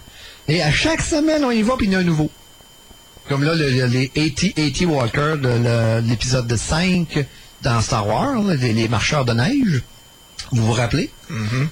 Et 0.48 0.62
à 0.64 0.72
chaque 0.72 1.02
semaine, 1.02 1.44
on 1.44 1.52
y 1.52 1.62
va, 1.62 1.76
puis 1.78 1.88
il 1.88 1.94
y 1.94 1.96
en 1.96 2.00
a 2.00 2.02
un 2.02 2.06
nouveau. 2.06 2.32
Comme 3.30 3.44
là, 3.44 3.54
le- 3.54 3.70
le- 3.70 3.86
les 3.86 4.12
A.T. 4.16 4.54
A.T. 4.58 4.86
Walker 4.86 5.36
de 5.42 6.00
l'épisode 6.10 6.48
de 6.48 6.56
5 6.56 7.26
dans 7.62 7.82
Star 7.82 8.08
Wars, 8.08 8.42
les 8.60 8.88
marcheurs 8.88 9.26
de 9.26 9.34
neige. 9.34 9.84
Vous 10.52 10.66
vous 10.66 10.74
rappelez? 10.74 11.10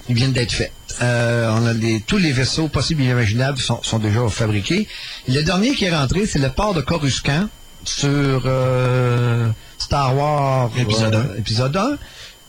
Ils 0.08 0.14
viennent 0.14 0.32
d'être 0.32 0.52
faits. 0.52 0.72
Euh, 1.02 1.50
on 1.52 1.66
a 1.66 1.74
tous 2.06 2.16
les 2.16 2.32
vaisseaux 2.32 2.68
possibles 2.68 3.02
et 3.02 3.06
imaginables 3.06 3.58
sont, 3.58 3.82
sont 3.82 3.98
déjà 3.98 4.26
fabriqués. 4.28 4.88
Et 5.28 5.32
le 5.32 5.42
dernier 5.42 5.74
qui 5.74 5.84
est 5.84 5.94
rentré, 5.94 6.26
c'est 6.26 6.38
le 6.38 6.48
port 6.50 6.74
de 6.74 6.80
Coruscant 6.80 7.48
sur 7.84 8.42
euh, 8.46 9.48
Star 9.78 10.16
Wars 10.16 10.70
Épisode 10.78 11.14
euh, 11.14 11.38
épisode 11.38 11.76
1. 11.76 11.98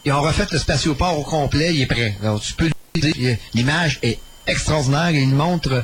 Ils 0.06 0.12
ont 0.14 0.22
refait 0.22 0.48
le 0.52 0.58
spatioport 0.58 1.20
au 1.20 1.24
complet, 1.24 1.76
il 1.76 1.82
est 1.82 1.86
prêt. 1.86 2.18
Tu 2.42 2.54
peux 2.54 2.70
l'image 3.54 4.00
est 4.02 4.20
extraordinaire 4.48 5.10
et 5.10 5.22
il 5.22 5.34
montre 5.34 5.84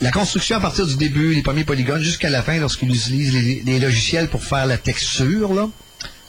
la 0.00 0.10
construction 0.10 0.56
à 0.56 0.60
partir 0.60 0.86
du 0.86 0.96
début, 0.96 1.34
les 1.34 1.42
premiers 1.42 1.64
polygones, 1.64 2.02
jusqu'à 2.02 2.30
la 2.30 2.42
fin, 2.42 2.58
lorsqu'il 2.58 2.88
utilise 2.88 3.32
les, 3.34 3.62
les 3.64 3.80
logiciels 3.80 4.28
pour 4.28 4.44
faire 4.44 4.66
la 4.66 4.78
texture. 4.78 5.54
Là. 5.54 5.68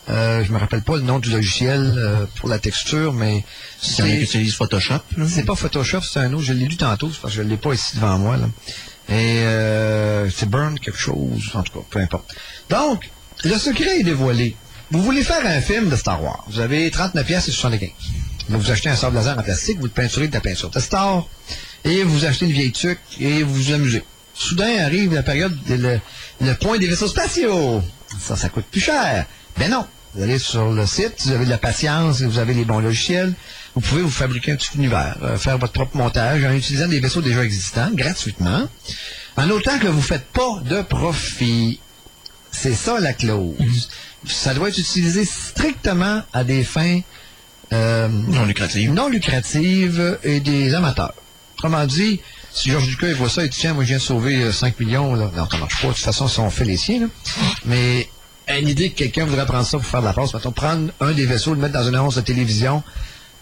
Euh, 0.09 0.43
je 0.43 0.51
me 0.51 0.57
rappelle 0.57 0.81
pas 0.81 0.95
le 0.95 1.01
nom 1.01 1.19
du 1.19 1.29
logiciel 1.29 1.93
euh, 1.97 2.25
pour 2.35 2.49
la 2.49 2.59
texture, 2.59 3.13
mais 3.13 3.37
a 3.37 3.81
qui 3.81 3.93
c'est 3.93 4.21
utilisent 4.21 4.55
Photoshop. 4.55 4.99
c'est 5.27 5.45
pas 5.45 5.55
Photoshop, 5.55 6.01
c'est 6.01 6.19
un 6.19 6.33
autre. 6.33 6.43
Je 6.43 6.53
l'ai 6.53 6.65
lu 6.65 6.75
tantôt, 6.75 7.09
c'est 7.11 7.21
parce 7.21 7.35
que 7.35 7.41
je 7.41 7.47
l'ai 7.47 7.57
pas 7.57 7.73
ici 7.73 7.95
devant 7.95 8.17
moi. 8.17 8.35
Là. 8.37 8.47
Et 9.09 9.39
euh, 9.39 10.29
c'est 10.29 10.49
Burn 10.49 10.77
quelque 10.79 10.99
chose, 10.99 11.51
en 11.53 11.63
tout 11.63 11.79
cas, 11.79 11.85
peu 11.89 11.99
importe. 11.99 12.35
Donc, 12.69 13.09
le 13.43 13.57
secret 13.57 13.99
est 13.99 14.03
dévoilé. 14.03 14.55
Vous 14.91 15.01
voulez 15.01 15.23
faire 15.23 15.45
un 15.45 15.61
film 15.61 15.89
de 15.89 15.95
Star 15.95 16.21
Wars. 16.21 16.43
Vous 16.49 16.59
avez 16.59 16.91
39 16.91 17.25
pièces 17.25 17.47
et 17.47 17.51
75. 17.51 17.89
Donc, 18.49 18.61
vous 18.61 18.71
achetez 18.71 18.89
un 18.89 18.95
sable 18.95 19.15
laser 19.15 19.37
en 19.37 19.41
plastique, 19.41 19.77
vous 19.77 19.85
le 19.85 19.91
peinturez 19.91 20.27
de 20.27 20.33
la 20.33 20.41
peinture 20.41 20.69
de 20.69 20.79
Star, 20.79 21.25
et 21.85 22.03
vous 22.03 22.25
achetez 22.25 22.45
une 22.45 22.51
vieille 22.51 22.73
tuque 22.73 22.99
et 23.19 23.43
vous 23.43 23.53
vous 23.53 23.71
amusez. 23.71 24.03
Soudain 24.33 24.83
arrive 24.83 25.13
la 25.13 25.23
période, 25.23 25.57
de 25.65 25.75
le, 25.75 25.99
le 26.41 26.53
point 26.55 26.77
des 26.77 26.87
vaisseaux 26.87 27.07
spatiaux. 27.07 27.81
Ça, 28.19 28.35
ça 28.35 28.49
coûte 28.49 28.65
plus 28.69 28.81
cher. 28.81 29.25
Ben 29.57 29.69
non. 29.69 29.85
Vous 30.15 30.21
allez 30.21 30.37
sur 30.37 30.71
le 30.71 30.85
site, 30.85 31.23
vous 31.25 31.31
avez 31.31 31.45
de 31.45 31.49
la 31.49 31.57
patience, 31.57 32.21
vous 32.21 32.37
avez 32.37 32.53
les 32.53 32.65
bons 32.65 32.79
logiciels. 32.79 33.33
Vous 33.73 33.81
pouvez 33.81 34.03
vous 34.03 34.11
fabriquer 34.11 34.51
un 34.51 34.55
petit 34.55 34.69
univers, 34.75 35.17
euh, 35.23 35.37
faire 35.37 35.57
votre 35.57 35.73
propre 35.73 35.97
montage 35.97 36.43
en 36.43 36.51
utilisant 36.53 36.87
des 36.87 36.99
vaisseaux 36.99 37.21
déjà 37.23 37.43
existants, 37.43 37.89
gratuitement, 37.91 38.67
en 39.37 39.49
autant 39.49 39.79
que 39.79 39.87
vous 39.87 39.97
ne 39.97 40.03
faites 40.03 40.27
pas 40.27 40.59
de 40.69 40.83
profit. 40.83 41.79
C'est 42.51 42.75
ça 42.75 42.99
la 42.99 43.13
clause. 43.13 43.89
Ça 44.27 44.53
doit 44.53 44.69
être 44.69 44.77
utilisé 44.77 45.25
strictement 45.25 46.21
à 46.31 46.43
des 46.43 46.63
fins 46.63 46.99
euh, 47.73 48.07
Non 48.07 48.45
lucratif. 48.45 48.91
non 48.91 49.09
lucratives 49.09 50.19
et 50.23 50.39
des 50.39 50.75
amateurs. 50.75 51.15
Autrement 51.57 51.87
dit, 51.87 52.19
si 52.51 52.69
Georges 52.69 52.85
Ducas 52.87 53.07
il 53.07 53.15
voit 53.15 53.29
ça 53.29 53.43
et 53.43 53.49
dit 53.49 53.57
tiens, 53.57 53.73
moi 53.73 53.83
je 53.83 53.87
viens 53.89 53.97
de 53.97 54.01
sauver 54.03 54.43
euh, 54.43 54.51
5 54.51 54.79
millions, 54.79 55.15
là. 55.15 55.31
non, 55.35 55.49
ça 55.49 55.57
marche 55.57 55.81
pas. 55.81 55.87
De 55.87 55.93
toute 55.93 56.03
façon, 56.03 56.27
si 56.27 56.39
on 56.39 56.51
fait 56.51 56.65
les 56.65 56.77
siens, 56.77 56.99
là. 56.99 57.07
mais 57.65 58.07
une 58.59 58.67
idée 58.67 58.89
que 58.91 58.97
quelqu'un 58.97 59.25
voudrait 59.25 59.45
prendre 59.45 59.65
ça 59.65 59.77
pour 59.77 59.85
faire 59.85 60.01
de 60.01 60.05
la 60.05 60.13
passe, 60.13 60.33
mettons, 60.33 60.51
prendre 60.51 60.91
un 60.99 61.11
des 61.11 61.25
vaisseaux, 61.25 61.53
le 61.53 61.59
mettre 61.59 61.73
dans 61.73 61.87
une 61.87 61.95
annonce 61.95 62.15
de 62.15 62.21
télévision, 62.21 62.83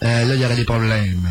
euh, 0.02 0.24
là, 0.24 0.34
il 0.34 0.40
y 0.40 0.44
aurait 0.44 0.56
des 0.56 0.64
problèmes. 0.64 1.28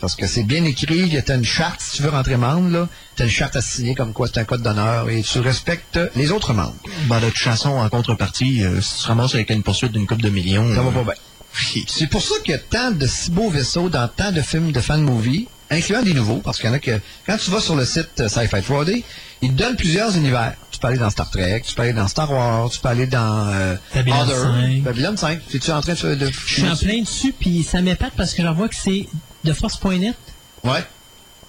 Parce 0.00 0.14
que 0.14 0.26
c'est 0.26 0.44
bien 0.44 0.64
écrit, 0.64 0.98
il 0.98 1.12
y 1.12 1.18
a 1.18 1.34
une 1.34 1.44
charte, 1.44 1.80
si 1.80 1.96
tu 1.96 2.02
veux 2.02 2.10
rentrer 2.10 2.36
membre, 2.36 2.70
là, 2.70 2.88
t'as 3.16 3.24
une 3.24 3.30
charte 3.30 3.56
à 3.56 3.62
signer 3.62 3.94
comme 3.94 4.12
quoi 4.12 4.28
c'est 4.28 4.38
un 4.38 4.44
code 4.44 4.62
d'honneur 4.62 5.10
et 5.10 5.22
tu 5.22 5.40
respectes 5.40 5.98
les 6.14 6.30
autres 6.30 6.52
membres. 6.52 6.76
Ben, 7.06 7.20
de 7.20 7.26
toute 7.26 7.38
façon, 7.38 7.70
en 7.70 7.88
contrepartie, 7.88 8.64
euh, 8.64 8.80
si 8.80 8.96
tu 8.96 9.02
te 9.02 9.08
ramasses 9.08 9.34
avec 9.34 9.50
une 9.50 9.62
poursuite 9.62 9.92
d'une 9.92 10.06
coupe 10.06 10.22
de 10.22 10.30
millions... 10.30 10.72
Ça 10.74 10.82
va 10.82 10.88
euh, 10.88 10.92
pas 10.92 11.02
bien. 11.02 11.82
C'est 11.86 12.06
pour 12.06 12.22
ça 12.22 12.34
qu'il 12.44 12.52
y 12.52 12.54
a 12.54 12.58
tant 12.58 12.92
de 12.92 13.06
si 13.06 13.30
beaux 13.30 13.50
vaisseaux 13.50 13.88
dans 13.88 14.08
tant 14.08 14.32
de 14.32 14.40
films 14.40 14.72
de 14.72 14.80
fan 14.80 15.02
movie, 15.02 15.48
incluant 15.70 16.02
des 16.02 16.14
nouveaux, 16.14 16.38
parce 16.38 16.58
qu'il 16.58 16.66
y 16.66 16.70
en 16.70 16.74
a 16.74 16.78
que, 16.78 16.98
quand 17.26 17.36
tu 17.36 17.50
vas 17.50 17.60
sur 17.60 17.76
le 17.76 17.84
site 17.84 18.20
euh, 18.20 18.28
Sci-Fi 18.28 18.62
Friday, 18.62 19.04
ils 19.42 19.52
te 19.52 19.54
donnent 19.54 19.76
plusieurs 19.76 20.16
univers. 20.16 20.54
Tu 20.82 20.86
peux 20.88 20.94
aller 20.94 20.98
dans 20.98 21.10
Star 21.10 21.30
Trek, 21.30 21.62
tu 21.64 21.74
peux 21.76 21.82
aller 21.82 21.92
dans 21.92 22.08
Star 22.08 22.28
Wars, 22.32 22.68
tu 22.68 22.80
peux 22.80 22.88
aller 22.88 23.06
dans 23.06 23.46
euh, 23.46 23.76
Babylon 23.94 24.22
Other, 24.22 24.36
5. 24.36 24.82
Babylon 24.82 25.16
5. 25.16 25.40
Es-tu 25.54 25.70
en 25.70 25.80
train 25.80 25.92
de... 25.92 26.30
Je 26.44 26.54
suis 26.54 26.68
en 26.68 26.74
plein 26.74 27.00
dessus, 27.02 27.32
puis 27.38 27.62
ça 27.62 27.80
m'épate 27.80 28.14
parce 28.16 28.34
que 28.34 28.42
j'en 28.42 28.52
vois 28.52 28.68
que 28.68 28.74
c'est 28.74 29.06
de 29.44 29.52
Force.net. 29.52 30.16
Ouais. 30.64 30.84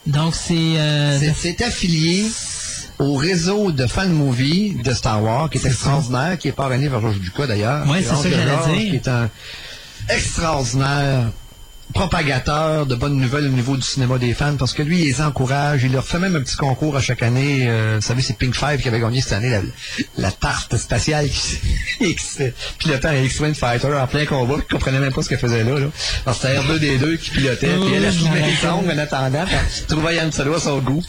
Donc, 0.05 0.35
c'est... 0.35 0.53
euh, 0.53 1.17
C'est- 1.35 1.63
affilié 1.63 2.27
au 2.99 3.15
réseau 3.15 3.71
de 3.71 3.87
fan 3.87 4.11
movie 4.11 4.75
de 4.83 4.93
Star 4.93 5.23
Wars, 5.23 5.49
qui 5.49 5.57
est, 5.57 5.65
extraordinaire, 5.65 6.37
qui 6.37 6.49
est 6.49 6.51
parrainé 6.51 6.87
par 6.87 7.01
Georges 7.01 7.19
Ducas 7.19 7.47
d'ailleurs. 7.47 7.91
Est 7.95 8.03
c'est 8.03 8.09
ça 8.09 8.29
que 8.29 8.29
j'allais 8.29 8.77
dire. 8.77 8.89
Qui 8.91 8.95
est 8.97 9.07
un 9.07 9.31
extraordinaire 10.09 11.31
propagateur 11.93 12.85
de 12.85 12.95
bonnes 12.95 13.17
nouvelles 13.17 13.45
au 13.45 13.49
niveau 13.49 13.75
du 13.75 13.83
cinéma 13.83 14.17
des 14.17 14.33
fans, 14.33 14.55
parce 14.57 14.73
que 14.73 14.81
lui, 14.81 14.99
il 15.01 15.05
les 15.05 15.21
encourage, 15.21 15.83
il 15.83 15.91
leur 15.91 16.05
fait 16.05 16.19
même 16.19 16.35
un 16.35 16.41
petit 16.41 16.57
concours 16.57 16.97
à 16.97 17.01
chaque 17.01 17.23
année. 17.23 17.65
Euh, 17.67 17.97
vous 17.99 18.05
savez, 18.05 18.21
c'est 18.21 18.37
Pink 18.37 18.55
Five 18.55 18.81
qui 18.81 18.87
avait 18.87 18.99
gagné 18.99 19.21
cette 19.21 19.33
année 19.33 19.49
la, 19.49 19.61
la 20.17 20.31
tarte 20.31 20.75
spatiale 20.77 21.27
qui 21.29 22.15
pilotait 22.79 23.07
un 23.07 23.21
X-Wing 23.23 23.53
Fighter 23.53 23.93
en 23.93 24.07
plein 24.07 24.25
combat, 24.25 24.55
qui 24.55 24.67
comprenait 24.67 24.99
même 24.99 25.13
pas 25.13 25.21
ce 25.21 25.29
qu'elle 25.29 25.39
faisait 25.39 25.63
là. 25.63 25.79
là. 25.79 25.87
Alors, 26.25 26.35
c'était 26.39 26.57
R2D2 26.57 27.17
qui 27.17 27.29
pilotait, 27.31 27.69
Oh, 27.79 27.85
puis 27.85 27.93
elle 27.95 28.05
a 28.05 28.11
je 28.11 28.17
filmé 28.17 28.39
m'en 28.39 28.45
les 28.47 28.69
ongles 28.69 28.91
en 28.91 28.97
attendant, 28.97 29.45
trouvais 29.87 30.15
Yann 30.15 30.31
Solo 30.31 30.55
à 30.55 30.59
son 30.59 30.79
goût. 30.79 31.03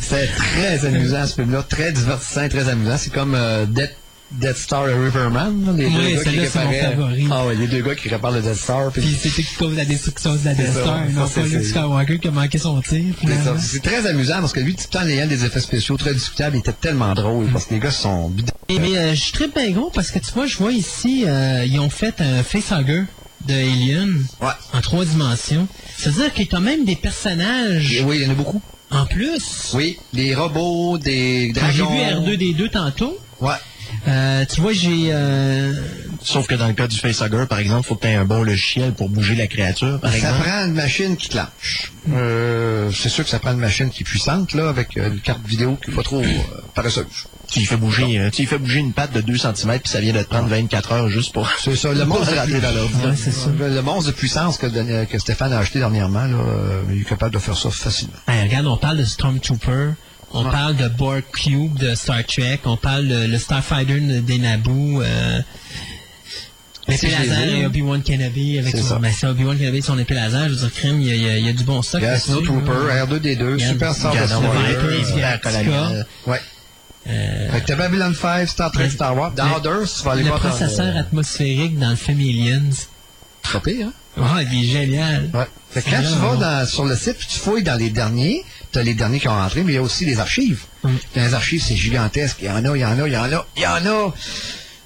C'était 0.00 0.28
très 0.28 0.86
amusant 0.86 1.26
ce 1.26 1.34
film-là, 1.34 1.62
très 1.62 1.92
divertissant, 1.92 2.48
très 2.48 2.68
amusant. 2.68 2.96
C'est 2.96 3.12
comme 3.12 3.34
euh, 3.34 3.66
Death, 3.66 3.94
Death 4.32 4.56
Star 4.58 4.88
et 4.88 4.94
Riverman, 4.94 5.64
là, 5.66 5.72
les 5.72 5.86
Oui, 5.86 5.92
deux 5.92 6.14
gars 6.14 6.22
qui 6.22 6.38
réparaient-. 6.38 7.24
Ah 7.32 7.46
ouais, 7.46 7.56
les 7.56 7.66
deux 7.66 7.82
gars 7.82 7.94
qui 7.96 8.08
réparent 8.08 8.30
le 8.30 8.42
Death 8.42 8.54
Star. 8.54 8.92
puis 8.92 9.02
Puis 9.02 9.16
c'était 9.20 9.42
qui 9.42 9.54
cause 9.54 9.74
la 9.76 9.84
destruction 9.84 10.36
de 10.36 10.44
la 10.44 10.54
Death 10.54 10.66
ça, 10.72 10.82
Star, 10.82 11.00
non 11.10 11.26
c'est- 11.26 11.40
pas 11.40 11.46
Luke 11.48 11.64
Skywalker 11.64 12.18
qui 12.20 12.28
a 12.28 12.30
manqué 12.30 12.58
son 12.58 12.80
tir. 12.80 13.14
C'est 13.58 13.82
très 13.82 14.06
amusant 14.06 14.40
parce 14.40 14.52
que 14.52 14.60
lui, 14.60 14.76
tout 14.76 14.96
en 14.96 15.06
ayant 15.06 15.26
des 15.26 15.44
effets 15.44 15.60
spéciaux 15.60 15.96
très 15.96 16.14
discutables, 16.14 16.56
il 16.56 16.60
était 16.60 16.72
tellement 16.72 17.12
drôle 17.14 17.46
parce 17.52 17.64
que 17.66 17.74
les 17.74 17.80
gars 17.80 17.90
sont 17.90 18.28
bidons. 18.28 18.52
Et 18.68 18.78
mais 18.78 18.96
euh, 18.96 19.10
je 19.14 19.20
suis 19.20 19.32
très 19.32 19.48
bien 19.48 19.70
gros 19.72 19.90
parce 19.92 20.10
que 20.12 20.20
tu 20.20 20.30
vois, 20.32 20.46
je 20.46 20.56
vois 20.58 20.72
ici, 20.72 21.24
euh, 21.26 21.64
ils 21.66 21.80
ont 21.80 21.90
fait 21.90 22.20
un 22.20 22.42
facehugger 22.44 23.02
de 23.48 23.54
Alien 23.54 24.24
Ouais. 24.40 24.48
en 24.72 24.80
trois 24.80 25.04
dimensions. 25.04 25.66
C'est-à-dire 25.96 26.32
qu'il 26.32 26.46
y 26.46 26.54
a 26.54 26.60
même 26.60 26.84
des 26.84 26.94
personnages 26.96 27.94
Et 27.96 28.02
oui, 28.04 28.18
il 28.20 28.22
y 28.22 28.26
en 28.26 28.30
a 28.30 28.34
beaucoup. 28.34 28.62
en 28.92 29.06
plus. 29.06 29.72
Oui, 29.74 29.98
des 30.12 30.34
robots, 30.36 30.98
des 30.98 31.50
Quand 31.54 31.62
j'ai 31.72 31.82
dragons. 31.82 32.24
vu 32.24 32.36
R2D2 32.36 32.68
tantôt, 32.70 33.18
Ouais. 33.40 33.54
Euh, 34.08 34.44
tu 34.46 34.60
vois, 34.60 34.72
j'ai... 34.72 35.10
euh, 35.12 35.74
Sauf 36.22 36.46
que 36.46 36.54
dans 36.54 36.66
le 36.68 36.74
cas 36.74 36.86
du 36.86 36.98
facehugger, 36.98 37.46
par 37.48 37.58
exemple, 37.60 37.86
faut 37.86 37.94
que 37.94 38.02
tu 38.02 38.08
aies 38.08 38.14
un 38.14 38.24
bon 38.26 38.42
logiciel 38.42 38.92
pour 38.92 39.08
bouger 39.08 39.34
la 39.34 39.46
créature, 39.46 39.98
par 40.00 40.10
Ça 40.10 40.16
exemple. 40.18 40.42
prend 40.42 40.64
une 40.66 40.74
machine 40.74 41.16
qui 41.16 41.28
clenche. 41.30 41.92
Euh, 42.12 42.90
c'est 42.92 43.08
sûr 43.08 43.24
que 43.24 43.30
ça 43.30 43.38
prend 43.38 43.52
une 43.52 43.58
machine 43.58 43.88
qui 43.90 44.02
est 44.02 44.04
puissante, 44.04 44.52
là, 44.52 44.68
avec 44.68 44.96
euh, 44.98 45.10
une 45.10 45.20
carte 45.20 45.46
vidéo 45.46 45.78
qui 45.82 45.90
n'est 45.90 45.96
pas 45.96 46.02
trop 46.02 46.20
euh, 46.20 46.26
paresseuse. 46.74 47.06
Tu 47.50 47.64
fait 47.64 47.76
bouger, 47.76 48.18
euh, 48.18 48.30
tu 48.30 48.42
y 48.42 48.46
fais 48.46 48.58
bouger 48.58 48.78
une 48.80 48.92
patte 48.92 49.12
de 49.12 49.22
2 49.22 49.36
cm, 49.38 49.80
puis 49.80 49.88
ça 49.90 50.00
vient 50.00 50.12
de 50.12 50.22
te 50.22 50.28
prendre 50.28 50.48
24 50.48 50.92
heures 50.92 51.08
juste 51.08 51.32
pour... 51.32 51.50
C'est 51.58 51.74
ça, 51.74 51.92
le 51.92 52.04
monstre, 52.06 52.32
dans. 52.34 53.08
Ouais, 53.08 53.16
c'est 53.16 53.32
ça. 53.32 53.48
le, 53.58 53.80
monstre 53.82 54.10
de 54.12 54.16
puissance 54.16 54.56
que, 54.58 55.04
que 55.04 55.18
Stéphane 55.18 55.52
a 55.54 55.58
acheté 55.58 55.78
dernièrement, 55.80 56.26
là, 56.26 56.36
euh, 56.36 56.82
il 56.92 57.00
est 57.00 57.04
capable 57.04 57.32
de 57.34 57.40
faire 57.40 57.56
ça 57.56 57.70
facilement. 57.70 58.14
hey, 58.28 58.42
regarde, 58.42 58.66
on 58.66 58.76
parle 58.76 58.98
de 58.98 59.04
Stormtrooper, 59.04 59.92
on 60.32 60.44
Ouais. 60.44 60.50
parle 60.50 60.76
de 60.76 60.88
Borg 60.88 61.22
Cube 61.32 61.76
de 61.78 61.94
Star 61.94 62.24
Trek, 62.26 62.60
on 62.64 62.76
parle 62.76 63.08
de 63.08 63.26
le 63.26 63.38
Starfighter 63.38 64.00
de- 64.00 64.20
des 64.20 64.38
Naboo, 64.38 65.02
euh, 65.02 65.40
l'épée 66.88 67.08
laser 67.10 67.42
et 67.54 67.66
Obi-Wan 67.66 68.02
Kenobi 68.02 68.58
avec 68.58 68.76
son, 68.76 68.98
ben, 68.98 69.12
c'est 69.16 69.26
Obi-Wan 69.26 69.58
Kenobi 69.58 69.82
son 69.82 69.98
épée 69.98 70.14
laser, 70.14 70.44
je 70.48 70.54
veux 70.54 70.56
dire, 70.56 70.72
crème, 70.72 71.00
il 71.00 71.06
y 71.06 71.10
a, 71.28 71.36
il 71.38 71.44
y 71.46 71.48
a- 71.48 71.52
du 71.52 71.64
bon 71.64 71.82
stock. 71.82 72.00
Il 72.00 72.04
y 72.04 72.06
a 72.06 72.12
là-dessus, 72.12 72.30
Snow 72.30 72.40
Trooper, 72.42 72.86
là. 72.88 73.04
R2D2, 73.06 73.56
Il 73.58 73.60
y 73.60 73.64
a 73.64 73.68
Super 73.72 73.94
Star 73.94 74.12
Destroyer. 74.12 74.46
Euh. 75.66 76.02
Ouais. 76.26 76.40
Euh, 77.08 77.50
Fait 77.52 77.60
que 77.62 77.66
t'as 77.66 77.76
Babylon 77.76 78.14
5, 78.14 78.46
Star 78.48 78.70
Trek, 78.72 78.84
le- 78.84 78.90
Star 78.90 79.16
Wars. 79.16 79.32
Dans 79.32 79.46
le- 79.48 79.54
Others, 79.54 79.88
tu 79.96 80.04
vas 80.04 80.12
aller 80.12 80.22
le 80.22 80.28
voir 80.28 80.40
dans 80.42 80.48
processeur 80.50 80.96
atmosphérique 80.96 81.78
dans 81.78 81.90
le 81.90 81.96
film 81.96 82.20
Aliens. 82.20 82.70
Pas 83.52 83.60
pire, 83.60 83.86
hein? 83.88 83.92
Oh, 84.18 84.22
il 84.52 84.64
est 84.64 84.68
génial. 84.72 85.30
Ouais. 85.32 85.46
Fait 85.70 85.82
que 85.82 85.90
quand 85.90 86.02
tu 86.02 86.18
vas 86.18 86.36
dans- 86.36 86.66
sur 86.66 86.84
le 86.84 86.94
site, 86.96 87.16
tu 87.18 87.38
fouilles 87.38 87.62
dans 87.62 87.76
les 87.76 87.88
derniers, 87.90 88.44
t'as 88.72 88.82
les 88.82 88.94
derniers 88.94 89.20
qui 89.20 89.28
ont 89.28 89.34
rentré, 89.34 89.62
mais 89.62 89.72
il 89.72 89.74
y 89.76 89.78
a 89.78 89.82
aussi 89.82 90.04
les 90.04 90.18
archives. 90.20 90.60
Mm. 90.82 90.88
Dans 91.16 91.22
les 91.22 91.34
archives, 91.34 91.62
c'est 91.62 91.76
gigantesque. 91.76 92.38
Il 92.40 92.46
y 92.46 92.50
en 92.50 92.64
a, 92.64 92.76
il 92.76 92.80
y 92.80 92.84
en 92.84 92.98
a, 92.98 93.06
il 93.06 93.12
y 93.12 93.16
en 93.16 93.24
a, 93.32 93.46
il 93.56 93.62
y 93.62 93.66
en 93.66 93.86
a. 93.86 94.14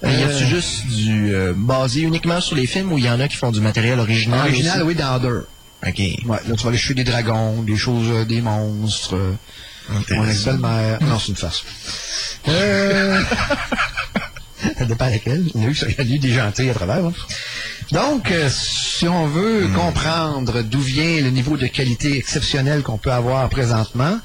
Mais 0.02 0.18
y 0.20 0.22
a-tu 0.22 0.44
Euh, 0.44 0.46
juste 0.48 0.86
du 0.86 1.34
euh, 1.34 1.52
basé 1.56 2.00
uniquement 2.02 2.40
sur 2.40 2.56
les 2.56 2.66
films 2.66 2.92
ou 2.92 2.98
il 2.98 3.04
y 3.04 3.08
en 3.10 3.20
a 3.20 3.28
qui 3.28 3.36
font 3.36 3.50
du 3.52 3.60
matériel 3.60 3.98
original 4.00 4.40
Original, 4.40 4.78
aussi? 4.82 4.88
oui, 4.88 4.94
dans 4.94 5.14
Other. 5.16 5.42
OK. 5.86 5.98
Ouais, 5.98 6.38
là, 6.48 6.56
tu 6.56 6.62
vas 6.62 6.68
aller 6.68 6.78
chercher 6.78 6.94
des 6.94 7.04
dragons, 7.04 7.62
des 7.62 7.76
choses, 7.76 8.08
euh, 8.10 8.24
des 8.24 8.40
monstres. 8.42 9.16
euh. 9.16 9.32
Mon 10.10 10.26
ex-belle-mère. 10.26 10.98
Non, 11.02 11.18
c'est 11.18 11.28
une 11.28 11.36
farce. 11.36 11.62
Euh... 12.48 13.22
Ça 14.78 14.84
dépend 14.86 15.06
laquelle. 15.10 15.44
Il 15.54 15.60
y 15.60 15.64
en 15.64 15.68
a 15.68 15.70
eu, 15.70 15.76
il 15.98 16.08
y 16.08 16.12
a 16.12 16.16
eu 16.16 16.18
des 16.18 16.32
gentils 16.32 16.70
à 16.70 16.74
travers. 16.74 17.04
hein. 17.04 17.12
Donc, 17.92 18.30
euh, 18.30 18.48
si 18.50 19.06
on 19.08 19.26
veut 19.26 19.68
comprendre 19.74 20.62
d'où 20.62 20.80
vient 20.80 21.20
le 21.20 21.30
niveau 21.30 21.56
de 21.56 21.66
qualité 21.66 22.16
exceptionnel 22.18 22.82
qu'on 22.82 22.98
peut 22.98 23.12
avoir 23.12 23.48
présentement, 23.48 24.18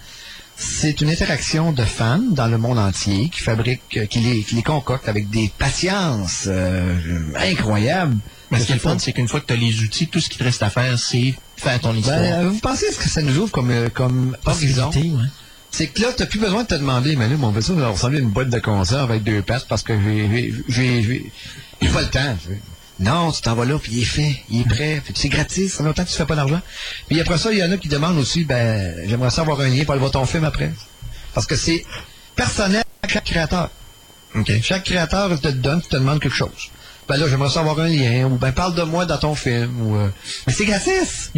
c'est 0.60 1.00
une 1.02 1.10
interaction 1.10 1.72
de 1.72 1.84
fans 1.84 2.22
dans 2.32 2.48
le 2.48 2.58
monde 2.58 2.78
entier 2.78 3.30
qui 3.30 3.40
fabriquent, 3.40 3.98
euh, 3.98 4.06
qui 4.06 4.20
les, 4.20 4.44
qui 4.44 4.56
les 4.56 4.64
concoctent 4.64 5.08
avec 5.08 5.30
des 5.30 5.52
patiences 5.58 6.46
euh, 6.48 6.96
incroyables. 7.38 8.18
Mais 8.52 8.60
ce 8.60 8.66
qui 8.66 8.74
est 8.74 8.80
fun, 8.80 8.98
c'est 9.00 9.14
qu'une 9.14 9.28
fois 9.28 9.40
que 9.40 9.46
tu 9.46 9.54
as 9.54 9.58
les 9.58 9.82
outils, 9.82 10.08
tout 10.08 10.20
ce 10.20 10.30
qui 10.30 10.38
te 10.38 10.44
reste 10.44 10.62
à 10.62 10.70
faire, 10.70 11.00
c'est 11.00 11.34
faire 11.56 11.80
ton 11.80 11.96
histoire. 11.96 12.20
Ben, 12.20 12.46
euh, 12.46 12.50
vous 12.50 12.60
pensez 12.60 12.92
ce 12.92 12.98
que 12.98 13.08
ça 13.08 13.22
nous 13.22 13.38
ouvre 13.38 13.52
comme, 13.52 13.90
comme 13.94 14.36
horizon? 14.46 14.90
Ouais. 14.90 15.28
C'est 15.72 15.88
que 15.88 16.02
là, 16.02 16.10
t'as 16.16 16.26
plus 16.26 16.40
besoin 16.40 16.64
de 16.64 16.68
te 16.68 16.76
demander, 16.76 17.16
mais 17.16 17.30
là, 17.30 17.38
mon 17.38 17.52
vaisseau 17.52 17.76
va 17.76 17.90
ressembler 17.90 18.18
à 18.18 18.22
une 18.22 18.30
boîte 18.30 18.50
de 18.50 18.60
conserve 18.60 19.12
avec 19.12 19.24
deux 19.24 19.42
pattes 19.42 19.68
parce 19.70 19.84
que 19.84 19.94
j'ai 20.68 21.32
pas 21.94 22.02
le 22.02 22.10
temps. 22.10 22.36
Non, 23.00 23.32
tu 23.32 23.42
t'en 23.42 23.56
vas 23.56 23.66
là, 23.66 23.80
puis 23.80 23.94
il 23.94 24.02
est 24.02 24.06
fait, 24.06 24.44
il 24.50 24.62
est 24.62 24.68
prêt, 24.68 25.02
puis 25.04 25.14
c'est 25.16 25.30
gratis, 25.30 25.80
en 25.80 25.84
même 25.84 25.94
temps 25.94 26.04
que 26.04 26.10
tu 26.10 26.16
fais 26.16 26.26
pas 26.26 26.36
d'argent. 26.36 26.60
Puis 27.08 27.20
après 27.22 27.38
ça, 27.38 27.52
il 27.52 27.58
y 27.60 27.64
en 27.64 27.72
a 27.72 27.78
qui 27.78 27.88
demandent 27.88 28.18
aussi, 28.18 28.44
ben, 28.44 28.94
j'aimerais 29.08 29.30
savoir 29.30 29.60
un 29.62 29.70
lien 29.70 29.84
pour 29.84 29.92
aller 29.94 30.00
voir 30.02 30.12
ton 30.12 30.26
film 30.26 30.44
après. 30.44 30.72
Parce 31.34 31.46
que 31.48 31.56
c'est 31.56 31.86
personnel 32.36 32.84
à 33.04 33.08
chaque 33.08 33.24
créateur. 33.26 33.70
Chaque 34.62 34.84
créateur 34.84 35.40
te 35.40 35.48
donne, 35.48 35.82
te 35.82 35.96
demande 35.96 36.20
quelque 36.20 36.36
chose. 36.36 36.70
Ben 37.08 37.18
là, 37.18 37.28
j'aimerais 37.30 37.50
savoir 37.50 37.80
un 37.80 37.88
lien, 37.88 38.26
ou 38.26 38.38
ben 38.38 38.52
parle 38.52 38.76
de 38.76 38.84
moi 38.84 39.06
dans 39.06 39.18
ton 39.18 39.34
film, 39.34 39.82
ou... 39.82 39.96
euh, 39.96 40.10
Mais 40.46 40.54
c'est 40.54 40.66
gratis! 40.66 41.32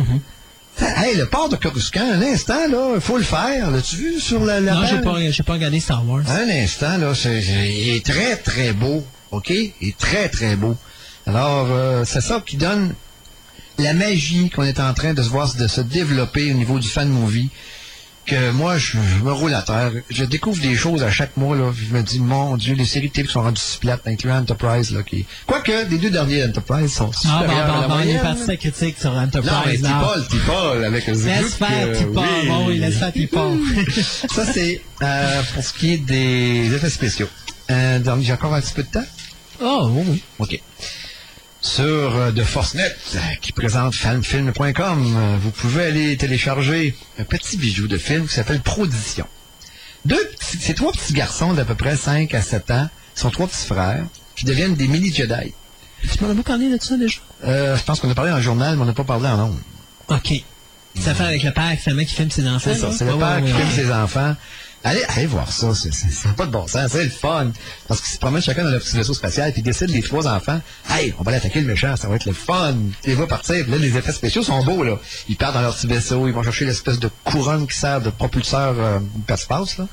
Hey, 0.80 1.16
le 1.16 1.28
port 1.28 1.48
de 1.50 1.58
Coruscant, 1.58 2.02
un 2.14 2.22
instant, 2.22 2.68
là, 2.68 2.94
il 2.96 3.02
faut 3.02 3.18
le 3.18 3.24
faire. 3.24 3.70
L'as-tu 3.70 3.98
vu 3.98 4.20
sur 4.20 4.44
la, 4.44 4.60
la 4.62 4.74
Non, 4.74 4.86
j'ai 4.86 5.00
page? 5.02 5.44
pas, 5.44 5.54
regardé 5.54 5.80
Star 5.80 6.08
Wars. 6.08 6.24
Un 6.30 6.50
instant, 6.50 6.98
là, 6.98 7.14
il 7.26 7.90
est 7.90 8.06
très, 8.06 8.38
très 8.38 8.74
beau. 8.74 9.06
OK? 9.32 9.50
Il 9.50 9.72
est 9.82 9.98
très, 9.98 10.28
très 10.30 10.56
beau. 10.56 10.76
Alors, 11.28 11.68
euh, 11.70 12.04
c'est 12.06 12.22
ça 12.22 12.42
qui 12.46 12.58
donne 12.58 12.94
la 13.78 13.94
magie 13.94 14.50
qu'on 14.50 14.64
est 14.64 14.80
en 14.80 14.94
train 14.94 15.14
de 15.14 15.22
se 15.22 15.30
voir 15.30 15.54
de 15.56 15.68
se 15.68 15.82
développer 15.82 16.52
au 16.52 16.56
niveau 16.56 16.80
du 16.80 16.88
fan 16.88 17.08
movie. 17.10 17.50
Que 18.24 18.52
moi, 18.52 18.78
je, 18.78 18.98
je 19.00 19.24
me 19.24 19.32
roule 19.34 19.54
à 19.56 19.64
terre. 19.64 19.92
Je 20.12 20.24
découvre 20.24 20.62
des 20.62 20.76
choses 20.76 21.02
à 21.02 21.10
chaque 21.10 21.36
mois. 21.38 21.58
Là. 21.58 21.72
Je 21.76 21.92
me 21.96 22.04
dis, 22.04 22.20
mon 22.20 22.56
Dieu, 22.56 22.76
les 22.76 22.86
séries 22.86 23.10
télé 23.10 23.26
qui 23.28 23.34
sont 23.34 23.42
rendues 23.42 23.60
si 23.60 23.80
plates, 23.80 24.08
incluant 24.08 24.38
Enterprise. 24.38 24.92
Là, 24.92 25.02
qui... 25.02 25.26
Quoique, 25.48 25.72
les 25.90 25.98
deux 25.98 26.12
derniers 26.12 26.44
Enterprise 26.46 26.94
sont 26.94 27.10
Ah, 27.26 27.40
bon, 27.40 27.42
supérieurs 27.42 27.66
à 27.66 27.72
bon, 27.74 27.82
la 27.82 27.88
bon, 27.88 27.94
il 27.96 28.02
est 28.02 28.04
moyenne. 28.06 28.22
parti 28.22 28.44
sa 28.46 28.56
critique 28.58 28.98
sur 29.00 29.12
Non, 29.12 29.22
mais 29.22 29.26
Enterprise. 29.40 29.82
T-Paul, 29.82 30.28
T-Paul, 30.28 30.86
avec 30.86 31.08
le 31.08 31.14
Laisse 31.14 31.56
faire, 31.56 31.88
euh, 31.88 31.96
T-Paul. 31.98 32.24
oui. 32.44 32.48
Bon, 32.48 32.70
il 32.70 32.80
laisse 32.80 32.98
faire, 32.98 33.12
T-Paul. 33.14 33.60
Ça, 34.36 34.46
c'est 34.54 34.82
euh, 35.02 35.42
pour 35.56 35.64
ce 35.64 35.74
qui 35.74 35.94
est 35.94 35.98
des 35.98 36.72
effets 36.76 36.92
spéciaux. 36.92 37.30
Euh, 37.72 38.00
j'ai 38.22 38.34
encore 38.34 38.54
un 38.54 38.62
petit 38.62 38.74
peu 38.74 38.84
de 38.84 38.90
temps? 38.92 39.06
Oh, 39.64 39.90
oui, 39.94 40.04
oui. 40.08 40.24
OK. 40.38 40.62
Sur 41.62 42.16
euh, 42.16 42.32
de 42.32 42.44
Forcenet, 42.44 42.96
euh, 43.16 43.20
qui 43.40 43.52
présente 43.52 43.94
fanfilm.com, 43.94 45.16
euh, 45.16 45.38
vous 45.40 45.52
pouvez 45.52 45.86
aller 45.86 46.18
télécharger 46.18 46.96
un 47.20 47.24
petit 47.24 47.56
bijou 47.58 47.88
de 47.88 47.98
film 48.00 48.28
qui 48.28 48.34
s'appelle 48.34 48.62
Prodition. 48.62 49.28
Deux, 50.06 50.18
petits- 50.40 50.58
c'est 50.60 50.74
trois 50.74 50.92
petits 50.92 51.14
garçons 51.14 51.54
d'à 51.54 51.64
peu 51.64 51.76
près 51.76 51.96
5 51.96 52.34
à 52.34 52.42
7 52.42 52.72
ans, 52.72 52.90
sont 53.14 53.30
trois 53.30 53.48
petits 53.48 53.68
frères, 53.68 54.04
qui 54.36 54.46
deviennent 54.46 54.74
des 54.76 54.88
mini-Jedi. 54.88 55.54
Tu 56.12 56.24
m'en 56.24 56.32
as 56.32 56.36
pas 56.36 56.42
parlé 56.44 56.76
de 56.76 56.82
ça 56.82 56.98
déjà? 56.98 57.20
Euh, 57.44 57.78
je 57.78 57.84
pense 57.84 58.00
qu'on 58.00 58.10
a 58.10 58.16
parlé 58.16 58.32
dans 58.32 58.38
le 58.38 58.44
journal, 58.44 58.76
mais 58.76 58.82
on 58.82 58.86
n'a 58.86 58.94
pas 58.94 59.04
parlé 59.04 59.28
en 59.28 59.38
nombre. 59.38 59.60
OK. 60.10 60.34
Ça 61.00 61.14
fait 61.14 61.24
avec 61.24 61.44
le 61.44 61.52
père 61.54 61.78
finalement 61.80 62.04
qui 62.04 62.16
filme 62.16 62.32
ses 62.32 62.48
enfants. 62.48 62.72
C'est 62.74 62.80
ça, 62.80 62.92
c'est 62.92 63.06
le 63.06 63.16
père 63.18 63.36
ouais, 63.36 63.44
qui 63.44 63.54
ouais, 63.54 63.60
filme 63.66 63.70
ouais. 63.70 63.76
ses 63.86 63.92
enfants. 63.94 64.36
Allez, 64.84 65.04
allez 65.10 65.28
voir 65.28 65.52
ça, 65.52 65.76
c'est- 65.76 65.92
pas 66.36 66.48
de 66.48 66.52
bon 66.52 66.66
sens, 66.68 66.92
c'est 66.92 67.04
le 67.04 67.10
fun. 67.12 67.52
Parce 67.88 68.02
qu'ils 68.02 68.14
se 68.14 68.18
promènent 68.18 68.42
chacun 68.42 68.64
dans 68.64 68.72
leur 68.72 68.82
petit 68.82 68.96
vaisseau 68.98 69.14
spatial, 69.14 69.52
puis 69.52 69.62
ils 69.62 69.64
décident, 69.64 69.94
les 69.94 70.02
trois 70.02 70.28
enfants, 70.28 70.60
hey, 70.90 71.14
on 71.20 71.24
va 71.24 71.30
aller 71.32 71.38
attaquer 71.38 71.62
le 71.62 71.68
méchant, 71.68 71.96
ça 71.96 72.08
va 72.08 72.16
être 72.16 72.26
le 72.26 72.34
fun. 72.34 72.76
Ils 73.06 73.16
vont 73.16 73.28
partir, 73.28 73.68
là, 73.70 73.78
les 73.78 73.96
effets 73.96 74.12
spéciaux 74.12 74.42
sont 74.42 74.64
beaux, 74.64 74.84
là. 74.84 74.98
Ils 75.30 75.36
partent 75.36 75.54
dans 75.54 75.62
leur 75.62 75.76
petit 75.76 75.86
vaisseau, 75.86 76.28
ils 76.28 76.34
vont 76.34 76.42
chercher 76.42 76.66
l'espèce 76.66 76.98
de 77.00 77.10
couronne 77.24 77.68
qui 77.68 77.78
sert 77.78 78.02
de 78.02 78.10
propulseur 78.10 78.74
euh, 78.80 79.00
passe-passe, 79.28 79.78
là. 79.78 79.84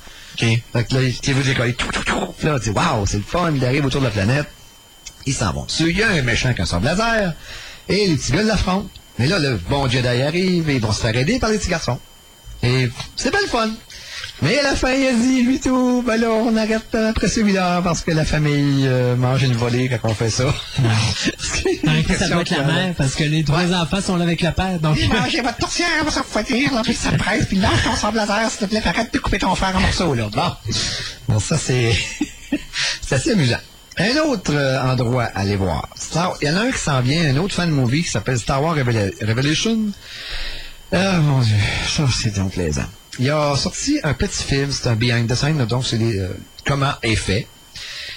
OK. 0.41 0.47
Fait 0.72 0.84
que 0.84 0.95
là, 0.95 1.03
ils 1.03 1.34
vous 1.34 1.43
décoller, 1.43 1.74
tout, 1.74 1.89
tout, 1.93 2.05
tout. 2.05 2.34
Là, 2.47 2.59
tu 2.59 2.70
waouh, 2.70 3.05
c'est 3.07 3.18
le 3.18 3.22
fun, 3.24 3.53
ils 3.55 3.64
arrivent 3.66 3.84
autour 3.84 4.01
de 4.01 4.07
la 4.07 4.12
planète. 4.12 4.47
Ils 5.26 5.34
s'en 5.34 5.53
vont 5.53 5.64
dessus. 5.66 5.91
Il 5.91 5.99
y 5.99 6.03
a 6.03 6.09
un 6.09 6.22
méchant 6.22 6.55
qui 6.55 6.62
a 6.62 6.66
son 6.66 6.80
laser. 6.80 7.34
Et 7.91 8.07
les 8.07 8.16
petits 8.16 8.32
gars 8.32 8.43
l'affrontent. 8.43 8.89
Mais 9.18 9.26
là, 9.26 9.39
le 9.39 9.57
bon 9.68 9.86
Jedi 9.89 10.07
arrive 10.07 10.70
et 10.70 10.76
ils 10.76 10.80
vont 10.80 10.93
se 10.93 11.01
faire 11.03 11.14
aider 11.14 11.39
par 11.39 11.51
les 11.51 11.59
petits 11.59 11.68
garçons. 11.68 11.99
Et 12.62 12.89
c'est 13.16 13.30
pas 13.30 13.41
le 13.41 13.47
fun. 13.47 13.70
Mais 14.41 14.59
à 14.61 14.62
la 14.62 14.76
fin, 14.76 14.93
il 14.93 15.07
a 15.09 15.12
dit, 15.14 15.43
lui 15.43 15.59
tout, 15.61 16.03
ben 16.07 16.16
là, 16.20 16.28
on 16.30 16.57
arrête 16.57 16.95
après 16.95 17.26
celui-là 17.28 17.80
parce 17.82 18.03
que 18.03 18.12
la 18.12 18.24
famille 18.24 18.86
euh, 18.86 19.16
mange 19.16 19.43
une 19.43 19.55
volée 19.55 19.89
quand 19.89 20.09
on 20.11 20.14
fait 20.14 20.30
ça. 20.30 20.45
Que 22.07 22.14
ça 22.14 22.28
doit 22.28 22.43
être 22.43 22.51
la 22.51 22.62
mère, 22.72 22.95
parce 22.97 23.14
que 23.14 23.24
les 23.24 23.43
trois 23.45 23.72
enfants 23.74 24.01
sont 24.01 24.16
là 24.16 24.22
avec 24.24 24.41
le 24.43 24.53
père. 24.53 24.78
Donc, 24.78 24.97
Mangez 25.09 25.41
votre 25.41 25.57
tourtière, 25.57 25.89
on 26.01 26.05
va 26.05 26.11
se 26.11 26.18
refroidir, 26.20 26.72
là, 26.72 26.82
puis 26.84 26.95
ça 26.95 27.11
presse, 27.12 27.47
puis 27.47 27.57
lâche 27.59 27.82
ton 27.84 27.95
sable 27.97 28.16
laser, 28.18 28.51
s'il 28.51 28.61
te 28.61 28.64
plaît, 28.66 28.82
arrête 28.84 29.12
de 29.12 29.18
couper 29.18 29.39
ton 29.39 29.55
frère 29.55 29.76
en 29.76 29.80
morceaux, 29.80 30.14
là. 30.14 30.28
Bon. 30.32 30.72
Bon, 31.28 31.41
ça, 31.41 31.59
c'est... 31.59 31.93
c'est 33.03 33.14
assez 33.16 33.32
amusant. 33.32 33.59
Un 33.99 34.16
autre 34.28 34.53
euh, 34.55 34.80
endroit 34.80 35.24
à 35.24 35.41
aller 35.41 35.57
voir. 35.57 35.89
Star- 35.97 36.36
Il 36.41 36.49
y 36.49 36.51
en 36.51 36.57
a 36.57 36.61
un 36.61 36.70
qui 36.70 36.78
s'en 36.78 37.01
vient, 37.01 37.22
un 37.34 37.36
autre 37.39 37.55
fan 37.55 37.70
movie 37.70 38.05
qui 38.05 38.11
s'appelle 38.11 38.39
Star 38.39 38.62
Wars 38.62 38.76
Revela- 38.76 39.12
Revelation. 39.26 39.78
Ah, 40.93 41.18
mon 41.18 41.41
Dieu, 41.41 41.57
ça, 41.89 42.05
c'est 42.16 42.36
donc 42.36 42.53
plaisant. 42.53 42.86
Il 43.19 43.31
a 43.31 43.57
sorti 43.57 43.99
un 44.05 44.14
petit 44.14 44.45
film, 44.45 44.71
c'est 44.71 44.89
un 44.89 44.95
behind 44.95 45.29
the 45.29 45.35
scenes, 45.35 45.64
donc 45.66 45.85
c'est 45.85 46.01
euh, 46.01 46.29
comment 46.64 46.93
est 47.03 47.16
fait. 47.16 47.49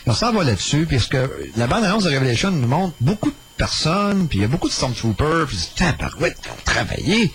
On 0.06 0.14
s'en 0.14 0.32
va 0.32 0.44
là-dessus, 0.44 0.86
puisque 0.88 1.18
la 1.58 1.68
bande-annonce 1.68 2.04
de 2.04 2.10
Revelation 2.10 2.52
nous 2.52 2.68
montre 2.68 2.94
beaucoup 3.00 3.30
de 3.30 3.36
personnes, 3.58 4.28
puis 4.28 4.40
il 4.40 4.42
y 4.42 4.46
a 4.46 4.48
beaucoup 4.48 4.68
de 4.68 4.74
Stormtroopers, 4.74 5.48
puis 5.48 5.58
des 5.58 5.64
tabarouettes 5.76 6.40
qui 6.42 6.50
ont 6.50 6.64
travaillé. 6.66 7.32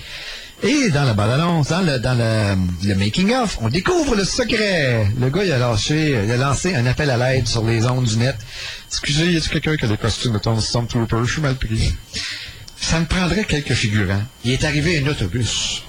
Et 0.62 0.90
dans 0.90 1.04
la 1.04 1.14
bande-annonce, 1.14 1.68
dans 1.68 1.82
le, 1.82 1.98
dans 1.98 2.14
le, 2.14 2.88
le 2.88 2.94
making-of, 2.94 3.58
on 3.60 3.68
découvre 3.68 4.16
le 4.16 4.24
secret. 4.24 5.06
Le 5.20 5.28
gars, 5.28 5.44
il 5.44 5.52
a 5.52 5.58
lâché, 5.58 6.18
il 6.24 6.30
a 6.30 6.36
lancé 6.36 6.74
un 6.74 6.86
appel 6.86 7.10
à 7.10 7.16
l'aide 7.16 7.46
sur 7.46 7.64
les 7.64 7.84
ondes 7.84 8.06
du 8.06 8.16
net. 8.16 8.36
Excusez, 8.88 9.32
y 9.32 9.36
a-t-il 9.36 9.50
quelqu'un 9.50 9.76
qui 9.76 9.84
a 9.84 9.88
des 9.88 9.98
costumes 9.98 10.32
de 10.32 10.38
ton 10.38 10.58
Stormtrooper? 10.58 11.18
Je 11.24 11.32
suis 11.32 11.42
mal 11.42 11.56
pris. 11.56 11.94
Ça 12.80 13.00
me 13.00 13.06
prendrait 13.06 13.44
quelques 13.44 13.74
figurants. 13.74 14.22
Il 14.44 14.52
est 14.52 14.64
arrivé 14.64 15.02
un 15.04 15.06
autobus. 15.08 15.82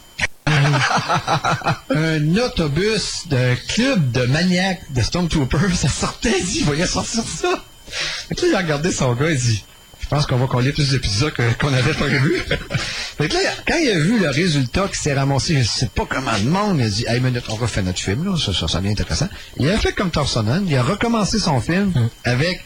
un 1.90 2.38
autobus 2.38 3.28
d'un 3.28 3.56
club 3.56 4.12
de 4.12 4.26
maniaques 4.26 4.92
de 4.94 5.02
Stormtroopers, 5.02 5.76
ça 5.76 5.90
sortait, 5.90 6.34
il 6.40 6.46
dit, 6.46 6.60
il 6.60 6.66
voyait 6.66 6.88
sortir 6.88 7.24
ça. 7.24 7.64
Fait 7.90 8.36
que 8.36 8.42
là, 8.42 8.48
il 8.50 8.56
a 8.56 8.58
regardé 8.60 8.92
son 8.92 9.14
gars, 9.14 9.32
il 9.32 9.38
dit, 9.38 9.64
je 10.00 10.08
pense 10.08 10.26
qu'on 10.26 10.38
va 10.38 10.48
coller 10.48 10.72
plus 10.72 10.92
d'épisodes 10.92 11.34
qu'on 11.60 11.74
avait 11.74 11.94
prévu. 11.94 12.40
fait 13.18 13.28
que 13.28 13.34
là, 13.34 13.40
quand 13.68 13.78
il 13.78 13.92
a 13.92 14.00
vu 14.00 14.20
le 14.20 14.30
résultat 14.30 14.88
qui 14.88 14.98
s'est 14.98 15.14
ramassé, 15.14 15.62
je 15.62 15.68
sais 15.68 15.90
pas 15.94 16.06
comment 16.10 16.38
de 16.38 16.48
monde, 16.48 16.80
il 16.80 16.86
a 16.86 16.90
dit, 16.90 17.06
hey, 17.08 17.20
minute, 17.20 17.44
on 17.50 17.56
refait 17.56 17.82
notre 17.82 18.00
film, 18.00 18.26
là, 18.26 18.38
ça, 18.38 18.54
ça, 18.54 18.68
ça 18.68 18.80
devient 18.80 18.92
intéressant. 18.92 19.28
Il 19.58 19.70
a 19.70 19.78
fait 19.78 19.94
comme 19.94 20.12
Torsonen, 20.12 20.66
il 20.68 20.76
a 20.78 20.84
recommencé 20.84 21.40
son 21.40 21.60
film 21.60 21.92
avec 22.24 22.64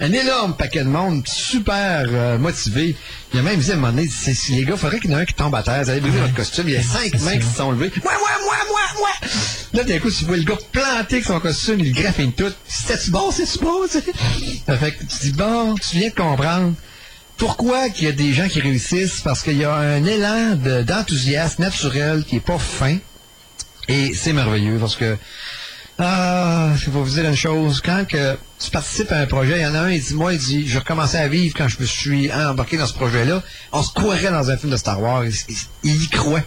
un 0.00 0.12
énorme 0.12 0.56
paquet 0.56 0.80
de 0.80 0.88
monde 0.88 1.26
super 1.28 2.04
euh, 2.08 2.38
motivé. 2.38 2.96
Il 3.34 3.40
a 3.40 3.42
même 3.42 3.60
dit 3.60 3.70
à 3.70 3.74
un 3.74 3.76
moment 3.76 3.92
donné, 3.92 4.08
c'est- 4.08 4.34
les 4.52 4.64
gars, 4.64 4.76
faudrait 4.76 4.98
qu'il 4.98 5.10
y 5.10 5.14
en 5.14 5.18
ait 5.18 5.22
un 5.22 5.24
qui 5.26 5.34
tombe 5.34 5.54
à 5.54 5.62
terre. 5.62 5.82
Vous 5.84 5.90
avez 5.90 6.00
vu 6.00 6.10
votre 6.10 6.34
costume, 6.34 6.68
il 6.68 6.74
y 6.74 6.76
a 6.78 6.82
cinq 6.82 7.20
mains 7.20 7.36
qui 7.38 7.46
se 7.46 7.56
sont 7.56 7.70
levées. 7.70 7.92
Moi, 8.02 8.12
moi, 8.18 8.30
moi, 8.44 8.56
moi, 8.68 8.80
moi! 8.98 9.28
Là, 9.74 9.84
d'un 9.84 9.98
coup, 9.98 10.10
tu 10.10 10.24
vois 10.24 10.36
le 10.36 10.42
gars 10.44 10.56
planté 10.72 11.16
avec 11.16 11.24
son 11.24 11.38
costume, 11.38 11.80
il 11.80 11.92
graphine 11.92 12.32
tout. 12.32 12.52
C'était-tu 12.66 13.10
bon, 13.10 13.30
c'est-tu 13.30 13.58
bon? 13.58 13.86
Ça 13.86 14.00
fait 14.78 14.92
que 14.92 15.00
tu 15.04 15.16
dis, 15.22 15.32
bon, 15.32 15.74
tu 15.76 15.96
viens 15.98 16.08
de 16.08 16.14
comprendre. 16.14 16.74
Pourquoi 17.36 17.88
qu'il 17.90 18.04
y 18.06 18.08
a 18.08 18.12
des 18.12 18.32
gens 18.32 18.48
qui 18.48 18.60
réussissent? 18.60 19.20
Parce 19.22 19.42
qu'il 19.42 19.56
y 19.56 19.64
a 19.64 19.72
un 19.74 20.04
élan 20.04 20.56
de- 20.56 20.82
d'enthousiasme 20.82 21.62
naturel 21.62 22.24
qui 22.24 22.36
est 22.36 22.40
pas 22.40 22.58
fin. 22.58 22.96
Et 23.88 24.12
c'est 24.14 24.32
merveilleux 24.32 24.78
parce 24.78 24.94
que 24.96 25.16
ah, 26.02 26.72
je 26.76 26.86
vais 26.90 27.00
vous 27.00 27.08
dire 27.10 27.28
une 27.28 27.36
chose. 27.36 27.80
Quand 27.84 28.06
que 28.08 28.36
tu 28.58 28.70
participes 28.70 29.12
à 29.12 29.18
un 29.18 29.26
projet, 29.26 29.58
il 29.58 29.62
y 29.62 29.66
en 29.66 29.74
a 29.74 29.80
un, 29.80 29.90
il 29.90 30.02
dit, 30.02 30.14
moi, 30.14 30.32
il 30.32 30.38
dit, 30.38 30.66
je 30.68 30.78
recommençais 30.78 31.18
à 31.18 31.28
vivre 31.28 31.54
quand 31.56 31.68
je 31.68 31.78
me 31.80 31.86
suis 31.86 32.32
embarqué 32.32 32.76
dans 32.76 32.86
ce 32.86 32.94
projet-là. 32.94 33.42
On 33.72 33.82
se 33.82 33.92
croirait 33.92 34.30
dans 34.30 34.50
un 34.50 34.56
film 34.56 34.72
de 34.72 34.76
Star 34.76 35.00
Wars. 35.00 35.24
Il, 35.24 35.56
il- 35.84 36.02
y 36.02 36.08
croit. 36.08 36.42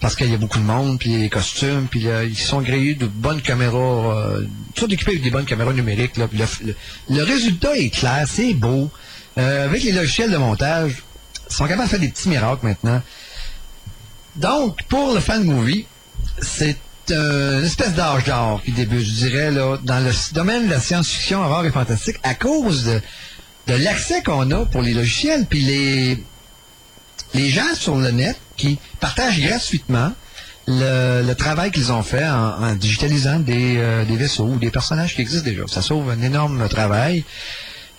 Parce 0.00 0.14
qu'il 0.14 0.30
y 0.30 0.34
a 0.34 0.38
beaucoup 0.38 0.58
de 0.58 0.64
monde, 0.64 0.98
puis 0.98 1.16
les 1.16 1.30
costumes, 1.30 1.86
puis 1.90 2.00
ils 2.28 2.36
sont 2.38 2.60
gréés 2.60 2.94
de 2.94 3.06
bonnes 3.06 3.40
caméras, 3.40 3.78
euh, 4.16 4.42
tout 4.74 4.92
équipés 4.92 5.12
avec 5.12 5.22
des 5.22 5.30
bonnes 5.30 5.46
caméras 5.46 5.72
numériques. 5.72 6.16
Là, 6.18 6.28
le 7.08 7.22
résultat 7.22 7.76
est 7.76 7.88
clair, 7.90 8.26
c'est 8.30 8.52
beau. 8.52 8.90
Euh, 9.38 9.64
avec 9.64 9.82
les 9.82 9.92
logiciels 9.92 10.30
de 10.30 10.36
montage, 10.36 11.02
ils 11.50 11.54
sont 11.54 11.64
capables 11.66 11.84
de 11.84 11.90
faire 11.90 12.00
des 12.00 12.08
petits 12.08 12.28
miracles 12.28 12.66
maintenant. 12.66 13.02
Donc, 14.36 14.82
pour 14.84 15.14
le 15.14 15.20
fan 15.20 15.44
movie, 15.44 15.86
c'est 16.42 16.76
euh, 17.10 17.60
une 17.60 17.66
espèce 17.66 17.94
d'âge 17.94 18.24
d'or 18.24 18.62
qui 18.64 18.72
débute, 18.72 19.04
je 19.04 19.12
dirais, 19.12 19.50
là, 19.50 19.78
dans 19.82 20.00
le 20.00 20.12
domaine 20.34 20.66
de 20.66 20.70
la 20.70 20.80
science-fiction, 20.80 21.42
horreur 21.42 21.64
et 21.64 21.70
fantastique, 21.70 22.16
à 22.22 22.34
cause 22.34 22.84
de, 22.84 23.74
l'accès 23.74 24.22
qu'on 24.22 24.50
a 24.50 24.66
pour 24.66 24.82
les 24.82 24.94
logiciels, 24.94 25.46
puis 25.46 25.60
les, 25.60 26.24
les 27.34 27.48
gens 27.48 27.74
sur 27.74 27.96
le 27.96 28.10
net 28.10 28.36
qui 28.56 28.78
partagent 29.00 29.40
gratuitement 29.40 30.12
le, 30.66 31.32
travail 31.34 31.70
qu'ils 31.70 31.92
ont 31.92 32.02
fait 32.02 32.26
en, 32.26 32.62
en 32.62 32.74
digitalisant 32.74 33.38
des, 33.38 33.76
euh, 33.76 34.04
des 34.04 34.16
vaisseaux 34.16 34.46
ou 34.46 34.58
des 34.58 34.70
personnages 34.70 35.14
qui 35.14 35.22
existent 35.22 35.48
déjà. 35.48 35.62
Ça 35.68 35.82
sauve 35.82 36.10
un 36.10 36.22
énorme 36.22 36.68
travail. 36.68 37.24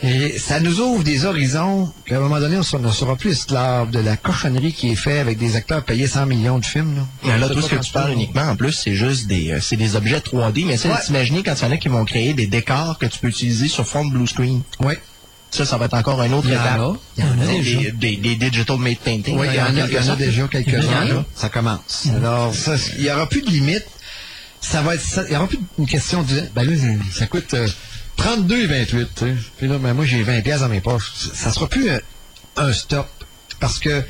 Et 0.04 0.38
ça 0.38 0.60
nous 0.60 0.80
ouvre 0.80 1.04
des 1.04 1.26
horizons 1.26 1.92
qu'à 2.06 2.18
un 2.18 2.20
moment 2.20 2.40
donné, 2.40 2.58
on 2.58 2.80
ne 2.80 2.92
sera 2.92 3.16
plus 3.16 3.32
esclave 3.32 3.90
de 3.90 3.98
la 3.98 4.16
cochonnerie 4.16 4.72
qui 4.72 4.92
est 4.92 4.96
faite 4.96 5.20
avec 5.20 5.40
des 5.40 5.56
acteurs 5.56 5.84
payés 5.84 6.06
100 6.06 6.28
millions 6.28 6.60
de 6.60 6.66
films. 6.66 6.96
Là, 6.98 7.02
Mais 7.24 7.38
là, 7.40 7.50
tout 7.50 7.62
ce 7.62 7.70
que 7.70 7.78
tu 7.84 7.92
parles 7.92 8.12
uniquement, 8.12 8.44
en 8.44 8.56
plus, 8.56 8.74
c'est 8.74 8.94
juste 8.94 9.26
des, 9.26 9.54
euh, 9.54 9.60
c'est 9.60 9.76
des 9.76 9.96
objets 9.96 10.20
3D, 10.20 10.66
mais 10.68 10.78
c'est 10.78 10.88
Ouais. 10.90 10.98
de 11.00 11.02
t'imaginer 11.04 11.42
quand 11.42 11.56
il 11.60 11.64
y 11.64 11.68
en 11.68 11.72
a 11.72 11.78
qui 11.78 11.88
vont 11.88 12.06
créer 12.06 12.36
des 12.36 12.46
décors 12.46 13.00
que 13.00 13.08
tu 13.08 13.18
peux 13.18 13.28
utiliser 13.30 13.68
sur 13.68 13.88
fond 13.88 14.06
de 14.06 14.12
blue 14.12 14.28
screen. 14.28 14.62
Oui. 14.82 14.94
Ça, 15.50 15.66
ça 15.66 15.78
va 15.78 15.86
être 15.86 15.96
encore 15.96 16.22
un 16.22 16.32
autre 16.32 16.46
Il 16.48 16.54
y 16.54 16.58
en 16.58 16.62
étape. 16.62 16.80
a. 16.80 16.94
Il 17.18 17.24
y 17.24 17.28
en 17.28 17.32
a 17.42 17.46
Des, 17.48 17.58
déjà. 17.58 17.80
des, 17.80 17.92
des- 18.18 18.36
des 18.36 18.50
digital 18.52 18.78
made 18.78 18.98
painting. 19.00 19.40
Oui, 19.40 19.48
il 19.50 19.56
y 19.56 19.60
en 19.62 19.66
a, 19.66 19.88
il 19.88 19.94
y 19.94 19.98
en 19.98 20.10
a 20.10 20.16
déjà 20.16 20.48
quelques-uns. 20.48 21.26
Ça 21.34 21.50
commence. 21.50 22.08
Alors, 22.16 22.54
ça, 22.54 22.76
il 22.98 23.04
n'y 23.06 23.10
aura 23.10 23.28
plus 23.28 23.42
de 23.42 23.50
limite. 23.50 23.86
Ça 24.62 24.82
va 24.84 24.94
être, 24.96 25.02
ça- 25.02 25.24
il 25.24 25.32
n'y 25.32 25.38
aura 25.38 25.48
plus 25.48 25.60
une 25.80 25.88
question 25.88 26.22
de, 26.22 26.44
ben 26.54 26.70
là, 26.70 26.76
ça 27.14 27.26
coûte 27.28 27.54
euh, 27.54 27.68
32 28.18 28.62
et 28.64 28.68
28, 28.68 29.08
tu 29.16 29.26
sais. 29.26 29.34
Puis 29.58 29.68
là, 29.68 29.78
ben 29.78 29.94
moi, 29.94 30.06
j'ai 30.06 30.22
20 30.24 30.42
pièces 30.42 30.60
dans 30.62 30.70
mes 30.70 30.82
poches. 30.82 31.12
Ça 31.34 31.50
ne 31.50 31.54
sera 31.54 31.68
plus 31.68 31.90
un, 31.90 32.00
un 32.58 32.74
stop. 32.74 33.08
Parce 33.60 33.80
que 33.80 34.04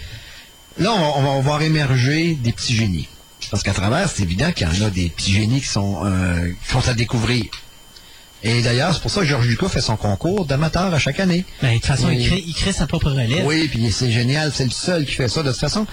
là, 0.80 0.92
on, 0.92 1.00
va- 1.22 1.30
on 1.30 1.36
va 1.36 1.42
voir 1.42 1.62
émerger 1.62 2.36
des 2.36 2.52
petits 2.52 2.76
génies. 2.76 3.08
Parce 3.52 3.64
qu'à 3.64 3.74
travers, 3.74 4.10
c'est 4.10 4.24
évident 4.24 4.52
qu'il 4.52 4.68
y 4.68 4.70
en 4.84 4.86
a 4.86 4.90
des 4.90 5.10
petits 5.10 5.32
génies 5.34 5.62
qui 5.62 5.68
sont, 5.68 6.02
euh, 6.06 6.50
qui 6.66 6.72
sont 6.72 6.88
à 6.90 6.94
découvrir. 6.94 7.46
Et 8.44 8.62
d'ailleurs, 8.62 8.94
c'est 8.94 9.02
pour 9.02 9.10
ça 9.10 9.22
que 9.22 9.26
Georges 9.26 9.48
Lucas 9.48 9.68
fait 9.68 9.82
son 9.82 9.96
concours 9.98 10.46
d'amateur 10.46 10.94
à 10.94 11.00
chaque 11.00 11.20
année. 11.20 11.44
Ben, 11.62 11.70
de 11.70 11.74
toute 11.76 11.86
façon, 11.88 12.08
Oui. 12.08 12.18
il, 12.20 12.28
crée, 12.28 12.44
il 12.46 12.54
crée 12.54 12.72
sa 12.72 12.86
propre 12.86 13.10
relève. 13.10 13.46
Oui, 13.46 13.68
puis 13.68 13.92
c'est 13.92 14.12
génial, 14.12 14.52
c'est 14.54 14.66
le 14.66 14.70
seul 14.72 15.06
qui 15.06 15.14
fait 15.14 15.28
ça. 15.28 15.42
De 15.42 15.50
toute 15.52 15.60
façon, 15.60 15.88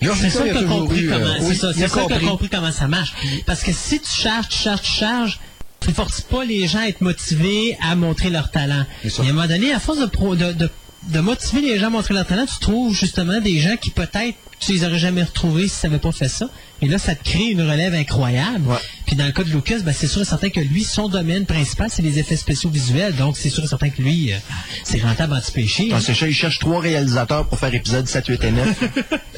Georges 0.00 0.22
Lucas, 0.22 0.40
il 0.46 0.50
a 0.50 0.54
toujours 0.54 0.78
compris 0.80 1.00
eu, 1.02 1.10
comment, 1.10 1.26
euh, 1.26 1.34
c'est 1.38 1.44
oui, 1.46 1.56
ça, 1.56 1.70
il 1.76 1.84
a 1.84 1.88
ça 1.88 2.00
compris 2.26 2.48
comment 2.48 2.72
ça 2.72 2.88
marche. 2.88 3.12
Parce 3.46 3.62
que 3.62 3.72
si 3.72 4.00
tu 4.00 4.08
charges, 4.10 4.48
tu 4.48 4.58
charges, 4.58 4.80
tu 4.82 4.90
charges, 4.92 5.40
tu 5.82 5.92
forces 5.92 6.20
pas 6.20 6.44
les 6.44 6.66
gens 6.66 6.78
à 6.80 6.86
être 6.88 7.00
motivés 7.00 7.76
à 7.82 7.94
montrer 7.96 8.30
leur 8.30 8.50
talent. 8.50 8.84
Et 9.04 9.08
à 9.08 9.22
un 9.22 9.32
moment 9.32 9.46
donné, 9.48 9.72
à 9.72 9.78
force 9.80 9.98
de, 10.00 10.06
pro- 10.06 10.36
de, 10.36 10.52
de, 10.52 10.70
de 11.08 11.20
motiver 11.20 11.60
les 11.62 11.78
gens 11.78 11.86
à 11.88 11.90
montrer 11.90 12.14
leur 12.14 12.26
talent, 12.26 12.46
tu 12.46 12.58
trouves 12.60 12.94
justement 12.94 13.40
des 13.40 13.58
gens 13.58 13.76
qui 13.76 13.90
peut-être 13.90 14.36
tu 14.60 14.70
les 14.74 14.84
aurais 14.84 14.98
jamais 14.98 15.24
retrouvés 15.24 15.66
si 15.66 15.80
tu 15.80 15.86
n'avais 15.86 15.98
pas 15.98 16.12
fait 16.12 16.28
ça. 16.28 16.48
Et 16.82 16.86
là, 16.86 16.96
ça 16.96 17.16
te 17.16 17.24
crée 17.28 17.46
une 17.50 17.62
relève 17.62 17.94
incroyable. 17.94 18.64
Ouais. 18.64 18.76
Puis 19.06 19.16
dans 19.16 19.24
le 19.26 19.32
cas 19.32 19.42
de 19.42 19.50
Lucas, 19.50 19.80
ben, 19.80 19.92
c'est 19.92 20.06
sûr 20.06 20.22
et 20.22 20.24
certain 20.24 20.50
que 20.50 20.60
lui, 20.60 20.84
son 20.84 21.08
domaine 21.08 21.46
principal, 21.46 21.88
c'est 21.90 22.02
les 22.02 22.20
effets 22.20 22.36
spéciaux 22.36 22.70
visuels. 22.70 23.16
Donc, 23.16 23.36
c'est 23.36 23.50
sûr 23.50 23.64
et 23.64 23.66
certain 23.66 23.90
que 23.90 24.00
lui, 24.00 24.32
euh, 24.32 24.36
c'est 24.84 25.00
rentable 25.02 25.34
anti-péché. 25.34 25.88
Ah, 25.92 25.98
c'est 26.00 26.14
ça, 26.14 26.28
il 26.28 26.32
cherche 26.32 26.60
trois 26.60 26.80
réalisateurs 26.80 27.48
pour 27.48 27.58
faire 27.58 27.74
épisode 27.74 28.06
7, 28.06 28.24
8 28.28 28.44
et 28.44 28.50
9. 28.52 28.68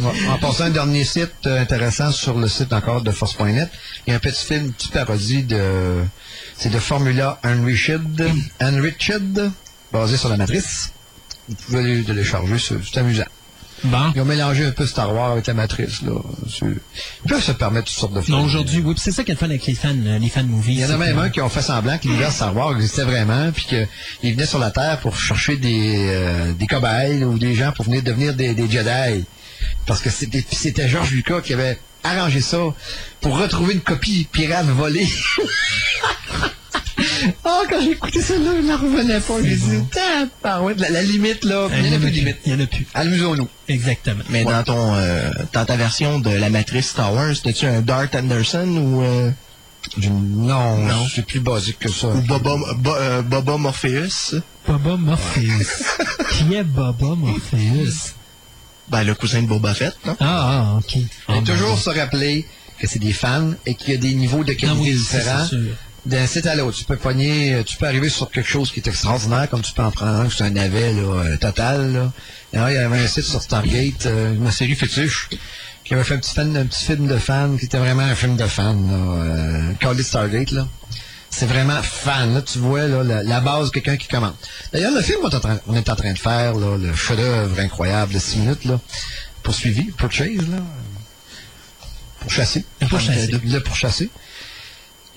Ouais. 0.00 0.10
En 0.28 0.38
passant, 0.38 0.64
un 0.64 0.70
dernier 0.70 1.04
site 1.04 1.30
euh, 1.46 1.60
intéressant 1.62 2.10
sur 2.10 2.36
le 2.36 2.48
site 2.48 2.72
encore 2.72 3.00
de 3.02 3.12
Force.net, 3.12 3.70
il 4.06 4.10
y 4.10 4.12
a 4.12 4.16
un 4.16 4.18
petit 4.18 4.44
film, 4.44 4.64
une 4.66 4.72
petite 4.72 4.90
parodie 4.92 5.44
de, 5.44 6.02
c'est 6.56 6.70
de 6.70 6.78
Formula 6.78 7.38
Unreached, 7.42 8.24
Unreached, 8.60 9.50
basé 9.92 10.16
sur 10.16 10.28
la 10.28 10.36
matrice. 10.36 10.92
Vous 11.48 11.54
pouvez 11.66 11.96
le 11.98 12.04
télécharger, 12.04 12.56
c'est 12.58 12.98
amusant. 12.98 13.24
Bon. 13.82 14.12
Ils 14.14 14.22
ont 14.22 14.24
mélangé 14.24 14.64
un 14.64 14.70
peu 14.70 14.86
Star 14.86 15.14
Wars 15.14 15.32
avec 15.32 15.46
la 15.46 15.52
matrice, 15.52 16.00
là. 16.00 16.12
Ils 16.62 16.78
peuvent 17.28 17.42
se 17.42 17.52
permettre 17.52 17.86
toutes 17.88 17.96
sortes 17.98 18.14
de 18.14 18.22
films. 18.22 18.38
Non, 18.38 18.44
aujourd'hui, 18.44 18.80
oui, 18.82 18.94
c'est 18.96 19.12
ça 19.12 19.24
qui 19.24 19.30
est 19.30 19.34
le 19.34 19.38
fun 19.38 19.46
avec 19.46 19.66
les 19.66 19.74
fans, 19.74 19.88
euh, 20.06 20.18
les 20.18 20.30
fan 20.30 20.46
movies. 20.46 20.76
Il 20.76 20.80
y 20.80 20.84
en 20.86 20.90
a 20.90 20.96
même 20.96 21.16
que- 21.16 21.20
un 21.20 21.28
qui 21.28 21.40
ont 21.42 21.50
fait 21.50 21.60
semblant 21.60 21.98
que 21.98 22.04
l'univers 22.06 22.32
Star 22.32 22.56
Wars 22.56 22.72
existait 22.76 23.04
vraiment, 23.04 23.50
puis 23.52 23.66
qu'il 23.66 24.32
venait 24.32 24.46
sur 24.46 24.58
la 24.58 24.70
Terre 24.70 25.00
pour 25.00 25.16
chercher 25.18 25.58
des, 25.58 26.06
euh, 26.08 26.52
des 26.54 26.66
cobayes 26.66 27.24
ou 27.24 27.36
des 27.36 27.54
gens 27.54 27.72
pour 27.72 27.84
venir 27.84 28.02
devenir 28.02 28.32
des, 28.32 28.54
des 28.54 28.70
Jedi. 28.70 29.26
Parce 29.84 30.00
que 30.00 30.08
c'était 30.08 30.44
c'était 30.50 30.88
George 30.88 31.10
Lucas 31.10 31.42
qui 31.42 31.52
avait 31.52 31.78
arrangé 32.04 32.40
ça 32.40 32.58
pour 33.20 33.38
retrouver 33.38 33.74
une 33.74 33.80
copie 33.80 34.28
pirate 34.30 34.66
volée. 34.66 35.08
Ah, 37.44 37.62
quand 37.68 37.80
j'ai 37.82 37.92
écouté 37.92 38.20
ça, 38.20 38.34
là, 38.34 38.52
je 38.56 38.66
n'en 38.66 38.76
revenais 38.76 39.20
pas. 39.20 39.34
J'ai 39.42 39.56
dit, 39.56 39.80
tabarouette, 39.90 40.78
la, 40.80 40.90
la 40.90 41.02
limite, 41.02 41.44
là, 41.44 41.68
il 41.74 41.82
n'y 41.82 41.88
en 41.90 41.92
a 41.94 41.98
plus 41.98 42.10
de 42.10 42.16
limite. 42.16 42.36
Il 42.46 42.54
n'y 42.54 42.60
en 42.62 42.64
a 42.64 42.66
plus. 42.68 42.86
Amusons-nous. 42.94 43.48
Exactement. 43.68 44.22
Mais 44.30 44.44
dans 44.44 44.62
ton 44.62 44.94
euh, 44.94 45.30
dans 45.52 45.64
ta 45.64 45.76
version 45.76 46.18
de 46.20 46.30
la 46.30 46.50
matrice 46.50 46.88
Star 46.90 47.12
Wars, 47.12 47.34
t'as-tu 47.42 47.66
un 47.66 47.80
Dart 47.82 48.06
Anderson 48.14 48.68
ou, 48.68 49.02
euh, 49.02 49.30
Non, 49.98 50.78
Non. 50.78 51.06
c'est 51.14 51.26
plus 51.26 51.40
basique 51.40 51.78
que 51.80 51.90
ça. 51.90 52.08
ou 52.08 52.20
Boba, 52.22 52.56
Bo- 52.76 52.94
euh, 52.94 53.22
Boba 53.22 53.56
Morpheus? 53.58 54.34
Boba 54.66 54.96
Morpheus. 54.96 55.82
Qui 56.30 56.54
est 56.54 56.64
Boba 56.64 57.14
Morpheus? 57.16 58.14
Ben, 58.88 59.02
le 59.02 59.14
cousin 59.14 59.42
de 59.42 59.46
Boba 59.46 59.74
Fett, 59.74 59.94
non? 60.04 60.16
Ah, 60.20 60.74
ah, 60.74 60.78
ok. 60.78 60.98
Ah, 61.28 61.34
toujours 61.44 61.78
se 61.78 61.90
rappeler 61.90 62.46
que 62.78 62.86
c'est 62.86 62.98
des 62.98 63.12
fans 63.12 63.52
et 63.66 63.74
qu'il 63.74 63.94
y 63.94 63.96
a 63.96 64.00
des 64.00 64.12
niveaux 64.14 64.44
de 64.44 64.52
Ah 64.52 64.54
qualité 64.54 64.80
oui, 64.92 64.98
ça, 64.98 65.18
différents. 65.18 65.46
D'un 66.06 66.26
site 66.26 66.44
à 66.44 66.54
l'autre, 66.54 66.76
tu 66.76 66.84
peux 66.84 66.98
pogner, 66.98 67.54
euh, 67.54 67.62
tu 67.62 67.78
peux 67.78 67.86
arriver 67.86 68.10
sur 68.10 68.30
quelque 68.30 68.48
chose 68.48 68.70
qui 68.70 68.80
est 68.80 68.86
extraordinaire, 68.86 69.48
comme 69.48 69.62
tu 69.62 69.72
peux 69.72 69.82
en 69.82 69.90
prendre 69.90 70.20
un, 70.20 70.28
c'est 70.28 70.44
un 70.44 70.50
navet 70.50 70.92
là, 70.92 71.00
euh, 71.00 71.36
total. 71.38 71.94
Là. 71.94 72.12
Et 72.52 72.56
alors, 72.58 72.68
il 72.68 72.74
y 72.74 72.76
avait 72.76 72.98
un 72.98 73.06
site 73.06 73.24
sur 73.24 73.40
Stargate, 73.40 74.04
euh, 74.04 74.34
une 74.34 74.50
série 74.50 74.74
fétiche, 74.74 75.30
qui 75.82 75.94
avait 75.94 76.04
fait 76.04 76.14
un 76.14 76.18
petit, 76.18 76.34
fan, 76.34 76.54
un 76.54 76.66
petit 76.66 76.84
film 76.84 77.06
de 77.06 77.16
fan, 77.16 77.58
qui 77.58 77.64
était 77.64 77.78
vraiment 77.78 78.02
un 78.02 78.14
film 78.14 78.36
de 78.36 78.46
fan, 78.46 78.86
là, 78.86 79.22
euh, 79.24 79.72
Call 79.80 79.98
it 79.98 80.04
Stargate. 80.06 80.50
Là. 80.50 80.68
C'est 81.36 81.46
vraiment 81.46 81.82
fan. 81.82 82.32
Là, 82.32 82.42
tu 82.42 82.58
vois 82.58 82.86
là, 82.86 83.02
la, 83.02 83.24
la 83.24 83.40
base 83.40 83.66
de 83.66 83.72
quelqu'un 83.72 83.96
qui 83.96 84.06
commente. 84.06 84.36
D'ailleurs, 84.72 84.92
le 84.94 85.02
film 85.02 85.18
qu'on 85.20 85.30
est 85.30 85.34
en 85.34 85.40
train, 85.40 85.58
on 85.66 85.74
est 85.74 85.88
en 85.90 85.96
train 85.96 86.12
de 86.12 86.18
faire, 86.18 86.54
là, 86.54 86.76
le 86.78 86.94
chef-d'œuvre 86.94 87.58
incroyable 87.58 88.14
de 88.14 88.20
6 88.20 88.38
minutes, 88.38 88.64
là, 88.64 88.78
poursuivi, 89.42 89.90
Purchase, 89.98 90.48
là, 90.48 90.58
pour 92.20 92.30
chasser. 92.30 92.64
Le. 92.80 93.52
Le, 93.52 93.60
pourchasser. 93.60 94.10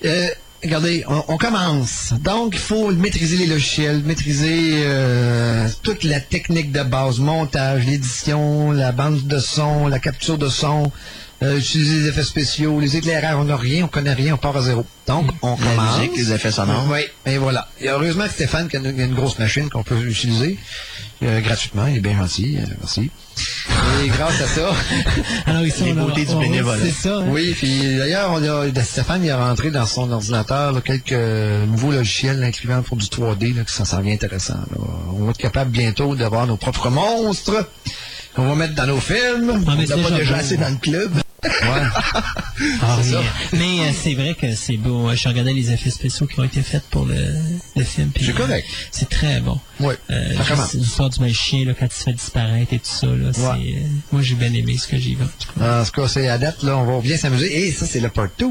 Euh, 0.04 0.28
regardez, 0.64 1.04
on, 1.06 1.24
on 1.28 1.38
commence. 1.38 2.12
Donc, 2.20 2.54
il 2.54 2.58
faut 2.58 2.90
maîtriser 2.90 3.36
les 3.36 3.46
logiciels, 3.46 4.02
maîtriser 4.02 4.72
euh, 4.86 5.68
toute 5.84 6.02
la 6.02 6.18
technique 6.18 6.72
de 6.72 6.82
base, 6.82 7.20
montage, 7.20 7.86
l'édition, 7.86 8.72
la 8.72 8.90
bande 8.90 9.24
de 9.24 9.38
son, 9.38 9.86
la 9.86 10.00
capture 10.00 10.36
de 10.36 10.48
son, 10.48 10.90
euh, 11.42 11.58
utiliser 11.58 12.00
les 12.00 12.08
effets 12.08 12.24
spéciaux, 12.24 12.80
les 12.80 12.96
éclairages, 12.96 13.36
on 13.36 13.44
n'a 13.44 13.56
rien, 13.56 13.84
on 13.84 13.88
connaît 13.88 14.12
rien, 14.14 14.34
on 14.34 14.38
part 14.38 14.56
à 14.56 14.62
zéro. 14.62 14.84
Donc, 15.06 15.30
on 15.42 15.52
La 15.56 15.56
commence. 15.56 15.98
musique, 15.98 16.16
les 16.16 16.32
effets 16.32 16.50
sonores. 16.50 16.86
Oui, 16.90 17.00
et 17.26 17.38
voilà. 17.38 17.68
Et 17.80 17.88
heureusement 17.88 18.24
que 18.24 18.32
Stéphane, 18.32 18.68
qu'il 18.68 18.82
y 18.82 18.86
a 18.86 19.04
une, 19.04 19.14
grosse 19.14 19.38
machine 19.38 19.70
qu'on 19.70 19.82
peut 19.84 20.00
utiliser 20.00 20.58
euh, 21.22 21.40
gratuitement, 21.40 21.86
il 21.86 21.96
est 21.98 22.00
bien 22.00 22.16
gentil, 22.18 22.58
euh, 22.60 22.66
merci. 22.80 23.10
Et 24.04 24.08
grâce 24.08 24.40
à 24.40 24.46
ça, 24.48 24.70
Alors 25.46 25.62
ici, 25.64 25.84
Les 25.84 25.92
on 25.92 26.06
beautés 26.06 26.24
du 26.24 26.32
on- 26.32 26.40
bénévolat. 26.40 26.78
C'est 26.84 27.08
ça. 27.08 27.18
hein. 27.18 27.24
oui, 27.28 27.54
puis 27.56 27.96
d'ailleurs, 27.96 28.32
on 28.32 28.42
a, 28.42 28.82
Stéphane 28.84 29.24
il 29.24 29.30
a 29.30 29.36
rentré 29.48 29.70
dans 29.70 29.86
son 29.86 30.10
ordinateur 30.10 30.72
là, 30.72 30.80
quelques 30.80 31.12
nouveaux 31.68 31.92
logiciels 31.92 32.42
incluant 32.42 32.82
pour 32.82 32.96
du 32.96 33.06
3D, 33.06 33.54
là, 33.56 33.62
que 33.62 33.70
ça 33.70 33.84
s'en 33.84 34.00
vient 34.00 34.12
intéressant. 34.14 34.54
là. 34.54 34.76
On 35.16 35.24
va 35.24 35.30
être 35.30 35.38
capable 35.38 35.70
bientôt 35.70 36.16
d'avoir 36.16 36.46
nos 36.48 36.56
propres 36.56 36.90
monstres 36.90 37.68
qu'on 38.34 38.46
va 38.48 38.54
mettre 38.56 38.74
dans 38.74 38.86
nos 38.86 39.00
films. 39.00 39.64
Ah, 39.66 39.70
On 39.76 39.86
c'est 39.86 39.96
n'a 39.96 40.08
pas 40.08 40.16
déjà 40.16 40.36
assez 40.36 40.56
dans 40.56 40.68
le 40.68 40.76
club. 40.76 41.12
Ouais. 41.44 41.50
Ah, 42.82 42.98
oui. 43.00 43.14
Mais 43.52 43.80
euh, 43.88 43.92
c'est 43.96 44.14
vrai 44.14 44.34
que 44.34 44.52
c'est 44.56 44.76
beau. 44.76 45.08
Je 45.14 45.28
regardais 45.28 45.52
les 45.52 45.70
effets 45.70 45.90
spéciaux 45.90 46.26
qui 46.26 46.40
ont 46.40 46.44
été 46.44 46.62
faits 46.62 46.82
pour 46.90 47.04
le, 47.04 47.14
le 47.76 47.84
film. 47.84 48.10
C'est 48.20 48.32
correct. 48.34 48.66
euh, 48.68 48.88
C'est 48.90 49.08
très 49.08 49.40
bon. 49.40 49.60
Ouais. 49.78 49.96
Euh, 50.10 50.32
L'histoire 50.74 51.10
du 51.10 51.20
magicien 51.20 51.64
là, 51.64 51.74
quand 51.78 51.86
il 51.86 51.92
se 51.92 52.02
fait 52.04 52.12
disparaître 52.12 52.72
et 52.72 52.78
tout 52.80 52.86
ça. 52.90 53.06
Là, 53.06 53.30
euh, 53.38 53.72
moi, 54.10 54.20
j'ai 54.22 54.34
bien 54.34 54.52
aimé 54.52 54.76
ce 54.78 54.88
que 54.88 54.98
j'ai 54.98 55.14
vu. 55.14 55.22
en 55.22 55.26
tout 55.26 55.60
cas. 55.60 55.80
En 55.80 55.84
tout 55.84 55.92
cas, 55.92 56.08
c'est 56.08 56.28
à 56.28 56.38
date, 56.38 56.62
là, 56.64 56.76
on 56.76 56.84
va 56.84 57.00
bien 57.00 57.16
s'amuser. 57.16 57.68
Et 57.68 57.72
ça, 57.72 57.86
c'est 57.86 58.00
le 58.00 58.08
part 58.08 58.28
2. 58.38 58.46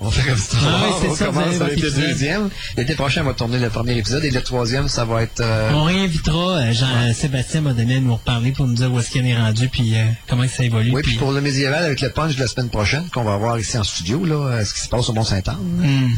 On 0.00 0.04
va 0.06 0.10
faire 0.12 0.26
comme 0.26 0.36
ça. 0.38 0.56
Ah 0.62 0.80
oui, 0.84 0.92
c'est 1.00 1.08
on 1.08 1.14
ça, 1.16 1.24
commence 1.26 1.60
avec 1.60 1.80
le 1.80 1.90
deuxième. 1.90 2.50
L'été 2.76 2.94
prochain, 2.94 3.22
on 3.22 3.24
va 3.24 3.34
tourner 3.34 3.58
le 3.58 3.68
premier 3.68 3.96
épisode. 3.98 4.24
Et 4.24 4.30
le 4.30 4.42
troisième, 4.42 4.86
ça 4.86 5.04
va 5.04 5.22
être... 5.24 5.40
euh, 5.40 5.72
On 5.74 5.82
réinvitera 5.84 6.58
euh, 6.58 6.72
Jean-Sébastien 6.72 7.62
donné 7.62 7.96
à 7.96 8.00
nous 8.00 8.14
reparler 8.14 8.52
pour 8.52 8.68
nous 8.68 8.74
dire 8.74 8.92
où 8.92 9.00
est-ce 9.00 9.10
qu'il 9.10 9.22
en 9.22 9.26
est 9.26 9.36
rendu 9.36 9.68
puis 9.68 9.96
euh, 9.96 10.04
comment 10.28 10.46
ça 10.46 10.62
évolue. 10.62 10.92
Oui, 10.94 11.02
puis 11.02 11.12
puis- 11.12 11.18
pour 11.18 11.32
le 11.32 11.40
médiéval 11.40 11.84
avec 11.84 12.00
le 12.00 12.10
punch 12.10 12.36
de 12.36 12.40
la 12.40 12.46
semaine 12.46 12.68
prochaine, 12.68 13.08
qu'on 13.12 13.24
va 13.24 13.34
avoir 13.34 13.58
ici 13.58 13.76
en 13.76 13.82
studio, 13.82 14.24
là, 14.24 14.34
euh, 14.36 14.64
ce 14.64 14.72
qui 14.72 14.80
se 14.80 14.88
passe 14.88 15.08
au 15.08 15.12
Mont-Saint-Anne. 15.14 15.56
Hmm. 15.58 16.10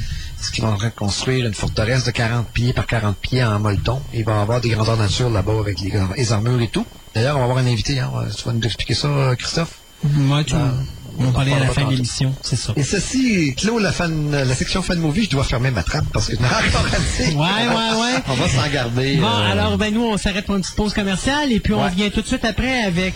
Est-ce 0.43 0.51
qu'ils 0.53 0.65
vont 0.65 0.77
construire 0.97 1.47
une 1.47 1.55
forteresse 1.55 2.05
de 2.05 2.11
40 2.11 2.49
pieds 2.49 2.73
par 2.75 2.87
40 2.87 3.17
pieds 3.17 3.43
en 3.45 3.59
molleton? 3.61 4.01
Il 4.13 4.25
va 4.25 4.33
y 4.33 4.41
avoir 4.43 4.61
des 4.61 4.71
grandeurs 4.71 4.97
nature 4.99 5.31
là-bas 5.31 5.59
avec 5.61 5.81
les, 5.81 5.93
les 6.19 6.33
armures 6.33 6.61
et 6.61 6.69
tout. 6.69 6.85
D'ailleurs, 7.15 7.37
on 7.37 7.41
va 7.41 7.45
avoir 7.45 7.59
un 7.59 7.67
invité. 7.67 7.99
Hein. 7.99 8.11
Tu 8.37 8.45
vas 8.45 8.53
nous 8.53 8.63
expliquer 8.63 8.95
ça, 8.95 9.09
euh, 9.09 9.35
Christophe? 9.37 9.79
Moi, 10.03 10.45
tu 10.45 10.55
Ah, 10.55 10.73
on 11.19 11.25
va 11.25 11.33
parler 11.33 11.53
à 11.53 11.59
la 11.59 11.67
fin 11.67 11.85
de 11.85 11.91
l'émission, 11.91 12.35
c'est 12.43 12.57
ça. 12.57 12.73
Et 12.77 12.83
ceci 12.83 13.55
clôt 13.57 13.79
la, 13.79 13.93
fan, 13.93 14.31
la 14.31 14.55
section 14.55 14.83
fan 14.83 14.99
movie. 14.99 15.25
Je 15.25 15.31
dois 15.31 15.45
fermer 15.45 15.71
ma 15.71 15.83
trappe 15.83 16.07
parce 16.13 16.29
que 16.29 16.37
je 16.37 16.41
n'ai 16.41 16.47
encore 16.47 16.87
assez. 16.93 17.35
Ouais, 17.35 17.35
ouais, 17.35 18.01
ouais. 18.01 18.23
on 18.29 18.35
va 18.35 18.49
s'en 18.49 18.69
garder. 18.73 19.17
Bon, 19.17 19.27
euh, 19.27 19.53
alors, 19.53 19.79
ben 19.79 19.93
nous, 19.93 20.05
on 20.05 20.17
s'arrête 20.17 20.47
pour 20.47 20.57
une 20.57 20.63
petite 20.63 20.77
pause 20.77 20.95
commerciale 20.95 21.53
et 21.53 21.61
puis 21.61 21.73
on 21.75 21.83
revient 21.83 22.11
tout 22.11 22.23
de 22.23 22.27
suite 22.27 22.45
après 22.45 22.83
avec... 22.83 23.15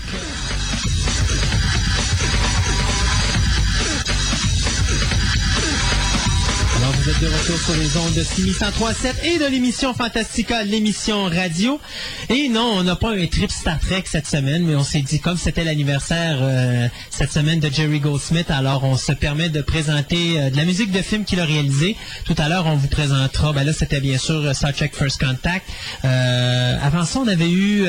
êtes 7.16 7.22
de 7.22 7.26
retour 7.26 7.58
sur 7.58 7.74
les 7.76 7.96
ondes 7.96 8.14
de 8.14 8.22
6137 8.22 9.16
et 9.24 9.38
de 9.38 9.46
l'émission 9.46 9.94
Fantastica, 9.94 10.62
l'émission 10.64 11.24
radio. 11.24 11.80
Et 12.28 12.48
non, 12.48 12.72
on 12.76 12.82
n'a 12.82 12.96
pas 12.96 13.10
un 13.12 13.26
trip 13.26 13.50
Star 13.50 13.78
Trek 13.80 14.04
cette 14.06 14.26
semaine, 14.26 14.64
mais 14.64 14.74
on 14.74 14.84
s'est 14.84 15.02
dit, 15.02 15.20
comme 15.20 15.36
c'était 15.36 15.64
l'anniversaire 15.64 16.38
euh, 16.40 16.88
cette 17.10 17.32
semaine 17.32 17.60
de 17.60 17.68
Jerry 17.70 18.00
Goldsmith, 18.00 18.50
alors 18.50 18.84
on 18.84 18.96
se 18.96 19.12
permet 19.12 19.48
de 19.48 19.60
présenter 19.60 20.40
euh, 20.40 20.50
de 20.50 20.56
la 20.56 20.64
musique 20.64 20.90
de 20.92 21.02
film 21.02 21.24
qu'il 21.24 21.40
a 21.40 21.44
réalisé. 21.44 21.96
Tout 22.24 22.34
à 22.38 22.48
l'heure, 22.48 22.66
on 22.66 22.76
vous 22.76 22.88
présentera, 22.88 23.52
ben 23.52 23.64
là, 23.64 23.72
c'était 23.72 24.00
bien 24.00 24.18
sûr 24.18 24.36
euh, 24.36 24.52
Star 24.54 24.72
Trek 24.72 24.90
First 24.94 25.20
Contact. 25.20 25.66
Euh, 26.04 26.78
avant 26.82 27.04
ça, 27.04 27.20
on 27.20 27.28
avait 27.28 27.50
eu, 27.50 27.84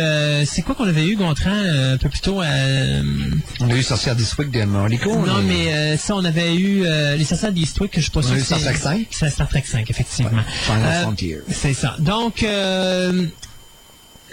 c'est 0.46 0.62
quoi 0.62 0.76
qu'on 0.76 0.88
avait 0.88 1.06
eu, 1.06 1.16
Gontran, 1.16 1.52
un 1.52 1.98
peu 1.98 2.10
plus 2.10 2.20
tôt 2.22 2.42
On 2.42 3.70
a 3.70 3.76
eu 3.76 3.84
Sorcière 3.84 4.16
d'Eastwick 4.16 4.52
de 4.52 4.64
Morlico. 4.64 5.16
non, 5.26 5.42
mais 5.48 5.98
ça, 5.98 6.16
on 6.16 6.26
avait 6.26 6.56
eu 6.56 6.84
les 7.18 7.24
Sorcières 7.24 7.52
d'Eastwick, 7.52 7.92
que 7.92 7.98
je 8.02 8.04
suis 8.06 8.12
pas 8.12 8.20
On 8.20 8.24
a 8.24 8.28
sûr 8.28 8.36
eu 8.36 8.40
que 8.40 8.46
Star 8.46 8.60
c'est- 8.60 8.66
Trek 8.66 8.78
5. 8.78 9.08
C'est 9.18 9.30
Star 9.30 9.48
Trek 9.48 9.64
5, 9.66 9.90
effectivement. 9.90 10.42
Final 10.66 11.04
Frontier. 11.04 11.40
C'est 11.48 11.74
ça. 11.74 11.96
Donc, 12.00 12.44
euh, 12.44 13.26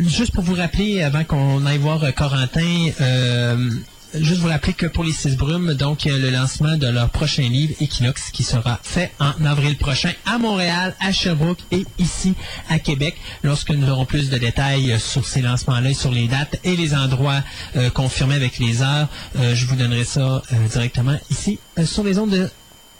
juste 0.00 0.32
pour 0.34 0.42
vous 0.42 0.54
rappeler, 0.54 1.02
avant 1.02 1.22
qu'on 1.22 1.64
aille 1.66 1.78
voir 1.78 2.02
euh, 2.02 2.10
Corentin, 2.10 2.88
euh, 3.00 3.70
juste 4.14 4.40
vous 4.40 4.48
rappeler 4.48 4.72
que 4.72 4.86
pour 4.86 5.04
les 5.04 5.12
Six 5.12 5.36
Brumes, 5.36 5.74
donc, 5.74 6.04
il 6.04 6.10
y 6.10 6.14
a 6.16 6.18
le 6.18 6.30
lancement 6.30 6.76
de 6.76 6.88
leur 6.88 7.10
prochain 7.10 7.42
livre, 7.42 7.74
Equinox, 7.80 8.32
qui 8.32 8.42
sera 8.42 8.80
fait 8.82 9.12
en 9.20 9.44
avril 9.44 9.76
prochain 9.76 10.10
à 10.26 10.38
Montréal, 10.38 10.96
à 10.98 11.12
Sherbrooke 11.12 11.60
et 11.70 11.86
ici 12.00 12.34
à 12.68 12.80
Québec. 12.80 13.14
Lorsque 13.44 13.70
nous 13.70 13.88
aurons 13.88 14.04
plus 14.04 14.30
de 14.30 14.38
détails 14.38 14.90
euh, 14.90 14.98
sur 14.98 15.24
ces 15.24 15.42
lancements-là, 15.42 15.94
sur 15.94 16.10
les 16.10 16.26
dates 16.26 16.58
et 16.64 16.74
les 16.74 16.92
endroits 16.92 17.44
euh, 17.76 17.88
confirmés 17.90 18.34
avec 18.34 18.58
les 18.58 18.82
heures, 18.82 19.06
euh, 19.38 19.54
je 19.54 19.64
vous 19.66 19.76
donnerai 19.76 20.04
ça 20.04 20.42
euh, 20.52 20.68
directement 20.72 21.16
ici 21.30 21.60
euh, 21.78 21.86
sur 21.86 22.02
les 22.02 22.18
ondes 22.18 22.30
de 22.30 22.50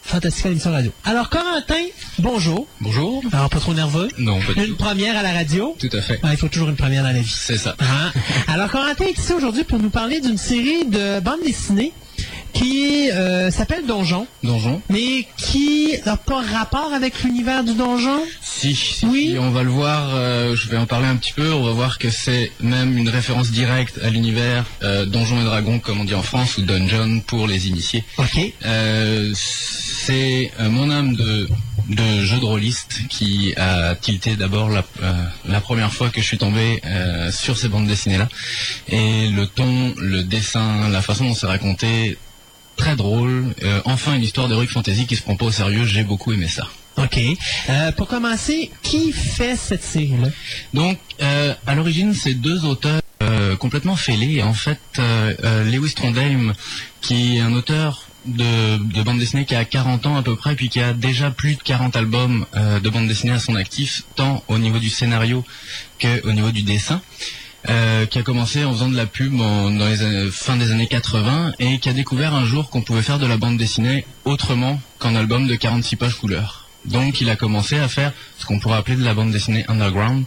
Fantastica 0.05 0.49
l'émission 0.49 0.71
radio. 0.71 0.91
Alors, 1.05 1.29
Corentin, 1.29 1.85
bonjour. 2.19 2.67
Bonjour. 2.81 3.23
Alors, 3.31 3.49
pas 3.49 3.59
trop 3.59 3.73
nerveux? 3.73 4.09
Non, 4.17 4.39
pas 4.41 4.53
du 4.53 4.67
Une 4.67 4.75
première 4.75 5.17
à 5.17 5.23
la 5.23 5.31
radio? 5.31 5.75
Tout 5.79 5.89
à 5.93 6.01
fait. 6.01 6.19
Ah, 6.23 6.29
il 6.31 6.37
faut 6.37 6.49
toujours 6.49 6.69
une 6.69 6.75
première 6.75 7.03
dans 7.03 7.11
la 7.11 7.19
vie. 7.19 7.33
C'est 7.35 7.57
ça. 7.57 7.75
Hein? 7.79 8.11
Alors, 8.47 8.69
Corentin 8.69 9.05
est 9.05 9.17
ici 9.17 9.33
aujourd'hui 9.33 9.63
pour 9.63 9.79
nous 9.79 9.89
parler 9.89 10.19
d'une 10.19 10.37
série 10.37 10.85
de 10.85 11.19
bandes 11.21 11.41
dessinées 11.45 11.93
qui 12.53 13.09
euh, 13.11 13.49
s'appelle 13.51 13.85
Donjon, 13.85 14.27
Donjon. 14.43 14.81
mais 14.89 15.25
qui 15.37 15.93
n'a 16.05 16.17
pas 16.17 16.41
rapport 16.41 16.93
avec 16.93 17.23
l'univers 17.23 17.63
du 17.63 17.73
donjon? 17.73 18.19
Si, 18.41 18.75
si, 18.75 19.05
Oui. 19.05 19.31
si, 19.31 19.37
on 19.39 19.51
va 19.51 19.63
le 19.63 19.69
voir, 19.69 20.11
euh, 20.13 20.55
je 20.55 20.69
vais 20.69 20.77
en 20.77 20.85
parler 20.85 21.07
un 21.07 21.15
petit 21.15 21.33
peu, 21.33 21.51
on 21.51 21.63
va 21.63 21.71
voir 21.71 21.97
que 21.97 22.09
c'est 22.09 22.51
même 22.61 22.97
une 22.97 23.09
référence 23.09 23.51
directe 23.51 23.99
à 24.03 24.09
l'univers 24.09 24.65
euh, 24.83 25.05
Donjons 25.05 25.41
et 25.41 25.45
Dragons, 25.45 25.79
comme 25.79 25.99
on 26.01 26.05
dit 26.05 26.13
en 26.15 26.23
France, 26.23 26.57
ou 26.57 26.61
Dungeon 26.61 27.21
pour 27.25 27.47
les 27.47 27.67
initiés. 27.67 28.03
OK. 28.17 28.53
C'est 30.05 30.51
mon 30.59 30.89
âme 30.91 31.15
de, 31.15 31.47
de 31.89 32.21
jeu 32.23 32.37
de 32.39 32.45
rôliste 32.45 33.01
qui 33.09 33.53
a 33.55 33.95
tilté 33.95 34.35
d'abord 34.35 34.69
la, 34.69 34.83
euh, 35.01 35.13
la 35.47 35.61
première 35.61 35.93
fois 35.93 36.09
que 36.09 36.19
je 36.21 36.25
suis 36.25 36.37
tombé 36.37 36.81
euh, 36.85 37.31
sur 37.31 37.57
ces 37.57 37.69
bandes 37.69 37.87
dessinées-là. 37.87 38.27
Et 38.89 39.27
le 39.29 39.47
ton, 39.47 39.93
le 39.97 40.23
dessin, 40.23 40.89
la 40.89 41.01
façon 41.01 41.25
dont 41.25 41.35
c'est 41.35 41.47
raconté, 41.47 42.17
très 42.75 42.95
drôle. 42.95 43.53
Euh, 43.63 43.81
enfin, 43.85 44.15
une 44.15 44.23
histoire 44.23 44.47
d'heroic 44.47 44.67
fantasy 44.67 45.05
qui 45.05 45.15
se 45.15 45.21
prend 45.21 45.35
pas 45.35 45.45
au 45.45 45.51
sérieux, 45.51 45.85
j'ai 45.85 46.03
beaucoup 46.03 46.31
aimé 46.33 46.47
ça. 46.47 46.67
OK. 46.97 47.19
Euh, 47.69 47.91
pour 47.93 48.07
commencer, 48.07 48.71
qui 48.83 49.11
fait 49.11 49.55
cette 49.55 49.83
série-là? 49.83 50.29
Donc, 50.73 50.99
euh, 51.21 51.53
à 51.65 51.75
l'origine, 51.75 52.13
c'est 52.13 52.35
deux 52.35 52.65
auteurs 52.65 53.01
complètement 53.57 53.95
fêlés. 53.95 54.41
En 54.43 54.53
fait, 54.53 54.79
Lewis 55.65 55.93
Trondheim, 55.93 56.53
qui 57.01 57.37
est 57.37 57.39
un 57.39 57.53
auteur 57.53 58.07
de, 58.25 58.77
de 58.77 59.03
bande 59.03 59.19
dessinée 59.19 59.45
qui 59.45 59.55
a 59.55 59.65
40 59.65 60.05
ans 60.05 60.15
à 60.15 60.23
peu 60.23 60.35
près, 60.35 60.55
puis 60.55 60.69
qui 60.69 60.79
a 60.79 60.93
déjà 60.93 61.31
plus 61.31 61.55
de 61.55 61.61
40 61.61 61.95
albums 61.95 62.45
euh, 62.55 62.79
de 62.79 62.89
bande 62.89 63.07
dessinée 63.07 63.33
à 63.33 63.39
son 63.39 63.55
actif, 63.55 64.03
tant 64.15 64.43
au 64.47 64.57
niveau 64.57 64.79
du 64.79 64.89
scénario 64.89 65.43
qu'au 66.01 66.31
niveau 66.31 66.51
du 66.51 66.63
dessin. 66.63 67.01
Euh, 67.69 68.05
qui 68.05 68.19
a 68.19 68.23
commencé 68.23 68.63
en 68.63 68.73
faisant 68.73 68.89
de 68.89 68.95
la 68.97 69.05
pub 69.05 69.39
en- 69.39 69.69
dans 69.71 69.87
les 69.87 70.01
années- 70.01 70.29
fin 70.31 70.57
des 70.57 70.71
années 70.71 70.87
80 70.87 71.53
et 71.59 71.79
qui 71.79 71.89
a 71.89 71.93
découvert 71.93 72.33
un 72.33 72.45
jour 72.45 72.69
qu'on 72.69 72.81
pouvait 72.81 73.01
faire 73.01 73.19
de 73.19 73.25
la 73.25 73.37
bande 73.37 73.57
dessinée 73.57 74.05
autrement 74.25 74.81
qu'en 74.99 75.15
album 75.15 75.47
de 75.47 75.55
46 75.55 75.95
pages 75.95 76.15
couleur. 76.15 76.67
Donc 76.85 77.21
il 77.21 77.29
a 77.29 77.35
commencé 77.37 77.77
à 77.79 77.87
faire 77.87 78.11
ce 78.37 78.45
qu'on 78.45 78.59
pourrait 78.59 78.77
appeler 78.77 78.97
de 78.97 79.03
la 79.05 79.13
bande 79.13 79.31
dessinée 79.31 79.63
underground, 79.69 80.25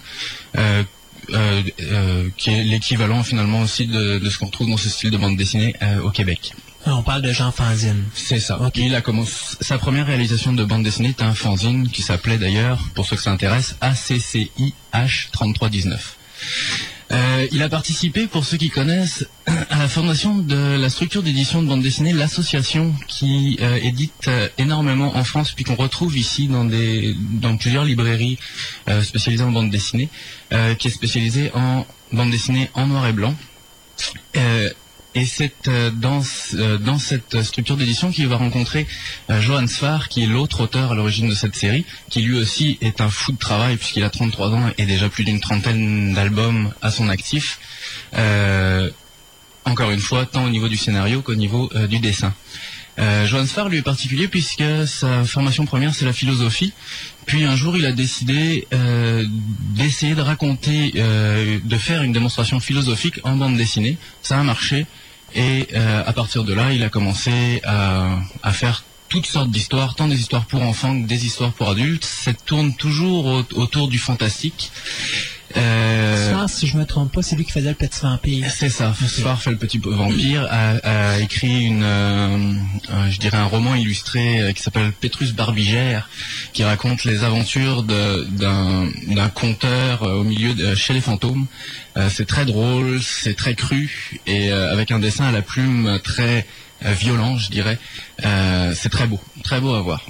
euh, 0.56 0.82
euh, 1.30 2.28
qui 2.36 2.50
est 2.50 2.62
l'équivalent 2.62 3.22
finalement 3.22 3.60
aussi 3.60 3.86
de, 3.86 4.18
de 4.18 4.30
ce 4.30 4.38
qu'on 4.38 4.46
retrouve 4.46 4.70
dans 4.70 4.76
ce 4.76 4.88
style 4.88 5.10
de 5.10 5.16
bande 5.18 5.36
dessinée 5.36 5.74
au 6.02 6.10
Québec. 6.10 6.52
On 6.88 7.02
parle 7.02 7.20
de 7.22 7.32
Jean 7.32 7.50
Fanzine. 7.50 8.04
C'est 8.14 8.38
ça. 8.38 8.60
Ok. 8.62 8.76
Il 8.76 8.94
a 8.94 9.00
commencé 9.00 9.32
sa 9.60 9.76
première 9.76 10.06
réalisation 10.06 10.52
de 10.52 10.64
bande 10.64 10.84
dessinée 10.84 11.08
était 11.08 11.24
un 11.24 11.34
fanzine 11.34 11.88
qui 11.88 12.00
s'appelait 12.02 12.38
d'ailleurs, 12.38 12.78
pour 12.94 13.06
ceux 13.06 13.16
que 13.16 13.22
ça 13.22 13.32
intéresse, 13.32 13.74
ACCIH 13.80 15.30
3319. 15.32 16.16
Euh, 17.12 17.46
il 17.52 17.62
a 17.62 17.68
participé, 17.68 18.26
pour 18.26 18.44
ceux 18.44 18.56
qui 18.56 18.68
connaissent, 18.68 19.26
à 19.46 19.78
la 19.78 19.88
fondation 19.88 20.36
de 20.36 20.76
la 20.76 20.88
structure 20.90 21.22
d'édition 21.22 21.62
de 21.62 21.68
bande 21.68 21.82
dessinée, 21.82 22.12
l'association 22.12 22.94
qui 23.06 23.58
euh, 23.60 23.78
édite 23.82 24.28
euh, 24.28 24.48
énormément 24.58 25.16
en 25.16 25.24
France, 25.24 25.52
puis 25.52 25.64
qu'on 25.64 25.76
retrouve 25.76 26.16
ici 26.16 26.48
dans 26.48 26.64
des 26.64 27.14
dans 27.40 27.56
plusieurs 27.56 27.84
librairies 27.84 28.38
spécialisées 29.02 29.44
en 29.44 29.50
bande 29.50 29.70
dessinée, 29.70 30.08
qui 30.78 30.88
est 30.88 30.90
spécialisée 30.90 31.50
en 31.54 31.86
bande 32.12 32.30
dessinée 32.30 32.70
en 32.74 32.86
noir 32.86 33.06
et 33.06 33.12
blanc. 33.12 33.34
Et 35.16 35.24
c'est 35.24 35.66
euh, 35.68 35.90
euh, 36.54 36.78
dans 36.78 36.98
cette 36.98 37.42
structure 37.42 37.78
d'édition 37.78 38.10
qu'il 38.10 38.28
va 38.28 38.36
rencontrer 38.36 38.86
euh, 39.30 39.40
Johan 39.40 39.66
Sfar, 39.66 40.10
qui 40.10 40.22
est 40.22 40.26
l'autre 40.26 40.60
auteur 40.60 40.92
à 40.92 40.94
l'origine 40.94 41.26
de 41.26 41.34
cette 41.34 41.56
série, 41.56 41.86
qui 42.10 42.20
lui 42.20 42.36
aussi 42.36 42.76
est 42.82 43.00
un 43.00 43.08
fou 43.08 43.32
de 43.32 43.38
travail 43.38 43.78
puisqu'il 43.78 44.04
a 44.04 44.10
33 44.10 44.50
ans 44.50 44.70
et 44.76 44.84
déjà 44.84 45.08
plus 45.08 45.24
d'une 45.24 45.40
trentaine 45.40 46.12
d'albums 46.12 46.70
à 46.82 46.90
son 46.90 47.08
actif. 47.08 47.58
Encore 49.64 49.90
une 49.90 50.00
fois, 50.00 50.26
tant 50.26 50.44
au 50.44 50.50
niveau 50.50 50.68
du 50.68 50.76
scénario 50.76 51.22
qu'au 51.22 51.34
niveau 51.34 51.70
du 51.88 51.98
dessin. 51.98 52.34
Euh, 52.98 53.26
Johan 53.26 53.46
Sfar 53.46 53.68
lui 53.68 53.78
est 53.78 53.82
particulier 53.82 54.28
puisque 54.28 54.64
sa 54.86 55.24
formation 55.24 55.64
première 55.64 55.94
c'est 55.94 56.04
la 56.04 56.12
philosophie. 56.12 56.72
Puis 57.24 57.44
un 57.44 57.56
jour 57.56 57.76
il 57.76 57.86
a 57.86 57.92
décidé 57.92 58.68
d'essayer 59.74 60.14
de 60.14 60.20
raconter, 60.20 60.92
de 60.92 61.76
faire 61.78 62.02
une 62.02 62.12
démonstration 62.12 62.60
philosophique 62.60 63.18
en 63.24 63.36
bande 63.36 63.56
dessinée. 63.56 63.96
Ça 64.22 64.38
a 64.38 64.42
marché 64.42 64.86
et 65.36 65.68
euh, 65.74 66.02
à 66.04 66.12
partir 66.12 66.42
de 66.44 66.52
là 66.52 66.72
il 66.72 66.82
a 66.82 66.88
commencé 66.88 67.60
à, 67.64 68.18
faire 68.52 68.82
toutes 69.08 69.26
sortes 69.26 69.50
d'histoires, 69.50 69.94
tant 69.94 70.08
des 70.08 70.18
histoires 70.18 70.46
pour 70.46 70.62
enfants 70.62 71.00
que 71.00 71.06
des 71.06 71.26
histoires 71.26 71.52
pour 71.52 71.68
adultes. 71.70 72.04
Ça 72.04 72.32
tourne 72.34 72.74
toujours 72.74 73.26
au- 73.26 73.44
autour 73.54 73.86
du 73.86 73.98
fantastique. 73.98 74.72
Euh, 75.56 76.30
Ça, 76.32 76.48
si 76.48 76.66
je 76.66 76.76
me 76.76 76.84
trompe 76.84 77.12
pas, 77.12 77.22
c'est 77.22 77.36
lui 77.36 77.44
qui 77.44 77.52
faisait 77.52 77.70
le 77.70 77.74
petit 77.74 78.00
vampire. 78.00 78.50
c'est 78.50 78.68
ça. 78.68 78.94
Sfar 79.06 79.40
fait 79.40 79.50
le 79.50 79.56
petit 79.56 79.78
vampire 79.78 80.46
a, 80.50 80.76
a 81.14 81.18
écrit 81.20 81.64
une, 81.64 81.82
euh, 81.82 82.52
euh, 82.90 83.10
je 83.10 83.18
dirais 83.18 83.38
un 83.38 83.44
roman 83.44 83.74
illustré 83.74 84.40
euh, 84.40 84.52
qui 84.52 84.62
s'appelle 84.62 84.92
Pétrus 84.92 85.32
Barbigère, 85.32 86.08
qui 86.52 86.62
raconte 86.64 87.04
les 87.04 87.24
aventures 87.24 87.82
d'un 87.82 89.28
conteur 89.34 90.02
euh, 90.02 90.20
au 90.20 90.24
milieu 90.24 90.54
de, 90.54 90.74
chez 90.74 90.92
les 90.92 91.00
fantômes. 91.00 91.46
Euh, 91.96 92.08
c'est 92.12 92.26
très 92.26 92.44
drôle, 92.44 93.00
c'est 93.02 93.34
très 93.34 93.54
cru 93.54 94.20
et 94.26 94.50
euh, 94.52 94.72
avec 94.72 94.90
un 94.90 94.98
dessin 94.98 95.24
à 95.24 95.32
la 95.32 95.42
plume 95.42 95.98
très 96.04 96.46
euh, 96.84 96.92
violent, 96.92 97.38
je 97.38 97.50
dirais. 97.50 97.78
Euh, 98.24 98.72
c'est 98.76 98.90
très 98.90 99.06
beau, 99.06 99.20
très 99.42 99.60
beau 99.60 99.72
à 99.74 99.80
voir. 99.80 100.04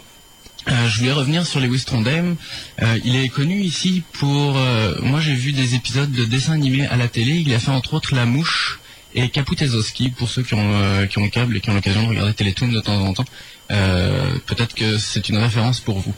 Euh, 0.68 0.88
je 0.88 0.98
voulais 0.98 1.12
revenir 1.12 1.47
sur 1.47 1.60
Lewis 1.60 1.84
Trondheim. 1.86 2.36
Euh, 2.82 2.98
il 3.05 3.14
est 3.16 3.28
connu 3.28 3.60
ici 3.60 4.02
pour... 4.14 4.56
euh, 4.59 4.97
moi, 5.01 5.20
j'ai 5.20 5.34
vu 5.34 5.52
des 5.52 5.74
épisodes 5.74 6.10
de 6.10 6.24
dessins 6.24 6.55
animés 6.55 6.86
à 6.86 6.97
la 6.97 7.09
télé. 7.09 7.34
Il 7.47 7.55
a 7.55 7.59
fait 7.60 7.70
entre 7.70 7.94
autres 7.94 8.14
La 8.14 8.26
Mouche 8.26 8.80
et 9.14 9.28
Kaputezoski, 9.30 10.10
pour 10.10 10.28
ceux 10.28 10.43
qui 10.43 10.55
ont, 10.55 10.72
euh, 10.74 11.06
qui 11.06 11.18
ont 11.18 11.24
le 11.24 11.30
câble 11.30 11.56
et 11.56 11.60
qui 11.60 11.70
ont 11.70 11.74
l'occasion 11.74 12.02
de 12.02 12.09
regarder 12.09 12.34
Télétoon 12.34 12.68
de 12.68 12.80
temps 12.80 12.98
en 13.01 13.14
temps. 13.14 13.24
Euh, 13.70 14.38
Peut-être 14.47 14.74
que 14.74 14.98
c'est 14.98 15.28
une 15.28 15.38
référence 15.38 15.80
pour 15.80 15.98
vous. 16.01 16.14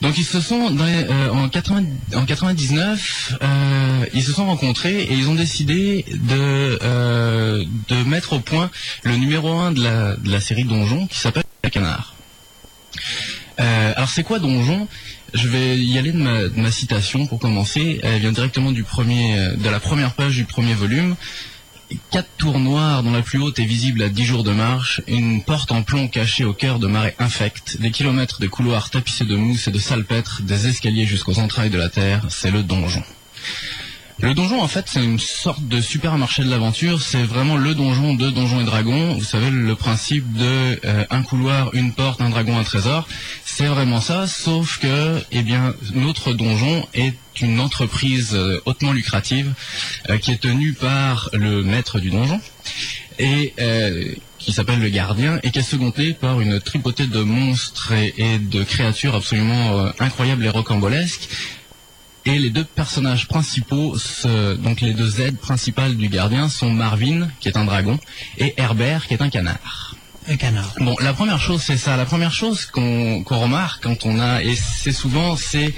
Donc 0.00 0.18
ils 0.18 0.24
se 0.24 0.40
sont 0.40 0.70
les- 0.70 1.28
en, 1.30 1.48
80 1.48 1.84
en 2.14 2.24
99, 2.26 3.34
euh, 3.42 4.04
ils 4.12 4.22
se 4.24 4.32
sont 4.32 4.46
rencontrés 4.46 5.02
et 5.02 5.12
ils 5.14 5.28
ont 5.28 5.34
décidé 5.34 6.04
de 6.10 6.78
de 7.88 8.02
mettre 8.04 8.32
au 8.34 8.40
point 8.40 8.70
le 9.04 9.16
numéro 9.16 9.52
1 9.58 9.72
de 9.72 9.82
la, 9.82 10.16
de 10.16 10.30
la 10.30 10.40
série 10.40 10.64
Donjon 10.64 11.06
qui 11.06 11.18
s'appelle 11.18 11.44
Le 11.64 11.70
Canard. 11.70 12.14
Euh, 13.58 13.92
alors 13.96 14.08
c'est 14.08 14.22
quoi 14.22 14.38
Donjon? 14.38 14.88
Je 15.34 15.48
vais 15.48 15.78
y 15.78 15.98
aller 15.98 16.12
de 16.12 16.18
ma, 16.56 16.70
citation 16.70 17.26
pour 17.26 17.38
commencer. 17.38 18.00
Elle 18.02 18.20
vient 18.20 18.32
directement 18.32 18.72
du 18.72 18.84
premier, 18.84 19.38
euh, 19.38 19.56
de 19.56 19.68
la 19.68 19.80
première 19.80 20.14
page 20.14 20.36
du 20.36 20.44
premier 20.44 20.74
volume. 20.74 21.16
Quatre 22.10 22.28
tours 22.36 22.58
noires 22.58 23.02
dont 23.02 23.12
la 23.12 23.22
plus 23.22 23.38
haute 23.38 23.58
est 23.60 23.64
visible 23.64 24.02
à 24.02 24.08
dix 24.08 24.24
jours 24.24 24.42
de 24.42 24.50
marche, 24.50 25.02
une 25.06 25.42
porte 25.42 25.70
en 25.70 25.82
plomb 25.82 26.08
cachée 26.08 26.44
au 26.44 26.52
cœur 26.52 26.80
de 26.80 26.88
marais 26.88 27.14
infects, 27.20 27.80
des 27.80 27.92
kilomètres 27.92 28.40
de 28.40 28.48
couloirs 28.48 28.90
tapissés 28.90 29.24
de 29.24 29.36
mousse 29.36 29.68
et 29.68 29.70
de 29.70 29.78
salpêtre, 29.78 30.42
des 30.42 30.66
escaliers 30.66 31.06
jusqu'aux 31.06 31.38
entrailles 31.38 31.70
de 31.70 31.78
la 31.78 31.88
terre, 31.88 32.26
c'est 32.28 32.50
le 32.50 32.64
donjon. 32.64 33.04
Le 34.18 34.32
donjon, 34.32 34.62
en 34.62 34.68
fait, 34.68 34.86
c'est 34.88 35.04
une 35.04 35.18
sorte 35.18 35.68
de 35.68 35.78
supermarché 35.78 36.42
de 36.42 36.48
l'aventure. 36.48 37.02
C'est 37.02 37.22
vraiment 37.22 37.58
le 37.58 37.74
donjon 37.74 38.14
de 38.14 38.30
Donjons 38.30 38.62
et 38.62 38.64
Dragons. 38.64 39.12
Vous 39.12 39.24
savez, 39.24 39.50
le 39.50 39.74
principe 39.74 40.32
de 40.32 40.80
euh, 40.86 41.04
un 41.10 41.22
couloir, 41.22 41.74
une 41.74 41.92
porte, 41.92 42.22
un 42.22 42.30
dragon, 42.30 42.58
un 42.58 42.64
trésor. 42.64 43.06
C'est 43.44 43.66
vraiment 43.66 44.00
ça, 44.00 44.26
sauf 44.26 44.78
que, 44.78 45.20
eh 45.32 45.42
bien, 45.42 45.74
notre 45.92 46.32
donjon 46.32 46.88
est 46.94 47.14
une 47.42 47.60
entreprise 47.60 48.30
euh, 48.32 48.58
hautement 48.64 48.92
lucrative 48.92 49.52
euh, 50.08 50.16
qui 50.16 50.32
est 50.32 50.40
tenue 50.40 50.72
par 50.72 51.28
le 51.34 51.62
maître 51.62 52.00
du 52.00 52.08
donjon 52.08 52.40
et 53.18 53.54
qui 54.38 54.52
s'appelle 54.52 54.80
le 54.80 54.90
gardien 54.90 55.40
et 55.42 55.50
qui 55.50 55.58
est 55.58 55.62
secondé 55.62 56.12
par 56.12 56.40
une 56.40 56.60
tripotée 56.60 57.06
de 57.06 57.20
monstres 57.20 57.92
et, 57.92 58.38
de 58.38 58.62
créatures 58.62 59.14
absolument 59.14 59.90
incroyables 59.98 60.44
et 60.44 60.50
rocambolesques. 60.50 61.28
Et 62.26 62.38
les 62.40 62.50
deux 62.50 62.64
personnages 62.64 63.28
principaux, 63.28 63.96
ce- 63.98 64.56
donc 64.56 64.80
les 64.80 64.94
deux 64.94 65.20
aides 65.20 65.38
principales 65.38 65.96
du 65.96 66.08
gardien, 66.08 66.48
sont 66.48 66.70
Marvin, 66.70 67.28
qui 67.40 67.48
est 67.48 67.56
un 67.56 67.64
dragon, 67.64 67.98
et 68.36 68.52
Herbert, 68.56 69.06
qui 69.06 69.14
est 69.14 69.22
un 69.22 69.30
canard. 69.30 69.94
Un 70.28 70.36
canard. 70.36 70.74
Bon, 70.80 70.96
la 71.00 71.12
première 71.14 71.40
chose, 71.40 71.62
c'est 71.62 71.76
ça. 71.76 71.96
La 71.96 72.04
première 72.04 72.32
chose 72.32 72.66
qu'on 72.66 73.22
remarque 73.22 73.84
quand 73.84 74.04
on 74.06 74.18
a, 74.18 74.42
et 74.42 74.56
c'est 74.56 74.92
souvent, 74.92 75.36
c'est 75.36 75.72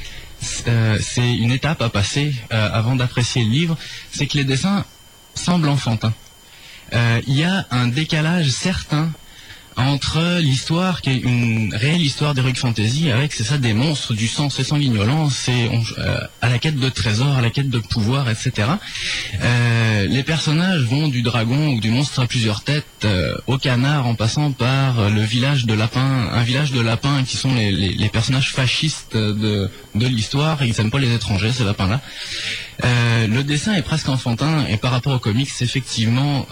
euh, 0.69 0.99
c'est 1.03 1.35
une 1.35 1.51
étape 1.51 1.83
à 1.83 1.91
passer 1.91 2.33
euh, 2.53 2.71
avant 2.73 2.97
d'apprécier 2.97 3.43
le 3.45 3.51
livre, 3.51 3.77
c'est 4.11 4.27
que 4.27 4.39
les 4.39 4.45
dessins 4.45 4.85
semblent 5.35 5.69
enfantins. 5.69 6.15
Euh, 6.95 7.21
Il 7.27 7.35
y 7.37 7.45
a 7.45 7.67
un 7.71 7.89
décalage 7.89 8.49
certain 8.51 9.11
entre 9.79 10.39
l'histoire 10.41 11.01
qui 11.03 11.11
est 11.11 11.19
une 11.19 11.73
réelle 11.75 12.03
histoire 12.03 12.35
d'heroic 12.35 12.55
fantasy 12.57 13.11
avec 13.11 13.33
c'est 13.33 13.45
ça 13.45 13.59
des 13.59 13.75
monstres 13.75 14.13
du 14.13 14.27
sang 14.29 14.51
c'est 14.51 14.65
sanguignolant 14.65 15.31
c'est 15.31 15.71
euh, 15.99 16.19
à 16.43 16.49
la 16.49 16.59
quête 16.59 16.77
de 16.81 16.89
trésors 16.89 17.37
à 17.37 17.41
la 17.43 17.51
quête 17.51 17.71
de 17.71 17.79
pouvoir 17.79 18.29
etc 18.29 18.69
Euh, 19.43 20.07
les 20.09 20.23
personnages 20.23 20.83
vont 20.83 21.09
du 21.09 21.23
dragon 21.23 21.69
ou 21.75 21.81
du 21.81 21.91
monstre 21.91 22.21
à 22.21 22.27
plusieurs 22.27 22.63
têtes 22.63 22.85
euh, 23.05 23.35
au 23.47 23.57
canard 23.59 24.07
en 24.07 24.15
passant 24.15 24.51
par 24.53 24.99
euh, 24.99 25.11
le 25.11 25.23
village 25.23 25.65
de 25.67 25.75
lapins 25.75 26.29
un 26.33 26.43
village 26.43 26.73
de 26.73 26.81
lapins 26.81 27.23
qui 27.25 27.37
sont 27.37 27.55
les, 27.55 27.71
les- 27.71 27.95
les 27.95 28.09
personnages 28.09 28.51
fascistes 28.53 29.17
de, 29.17 29.71
de 29.95 30.07
l'histoire 30.07 30.63
ils 30.65 30.75
n'aiment 30.77 30.91
pas 30.91 30.99
les 30.99 31.15
étrangers 31.15 31.53
ces 31.53 31.65
lapins 31.65 31.89
là 31.89 32.01
euh, 32.85 33.27
le 33.27 33.43
dessin 33.45 33.75
est 33.75 33.83
presque 33.83 34.09
enfantin 34.09 34.65
et 34.69 34.77
par 34.77 34.93
rapport 34.93 35.13
aux 35.15 35.19
comics, 35.19 35.51
effectivement, 35.61 36.47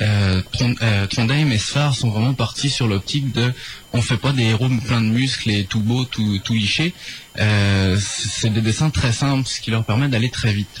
euh, 0.00 0.40
euh, 0.40 0.42
Tron- 0.52 1.06
Trondheim 1.08 1.50
et 1.50 1.58
Sfar 1.58 1.94
sont 1.94 2.10
vraiment 2.10 2.34
partis 2.34 2.70
sur 2.70 2.86
l'optique 2.86 3.32
de 3.32 3.52
on 3.92 4.00
fait 4.02 4.16
pas 4.16 4.32
des 4.32 4.44
héros 4.44 4.68
pleins 4.86 5.00
de 5.02 5.06
muscles 5.08 5.50
et 5.50 5.64
tout 5.64 5.80
beau, 5.80 6.04
tout, 6.04 6.38
tout 6.44 6.54
liché. 6.54 6.94
Euh, 7.38 7.98
c'est 8.00 8.50
des 8.50 8.60
dessins 8.62 8.90
très 8.90 9.12
simples, 9.12 9.46
ce 9.48 9.60
qui 9.60 9.70
leur 9.70 9.84
permet 9.84 10.08
d'aller 10.08 10.30
très 10.30 10.52
vite. 10.52 10.80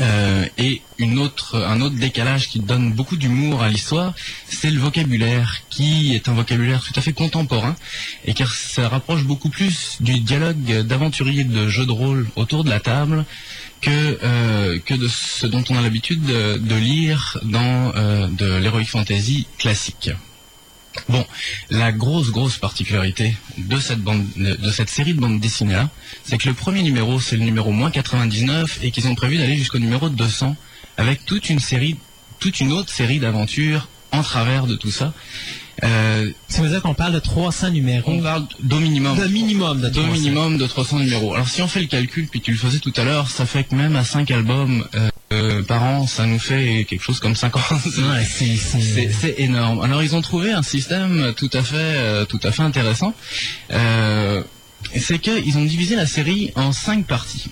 Euh, 0.00 0.46
et 0.58 0.82
une 0.98 1.18
autre, 1.18 1.56
un 1.56 1.80
autre 1.80 1.96
décalage 1.96 2.48
qui 2.48 2.60
donne 2.60 2.92
beaucoup 2.92 3.16
d'humour 3.16 3.62
à 3.62 3.68
l'histoire, 3.68 4.14
c'est 4.48 4.70
le 4.70 4.78
vocabulaire, 4.78 5.60
qui 5.70 6.14
est 6.14 6.28
un 6.28 6.34
vocabulaire 6.34 6.82
tout 6.82 6.92
à 6.96 7.00
fait 7.00 7.12
contemporain 7.12 7.76
et 8.24 8.34
qui 8.34 8.44
se 8.44 8.80
rapproche 8.80 9.24
beaucoup 9.24 9.48
plus 9.48 9.96
du 10.00 10.20
dialogue 10.20 10.82
d'aventurier 10.82 11.44
de 11.44 11.68
jeu 11.68 11.86
de 11.86 11.92
rôle 11.92 12.28
autour 12.36 12.64
de 12.64 12.70
la 12.70 12.80
table 12.80 13.24
que 13.80 14.18
euh, 14.22 14.78
que 14.84 14.94
de 14.94 15.08
ce 15.08 15.46
dont 15.46 15.62
on 15.70 15.76
a 15.76 15.82
l'habitude 15.82 16.22
de, 16.24 16.56
de 16.58 16.74
lire 16.74 17.38
dans 17.44 17.92
euh, 17.94 18.26
de 18.28 18.56
l'heroic 18.56 18.86
fantasy 18.86 19.46
classique. 19.58 20.10
Bon, 21.08 21.24
la 21.70 21.92
grosse 21.92 22.30
grosse 22.30 22.58
particularité 22.58 23.36
de 23.56 23.78
cette 23.78 24.00
bande, 24.00 24.26
de 24.36 24.70
cette 24.70 24.88
série 24.88 25.14
de 25.14 25.20
bandes 25.20 25.40
dessinées 25.40 25.74
là, 25.74 25.90
c'est 26.24 26.38
que 26.38 26.48
le 26.48 26.54
premier 26.54 26.82
numéro 26.82 27.20
c'est 27.20 27.36
le 27.36 27.44
numéro 27.44 27.72
moins 27.72 27.90
99 27.90 28.80
et 28.82 28.90
qu'ils 28.90 29.06
ont 29.06 29.14
prévu 29.14 29.38
d'aller 29.38 29.56
jusqu'au 29.56 29.78
numéro 29.78 30.08
200 30.08 30.56
avec 30.96 31.24
toute 31.24 31.48
une 31.48 31.60
série, 31.60 31.96
toute 32.38 32.60
une 32.60 32.72
autre 32.72 32.90
série 32.90 33.18
d'aventures 33.18 33.88
en 34.12 34.22
travers 34.22 34.66
de 34.66 34.76
tout 34.76 34.90
ça. 34.90 35.12
Euh, 35.84 36.30
Ça 36.48 36.62
veut 36.62 36.68
dire 36.68 36.82
qu'on 36.82 36.94
parle 36.94 37.12
de 37.12 37.18
300 37.20 37.70
numéros. 37.70 38.10
on 38.10 38.20
parle 38.20 38.46
d'au 38.60 38.80
minimum. 38.80 39.16
De 39.16 39.26
minimum 39.26 39.80
de 39.80 39.88
D'au 39.88 40.00
300. 40.02 40.12
minimum 40.12 40.58
de 40.58 40.66
300 40.66 40.98
numéros. 41.00 41.34
Alors 41.34 41.48
si 41.48 41.62
on 41.62 41.68
fait 41.68 41.80
le 41.80 41.86
calcul, 41.86 42.26
puis 42.26 42.40
tu 42.40 42.50
le 42.52 42.56
faisais 42.58 42.78
tout 42.80 42.92
à 42.96 43.04
l'heure, 43.04 43.28
ça 43.30 43.46
fait 43.46 43.64
que 43.64 43.74
même 43.74 43.94
à 43.96 44.04
5 44.04 44.30
albums, 44.30 44.84
euh, 44.94 45.08
euh, 45.32 45.62
par 45.62 45.82
an, 45.84 46.06
ça 46.06 46.26
nous 46.26 46.38
fait 46.38 46.84
quelque 46.88 47.02
chose 47.02 47.20
comme 47.20 47.36
50. 47.36 47.62
Ouais, 47.84 48.24
c'est- 48.24 49.34
énorme. 49.38 49.80
Alors 49.82 50.02
ils 50.02 50.16
ont 50.16 50.22
trouvé 50.22 50.52
un 50.52 50.62
système 50.62 51.32
tout 51.36 51.50
à 51.52 51.62
fait, 51.62 51.76
euh, 51.76 52.24
tout 52.24 52.40
à 52.42 52.50
fait 52.50 52.62
intéressant. 52.62 53.14
Euh, 53.70 54.42
c'est 54.96 55.18
qu'ils 55.18 55.58
ont 55.58 55.64
divisé 55.64 55.96
la 55.96 56.06
série 56.06 56.50
en 56.56 56.72
cinq 56.72 57.06
parties. 57.06 57.50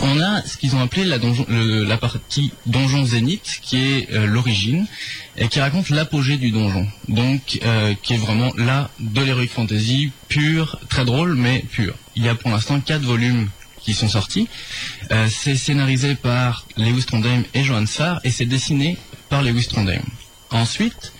On 0.00 0.20
a 0.20 0.42
ce 0.42 0.56
qu'ils 0.56 0.76
ont 0.76 0.80
appelé 0.80 1.04
la, 1.04 1.96
partie 1.96 2.52
donjon 2.66 3.04
zénith, 3.04 3.58
qui 3.62 3.78
est 3.78 4.12
euh, 4.12 4.26
l'origine 4.26 4.86
et 5.36 5.48
qui 5.48 5.60
raconte 5.60 5.90
l'apogée 5.90 6.36
du 6.36 6.50
donjon. 6.50 6.86
Donc, 7.08 7.58
euh, 7.64 7.94
qui 8.02 8.14
est 8.14 8.18
vraiment 8.18 8.52
là 8.56 8.90
de 9.00 9.22
l'heroic 9.22 9.48
fantasy 9.48 10.12
pur, 10.28 10.78
très 10.88 11.04
drôle, 11.04 11.34
mais 11.34 11.64
pur. 11.70 11.94
Il 12.14 12.24
y 12.24 12.28
a 12.28 12.34
pour 12.34 12.50
l'instant 12.50 12.80
quatre 12.80 13.02
volumes 13.02 13.48
qui 13.80 13.92
sont 13.92 14.08
sortis. 14.08 14.48
Euh, 15.10 15.26
c'est 15.28 15.56
scénarisé 15.56 16.14
par 16.14 16.66
Lewis 16.76 17.04
Trondheim 17.04 17.42
et 17.54 17.64
Johan 17.64 17.86
Sfar 17.86 18.20
et 18.22 18.30
c'est 18.30 18.46
dessiné 18.46 18.98
par 19.28 19.42
Lewis 19.42 19.66
Trondheim. 19.66 20.02
Ensuite, 20.50 21.12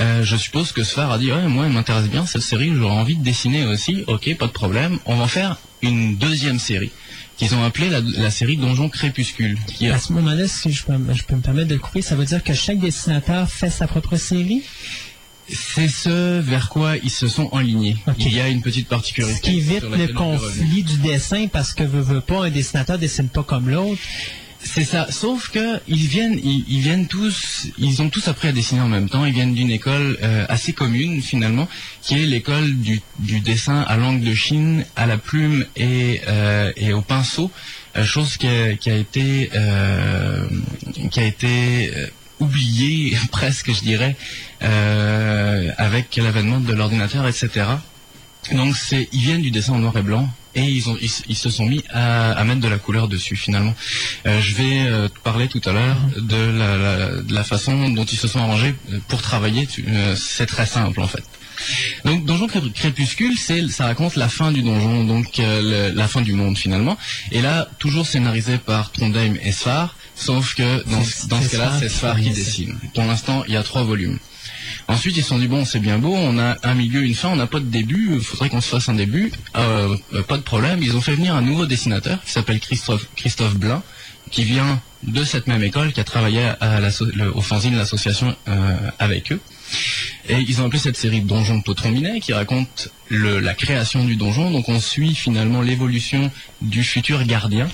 je 0.00 0.36
suppose 0.36 0.72
que 0.72 0.82
Sfar 0.82 1.12
a 1.12 1.18
dit 1.18 1.30
ouais 1.30 1.46
moi 1.46 1.66
elle 1.66 1.72
m'intéresse 1.72 2.08
bien 2.08 2.26
cette 2.26 2.42
série, 2.42 2.72
j'aurais 2.74 2.96
envie 2.96 3.14
de 3.14 3.22
dessiner 3.22 3.64
aussi. 3.64 4.02
Ok, 4.08 4.34
pas 4.36 4.48
de 4.48 4.52
problème. 4.52 4.98
On 5.06 5.16
va 5.16 5.28
faire 5.28 5.56
une 5.82 6.16
deuxième 6.16 6.58
série 6.58 6.90
qu'ils 7.36 7.54
ont 7.54 7.64
appelée 7.64 7.88
la, 7.90 8.00
la 8.00 8.30
série 8.30 8.56
Donjon 8.56 8.88
Crépuscule. 8.88 9.58
Qui 9.66 9.88
a- 9.88 9.94
À 9.96 9.98
ce 9.98 10.12
moment-là, 10.12 10.46
si 10.48 10.70
je 10.72 10.84
peux, 10.84 10.94
je 11.12 11.22
peux 11.24 11.34
me 11.36 11.40
permettre 11.40 11.68
de 11.68 11.74
le 11.74 11.80
couper, 11.80 12.02
ça 12.02 12.14
veut 12.16 12.24
dire 12.24 12.42
que 12.42 12.54
chaque 12.54 12.78
dessinateur 12.78 13.48
fait 13.50 13.70
sa 13.70 13.86
propre 13.86 14.16
série, 14.16 14.62
C'est 15.48 15.88
ce 15.88 16.40
vers 16.40 16.68
quoi 16.70 16.96
ils 16.96 17.10
se 17.10 17.28
sont 17.28 17.48
enlignés. 17.52 17.96
Il 18.18 18.32
y 18.34 18.40
a 18.40 18.48
une 18.48 18.62
petite 18.62 18.88
particularité. 18.88 19.36
ce 19.36 19.42
qui 19.42 19.58
évite 19.58 19.82
le 19.82 20.08
conflit 20.14 20.82
du 20.82 20.96
dessin 20.98 21.48
parce 21.52 21.74
que 21.74 21.82
veut, 21.82 22.00
veut 22.00 22.20
pas 22.22 22.46
un 22.46 22.50
dessinateur 22.50 22.98
dessine 22.98 23.28
pas 23.28 23.42
comme 23.42 23.68
l'autre. 23.68 24.00
C'est 24.64 24.84
ça. 24.84 25.06
Sauf 25.10 25.50
que 25.50 25.78
ils 25.86 26.06
viennent, 26.06 26.40
ils, 26.42 26.80
viennent 26.80 27.06
tous, 27.06 27.68
ils 27.78 28.00
ont 28.00 28.08
tous 28.08 28.28
appris 28.28 28.48
à 28.48 28.52
dessiner 28.52 28.80
en 28.80 28.88
même 28.88 29.08
temps. 29.08 29.24
Ils 29.26 29.34
viennent 29.34 29.54
d'une 29.54 29.70
école 29.70 30.18
euh, 30.22 30.46
assez 30.48 30.72
commune 30.72 31.20
finalement, 31.20 31.68
qui 32.02 32.14
est 32.14 32.26
l'école 32.26 32.74
du, 32.74 33.00
dessin 33.40 33.82
à 33.82 33.96
l'angle 33.96 34.24
de 34.24 34.34
Chine, 34.34 34.84
à 34.96 35.06
la 35.06 35.18
plume 35.18 35.66
et, 35.76 36.22
euh, 36.28 36.72
au 36.94 37.02
pinceau. 37.02 37.50
Euh, 37.96 38.04
chose 38.04 38.38
qui 38.38 38.48
a, 38.48 38.70
été, 38.70 39.50
qui 41.10 41.20
a 41.20 41.24
été 41.24 41.92
oubliée 42.40 43.16
presque, 43.30 43.70
je 43.72 43.82
dirais, 43.82 44.16
avec 44.60 46.16
l'avènement 46.16 46.58
de 46.58 46.72
l'ordinateur, 46.72 47.28
etc. 47.28 47.66
Donc 48.52 48.74
ils 48.90 49.20
viennent 49.20 49.42
du 49.42 49.50
dessin 49.50 49.74
en 49.74 49.78
noir 49.78 49.96
et 49.98 50.02
blanc 50.02 50.28
et 50.54 50.62
ils 50.62 50.88
ont, 50.88 50.96
ils, 51.00 51.10
ils 51.28 51.36
se 51.36 51.50
sont 51.50 51.66
mis 51.66 51.82
à, 51.90 52.32
à 52.32 52.44
mettre 52.44 52.60
de 52.60 52.68
la 52.68 52.78
couleur 52.78 53.08
dessus 53.08 53.36
finalement. 53.36 53.74
Euh, 54.26 54.40
je 54.40 54.54
vais 54.54 54.86
euh, 54.86 55.08
te 55.08 55.18
parler 55.20 55.48
tout 55.48 55.60
à 55.64 55.72
l'heure 55.72 55.96
de 56.16 56.36
la, 56.36 56.76
la- 56.76 57.22
de 57.22 57.34
la 57.34 57.44
façon 57.44 57.88
dont 57.90 58.04
ils 58.04 58.18
se 58.18 58.28
sont 58.28 58.40
arrangés 58.40 58.74
euh, 58.92 58.98
pour 59.08 59.20
travailler. 59.22 59.68
Euh, 59.88 60.14
c'est 60.16 60.46
très 60.46 60.66
simple 60.66 61.00
en 61.00 61.08
fait. 61.08 61.24
Donc 62.04 62.24
Donjon 62.24 62.46
Cré- 62.48 62.72
Crépuscule, 62.74 63.38
c'est, 63.38 63.66
ça 63.68 63.86
raconte 63.86 64.16
la 64.16 64.28
fin 64.28 64.50
du 64.52 64.62
donjon, 64.62 65.04
donc 65.04 65.26
le- 65.38 65.90
la 65.94 66.08
fin 66.08 66.20
du 66.20 66.32
monde 66.32 66.58
finalement. 66.58 66.98
Et 67.32 67.40
là, 67.42 67.68
toujours 67.78 68.06
scénarisé 68.06 68.58
par 68.58 68.90
Trondheim 68.92 69.36
et 69.42 69.52
Sfar, 69.52 69.96
sauf 70.16 70.54
que 70.56 70.82
dans, 70.90 70.98
dans 71.28 71.40
ce 71.42 71.48
cas-là, 71.50 71.72
c'est 71.80 71.88
Sfar 71.88 72.16
qui 72.16 72.30
dessine. 72.30 72.78
Pour 72.94 73.04
l'instant, 73.04 73.44
il 73.46 73.54
y 73.54 73.56
a 73.56 73.62
trois 73.62 73.82
volumes. 73.84 74.18
Ensuite, 74.88 75.16
ils 75.16 75.22
se 75.22 75.28
sont 75.30 75.38
dit 75.38 75.48
bon, 75.48 75.64
c'est 75.64 75.78
bien 75.80 75.98
beau, 75.98 76.14
on 76.14 76.38
a 76.38 76.56
un 76.62 76.74
milieu, 76.74 77.02
une 77.02 77.14
fin, 77.14 77.28
on 77.30 77.36
n'a 77.36 77.46
pas 77.46 77.60
de 77.60 77.64
début, 77.66 78.10
il 78.14 78.20
faudrait 78.20 78.48
qu'on 78.50 78.60
se 78.60 78.68
fasse 78.68 78.88
un 78.88 78.94
début. 78.94 79.32
Euh, 79.56 79.96
euh, 80.14 80.22
pas 80.22 80.36
de 80.36 80.42
problème. 80.42 80.80
Ils 80.82 80.96
ont 80.96 81.00
fait 81.00 81.14
venir 81.14 81.34
un 81.34 81.42
nouveau 81.42 81.66
dessinateur 81.66 82.22
qui 82.24 82.32
s'appelle 82.32 82.60
Christophe 82.60 83.06
Christophe 83.16 83.54
Blin, 83.56 83.82
qui 84.30 84.44
vient 84.44 84.80
de 85.02 85.22
cette 85.24 85.46
même 85.46 85.62
école, 85.62 85.92
qui 85.92 86.00
a 86.00 86.04
travaillé 86.04 86.42
à 86.60 86.80
la, 86.80 86.88
le- 87.14 87.36
au 87.36 87.42
fanzine 87.42 87.76
l'association 87.76 88.34
euh, 88.48 88.76
avec 88.98 89.32
eux. 89.32 89.40
Et 90.28 90.36
ils 90.38 90.60
ont 90.62 90.66
appelé 90.66 90.78
cette 90.78 90.96
série 90.96 91.20
Donjon 91.20 91.58
de 91.58 91.62
Potron-Minet, 91.62 92.20
qui 92.20 92.32
raconte 92.32 92.88
la 93.10 93.54
création 93.54 94.04
du 94.04 94.16
donjon. 94.16 94.50
Donc 94.50 94.68
on 94.68 94.80
suit 94.80 95.14
finalement 95.14 95.60
l'évolution 95.60 96.30
du 96.62 96.82
futur 96.82 97.24
gardien. 97.24 97.68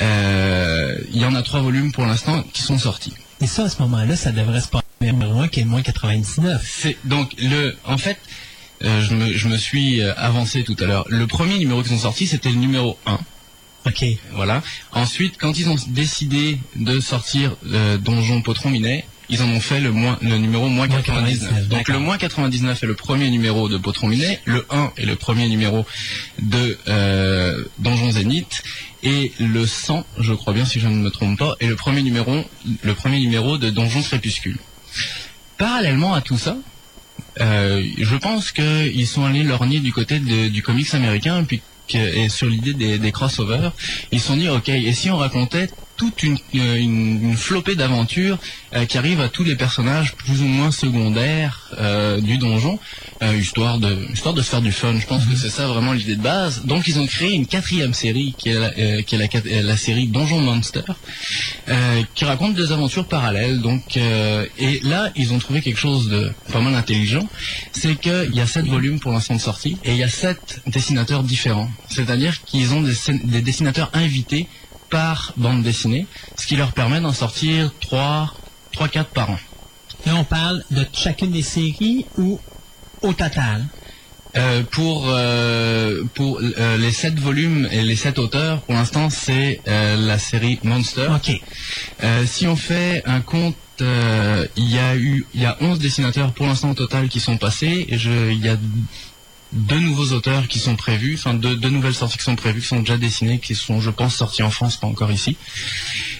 Euh, 0.00 0.96
il 1.12 1.20
y 1.20 1.24
en 1.24 1.34
a 1.34 1.42
trois 1.42 1.60
volumes 1.60 1.92
pour 1.92 2.04
l'instant 2.06 2.44
qui 2.52 2.62
sont 2.62 2.78
sortis. 2.78 3.14
Et 3.40 3.46
ça, 3.46 3.64
à 3.64 3.68
ce 3.68 3.80
moment-là, 3.82 4.16
ça 4.16 4.30
devrait 4.32 4.60
se 4.60 4.68
passer 4.68 4.84
numéro 5.00 5.40
1 5.40 5.48
qui 5.48 5.60
est 5.60 5.64
moins 5.64 5.82
99. 5.82 6.62
C'est 6.64 6.96
donc 7.04 7.32
le 7.38 7.76
en 7.84 7.98
fait 7.98 8.18
euh, 8.84 9.00
je, 9.02 9.14
me, 9.14 9.32
je 9.32 9.48
me 9.48 9.56
suis 9.56 10.00
euh, 10.00 10.12
avancé 10.16 10.62
tout 10.62 10.76
à 10.80 10.84
l'heure. 10.84 11.04
Le 11.08 11.26
premier 11.26 11.58
numéro 11.58 11.82
qu'ils 11.82 11.94
ont 11.94 11.98
sorti, 11.98 12.26
c'était 12.26 12.50
le 12.50 12.56
numéro 12.56 12.96
1. 13.06 13.18
OK. 13.86 14.04
Voilà. 14.34 14.62
Ensuite, 14.92 15.36
quand 15.38 15.58
ils 15.58 15.68
ont 15.68 15.76
décidé 15.88 16.58
de 16.76 17.00
sortir 17.00 17.56
euh, 17.72 17.98
Donjon 17.98 18.42
Potron 18.42 18.70
Minet, 18.70 19.04
ils 19.30 19.42
en 19.42 19.48
ont 19.48 19.60
fait 19.60 19.80
le, 19.80 19.92
moins, 19.92 20.18
le 20.22 20.38
numéro 20.38 20.68
moins 20.68 20.86
Moins 20.86 21.02
99. 21.02 21.40
99, 21.40 21.68
Donc 21.68 21.88
le 21.88 21.98
moins 21.98 22.18
99 22.18 22.82
est 22.82 22.86
le 22.86 22.94
premier 22.94 23.30
numéro 23.30 23.68
de 23.68 23.76
Potron 23.76 24.08
Minet, 24.08 24.40
le 24.44 24.64
1 24.70 24.92
est 24.96 25.04
le 25.04 25.16
premier 25.16 25.48
numéro 25.48 25.84
de 26.40 26.78
euh, 26.88 27.64
Donjon 27.78 28.10
Zénith, 28.10 28.62
et 29.02 29.32
le 29.38 29.66
100, 29.66 30.06
je 30.18 30.32
crois 30.32 30.54
bien 30.54 30.64
si 30.64 30.80
je 30.80 30.88
ne 30.88 30.96
me 30.96 31.10
trompe 31.10 31.38
pas, 31.38 31.56
est 31.60 31.66
le 31.66 31.76
premier 31.76 32.02
numéro, 32.02 32.42
le 32.82 32.94
premier 32.94 33.20
numéro 33.20 33.58
de 33.58 33.70
Donjon 33.70 34.02
Crépuscule. 34.02 34.58
Parallèlement 35.56 36.14
à 36.14 36.20
tout 36.20 36.38
ça, 36.38 36.56
euh, 37.40 37.84
je 37.98 38.16
pense 38.16 38.52
qu'ils 38.52 39.06
sont 39.06 39.24
allés 39.24 39.42
lorgner 39.42 39.80
du 39.80 39.92
côté 39.92 40.18
du 40.18 40.62
comics 40.62 40.92
américain 40.94 41.44
puis 41.44 41.62
et 41.94 42.28
sur 42.28 42.46
l'idée 42.48 42.74
des, 42.74 42.98
des 42.98 43.12
crossovers, 43.12 43.70
ils 44.12 44.20
se 44.20 44.26
sont 44.26 44.36
dit 44.36 44.48
ok 44.48 44.68
et 44.68 44.92
si 44.92 45.10
on 45.10 45.16
racontait 45.16 45.70
toute 45.98 46.22
une, 46.22 46.38
euh, 46.54 46.76
une, 46.76 47.30
une 47.30 47.36
flopée 47.36 47.74
d'aventures 47.74 48.38
euh, 48.74 48.86
qui 48.86 48.96
arrivent 48.96 49.20
à 49.20 49.28
tous 49.28 49.44
les 49.44 49.56
personnages 49.56 50.14
plus 50.14 50.40
ou 50.40 50.46
moins 50.46 50.70
secondaires 50.70 51.68
euh, 51.78 52.20
du 52.20 52.38
donjon, 52.38 52.78
euh, 53.22 53.36
histoire 53.36 53.78
de 53.78 54.06
histoire 54.12 54.32
de 54.32 54.40
faire 54.40 54.62
du 54.62 54.72
fun. 54.72 54.94
Je 54.98 55.06
pense 55.06 55.26
que 55.26 55.34
c'est 55.36 55.50
ça 55.50 55.66
vraiment 55.66 55.92
l'idée 55.92 56.16
de 56.16 56.22
base. 56.22 56.64
Donc 56.64 56.86
ils 56.88 56.98
ont 56.98 57.06
créé 57.06 57.32
une 57.34 57.46
quatrième 57.46 57.92
série 57.92 58.34
qui 58.38 58.48
est 58.50 58.54
la, 58.54 58.70
euh, 58.78 59.02
qui 59.02 59.16
est 59.16 59.18
la, 59.18 59.26
euh, 59.34 59.62
la 59.62 59.76
série 59.76 60.06
Donjon 60.06 60.40
Monster, 60.40 60.82
euh, 61.68 62.02
qui 62.14 62.24
raconte 62.24 62.54
des 62.54 62.70
aventures 62.72 63.06
parallèles. 63.06 63.60
Donc 63.60 63.96
euh, 63.96 64.46
et 64.58 64.80
là 64.84 65.10
ils 65.16 65.32
ont 65.32 65.38
trouvé 65.38 65.60
quelque 65.60 65.80
chose 65.80 66.08
de 66.08 66.32
pas 66.52 66.60
mal 66.60 66.74
intelligent, 66.74 67.26
c'est 67.72 67.98
qu'il 67.98 68.30
y 68.34 68.40
a 68.40 68.46
sept 68.46 68.66
volumes 68.66 69.00
pour 69.00 69.10
l'instant 69.12 69.34
de 69.34 69.40
sortie 69.40 69.76
et 69.84 69.90
il 69.92 69.98
y 69.98 70.04
a 70.04 70.08
sept 70.08 70.60
dessinateurs 70.68 71.24
différents. 71.24 71.68
C'est-à-dire 71.90 72.40
qu'ils 72.44 72.72
ont 72.72 72.82
des 72.82 73.42
dessinateurs 73.42 73.90
invités 73.94 74.46
par 74.90 75.32
bande 75.36 75.62
dessinée, 75.62 76.06
ce 76.36 76.46
qui 76.46 76.56
leur 76.56 76.72
permet 76.72 77.00
d'en 77.00 77.12
sortir 77.12 77.72
3, 77.80 78.34
3 78.72 78.88
4 78.88 79.10
par 79.10 79.30
an. 79.30 79.38
Là, 80.06 80.14
on 80.16 80.24
parle 80.24 80.64
de 80.70 80.86
chacune 80.92 81.32
des 81.32 81.42
séries 81.42 82.06
ou 82.16 82.40
au 83.02 83.12
total? 83.12 83.66
Euh, 84.36 84.62
pour 84.62 85.06
euh, 85.08 86.04
pour 86.14 86.40
euh, 86.40 86.76
les 86.76 86.92
sept 86.92 87.18
volumes 87.18 87.66
et 87.72 87.82
les 87.82 87.96
sept 87.96 88.18
auteurs, 88.18 88.60
pour 88.60 88.74
l'instant, 88.74 89.08
c'est 89.10 89.60
la 89.66 90.18
série 90.18 90.58
Monster. 90.62 91.08
OK. 91.14 91.40
Si 92.26 92.46
on 92.46 92.56
fait 92.56 93.02
un 93.06 93.20
compte, 93.20 93.56
il 93.80 94.70
y 94.70 94.78
a 94.78 94.96
eu, 94.96 95.26
il 95.34 95.40
y 95.40 95.46
a 95.46 95.56
11 95.60 95.78
dessinateurs 95.78 96.32
pour 96.32 96.46
l'instant 96.46 96.70
au 96.70 96.74
total 96.74 97.08
qui 97.08 97.20
sont 97.20 97.36
passés. 97.36 97.86
Et 97.88 97.98
je, 97.98 98.30
il 98.30 98.44
y 98.44 98.48
a 98.48 98.56
deux 99.52 99.80
nouveaux 99.80 100.12
auteurs 100.12 100.48
qui 100.48 100.58
sont 100.58 100.76
prévus, 100.76 101.14
enfin 101.18 101.34
deux, 101.34 101.56
deux 101.56 101.70
nouvelles 101.70 101.94
sorties 101.94 102.18
qui 102.18 102.24
sont 102.24 102.36
prévues, 102.36 102.60
qui 102.60 102.66
sont 102.66 102.80
déjà 102.80 102.98
dessinées, 102.98 103.38
qui 103.38 103.54
sont, 103.54 103.80
je 103.80 103.90
pense, 103.90 104.16
sorties 104.16 104.42
en 104.42 104.50
France, 104.50 104.76
pas 104.76 104.86
encore 104.86 105.10
ici. 105.10 105.36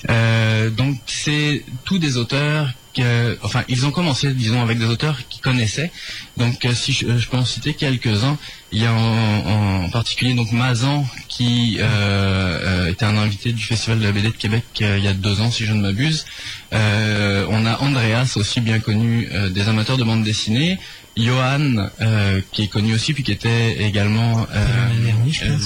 Euh, 0.08 0.70
donc 0.70 0.98
c'est 1.06 1.64
tous 1.84 1.98
des 1.98 2.16
auteurs 2.16 2.72
que, 2.98 3.38
enfin, 3.42 3.62
ils 3.68 3.86
ont 3.86 3.90
commencé, 3.90 4.32
disons, 4.32 4.60
avec 4.60 4.78
des 4.78 4.86
auteurs 4.86 5.16
qui 5.28 5.40
connaissaient. 5.40 5.90
Donc, 6.36 6.64
euh, 6.64 6.74
si 6.74 6.92
je, 6.92 7.16
je 7.16 7.28
peux 7.28 7.36
en 7.36 7.44
citer 7.44 7.74
quelques-uns, 7.74 8.36
il 8.72 8.82
y 8.82 8.86
a 8.86 8.92
en, 8.92 9.84
en 9.84 9.90
particulier 9.90 10.34
donc 10.34 10.52
Mazan 10.52 11.06
qui 11.28 11.78
euh, 11.78 11.84
euh, 11.84 12.90
était 12.90 13.06
un 13.06 13.16
invité 13.16 13.52
du 13.52 13.62
Festival 13.62 13.98
de 13.98 14.04
la 14.04 14.12
BD 14.12 14.28
de 14.28 14.36
Québec 14.36 14.64
euh, 14.82 14.98
il 14.98 15.04
y 15.04 15.08
a 15.08 15.14
deux 15.14 15.40
ans, 15.40 15.50
si 15.50 15.64
je 15.64 15.72
ne 15.72 15.80
m'abuse. 15.80 16.26
Euh, 16.74 17.46
on 17.48 17.64
a 17.64 17.78
Andreas 17.80 18.34
aussi 18.36 18.60
bien 18.60 18.78
connu 18.80 19.28
euh, 19.32 19.48
des 19.48 19.68
amateurs 19.68 19.96
de 19.96 20.04
bande 20.04 20.24
dessinée. 20.24 20.78
Johan, 21.16 21.88
euh, 22.00 22.40
qui 22.52 22.62
est 22.62 22.68
connu 22.68 22.94
aussi, 22.94 23.12
puis 23.12 23.24
qui 23.24 23.32
était 23.32 23.82
également 23.82 24.46
euh, 24.54 24.66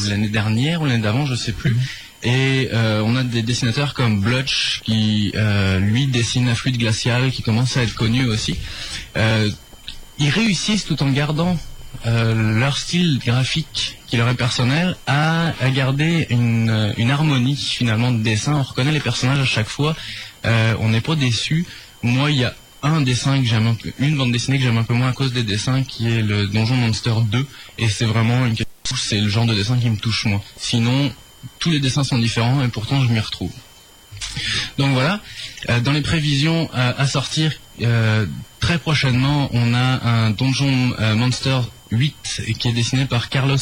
L'année 0.08 0.28
dernière, 0.28 0.80
euh, 0.80 0.84
ou 0.84 0.86
l'année 0.86 1.02
d'avant, 1.02 1.26
je 1.26 1.34
sais 1.34 1.52
plus. 1.52 1.76
Et 2.24 2.68
euh, 2.72 3.02
on 3.04 3.16
a 3.16 3.24
des 3.24 3.42
dessinateurs 3.42 3.94
comme 3.94 4.20
Blutch 4.20 4.80
qui 4.84 5.32
euh, 5.34 5.78
lui 5.78 6.06
dessine 6.06 6.48
un 6.48 6.54
fluide 6.54 6.78
glacial 6.78 7.30
qui 7.32 7.42
commence 7.42 7.76
à 7.76 7.82
être 7.82 7.94
connu 7.94 8.26
aussi. 8.26 8.56
Euh, 9.16 9.50
ils 10.18 10.30
réussissent 10.30 10.84
tout 10.84 11.02
en 11.02 11.10
gardant 11.10 11.58
euh, 12.06 12.58
leur 12.58 12.78
style 12.78 13.18
graphique 13.24 13.98
qui 14.06 14.16
leur 14.16 14.28
est 14.28 14.34
personnel 14.34 14.96
à, 15.06 15.52
à 15.60 15.70
garder 15.70 16.26
une, 16.30 16.94
une 16.96 17.10
harmonie 17.10 17.56
finalement 17.56 18.12
de 18.12 18.22
dessin. 18.22 18.54
On 18.54 18.62
reconnaît 18.62 18.92
les 18.92 19.00
personnages 19.00 19.40
à 19.40 19.44
chaque 19.44 19.68
fois. 19.68 19.96
Euh, 20.44 20.74
on 20.80 20.88
n'est 20.90 21.00
pas 21.00 21.16
déçu. 21.16 21.66
Moi, 22.02 22.30
il 22.30 22.38
y 22.38 22.44
a 22.44 22.54
un 22.82 23.00
dessin 23.00 23.40
que 23.40 23.46
j'aime 23.46 23.66
un 23.66 23.74
peu, 23.74 23.92
une 23.98 24.16
bande 24.16 24.32
dessinée 24.32 24.58
que 24.58 24.64
j'aime 24.64 24.78
un 24.78 24.82
peu 24.82 24.94
moins 24.94 25.10
à 25.10 25.12
cause 25.12 25.32
des 25.32 25.44
dessins, 25.44 25.82
qui 25.84 26.08
est 26.08 26.22
le 26.22 26.46
Donjon 26.48 26.76
Monster 26.76 27.14
2, 27.30 27.46
et 27.78 27.88
c'est 27.88 28.04
vraiment 28.06 28.44
une 28.46 28.56
c'est 28.96 29.20
le 29.20 29.28
genre 29.28 29.46
de 29.46 29.54
dessin 29.54 29.78
qui 29.78 29.88
me 29.88 29.96
touche 29.96 30.24
moi. 30.24 30.42
Sinon, 30.56 31.12
tous 31.58 31.70
les 31.70 31.80
dessins 31.80 32.04
sont 32.04 32.18
différents 32.18 32.62
et 32.62 32.68
pourtant 32.68 33.00
je 33.00 33.08
m'y 33.08 33.20
retrouve. 33.20 33.52
Donc 34.78 34.92
voilà, 34.92 35.20
Euh, 35.68 35.80
dans 35.80 35.92
les 35.92 36.00
prévisions 36.00 36.68
euh, 36.74 36.92
à 36.96 37.06
sortir 37.06 37.52
euh, 37.82 38.26
très 38.60 38.78
prochainement, 38.78 39.48
on 39.52 39.74
a 39.74 39.78
un 39.78 40.30
Donjon 40.30 40.92
Monster 41.14 41.60
8 41.92 42.42
qui 42.58 42.68
est 42.68 42.72
dessiné 42.72 43.06
par 43.06 43.28
Carlos 43.28 43.56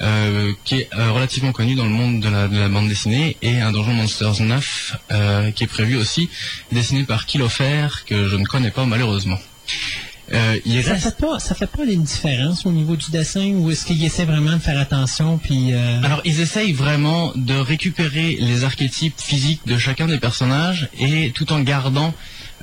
euh, 0.00 0.52
qui 0.64 0.74
est 0.76 0.88
relativement 0.94 1.52
connu 1.52 1.74
dans 1.74 1.84
le 1.84 1.90
monde 1.90 2.20
de 2.20 2.28
la, 2.28 2.48
de 2.48 2.58
la 2.58 2.68
bande 2.68 2.88
dessinée, 2.88 3.36
et 3.42 3.60
un 3.60 3.72
Donjon 3.72 3.92
Monsters 3.92 4.40
9 4.40 4.96
euh, 5.10 5.50
qui 5.50 5.64
est 5.64 5.66
prévu 5.68 5.96
aussi, 5.96 6.30
dessiné 6.70 7.04
par 7.04 7.26
Kilofer, 7.26 7.88
que 8.06 8.28
je 8.28 8.36
ne 8.36 8.44
connais 8.44 8.70
pas 8.70 8.86
malheureusement. 8.86 9.38
Euh, 10.32 10.58
il 10.64 10.82
Ça 10.82 10.92
reste 10.92 11.04
fait 11.04 11.16
pas, 11.18 11.38
ça 11.38 11.54
fait 11.54 11.66
pas 11.66 11.84
une 11.84 12.04
différence 12.04 12.64
au 12.64 12.72
niveau 12.72 12.96
du 12.96 13.10
dessin 13.10 13.52
ou 13.54 13.70
est-ce 13.70 13.84
qu'il 13.84 14.02
essaie 14.02 14.24
vraiment 14.24 14.52
de 14.54 14.58
faire 14.62 14.78
attention 14.78 15.36
puis 15.38 15.74
euh, 15.74 16.00
Alors, 16.02 16.22
ils 16.24 16.40
essayent 16.40 16.72
vraiment 16.72 17.32
de 17.36 17.54
récupérer 17.54 18.38
les 18.40 18.64
archétypes 18.64 19.20
physiques 19.20 19.60
de 19.66 19.76
chacun 19.76 20.06
des 20.08 20.18
personnages 20.18 20.88
et 20.98 21.32
tout 21.34 21.52
en 21.52 21.60
gardant 21.60 22.14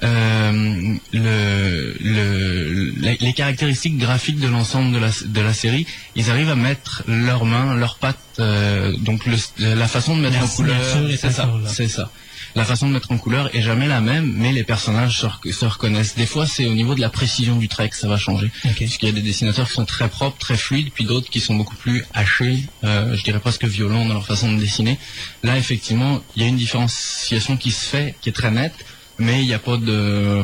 euh, 0.01 0.95
le, 1.13 1.95
le- 1.99 3.17
les 3.19 3.33
caractéristiques 3.33 3.97
graphiques 3.97 4.39
de 4.39 4.47
l'ensemble 4.47 4.93
de 4.93 4.97
la, 4.99 5.09
de 5.25 5.41
la 5.41 5.53
série, 5.53 5.85
ils 6.15 6.29
arrivent 6.31 6.49
à 6.49 6.55
mettre 6.55 7.03
leurs 7.07 7.45
mains, 7.45 7.75
leurs 7.75 7.97
pattes, 7.97 8.17
euh, 8.39 8.95
donc 8.97 9.25
le- 9.25 9.35
la 9.75 9.87
façon 9.87 10.15
de 10.15 10.21
mettre 10.21 10.37
La 10.37 10.45
en 10.45 10.47
couleur, 10.47 10.77
c'est 11.17 11.31
ça, 11.31 11.49
c'est 11.67 11.87
ça. 11.89 12.11
La 12.59 12.65
façon 12.65 12.89
de 12.89 12.93
mettre 12.93 13.09
en 13.13 13.17
couleur 13.17 13.55
est 13.55 13.61
jamais 13.61 13.87
la 13.87 14.01
même, 14.01 14.33
mais 14.35 14.51
les 14.51 14.65
personnages 14.65 15.19
se, 15.19 15.25
rec- 15.27 15.53
se 15.53 15.65
reconnaissent. 15.65 16.15
Des 16.15 16.25
fois, 16.25 16.45
c'est 16.45 16.65
au 16.65 16.73
niveau 16.73 16.93
de 16.93 16.99
la 16.99 17.07
précision 17.07 17.55
du 17.55 17.69
trait 17.69 17.87
que 17.87 17.95
ça 17.95 18.09
va 18.09 18.17
changer. 18.17 18.51
Ok. 18.65 18.75
Puisqu'il 18.75 19.05
y 19.05 19.09
a 19.09 19.15
des 19.15 19.21
dessinateurs 19.21 19.65
qui 19.69 19.75
sont 19.75 19.85
très 19.85 20.09
propres, 20.09 20.37
très 20.37 20.57
fluides, 20.57 20.91
puis 20.93 21.05
d'autres 21.05 21.29
qui 21.29 21.39
sont 21.39 21.55
beaucoup 21.55 21.77
plus 21.77 22.03
hachés, 22.13 22.65
euh, 22.83 23.15
je 23.15 23.23
dirais 23.23 23.39
presque 23.39 23.63
violents 23.63 24.05
dans 24.05 24.13
leur 24.13 24.25
façon 24.27 24.51
de 24.51 24.59
dessiner. 24.59 24.99
Là, 25.41 25.57
effectivement, 25.57 26.21
il 26.35 26.41
y 26.41 26.45
a 26.45 26.49
une 26.49 26.57
différenciation 26.57 27.55
qui 27.55 27.71
se 27.71 27.85
fait, 27.85 28.15
qui 28.19 28.27
est 28.27 28.33
très 28.33 28.51
nette, 28.51 28.75
mais 29.17 29.39
il 29.41 29.47
n'y 29.47 29.53
a 29.53 29.59
pas 29.59 29.77
de... 29.77 30.43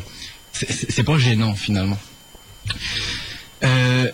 c'est 0.54 1.04
pas 1.04 1.18
gênant, 1.18 1.54
finalement. 1.54 2.00
Euh, 3.66 4.10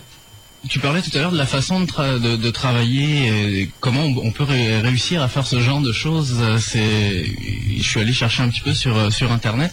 tu 0.68 0.78
parlais 0.78 1.02
tout 1.02 1.10
à 1.14 1.20
l'heure 1.20 1.32
de 1.32 1.36
la 1.38 1.46
façon 1.46 1.80
de, 1.80 1.86
tra- 1.86 2.20
de- 2.20 2.36
travailler, 2.50 3.30
euh, 3.30 3.66
comment 3.80 4.04
on, 4.04 4.30
peut 4.30 4.44
ré- 4.44 4.80
réussir 4.80 5.20
à 5.22 5.28
faire 5.28 5.46
ce 5.46 5.60
genre 5.60 5.80
de 5.80 5.92
choses. 5.92 6.36
euh, 6.40 6.58
C'est, 6.58 7.24
je 7.76 7.82
suis 7.82 8.00
allé 8.00 8.12
chercher 8.12 8.42
un 8.42 8.48
petit 8.48 8.60
peu 8.60 8.72
sur 8.74 8.96
euh, 8.96 9.10
sur 9.10 9.32
internet. 9.32 9.72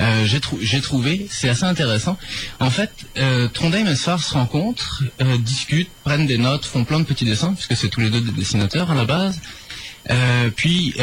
Euh, 0.00 0.24
j'ai 0.26 0.40
trou- 0.40 0.58
j'ai 0.60 0.80
trouvé, 0.80 1.26
c'est 1.30 1.48
assez 1.48 1.64
intéressant. 1.64 2.16
En 2.60 2.70
fait, 2.70 2.90
Trondheim 3.52 3.86
et 3.86 3.96
Sfar 3.96 4.22
se 4.22 4.34
rencontrent, 4.34 5.02
discutent, 5.40 5.90
prennent 6.04 6.26
des 6.26 6.38
notes, 6.38 6.64
font 6.66 6.84
plein 6.84 7.00
de 7.00 7.04
petits 7.04 7.24
dessins, 7.24 7.54
puisque 7.54 7.76
c'est 7.76 7.88
tous 7.88 8.00
les 8.00 8.10
deux 8.10 8.20
des 8.20 8.32
dessinateurs 8.32 8.90
à 8.90 8.94
la 8.94 9.04
base. 9.04 9.40
Puis 10.56 10.94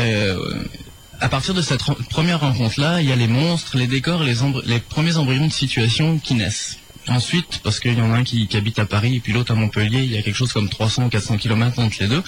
à 1.21 1.29
partir 1.29 1.53
de 1.53 1.61
cette 1.61 1.81
première 2.09 2.39
rencontre-là, 2.41 3.01
il 3.01 3.07
y 3.09 3.11
a 3.11 3.15
les 3.15 3.27
monstres, 3.27 3.77
les 3.77 3.87
décors, 3.87 4.23
les, 4.23 4.35
les 4.65 4.79
premiers 4.79 5.17
embryons 5.17 5.47
de 5.47 5.53
situation 5.53 6.17
qui 6.19 6.33
naissent. 6.35 6.77
Ensuite, 7.07 7.59
parce 7.63 7.79
qu'il 7.79 7.93
y 7.97 8.01
en 8.01 8.11
a 8.13 8.17
un 8.17 8.23
qui, 8.23 8.47
habite 8.55 8.79
à 8.79 8.85
Paris 8.85 9.17
et 9.17 9.19
puis 9.19 9.31
l'autre 9.31 9.51
à 9.51 9.55
Montpellier, 9.55 9.99
il 10.03 10.11
y 10.11 10.17
a 10.17 10.23
quelque 10.23 10.35
chose 10.35 10.51
comme 10.51 10.69
300 10.69 11.05
ou 11.05 11.09
400 11.09 11.37
km 11.37 11.79
entre 11.79 11.97
les 11.99 12.07
deux. 12.07 12.23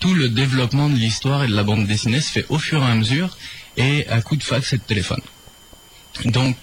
Tout 0.00 0.12
le 0.14 0.28
développement 0.28 0.90
de 0.90 0.96
l'histoire 0.96 1.44
et 1.44 1.48
de 1.48 1.54
la 1.54 1.62
bande 1.62 1.86
dessinée 1.86 2.20
se 2.20 2.30
fait 2.30 2.44
au 2.50 2.58
fur 2.58 2.82
et 2.82 2.86
à 2.86 2.94
mesure 2.94 3.36
et 3.78 4.06
à 4.08 4.20
coup 4.20 4.36
de 4.36 4.42
fax 4.42 4.72
et 4.74 4.76
de 4.78 4.82
téléphone. 4.82 5.20
Donc, 6.26 6.56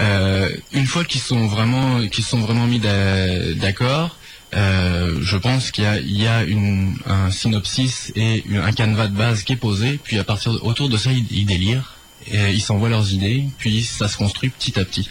euh, 0.00 0.54
une 0.72 0.86
fois 0.86 1.04
qu'ils 1.04 1.20
sont 1.20 1.46
vraiment, 1.46 2.06
qu'ils 2.08 2.24
sont 2.24 2.40
vraiment 2.40 2.66
mis 2.66 2.80
d'a- 2.80 3.54
d'accord, 3.54 4.16
euh, 4.54 5.18
je 5.22 5.36
pense 5.36 5.70
qu'il 5.70 5.84
y 6.06 6.22
y 6.22 6.26
a 6.26 6.42
une, 6.42 6.96
un 7.06 7.30
synopsis 7.30 8.12
et 8.16 8.44
un 8.54 8.72
canevas 8.72 9.08
de 9.08 9.16
base 9.16 9.42
qui 9.42 9.52
est 9.52 9.56
posé, 9.56 10.00
puis 10.02 10.18
à 10.18 10.24
partir 10.24 10.52
de- 10.54 10.58
autour 10.58 10.88
de 10.88 10.96
ça, 10.96 11.12
ils, 11.12 11.26
ils 11.30 11.46
délirent. 11.46 11.95
Et 12.32 12.52
ils 12.52 12.60
s'envoient 12.60 12.88
leurs 12.88 13.12
idées, 13.12 13.44
puis 13.58 13.82
ça 13.84 14.08
se 14.08 14.16
construit 14.16 14.50
petit 14.50 14.78
à 14.78 14.84
petit. 14.84 15.08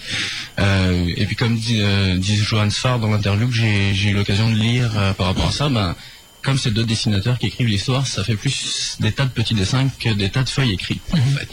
Euh, 0.60 1.06
et 1.16 1.26
puis 1.26 1.36
comme 1.36 1.58
dit, 1.58 1.80
euh, 1.82 2.18
dit 2.18 2.36
Johan 2.36 2.70
Sfar 2.70 3.00
dans 3.00 3.10
l'interview 3.10 3.48
que 3.48 3.54
j'ai 3.54 4.10
eu 4.10 4.14
l'occasion 4.14 4.50
de 4.50 4.56
lire 4.56 4.92
euh, 4.98 5.14
par 5.14 5.28
rapport 5.28 5.48
à 5.48 5.52
ça, 5.52 5.70
ben, 5.70 5.96
comme 6.42 6.58
c'est 6.58 6.72
deux 6.72 6.84
dessinateurs 6.84 7.40
qui 7.40 7.48
écrivent 7.48 7.68
l'histoire, 7.68 8.06
ça 8.06 8.24
fait 8.24 8.36
plus 8.36 8.98
des 9.00 9.12
tas 9.12 9.26
de 9.26 9.30
petits 9.32 9.56
dessins 9.56 9.88
que 10.00 10.10
des 10.10 10.30
tas 10.30 10.44
de 10.44 10.50
feuilles 10.50 10.74
écrites, 10.74 11.02
en 11.12 11.18
fait. 11.38 11.50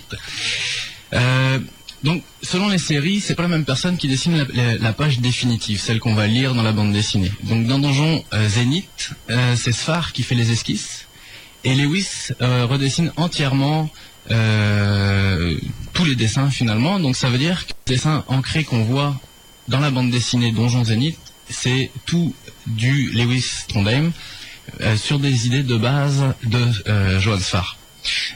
Euh, 1.14 1.58
donc, 2.02 2.22
selon 2.42 2.68
les 2.68 2.78
séries, 2.78 3.20
c'est 3.20 3.34
pas 3.36 3.42
la 3.42 3.48
même 3.48 3.64
personne 3.64 3.96
qui 3.96 4.08
dessine 4.08 4.36
la, 4.36 4.44
la- 4.52 4.78
la 4.78 4.92
page 4.92 5.20
définitive, 5.20 5.80
celle 5.80 6.00
qu'on 6.00 6.14
va 6.14 6.26
lire 6.26 6.54
dans 6.54 6.62
la 6.64 6.72
bande 6.72 6.92
dessinée. 6.92 7.30
Donc, 7.44 7.66
dans 7.66 7.78
Donjon 7.78 8.24
euh, 8.34 8.48
Zénith, 8.48 9.12
euh, 9.30 9.54
c'est 9.56 9.72
Sfar 9.72 10.12
qui 10.12 10.24
fait 10.24 10.34
les 10.34 10.50
esquisses, 10.50 11.06
et 11.64 11.74
Lewis 11.76 12.08
euh, 12.40 12.66
redessine 12.66 13.12
entièrement 13.16 13.88
euh, 14.30 15.56
tous 15.92 16.04
les 16.04 16.14
dessins 16.14 16.50
finalement. 16.50 16.98
Donc, 16.98 17.16
ça 17.16 17.28
veut 17.28 17.38
dire 17.38 17.66
que 17.66 17.72
les 17.86 17.94
dessins 17.94 18.24
ancrés 18.28 18.64
qu'on 18.64 18.84
voit 18.84 19.20
dans 19.68 19.80
la 19.80 19.90
bande 19.90 20.10
dessinée 20.10 20.52
Donjon 20.52 20.84
Zénith, 20.84 21.18
c'est 21.48 21.90
tout 22.06 22.34
du 22.66 23.10
Lewis 23.12 23.64
Trondheim 23.68 24.12
euh, 24.80 24.96
sur 24.96 25.18
des 25.18 25.46
idées 25.46 25.62
de 25.62 25.76
base 25.76 26.24
de 26.44 26.60
euh, 26.88 27.20
Johan 27.20 27.38
Sfar. 27.38 27.76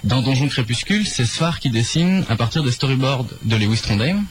Dans 0.04 0.22
Donjon 0.22 0.48
Crépuscule, 0.48 1.06
c'est 1.06 1.24
Sfar 1.24 1.60
qui 1.60 1.70
dessine 1.70 2.24
à 2.28 2.36
partir 2.36 2.62
des 2.62 2.72
storyboards 2.72 3.26
de 3.42 3.56
Lewis 3.56 3.80
Trondheim. 3.82 4.24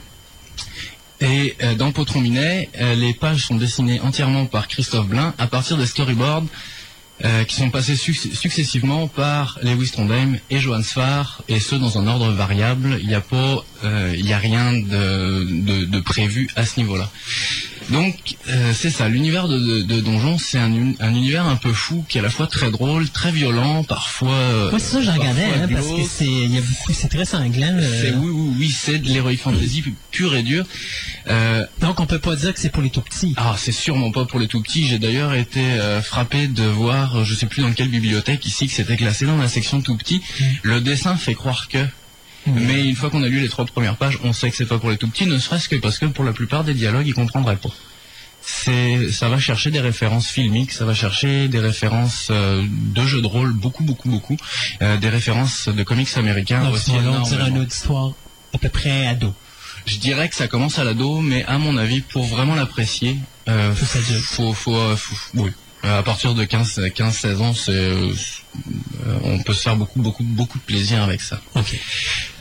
Et 1.21 1.55
euh, 1.63 1.75
dans 1.75 1.91
Potron 1.91 2.21
Minet, 2.21 2.69
les 2.95 3.13
pages 3.13 3.45
sont 3.45 3.55
dessinées 3.55 3.99
entièrement 4.01 4.45
par 4.45 4.67
Christophe 4.67 5.07
Blain 5.07 5.33
à 5.37 5.47
partir 5.47 5.77
des 5.77 5.85
storyboards 5.85 6.43
euh, 7.23 7.43
qui 7.45 7.55
sont 7.55 7.69
passés 7.69 7.95
suc- 7.95 8.33
successivement 8.35 9.07
par 9.07 9.57
Lewis 9.63 9.91
Trondheim 9.91 10.37
et 10.49 10.59
Johan 10.59 10.83
Sfar, 10.83 11.41
et 11.47 11.59
ce 11.61 11.75
dans 11.75 11.97
un 11.97 12.07
ordre 12.07 12.29
variable. 12.31 12.97
Il 13.01 13.07
n'y 13.07 13.13
a 13.15 13.21
pas, 13.21 13.63
euh, 13.85 14.13
y 14.17 14.33
a 14.33 14.37
rien 14.37 14.73
de 14.73 15.99
prévu 16.01 16.49
à 16.55 16.65
ce 16.65 16.79
niveau-là. 16.79 17.09
Donc 17.91 18.35
euh, 18.49 18.73
c'est 18.73 18.89
ça, 18.89 19.07
l'univers 19.09 19.47
de, 19.47 19.59
de, 19.59 19.81
de 19.83 19.99
Donjon, 20.01 20.37
c'est 20.39 20.57
un, 20.57 20.71
un 20.99 21.09
univers 21.13 21.45
un 21.45 21.55
peu 21.55 21.71
fou 21.71 22.03
qui 22.09 22.17
est 22.17 22.21
à 22.21 22.23
la 22.23 22.29
fois 22.31 22.47
très 22.47 22.71
drôle, 22.71 23.07
très 23.09 23.31
violent, 23.31 23.83
parfois. 23.83 24.31
euh, 24.33 24.69
Moi, 24.71 24.79
c'est 24.79 24.93
ça 24.93 25.01
je 25.01 25.11
regardais, 25.11 25.43
hein, 25.45 25.67
parce 25.71 25.87
que 25.87 26.03
c'est, 26.09 26.25
il 26.25 26.51
y 26.53 26.57
a 26.57 26.61
beaucoup, 26.61 26.93
c'est 26.93 27.07
très 27.09 27.25
sanglant. 27.25 27.77
euh, 27.77 28.01
C'est 28.01 28.11
oui, 28.15 28.29
oui, 28.31 28.55
oui, 28.59 28.69
c'est 28.75 28.97
de 28.97 29.13
l'heroic 29.13 29.37
fantasy 29.37 29.81
pu- 29.83 29.93
pur 30.11 30.35
et 30.35 30.41
dur. 30.41 30.65
Euh, 31.27 31.63
Donc, 31.79 31.99
on 31.99 32.07
peut 32.07 32.19
pas 32.19 32.35
dire 32.35 32.53
que 32.53 32.59
c'est 32.59 32.71
pour 32.71 32.81
les 32.81 32.89
tout 32.89 33.01
petits. 33.01 33.33
ah, 33.37 33.55
c'est 33.57 33.71
sûrement 33.71 34.11
pas 34.11 34.25
pour 34.25 34.39
les 34.39 34.47
tout 34.47 34.61
petits. 34.61 34.87
J'ai 34.87 34.97
d'ailleurs 34.99 35.33
été 35.35 35.59
euh, 35.61 36.01
frappé 36.01 36.47
de 36.47 36.63
voir, 36.63 37.23
je 37.23 37.35
sais 37.35 37.45
plus 37.45 37.61
dans 37.61 37.71
quelle 37.73 37.89
bibliothèque 37.89 38.45
ici, 38.47 38.67
que 38.67 38.73
c'était 38.73 38.97
classé 38.97 39.25
dans 39.25 39.37
la 39.37 39.47
section 39.47 39.81
tout 39.81 39.95
petit. 39.95 40.21
Le 40.63 40.81
dessin 40.81 41.15
fait 41.17 41.35
croire 41.35 41.67
que. 41.67 41.85
Mais 42.47 42.83
une 42.87 42.95
fois 42.95 43.09
qu'on 43.09 43.23
a 43.23 43.27
lu 43.27 43.39
les 43.39 43.49
trois 43.49 43.65
premières 43.65 43.97
pages, 43.97 44.19
on 44.23 44.33
sait 44.33 44.49
que 44.51 44.55
c'est 44.55 44.65
pas 44.65 44.77
pour 44.77 44.89
les 44.91 44.97
tout 44.97 45.07
petits, 45.07 45.25
ne 45.25 45.37
serait-ce 45.37 45.67
que 45.69 45.75
parce 45.77 45.97
que 45.99 46.05
pour 46.05 46.23
la 46.23 46.33
plupart 46.33 46.63
des 46.63 46.73
dialogues, 46.73 47.07
ils 47.07 47.13
comprendraient 47.13 47.55
pas. 47.57 47.69
C'est, 48.41 49.11
ça 49.11 49.27
va 49.27 49.39
chercher 49.39 49.71
des 49.71 49.79
références 49.79 50.27
filmiques, 50.27 50.71
ça 50.71 50.85
va 50.85 50.93
chercher 50.93 51.47
des 51.47 51.57
références 51.59 52.27
euh, 52.29 52.63
de 52.69 53.01
jeux 53.05 53.21
de 53.21 53.27
rôle, 53.27 53.53
beaucoup, 53.53 53.83
beaucoup, 53.83 54.07
beaucoup, 54.09 54.37
euh, 54.83 54.97
des 54.97 55.09
références 55.09 55.67
de 55.67 55.81
comics 55.83 56.09
américains 56.15 56.63
Donc, 56.63 56.75
aussi. 56.75 56.91
on 56.91 56.97
va 56.97 57.01
dire 57.01 57.11
énormément. 57.39 57.57
un 57.57 57.61
auditoire 57.61 58.11
à 58.53 58.57
peu 58.59 58.69
près 58.69 59.07
ado. 59.07 59.33
Je 59.87 59.97
dirais 59.97 60.29
que 60.29 60.35
ça 60.35 60.47
commence 60.47 60.77
à 60.77 60.83
l'ado, 60.83 61.21
mais 61.21 61.43
à 61.45 61.57
mon 61.57 61.75
avis, 61.77 62.01
pour 62.01 62.23
vraiment 62.25 62.53
l'apprécier, 62.55 63.17
euh, 63.47 63.73
Faut 63.73 64.53
faut, 64.53 64.53
faut, 64.53 64.75
euh, 64.77 64.95
faut- 64.95 65.15
oui. 65.35 65.51
Euh, 65.85 65.99
À 65.99 66.03
partir 66.03 66.33
de 66.33 66.43
15, 66.43 66.81
15 66.93 67.15
16 67.15 67.41
ans, 67.41 67.53
c'est, 67.53 67.71
euh, 67.71 68.11
on 69.23 69.39
peut 69.43 69.53
se 69.53 69.61
faire 69.61 69.75
beaucoup, 69.75 70.01
beaucoup, 70.01 70.23
beaucoup 70.23 70.57
de 70.57 70.63
plaisir 70.63 71.01
avec 71.03 71.21
ça. 71.21 71.39
Ok. 71.55 71.79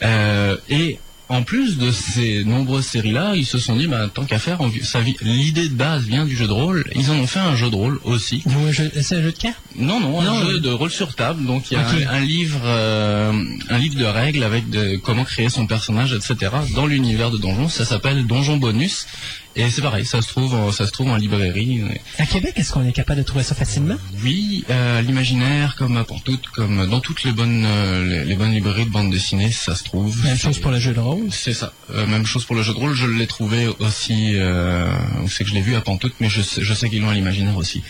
Euh, 0.03 0.57
et 0.69 0.99
en 1.29 1.43
plus 1.43 1.79
de 1.79 1.91
ces 1.91 2.45
nombreuses 2.45 2.85
séries-là, 2.87 3.33
ils 3.35 3.47
se 3.47 3.59
sont 3.59 3.77
dit, 3.77 3.87
bah, 3.87 4.09
tant 4.13 4.25
qu'à 4.25 4.39
faire, 4.39 4.61
on- 4.61 4.71
ça 4.83 5.01
vi- 5.01 5.17
l'idée 5.23 5.69
de 5.69 5.75
base 5.75 6.05
vient 6.05 6.27
du 6.27 6.37
jeu 6.37 6.47
de 6.47 6.53
rôle. 6.53 6.85
Ils 6.95 7.11
en 7.11 7.15
ont 7.15 7.27
fait 7.27 7.39
un 7.41 7.57
jeu 7.57 7.71
de 7.71 7.75
rôle 7.75 7.99
aussi. 8.05 8.43
C'est 9.03 9.17
un 9.17 9.23
jeu 9.23 9.33
de 9.33 9.37
cartes? 9.39 9.57
Non, 9.77 10.01
non, 10.01 10.21
un 10.21 10.25
Non, 10.25 10.47
jeu 10.51 10.61
de 10.61 10.71
rôle 10.71 10.91
sur 10.91 11.15
table. 11.15 11.45
Donc 11.45 11.71
il 11.71 11.75
y 11.75 11.77
a 11.79 11.87
un, 11.89 12.07
un 12.17 12.21
livre, 12.21 12.61
euh, 12.65 13.33
un 13.71 13.79
livre 13.79 13.97
de 13.97 14.05
règles 14.05 14.43
avec 14.43 14.69
de, 14.71 14.97
comment 14.97 15.25
créer 15.25 15.49
son 15.49 15.67
personnage, 15.67 16.13
etc. 16.13 16.53
Dans 16.75 16.87
l'univers 16.87 17.31
de 17.31 17.39
Donjon, 17.39 17.69
ça 17.69 17.85
s'appelle 17.85 18.27
Donjon 18.27 18.59
Bonus. 18.59 19.07
Et 19.57 19.71
c'est 19.71 19.83
pareil, 19.83 20.05
ça 20.05 20.21
se 20.21 20.29
trouve, 20.29 20.53
en- 20.55 20.73
ça 20.73 20.85
se 20.87 20.91
trouve 20.91 21.09
en 21.11 21.17
librairie. 21.17 21.81
À 22.19 22.27
Québec, 22.27 22.55
est-ce 22.57 22.73
qu'on 22.73 22.85
est 22.87 22.93
capable 22.93 23.21
de 23.21 23.25
trouver 23.25 23.45
ça 23.45 23.55
facilement? 23.55 23.95
Oui, 24.25 24.65
euh, 24.69 25.01
l'imaginaire, 25.01 25.77
comme 25.77 25.97
à 25.97 26.03
Pantoute, 26.05 26.47
comme 26.49 26.89
dans 26.89 26.99
toutes 27.01 27.23
les 27.23 27.31
bonnes, 27.33 27.65
euh, 27.65 28.05
les, 28.05 28.25
les 28.25 28.35
bonnes 28.35 28.53
librairies 28.53 28.87
de 28.87 28.91
bande 28.91 29.11
dessinée, 29.13 29.53
ça 29.53 29.77
se 29.77 29.85
trouve. 29.85 30.25
Même 30.25 30.37
chose 30.37 30.59
pour 30.59 30.73
le 30.73 30.81
jeu 30.81 30.93
de 30.93 30.99
rôle? 31.01 31.29
C'est 31.31 31.55
ça. 31.55 31.73
Euh, 31.91 32.07
même 32.07 32.27
chose 32.27 32.45
pour 32.45 32.57
le 32.57 32.63
jeu 32.63 32.73
de 32.75 32.79
rôle. 32.79 32.95
Je 32.95 33.07
l'ai 33.07 33.27
trouvé 33.29 33.69
aussi. 33.79 34.33
Euh, 34.35 34.93
c'est 35.29 35.45
que 35.45 35.51
je 35.51 35.55
l'ai 35.55 35.61
vu 35.63 35.77
à 35.77 35.81
Pantoute, 35.81 36.15
mais 36.21 36.29
je 36.29 36.43
sais, 36.43 36.63
je 36.65 36.75
sais 36.75 36.91
qu'ils 36.91 37.01
l'ont 37.03 37.11
à 37.11 37.15
l'imaginaire 37.15 37.57
aussi. 37.57 37.83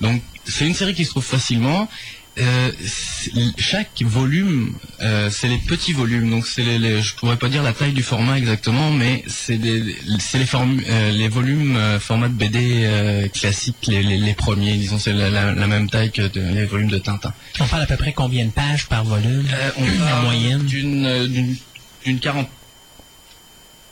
Donc 0.00 0.22
c'est 0.44 0.66
une 0.66 0.74
série 0.74 0.94
qui 0.94 1.04
se 1.04 1.10
trouve 1.10 1.24
facilement. 1.24 1.88
Euh, 2.38 2.70
chaque 3.58 4.00
volume, 4.02 4.74
euh, 5.02 5.28
c'est 5.30 5.48
les 5.48 5.58
petits 5.58 5.92
volumes. 5.92 6.30
Donc 6.30 6.46
c'est 6.46 6.62
les, 6.62 6.78
les- 6.78 7.02
je 7.02 7.14
pourrais 7.14 7.36
pas 7.36 7.48
dire 7.48 7.62
la 7.62 7.72
taille 7.72 7.92
du 7.92 8.02
format 8.02 8.38
exactement, 8.38 8.90
mais 8.90 9.22
c'est 9.26 9.56
les 9.58 9.94
euh, 10.88 11.10
les 11.10 11.28
volumes 11.28 11.78
format 12.00 12.28
de 12.28 12.34
BD 12.34 12.88
classiques, 13.34 13.86
les, 13.86 14.02
premiers. 14.34 14.76
Disons 14.76 14.98
c'est 14.98 15.12
la, 15.12 15.28
la- 15.30 15.52
la 15.52 15.66
même 15.66 15.90
taille 15.90 16.10
que 16.10 16.22
de- 16.22 16.40
les 16.40 16.64
volumes 16.64 16.88
de 16.90 16.98
Tintin. 16.98 17.32
On 17.60 17.66
parle 17.66 17.82
à 17.82 17.86
peu 17.86 17.96
près 17.96 18.12
combien 18.12 18.46
de 18.46 18.50
pages 18.50 18.86
par 18.86 19.04
volume 19.04 19.46
Euh, 19.52 19.70
on 19.76 19.84
En 19.84 20.06
parle 20.06 20.24
moyenne? 20.24 20.62
d'une 20.64 22.18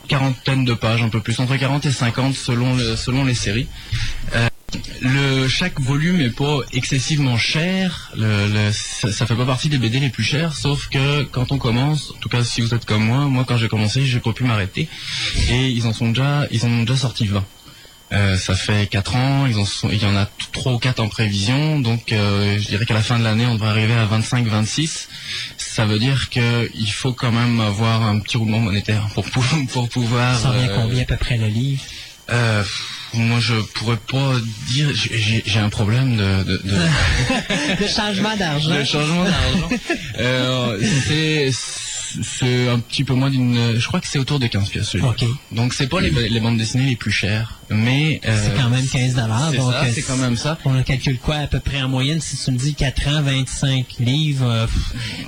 quarantaine 0.09 0.65
de 0.65 0.75
pages, 0.75 1.03
un 1.03 1.09
peu 1.09 1.21
plus, 1.21 1.39
entre 1.41 1.57
40 1.57 1.87
et 1.87 1.93
50 1.93 2.35
selon 2.35 2.75
le, 2.75 2.97
selon 2.97 3.25
les 3.25 3.35
séries. 3.35 3.69
Euh, 4.35 4.49
le 5.01 5.49
chaque 5.49 5.81
volume 5.81 6.21
est 6.21 6.31
pas 6.31 6.59
excessivement 6.73 7.37
cher. 7.39 8.11
Le, 8.17 8.47
le- 8.49 8.73
ça, 8.73 9.11
ça 9.13 9.27
fait 9.27 9.35
pas 9.35 9.47
partie 9.47 9.69
des 9.69 9.79
BD 9.79 10.01
les 10.01 10.11
plus 10.11 10.25
chers, 10.25 10.55
sauf 10.55 10.89
que 10.89 11.23
quand 11.25 11.53
on 11.53 11.59
commence, 11.59 12.11
en 12.17 12.19
tout 12.21 12.29
cas 12.29 12.45
si 12.45 12.61
vous 12.61 12.75
êtes 12.75 12.85
comme 12.85 13.05
moi, 13.05 13.27
moi 13.27 13.45
quand 13.47 13.57
j'ai 13.57 13.69
commencé, 13.69 14.05
j'ai 14.05 14.21
pas 14.21 14.33
pu 14.33 14.45
m'arrêter. 14.45 14.89
Et 15.51 15.69
ils 15.69 15.87
en 15.87 15.93
sont 15.93 16.09
déjà, 16.09 16.47
ils 16.51 16.65
en 16.65 16.71
ont 16.71 16.81
déjà 16.83 16.97
sorti 16.97 17.27
20. 17.27 17.45
Euh, 18.13 18.37
ça 18.37 18.57
fait 18.57 18.89
4 18.91 19.15
ans, 19.15 19.47
ils 19.47 19.57
en 19.57 19.65
sont, 19.65 19.89
il 19.89 20.03
y 20.03 20.05
en 20.05 20.17
a 20.17 20.29
3 20.51 20.73
ou 20.73 20.79
4 20.79 20.99
en 20.99 21.07
prévision, 21.09 21.79
donc 21.79 22.11
euh, 22.13 22.59
je 22.59 22.67
dirais 22.67 22.85
qu'à 22.85 22.95
la 22.95 23.03
fin 23.03 23.21
de 23.21 23.23
l'année, 23.25 23.47
on 23.47 23.55
devrait 23.55 23.69
arriver 23.71 23.95
à 23.95 24.05
25-26. 24.07 25.07
Ça 25.57 25.87
veut 25.87 26.01
dire 26.01 26.29
que 26.29 26.69
il 26.75 26.91
faut 26.91 27.13
quand 27.13 27.31
même 27.31 27.61
avoir 27.61 28.03
un 28.03 28.19
petit 28.19 28.37
roulement 28.37 28.59
monétaire 28.59 29.07
pour, 29.15 29.25
pou- 29.31 29.45
pour 29.73 29.89
pouvoir... 29.89 30.37
Ça 30.41 30.51
revient 30.51 30.69
euh, 30.71 30.75
combien 30.77 31.03
à 31.03 31.05
peu 31.05 31.17
près 31.17 31.37
le 31.39 31.47
livre? 31.47 31.83
euh, 32.33 32.65
moi, 33.15 33.39
je 33.41 33.55
pourrais 33.75 33.97
pas 33.97 34.35
dire. 34.69 34.89
j'ai- 34.95 35.43
un 35.59 35.69
problème 35.69 36.17
de, 36.17 36.43
de, 36.45 36.57
de, 36.65 36.77
Le 37.81 37.87
changement 37.89 38.37
d'argent. 38.37 38.75
de 38.75 38.85
changement 38.85 39.25
d'argent. 39.25 39.69
Euh, 40.19 40.79
c'est 41.09 41.51
c'est 42.23 42.69
un 42.69 42.79
petit 42.79 43.05
peu 43.05 43.15
moins 43.15 43.31
d'une. 43.31 43.79
Je 43.79 43.87
crois 43.87 44.01
que 44.01 44.07
c'est 44.09 44.19
autour 44.19 44.39
de 44.39 44.47
15 44.47 44.69
pièces. 44.71 44.89
celui-là. 44.91 45.11
Ok. 45.11 45.25
Donc 45.53 45.75
c'est 45.75 45.87
pas 45.89 46.01
les, 46.01 46.11
les 46.11 46.41
bandes 46.41 46.57
dessinées 46.59 46.87
les 46.91 46.97
plus 46.97 47.11
chères, 47.13 47.59
mais 47.71 48.21
euh, 48.27 48.45
C'est 48.47 48.61
quand 48.61 48.69
même 48.71 48.87
15 48.87 49.15
dollars. 49.15 49.49
c'est 49.51 49.57
donc 49.59 49.73
euh, 49.75 49.91
c'est 49.93 50.03
quand 50.03 50.17
même 50.17 50.37
ça. 50.37 50.59
On 50.65 50.83
calcule 50.83 51.19
quoi 51.19 51.37
à 51.37 51.47
peu 51.47 51.61
près 51.61 51.83
en 51.83 51.89
moyenne 51.89 52.21
Si 52.21 52.37
tu 52.43 52.51
me 52.51 52.57
dis 52.59 52.75
4 52.75 53.09
ans, 53.09 53.23
25 53.23 53.87
livres, 54.01 54.47
euh, 54.49 54.67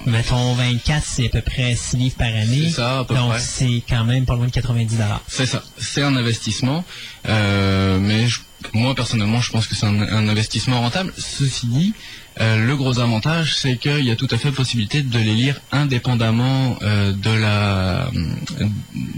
mettons 0.07 0.55
24, 0.55 1.05
c'est 1.05 1.27
à 1.27 1.29
peu 1.29 1.41
près 1.41 1.75
6 1.77 1.97
livres 1.97 2.17
par 2.17 2.29
année. 2.29 2.65
C'est 2.67 2.77
ça, 2.77 3.01
à 3.01 3.05
peu 3.05 3.15
donc 3.15 3.31
près. 3.31 3.41
c'est 3.41 3.83
quand 3.89 4.05
même 4.05 4.25
pas 4.25 4.35
loin 4.35 4.47
de 4.47 4.51
90 4.53 4.97
dollars. 4.97 5.23
C'est 5.29 5.47
ça, 5.47 5.63
c'est 5.79 6.03
un 6.03 6.17
investissement, 6.17 6.85
euh, 7.29 7.99
mais 8.01 8.27
je- 8.27 8.41
moi 8.73 8.95
personnellement, 8.95 9.41
je 9.41 9.51
pense 9.51 9.67
que 9.67 9.75
c'est 9.75 9.87
un, 9.87 10.29
investissement 10.29 10.81
rentable. 10.81 11.13
Ceci 11.19 11.67
dit, 11.67 11.95
euh, 12.41 12.65
le 12.67 12.77
gros 12.77 12.99
avantage, 12.99 13.55
c'est 13.57 13.77
qu'il 13.77 14.05
y 14.05 14.11
a 14.11 14.17
tout 14.17 14.29
à 14.31 14.39
fait 14.39 14.51
possibilité 14.53 15.03
de 15.03 15.19
les 15.19 15.35
lire 15.35 15.61
indépendamment 15.71 16.79
euh, 16.83 17.13
de 17.13 17.31
la 17.31 18.11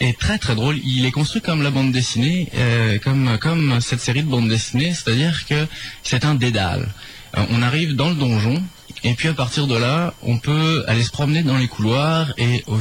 est 0.00 0.18
très 0.18 0.38
très 0.38 0.54
drôle. 0.54 0.78
Il 0.84 1.04
est 1.06 1.10
construit 1.10 1.42
comme 1.42 1.62
la 1.62 1.70
bande 1.70 1.92
dessinée, 1.92 2.48
euh, 2.54 2.98
comme, 2.98 3.38
comme 3.38 3.80
cette 3.80 4.00
série 4.00 4.22
de 4.22 4.28
bandes 4.28 4.48
dessinées, 4.48 4.92
c'est-à-dire 4.92 5.46
que 5.46 5.66
c'est 6.02 6.24
un 6.24 6.34
dédale. 6.34 6.88
On 7.50 7.62
arrive 7.62 7.96
dans 7.96 8.10
le 8.10 8.14
donjon, 8.14 8.62
et 9.02 9.14
puis 9.14 9.26
à 9.26 9.34
partir 9.34 9.66
de 9.66 9.76
là, 9.76 10.14
on 10.22 10.38
peut 10.38 10.84
aller 10.86 11.02
se 11.02 11.10
promener 11.10 11.42
dans 11.42 11.58
les 11.58 11.66
couloirs 11.66 12.32
et 12.38 12.62
au, 12.68 12.78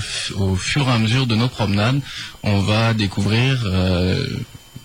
fur 0.56 0.88
et 0.88 0.91
à 0.91 0.99
mesure 0.99 1.26
de 1.26 1.34
nos 1.34 1.48
promenades, 1.48 1.99
on 2.44 2.60
va 2.60 2.94
découvrir 2.94 3.65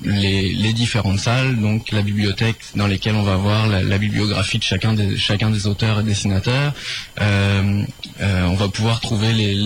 les, 0.02 0.52
les 0.52 0.72
différentes 0.72 1.18
salles, 1.18 1.56
donc 1.60 1.90
la 1.90 2.02
bibliothèque 2.02 2.58
dans 2.76 2.86
lesquelles 2.86 3.14
on 3.14 3.22
va 3.22 3.36
voir 3.36 3.66
la, 3.66 3.82
la 3.82 3.98
bibliographie 3.98 4.58
de 4.58 4.64
chacun 4.64 4.92
des, 4.92 5.16
chacun 5.16 5.50
des 5.50 5.66
auteurs 5.66 6.00
et 6.00 6.02
dessinateurs. 6.02 6.72
Euh, 7.20 7.82
euh, 8.20 8.42
on 8.44 8.54
va 8.54 8.68
pouvoir 8.68 9.00
trouver 9.00 9.32
les, 9.32 9.56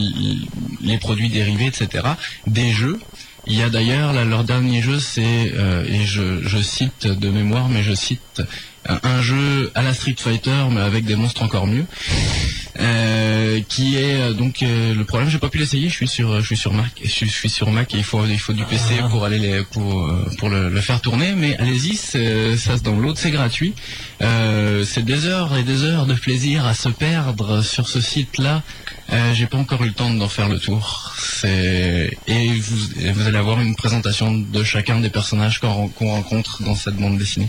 les 0.81 0.99
produits 0.99 1.29
dérivés, 1.29 1.67
etc. 1.67 2.05
Des 2.47 2.73
jeux. 2.73 2.99
Il 3.47 3.57
y 3.57 3.63
a 3.63 3.69
d'ailleurs, 3.69 4.13
leur 4.13 4.45
dernier 4.45 4.83
jeu, 4.83 5.01
c'est, 5.01 5.53
euh, 5.55 5.85
et 5.89 6.05
je, 6.05 6.43
je 6.43 6.59
cite 6.59 7.09
de 7.09 7.29
mémoire, 7.29 7.69
mais 7.69 7.83
je 7.83 7.93
cite 7.93 8.43
un 8.87 9.21
jeu 9.21 9.71
à 9.75 9.83
la 9.83 9.95
Street 9.95 10.15
Fighter, 10.17 10.65
mais 10.71 10.81
avec 10.81 11.05
des 11.05 11.17
monstres 11.17 11.43
encore 11.43 11.67
mieux. 11.67 11.87
Euh, 12.81 13.61
qui 13.69 13.97
est 13.97 14.15
euh, 14.15 14.33
donc 14.33 14.63
euh, 14.63 14.95
le 14.95 15.05
problème 15.05 15.29
j'ai 15.29 15.39
pas 15.39 15.51
pu 15.51 15.59
l'essayer 15.59 15.91
je 15.91 15.95
suis 15.95 16.09
sur 16.09 16.41
je 16.41 16.47
suis 16.47 16.57
sur 16.57 16.73
Mac 16.73 16.91
je 17.05 17.11
suis, 17.11 17.29
je 17.29 17.33
suis 17.35 17.51
sur 17.51 17.71
Mac 17.71 17.93
et 17.95 17.99
il 17.99 18.03
faut 18.03 18.25
il 18.25 18.39
faut 18.39 18.55
du 18.55 18.65
PC 18.65 18.95
Ah. 18.99 19.09
pour 19.11 19.27
aller 19.27 19.39
les, 19.39 19.63
pour 19.63 20.11
pour 20.39 20.49
le, 20.49 20.71
le 20.71 20.81
faire 20.81 21.03
tourner 21.03 21.35
mais 21.37 21.55
allez-y 21.59 21.97
ça 21.97 22.79
se 22.79 22.83
download 22.83 23.19
c'est 23.19 23.31
gratuit. 23.31 23.75
C'est 24.21 25.05
des 25.05 25.27
heures 25.27 25.55
et 25.57 25.65
des 25.65 25.83
heures 25.85 26.07
de 26.07 26.15
plaisir 26.15 26.65
à 26.65 26.75
se 26.75 26.89
perdre 26.89 27.63
sur 27.63 27.89
ce 27.89 28.01
site 28.01 28.39
là 28.39 28.63
euh, 29.13 29.35
j'ai 29.35 29.47
pas 29.47 29.59
encore 29.59 29.83
eu 29.83 29.89
le 29.89 29.93
temps 29.93 30.11
d'en 30.11 30.29
faire 30.29 30.49
le 30.49 30.59
tour. 30.59 31.13
C'est 31.19 32.17
et 32.27 32.49
vous, 32.55 33.01
et 33.01 33.13
vous 33.13 33.27
allez 33.27 33.37
avoir 33.37 33.61
une 33.61 33.75
présentation 33.77 34.33
de 34.33 34.63
chacun 34.65 35.01
des 35.01 35.11
personnages 35.11 35.61
qu'on 35.61 35.89
qu'on 35.89 36.13
rencontre 36.13 36.63
dans 36.63 36.75
cette 36.75 36.97
bande 36.97 37.19
dessinée. 37.19 37.49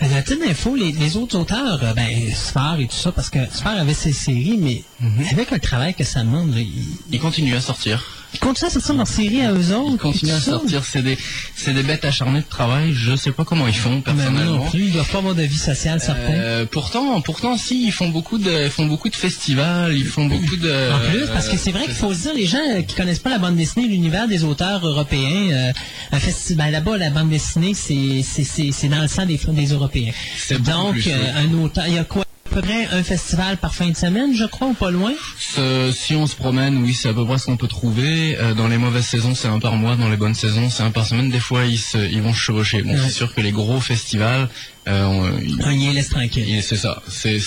La 0.00 0.22
petite 0.22 0.42
info, 0.48 0.76
les, 0.76 0.92
les 0.92 1.16
autres 1.16 1.36
auteurs, 1.36 1.80
ben, 1.96 2.06
et 2.06 2.86
tout 2.86 2.94
ça, 2.94 3.10
parce 3.10 3.30
que 3.30 3.38
Sphar 3.50 3.78
avait 3.78 3.94
ses 3.94 4.12
séries, 4.12 4.51
mais 4.56 4.82
avec 5.30 5.50
le 5.50 5.58
travail 5.58 5.94
que 5.94 6.04
ça 6.04 6.20
demande, 6.22 6.54
ils 6.56 6.84
Ils 7.12 7.20
continuent 7.20 7.54
à 7.56 7.60
sortir. 7.60 8.02
ils 8.34 8.38
continuent 8.40 8.68
à 8.68 8.70
sortir 8.70 8.94
leur 8.94 9.06
série 9.06 9.42
à 9.42 9.52
eux 9.52 9.74
autres. 9.74 9.92
Ils 9.94 9.98
continuent 9.98 10.32
à 10.32 10.40
sortir. 10.40 10.84
C'est 10.84 11.02
des, 11.02 11.18
c'est 11.54 11.74
des 11.74 11.82
bêtes 11.82 12.04
acharnées 12.04 12.40
de 12.40 12.48
travail. 12.48 12.92
Je 12.94 13.14
sais 13.16 13.32
pas 13.32 13.44
comment 13.44 13.66
ils 13.68 13.74
font 13.74 13.90
moi 13.90 13.98
non 13.98 14.02
personnellement. 14.02 14.66
plus, 14.70 14.86
ils 14.86 14.92
doivent 14.92 15.10
pas 15.10 15.18
avoir 15.18 15.34
de 15.34 15.42
vie 15.42 15.58
sociale, 15.58 16.00
certains. 16.00 16.32
Euh, 16.32 16.66
pourtant, 16.70 17.20
pourtant, 17.20 17.56
si 17.56 17.86
ils 17.86 17.92
font 17.92 18.08
beaucoup 18.08 18.38
de, 18.38 18.64
ils 18.66 18.70
font 18.70 18.86
beaucoup 18.86 19.08
de 19.08 19.16
festivals, 19.16 19.94
ils 19.96 20.04
font 20.06 20.26
beaucoup 20.26 20.56
de. 20.56 20.92
En 20.92 21.10
plus, 21.10 21.26
parce 21.32 21.48
que 21.48 21.56
c'est 21.56 21.72
vrai 21.72 21.84
qu'il 21.84 21.94
faut 21.94 22.12
se 22.14 22.22
dire, 22.22 22.34
les 22.34 22.46
gens 22.46 22.82
qui 22.86 22.94
connaissent 22.94 23.18
pas 23.18 23.30
la 23.30 23.38
bande 23.38 23.56
dessinée, 23.56 23.86
l'univers 23.86 24.28
des 24.28 24.44
auteurs 24.44 24.86
européens, 24.86 25.50
euh, 25.52 25.72
un 26.12 26.18
festival 26.20 26.72
là-bas, 26.72 26.96
la 26.96 27.10
bande 27.10 27.28
dessinée, 27.30 27.74
c'est 27.74 28.22
c'est 28.22 28.44
c'est 28.72 28.88
dans 28.88 29.02
le 29.02 29.08
sang 29.08 29.26
des 29.26 29.38
des 29.48 29.66
Européens. 29.72 30.12
Donc, 30.60 30.96
euh, 31.06 31.32
un 31.36 31.52
auteur, 31.62 31.84
il 31.88 31.94
y 31.94 31.98
a 31.98 32.04
quoi 32.04 32.24
peu 32.52 32.60
près 32.62 32.86
un 32.92 33.02
festival 33.02 33.56
par 33.56 33.74
fin 33.74 33.88
de 33.88 33.96
semaine, 33.96 34.34
je 34.34 34.44
crois, 34.44 34.68
ou 34.68 34.74
pas 34.74 34.90
loin? 34.90 35.12
Si 35.38 36.14
on 36.14 36.26
se 36.26 36.36
promène, 36.36 36.78
oui, 36.78 36.94
c'est 36.94 37.08
à 37.08 37.14
peu 37.14 37.24
près 37.26 37.38
ce 37.38 37.46
qu'on 37.46 37.56
peut 37.56 37.68
trouver. 37.68 38.36
Euh, 38.38 38.54
dans 38.54 38.68
les 38.68 38.78
mauvaises 38.78 39.06
saisons, 39.06 39.34
c'est 39.34 39.48
un 39.48 39.58
par 39.58 39.76
mois. 39.76 39.96
Dans 39.96 40.08
les 40.08 40.16
bonnes 40.16 40.34
saisons, 40.34 40.68
c'est 40.70 40.82
un 40.82 40.90
par 40.90 41.06
semaine. 41.06 41.30
Des 41.30 41.40
fois, 41.40 41.64
ils, 41.64 41.78
se, 41.78 41.98
ils 41.98 42.22
vont 42.22 42.32
se 42.32 42.38
chevaucher. 42.40 42.82
Bon, 42.82 42.92
Ouais. 42.92 43.00
c'est 43.04 43.10
sûr 43.10 43.34
que 43.34 43.40
les 43.40 43.52
gros 43.52 43.80
festivals, 43.80 44.48
euh, 44.88 45.04
on- 45.04 45.38
ils- 45.38 45.58
On 45.64 45.70
y 45.70 45.86
les 45.86 45.92
laisse 45.94 46.10
tranquille. 46.10 46.62
C'est 46.62 46.76
ça. 46.76 47.02
C'est, 47.08 47.38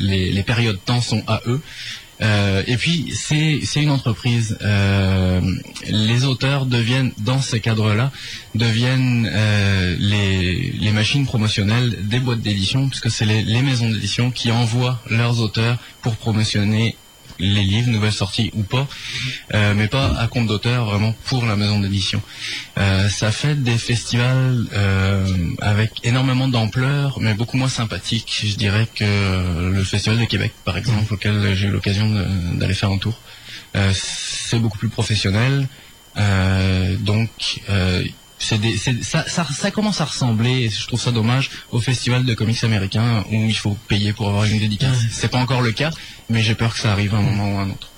les, 0.00 0.30
les 0.30 0.42
périodes 0.42 0.78
temps 0.84 1.00
sont 1.00 1.22
à 1.26 1.40
eux. 1.46 1.60
Euh, 2.22 2.62
et 2.66 2.76
puis 2.76 3.12
c'est, 3.14 3.60
une 3.76 3.90
entreprise. 3.90 4.56
Euh, 4.62 5.40
les 5.88 6.24
auteurs 6.24 6.66
deviennent 6.66 7.12
dans 7.18 7.40
ces 7.40 7.60
cadres-là 7.60 8.10
deviennent 8.54 9.30
euh, 9.30 9.96
les, 9.98 10.72
les 10.72 10.92
machines 10.92 11.26
promotionnelles 11.26 11.96
des 12.08 12.20
boîtes 12.20 12.40
d'édition, 12.40 12.88
puisque 12.88 13.10
c'est 13.10 13.26
les 13.26 13.62
maisons 13.62 13.90
d'édition 13.90 14.30
qui 14.30 14.50
envoient 14.50 14.98
leurs 15.10 15.40
auteurs 15.40 15.78
pour 16.02 16.16
promotionner 16.16 16.96
les 17.38 17.62
livres, 17.62 17.90
nouvelles 17.90 18.12
sorties 18.12 18.50
ou 18.54 18.62
pas, 18.62 18.86
euh, 19.54 19.74
mais 19.74 19.88
pas 19.88 20.14
à 20.18 20.26
compte 20.28 20.46
d'auteur, 20.46 20.84
vraiment 20.86 21.14
pour 21.24 21.44
la 21.44 21.56
maison 21.56 21.78
d'édition. 21.80 22.22
Euh, 22.78 23.08
ça 23.08 23.30
fait 23.32 23.54
des 23.54 23.78
festivals 23.78 24.66
euh, 24.72 25.26
avec 25.60 26.04
énormément 26.04 26.48
d'ampleur, 26.48 27.18
mais 27.20 27.34
beaucoup 27.34 27.56
moins 27.56 27.68
sympathiques, 27.68 28.42
je 28.44 28.56
dirais, 28.56 28.86
que 28.94 29.70
le 29.70 29.84
Festival 29.84 30.18
de 30.18 30.24
Québec, 30.24 30.52
par 30.64 30.76
exemple, 30.76 31.12
auquel 31.14 31.54
j'ai 31.54 31.68
eu 31.68 31.70
l'occasion 31.70 32.08
d'aller 32.54 32.74
faire 32.74 32.90
un 32.90 32.98
tour. 32.98 33.18
Euh, 33.76 33.92
c'est 33.94 34.58
beaucoup 34.58 34.78
plus 34.78 34.88
professionnel, 34.88 35.68
euh, 36.16 36.96
donc 36.96 37.60
euh, 37.68 38.04
des, 38.58 38.76
c'est- 38.76 39.02
ça, 39.02 39.24
ça, 39.28 39.46
ça 39.50 39.70
commence 39.70 40.00
à 40.00 40.04
ressembler, 40.04 40.50
et 40.64 40.70
je 40.70 40.86
trouve 40.86 41.00
ça 41.00 41.10
dommage, 41.12 41.50
au 41.70 41.80
festival 41.80 42.24
de 42.24 42.34
comics 42.34 42.62
américain 42.64 43.24
où 43.30 43.34
il 43.34 43.56
faut 43.56 43.76
payer 43.88 44.12
pour 44.12 44.28
avoir 44.28 44.44
une 44.44 44.58
dédicace. 44.58 44.98
C'est 45.10 45.28
pas 45.28 45.38
encore 45.38 45.62
le 45.62 45.72
cas, 45.72 45.90
mais 46.28 46.42
j'ai 46.42 46.54
peur 46.54 46.74
que 46.74 46.80
ça 46.80 46.92
arrive 46.92 47.14
à 47.14 47.18
un 47.18 47.22
moment 47.22 47.54
ou 47.54 47.58
à 47.58 47.62
un 47.62 47.70
autre. 47.70 47.88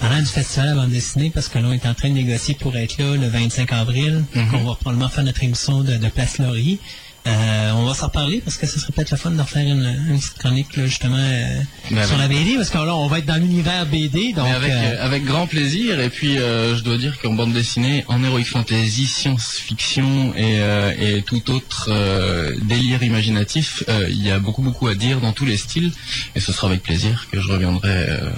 Parlant 0.00 0.20
du 0.20 0.26
festival 0.26 0.68
à 0.68 0.74
bande 0.74 0.90
dessinée, 0.90 1.30
parce 1.30 1.48
que 1.48 1.58
là, 1.58 1.66
on 1.68 1.72
est 1.72 1.86
en 1.86 1.94
train 1.94 2.08
de 2.08 2.14
négocier 2.14 2.54
pour 2.54 2.76
être 2.76 2.98
là 2.98 3.16
le 3.16 3.28
25 3.28 3.72
avril, 3.72 4.24
Mhm. 4.34 4.50
qu'on 4.50 4.64
va 4.64 4.74
probablement 4.76 5.08
faire 5.08 5.24
notre 5.24 5.42
émission 5.42 5.80
de, 5.82 5.96
de 5.96 6.08
Place 6.08 6.38
Laurier. 6.38 6.78
Euh, 7.24 7.72
on 7.74 7.84
va 7.84 7.94
s'en 7.94 8.06
reparler 8.06 8.40
parce 8.40 8.56
que 8.56 8.66
ce 8.66 8.80
serait 8.80 8.92
peut-être 8.92 9.12
le 9.12 9.16
fun 9.16 9.30
de 9.30 9.40
refaire 9.40 9.62
une, 9.62 9.84
une 10.10 10.18
petite 10.18 10.38
chronique 10.38 10.76
là, 10.76 10.86
justement 10.86 11.16
euh, 11.16 11.60
Ben 11.92 12.04
sur 12.04 12.18
la 12.18 12.26
BD 12.26 12.56
parce 12.56 12.70
que 12.70 12.78
là 12.78 12.96
on 12.96 13.06
va 13.06 13.20
être 13.20 13.26
dans 13.26 13.36
l'univers 13.36 13.86
BD 13.86 14.32
donc 14.32 14.44
Mais 14.46 14.52
avec, 14.54 14.72
euh, 14.72 14.74
euh, 14.74 15.06
avec 15.06 15.24
grand 15.24 15.46
plaisir. 15.46 16.00
Et 16.00 16.08
puis, 16.10 16.38
euh, 16.38 16.76
je 16.76 16.82
dois 16.82 16.98
dire 16.98 17.20
qu'en 17.20 17.32
bande 17.34 17.52
dessinée, 17.52 18.04
en 18.08 18.22
heroic 18.24 18.44
fantasy, 18.44 19.06
science-fiction 19.06 20.34
et, 20.34 20.60
euh, 20.60 20.92
et 20.98 21.22
tout 21.22 21.48
autre 21.50 21.88
euh, 21.90 22.56
délire 22.62 23.02
imaginatif, 23.04 23.84
euh, 23.88 24.08
il 24.10 24.22
y 24.22 24.30
a 24.30 24.40
beaucoup 24.40 24.62
beaucoup 24.62 24.88
à 24.88 24.94
dire 24.96 25.20
dans 25.20 25.32
tous 25.32 25.44
les 25.44 25.56
styles. 25.56 25.92
Et 26.34 26.40
ce 26.40 26.52
sera 26.52 26.66
avec 26.66 26.82
plaisir 26.82 27.28
que 27.30 27.40
je 27.40 27.48
reviendrai 27.52 27.88
euh, 28.08 28.30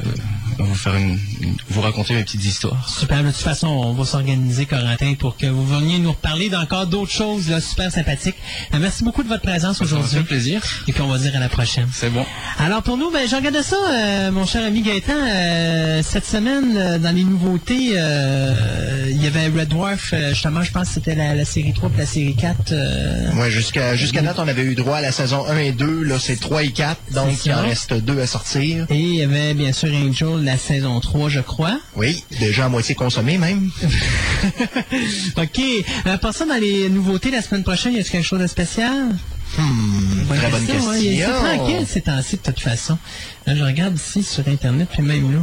vous 0.59 0.75
faire 0.75 0.95
une, 0.97 1.19
une- 1.41 1.57
vous 1.69 1.81
raconter 1.81 2.15
mes 2.15 2.23
petites 2.23 2.45
histoires. 2.45 2.89
Super, 2.89 3.23
de 3.23 3.29
toute 3.29 3.37
façon, 3.41 3.67
on 3.69 3.93
va 3.93 4.05
s'organiser, 4.05 4.67
Corentin, 4.67 5.15
pour 5.19 5.37
que 5.37 5.47
vous 5.47 5.67
veniez 5.67 5.99
nous 5.99 6.11
reparler 6.13 6.49
d'encore 6.49 6.87
d'autres 6.87 7.13
choses 7.13 7.49
là, 7.51 7.61
super 7.61 7.91
sympathiques. 7.91 8.37
Euh, 8.73 8.79
merci 8.81 9.05
beaucoup 9.05 9.23
de 9.23 9.29
votre 9.29 9.43
présence 9.43 9.79
Ça 9.79 9.85
me 9.85 9.89
aujourd'hui. 9.91 10.19
fait 10.19 10.25
plaisir. 10.25 10.63
Et 10.89 10.93
puis 10.93 11.03
on 11.03 11.09
va 11.09 11.19
dire 11.19 11.35
à 11.37 11.41
la 11.41 11.49
prochaine. 11.49 11.89
C'est 11.93 12.11
bon. 12.11 12.25
Alors 12.59 12.83
pour 12.83 12.97
nous, 12.97 13.11
ben, 13.11 13.29
je 13.29 13.35
regardais 13.37 13.63
ça, 13.63 13.77
euh, 13.91 14.31
mon 14.31 14.47
cher 14.47 14.65
ami 14.65 14.83
Gaëtan. 14.83 15.13
euh, 15.15 16.03
cette 16.03 16.27
semaine, 16.27 16.77
euh, 16.77 16.99
dans 16.99 17.15
les 17.15 17.25
nouveautés, 17.25 17.93
euh, 17.95 19.07
il 19.11 19.23
y 19.23 19.27
avait 19.27 19.47
Red 19.47 19.69
Dwarf, 19.69 20.11
euh, 20.13 20.31
justement, 20.31 20.63
je 20.63 20.71
pense 20.73 20.89
que 20.89 20.95
c'était 20.95 21.15
la, 21.15 21.35
la 21.35 21.45
série 21.45 21.73
3 21.73 21.89
puis 21.91 21.99
la 21.99 22.07
série 22.07 22.35
4. 22.37 22.73
euh, 22.73 23.33
Ouais, 23.35 23.51
jusqu'à 23.51 23.97
jusqu'à 23.97 24.23
date, 24.23 24.39
on 24.39 24.49
avait 24.49 24.63
eu 24.63 24.75
droit 24.75 24.97
à 24.99 25.01
la 25.01 25.13
saison 25.13 25.45
1 25.49 25.57
et 25.59 25.73
2. 25.73 26.03
Là, 26.05 26.17
c'est 26.19 26.37
3 26.39 26.63
et 26.65 26.71
4. 26.73 26.99
Donc, 27.13 27.45
il 27.45 27.53
en 27.53 27.57
ça. 27.57 27.63
reste 27.63 27.95
deux 27.95 28.21
à 28.21 28.27
sortir. 28.27 28.87
et 28.91 28.99
il 28.99 29.15
y 29.17 29.23
avait 29.23 29.55
bien 29.55 29.73
sûr 29.73 29.89
Angel, 29.95 30.44
la 30.45 30.57
saison 30.59 30.99
3, 31.01 31.29
je 31.29 31.41
crois. 31.41 31.79
Oui, 31.97 32.25
déjà 32.39 32.67
à 32.67 32.69
moitié 32.69 32.95
consommé 32.95 33.39
même. 33.39 33.71
OK. 35.37 35.61
Euh, 36.07 36.17
passons 36.19 36.47
dans 36.47 36.55
les 36.61 36.89
nouveautés 36.89 37.31
la 37.31 37.43
semaine 37.43 37.63
prochaine, 37.63 37.93
y 37.95 37.99
a-t-il 37.99 38.11
quelque 38.13 38.27
chose 38.27 38.41
de 38.41 38.47
spécial? 38.47 39.15
Hmm, 39.59 40.27
très 40.29 40.51
bonne 40.51 40.67
question. 40.67 40.91
hein. 40.91 40.97
Il- 40.99 41.23
tranquille 41.25 41.87
ces 41.89 42.01
temps-ci, 42.03 42.37
de 42.37 42.43
toute 42.43 42.61
façon. 42.61 42.99
Là, 43.47 43.55
je 43.55 43.63
regarde 43.63 43.97
ici 43.97 44.23
sur 44.23 44.47
Internet, 44.49 44.89
puis 44.93 45.03
même 45.03 45.33
là. 45.33 45.39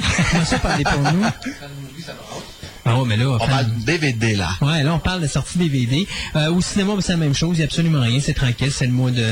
Ça 0.00 0.22
commence 0.30 0.52
à 0.52 0.58
parler 0.58 0.84
pour 0.84 1.00
nous? 1.12 1.24
Ah 2.84 2.96
ouais, 2.98 3.04
mais 3.08 3.16
là, 3.16 3.28
On 3.30 3.34
enfin, 3.36 3.46
parle 3.46 3.66
de 3.80 3.84
DVD, 3.84 4.36
là. 4.36 4.50
Ouais, 4.60 4.82
là, 4.82 4.94
on 4.94 4.98
parle 4.98 5.20
de 5.22 5.26
sortie 5.26 5.58
DVD. 5.58 6.06
Euh, 6.36 6.52
au 6.52 6.60
cinéma, 6.60 6.92
c'est 7.00 7.12
la 7.12 7.18
même 7.18 7.34
chose. 7.34 7.56
Il 7.56 7.58
n'y 7.58 7.62
a 7.62 7.64
absolument 7.66 8.00
rien. 8.00 8.20
C'est 8.22 8.34
tranquille. 8.34 8.70
C'est 8.72 8.86
le 8.86 8.92
mois 8.92 9.10
de... 9.10 9.24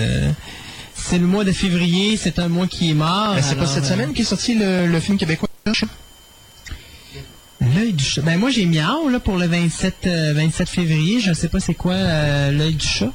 C'est 1.04 1.18
le 1.18 1.26
mois 1.26 1.44
de 1.44 1.52
février. 1.52 2.16
C'est 2.16 2.38
un 2.38 2.48
mois 2.48 2.66
qui 2.66 2.90
est 2.90 2.94
mort. 2.94 3.34
Ben, 3.34 3.42
c'est 3.42 3.56
pas 3.56 3.66
cette 3.66 3.84
euh, 3.84 3.88
semaine 3.88 4.12
qu'est 4.12 4.24
sorti 4.24 4.54
le, 4.54 4.86
le 4.86 5.00
film 5.00 5.18
québécois? 5.18 5.48
L'œil 7.60 7.92
du 7.92 8.04
chat. 8.04 8.22
Ben, 8.22 8.38
moi, 8.38 8.50
j'ai 8.50 8.66
miau, 8.66 9.08
là, 9.08 9.20
pour 9.20 9.36
le 9.36 9.46
27, 9.46 9.94
euh, 10.06 10.32
27 10.34 10.68
février. 10.68 11.20
Je 11.20 11.30
ne 11.30 11.34
sais 11.34 11.48
pas 11.48 11.60
c'est 11.60 11.74
quoi 11.74 11.94
euh, 11.94 12.50
l'œil 12.50 12.74
du 12.74 12.86
chat. 12.86 13.12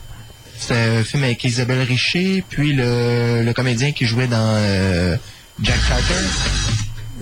C'était 0.58 0.74
un 0.76 1.04
film 1.04 1.24
avec 1.24 1.44
Isabelle 1.44 1.82
Richer, 1.82 2.44
puis 2.48 2.74
le, 2.74 3.44
le 3.44 3.54
comédien 3.54 3.92
qui 3.92 4.06
jouait 4.06 4.28
dans 4.28 4.56
euh, 4.58 5.16
Jack 5.62 5.78
Carter. 5.88 6.14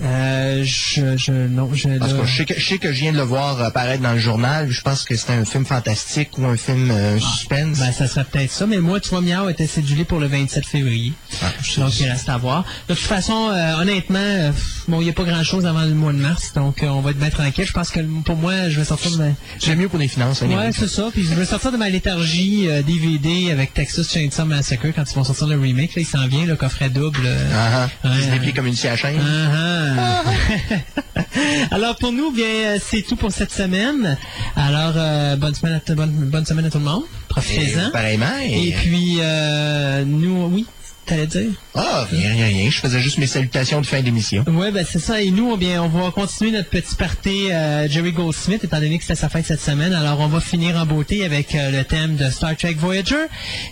Euh, 0.02 0.62
je, 0.64 1.16
je, 1.16 1.32
non, 1.32 1.70
je, 1.72 1.88
je 2.26 2.36
sais, 2.36 2.44
que, 2.44 2.54
je 2.58 2.66
sais 2.66 2.78
que 2.78 2.92
je 2.92 3.00
viens 3.00 3.12
de 3.12 3.16
le 3.16 3.22
voir 3.22 3.60
apparaître 3.62 4.02
dans 4.02 4.12
le 4.12 4.18
journal. 4.18 4.70
Je 4.70 4.80
pense 4.82 5.04
que 5.04 5.16
c'était 5.16 5.32
un 5.32 5.44
film 5.44 5.64
fantastique 5.64 6.36
ou 6.38 6.44
un 6.44 6.56
film 6.56 6.90
euh, 6.90 7.18
suspense. 7.18 7.78
Ben, 7.78 7.92
ça 7.92 8.06
serait 8.06 8.24
peut-être 8.24 8.50
ça, 8.50 8.66
mais 8.66 8.78
moi, 8.78 9.00
tu 9.00 9.08
vois, 9.10 9.20
Miao 9.22 9.48
était 9.48 9.66
cédulé 9.66 10.04
pour 10.04 10.18
le 10.18 10.26
27 10.26 10.66
février. 10.66 11.12
Ah, 11.42 11.46
donc, 11.78 11.98
il 12.00 12.08
reste 12.10 12.28
à 12.28 12.36
voir. 12.36 12.64
De 12.88 12.94
toute 12.94 13.02
façon, 13.04 13.48
euh, 13.50 13.80
honnêtement, 13.80 14.52
bon, 14.88 15.00
il 15.00 15.04
n'y 15.04 15.10
a 15.10 15.14
pas 15.14 15.24
grand-chose 15.24 15.64
avant 15.66 15.82
le 15.82 15.94
mois 15.94 16.12
de 16.12 16.18
mars, 16.18 16.52
donc 16.54 16.78
on 16.82 17.00
va 17.00 17.10
être 17.10 17.18
bien 17.18 17.30
tranquille. 17.30 17.64
Je 17.66 17.72
pense 17.72 17.90
que 17.90 18.00
pour 18.24 18.36
moi, 18.36 18.68
je 18.68 18.78
vais 18.78 18.84
sortir 18.84 19.12
de 19.12 19.16
ma... 19.16 19.24
J'aime 19.60 19.78
mieux 19.78 19.88
pour 19.88 19.98
les 19.98 20.08
finances. 20.08 20.42
hein, 20.42 20.48
Ouais, 20.48 20.70
c'est 20.72 20.88
ça. 20.88 21.08
Puis 21.12 21.24
je 21.24 21.34
vais 21.34 21.46
sortir 21.46 21.72
de 21.72 21.76
ma 21.78 21.88
léthargie 21.88 22.68
DVD 22.86 23.50
avec 23.50 23.72
Texas 23.74 24.12
Chainsaw 24.12 24.44
Massacre 24.44 24.86
quand 24.94 25.04
ils 25.10 25.14
vont 25.14 25.24
sortir 25.24 25.46
le 25.46 25.58
remake. 25.58 25.94
Là, 25.94 26.02
il 26.02 26.06
s'en 26.06 26.26
vient, 26.28 26.44
le 26.44 26.56
coffret 26.56 26.90
double. 26.90 27.26
Ah, 27.54 27.88
ah. 28.04 28.08
Ouais, 28.08 28.14
Il 28.18 28.24
se 28.24 28.30
déplie 28.30 28.46
ouais. 28.48 28.52
comme 28.52 28.66
une 28.66 28.74
scie 28.76 28.88
à 28.88 28.96
chaîne. 28.96 29.18
Ah, 29.20 29.50
ah. 29.54 29.95
Alors 31.70 31.96
pour 31.96 32.12
nous, 32.12 32.30
bien 32.30 32.46
euh, 32.46 32.78
c'est 32.80 33.02
tout 33.02 33.16
pour 33.16 33.32
cette 33.32 33.52
semaine. 33.52 34.16
Alors 34.54 34.94
euh, 34.96 35.36
bonne 35.36 35.54
semaine 35.54 35.80
à 35.86 35.94
bonne, 35.94 36.10
bonne 36.30 36.46
semaine 36.46 36.66
à 36.66 36.70
tout 36.70 36.78
le 36.78 36.84
monde. 36.84 37.04
Profitez-en. 37.28 37.88
Et 37.88 37.92
pareillement. 37.92 38.38
Et... 38.42 38.68
Et 38.68 38.72
puis 38.72 39.18
euh, 39.20 40.04
nous, 40.04 40.46
oui, 40.46 40.66
t'allais 41.06 41.26
dire? 41.26 41.50
Ah, 41.74 42.06
rien, 42.10 42.30
rien, 42.32 42.46
rien. 42.46 42.70
Je 42.70 42.80
faisais 42.80 43.00
juste 43.00 43.18
mes 43.18 43.26
salutations 43.26 43.80
de 43.80 43.86
fin 43.86 44.02
d'émission. 44.02 44.44
Ouais, 44.48 44.72
ben 44.72 44.84
c'est 44.88 44.98
ça. 44.98 45.22
Et 45.22 45.30
nous, 45.30 45.52
eh 45.54 45.56
bien, 45.56 45.82
on 45.82 45.88
va 45.88 46.10
continuer 46.10 46.50
notre 46.50 46.68
petit 46.68 46.94
party 46.94 47.50
euh, 47.50 47.88
Jerry 47.88 48.12
Goldsmith, 48.12 48.64
étant 48.64 48.80
donné 48.80 48.98
que 48.98 49.04
c'était 49.04 49.14
sa 49.14 49.28
fête 49.28 49.46
cette 49.46 49.60
semaine. 49.60 49.92
Alors, 49.92 50.20
on 50.20 50.28
va 50.28 50.40
finir 50.40 50.76
en 50.76 50.84
beauté 50.84 51.24
avec 51.24 51.54
euh, 51.54 51.70
le 51.70 51.84
thème 51.84 52.16
de 52.16 52.28
Star 52.30 52.56
Trek 52.56 52.74
Voyager. 52.74 53.26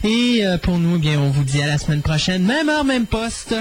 Et 0.04 0.40
euh, 0.46 0.58
pour 0.58 0.78
nous, 0.78 0.96
eh 0.96 0.98
bien, 0.98 1.18
on 1.18 1.30
vous 1.30 1.44
dit 1.44 1.60
à 1.60 1.66
la 1.66 1.78
semaine 1.78 2.02
prochaine, 2.02 2.44
même 2.44 2.68
heure, 2.68 2.84
même 2.84 3.06
poste. 3.06 3.54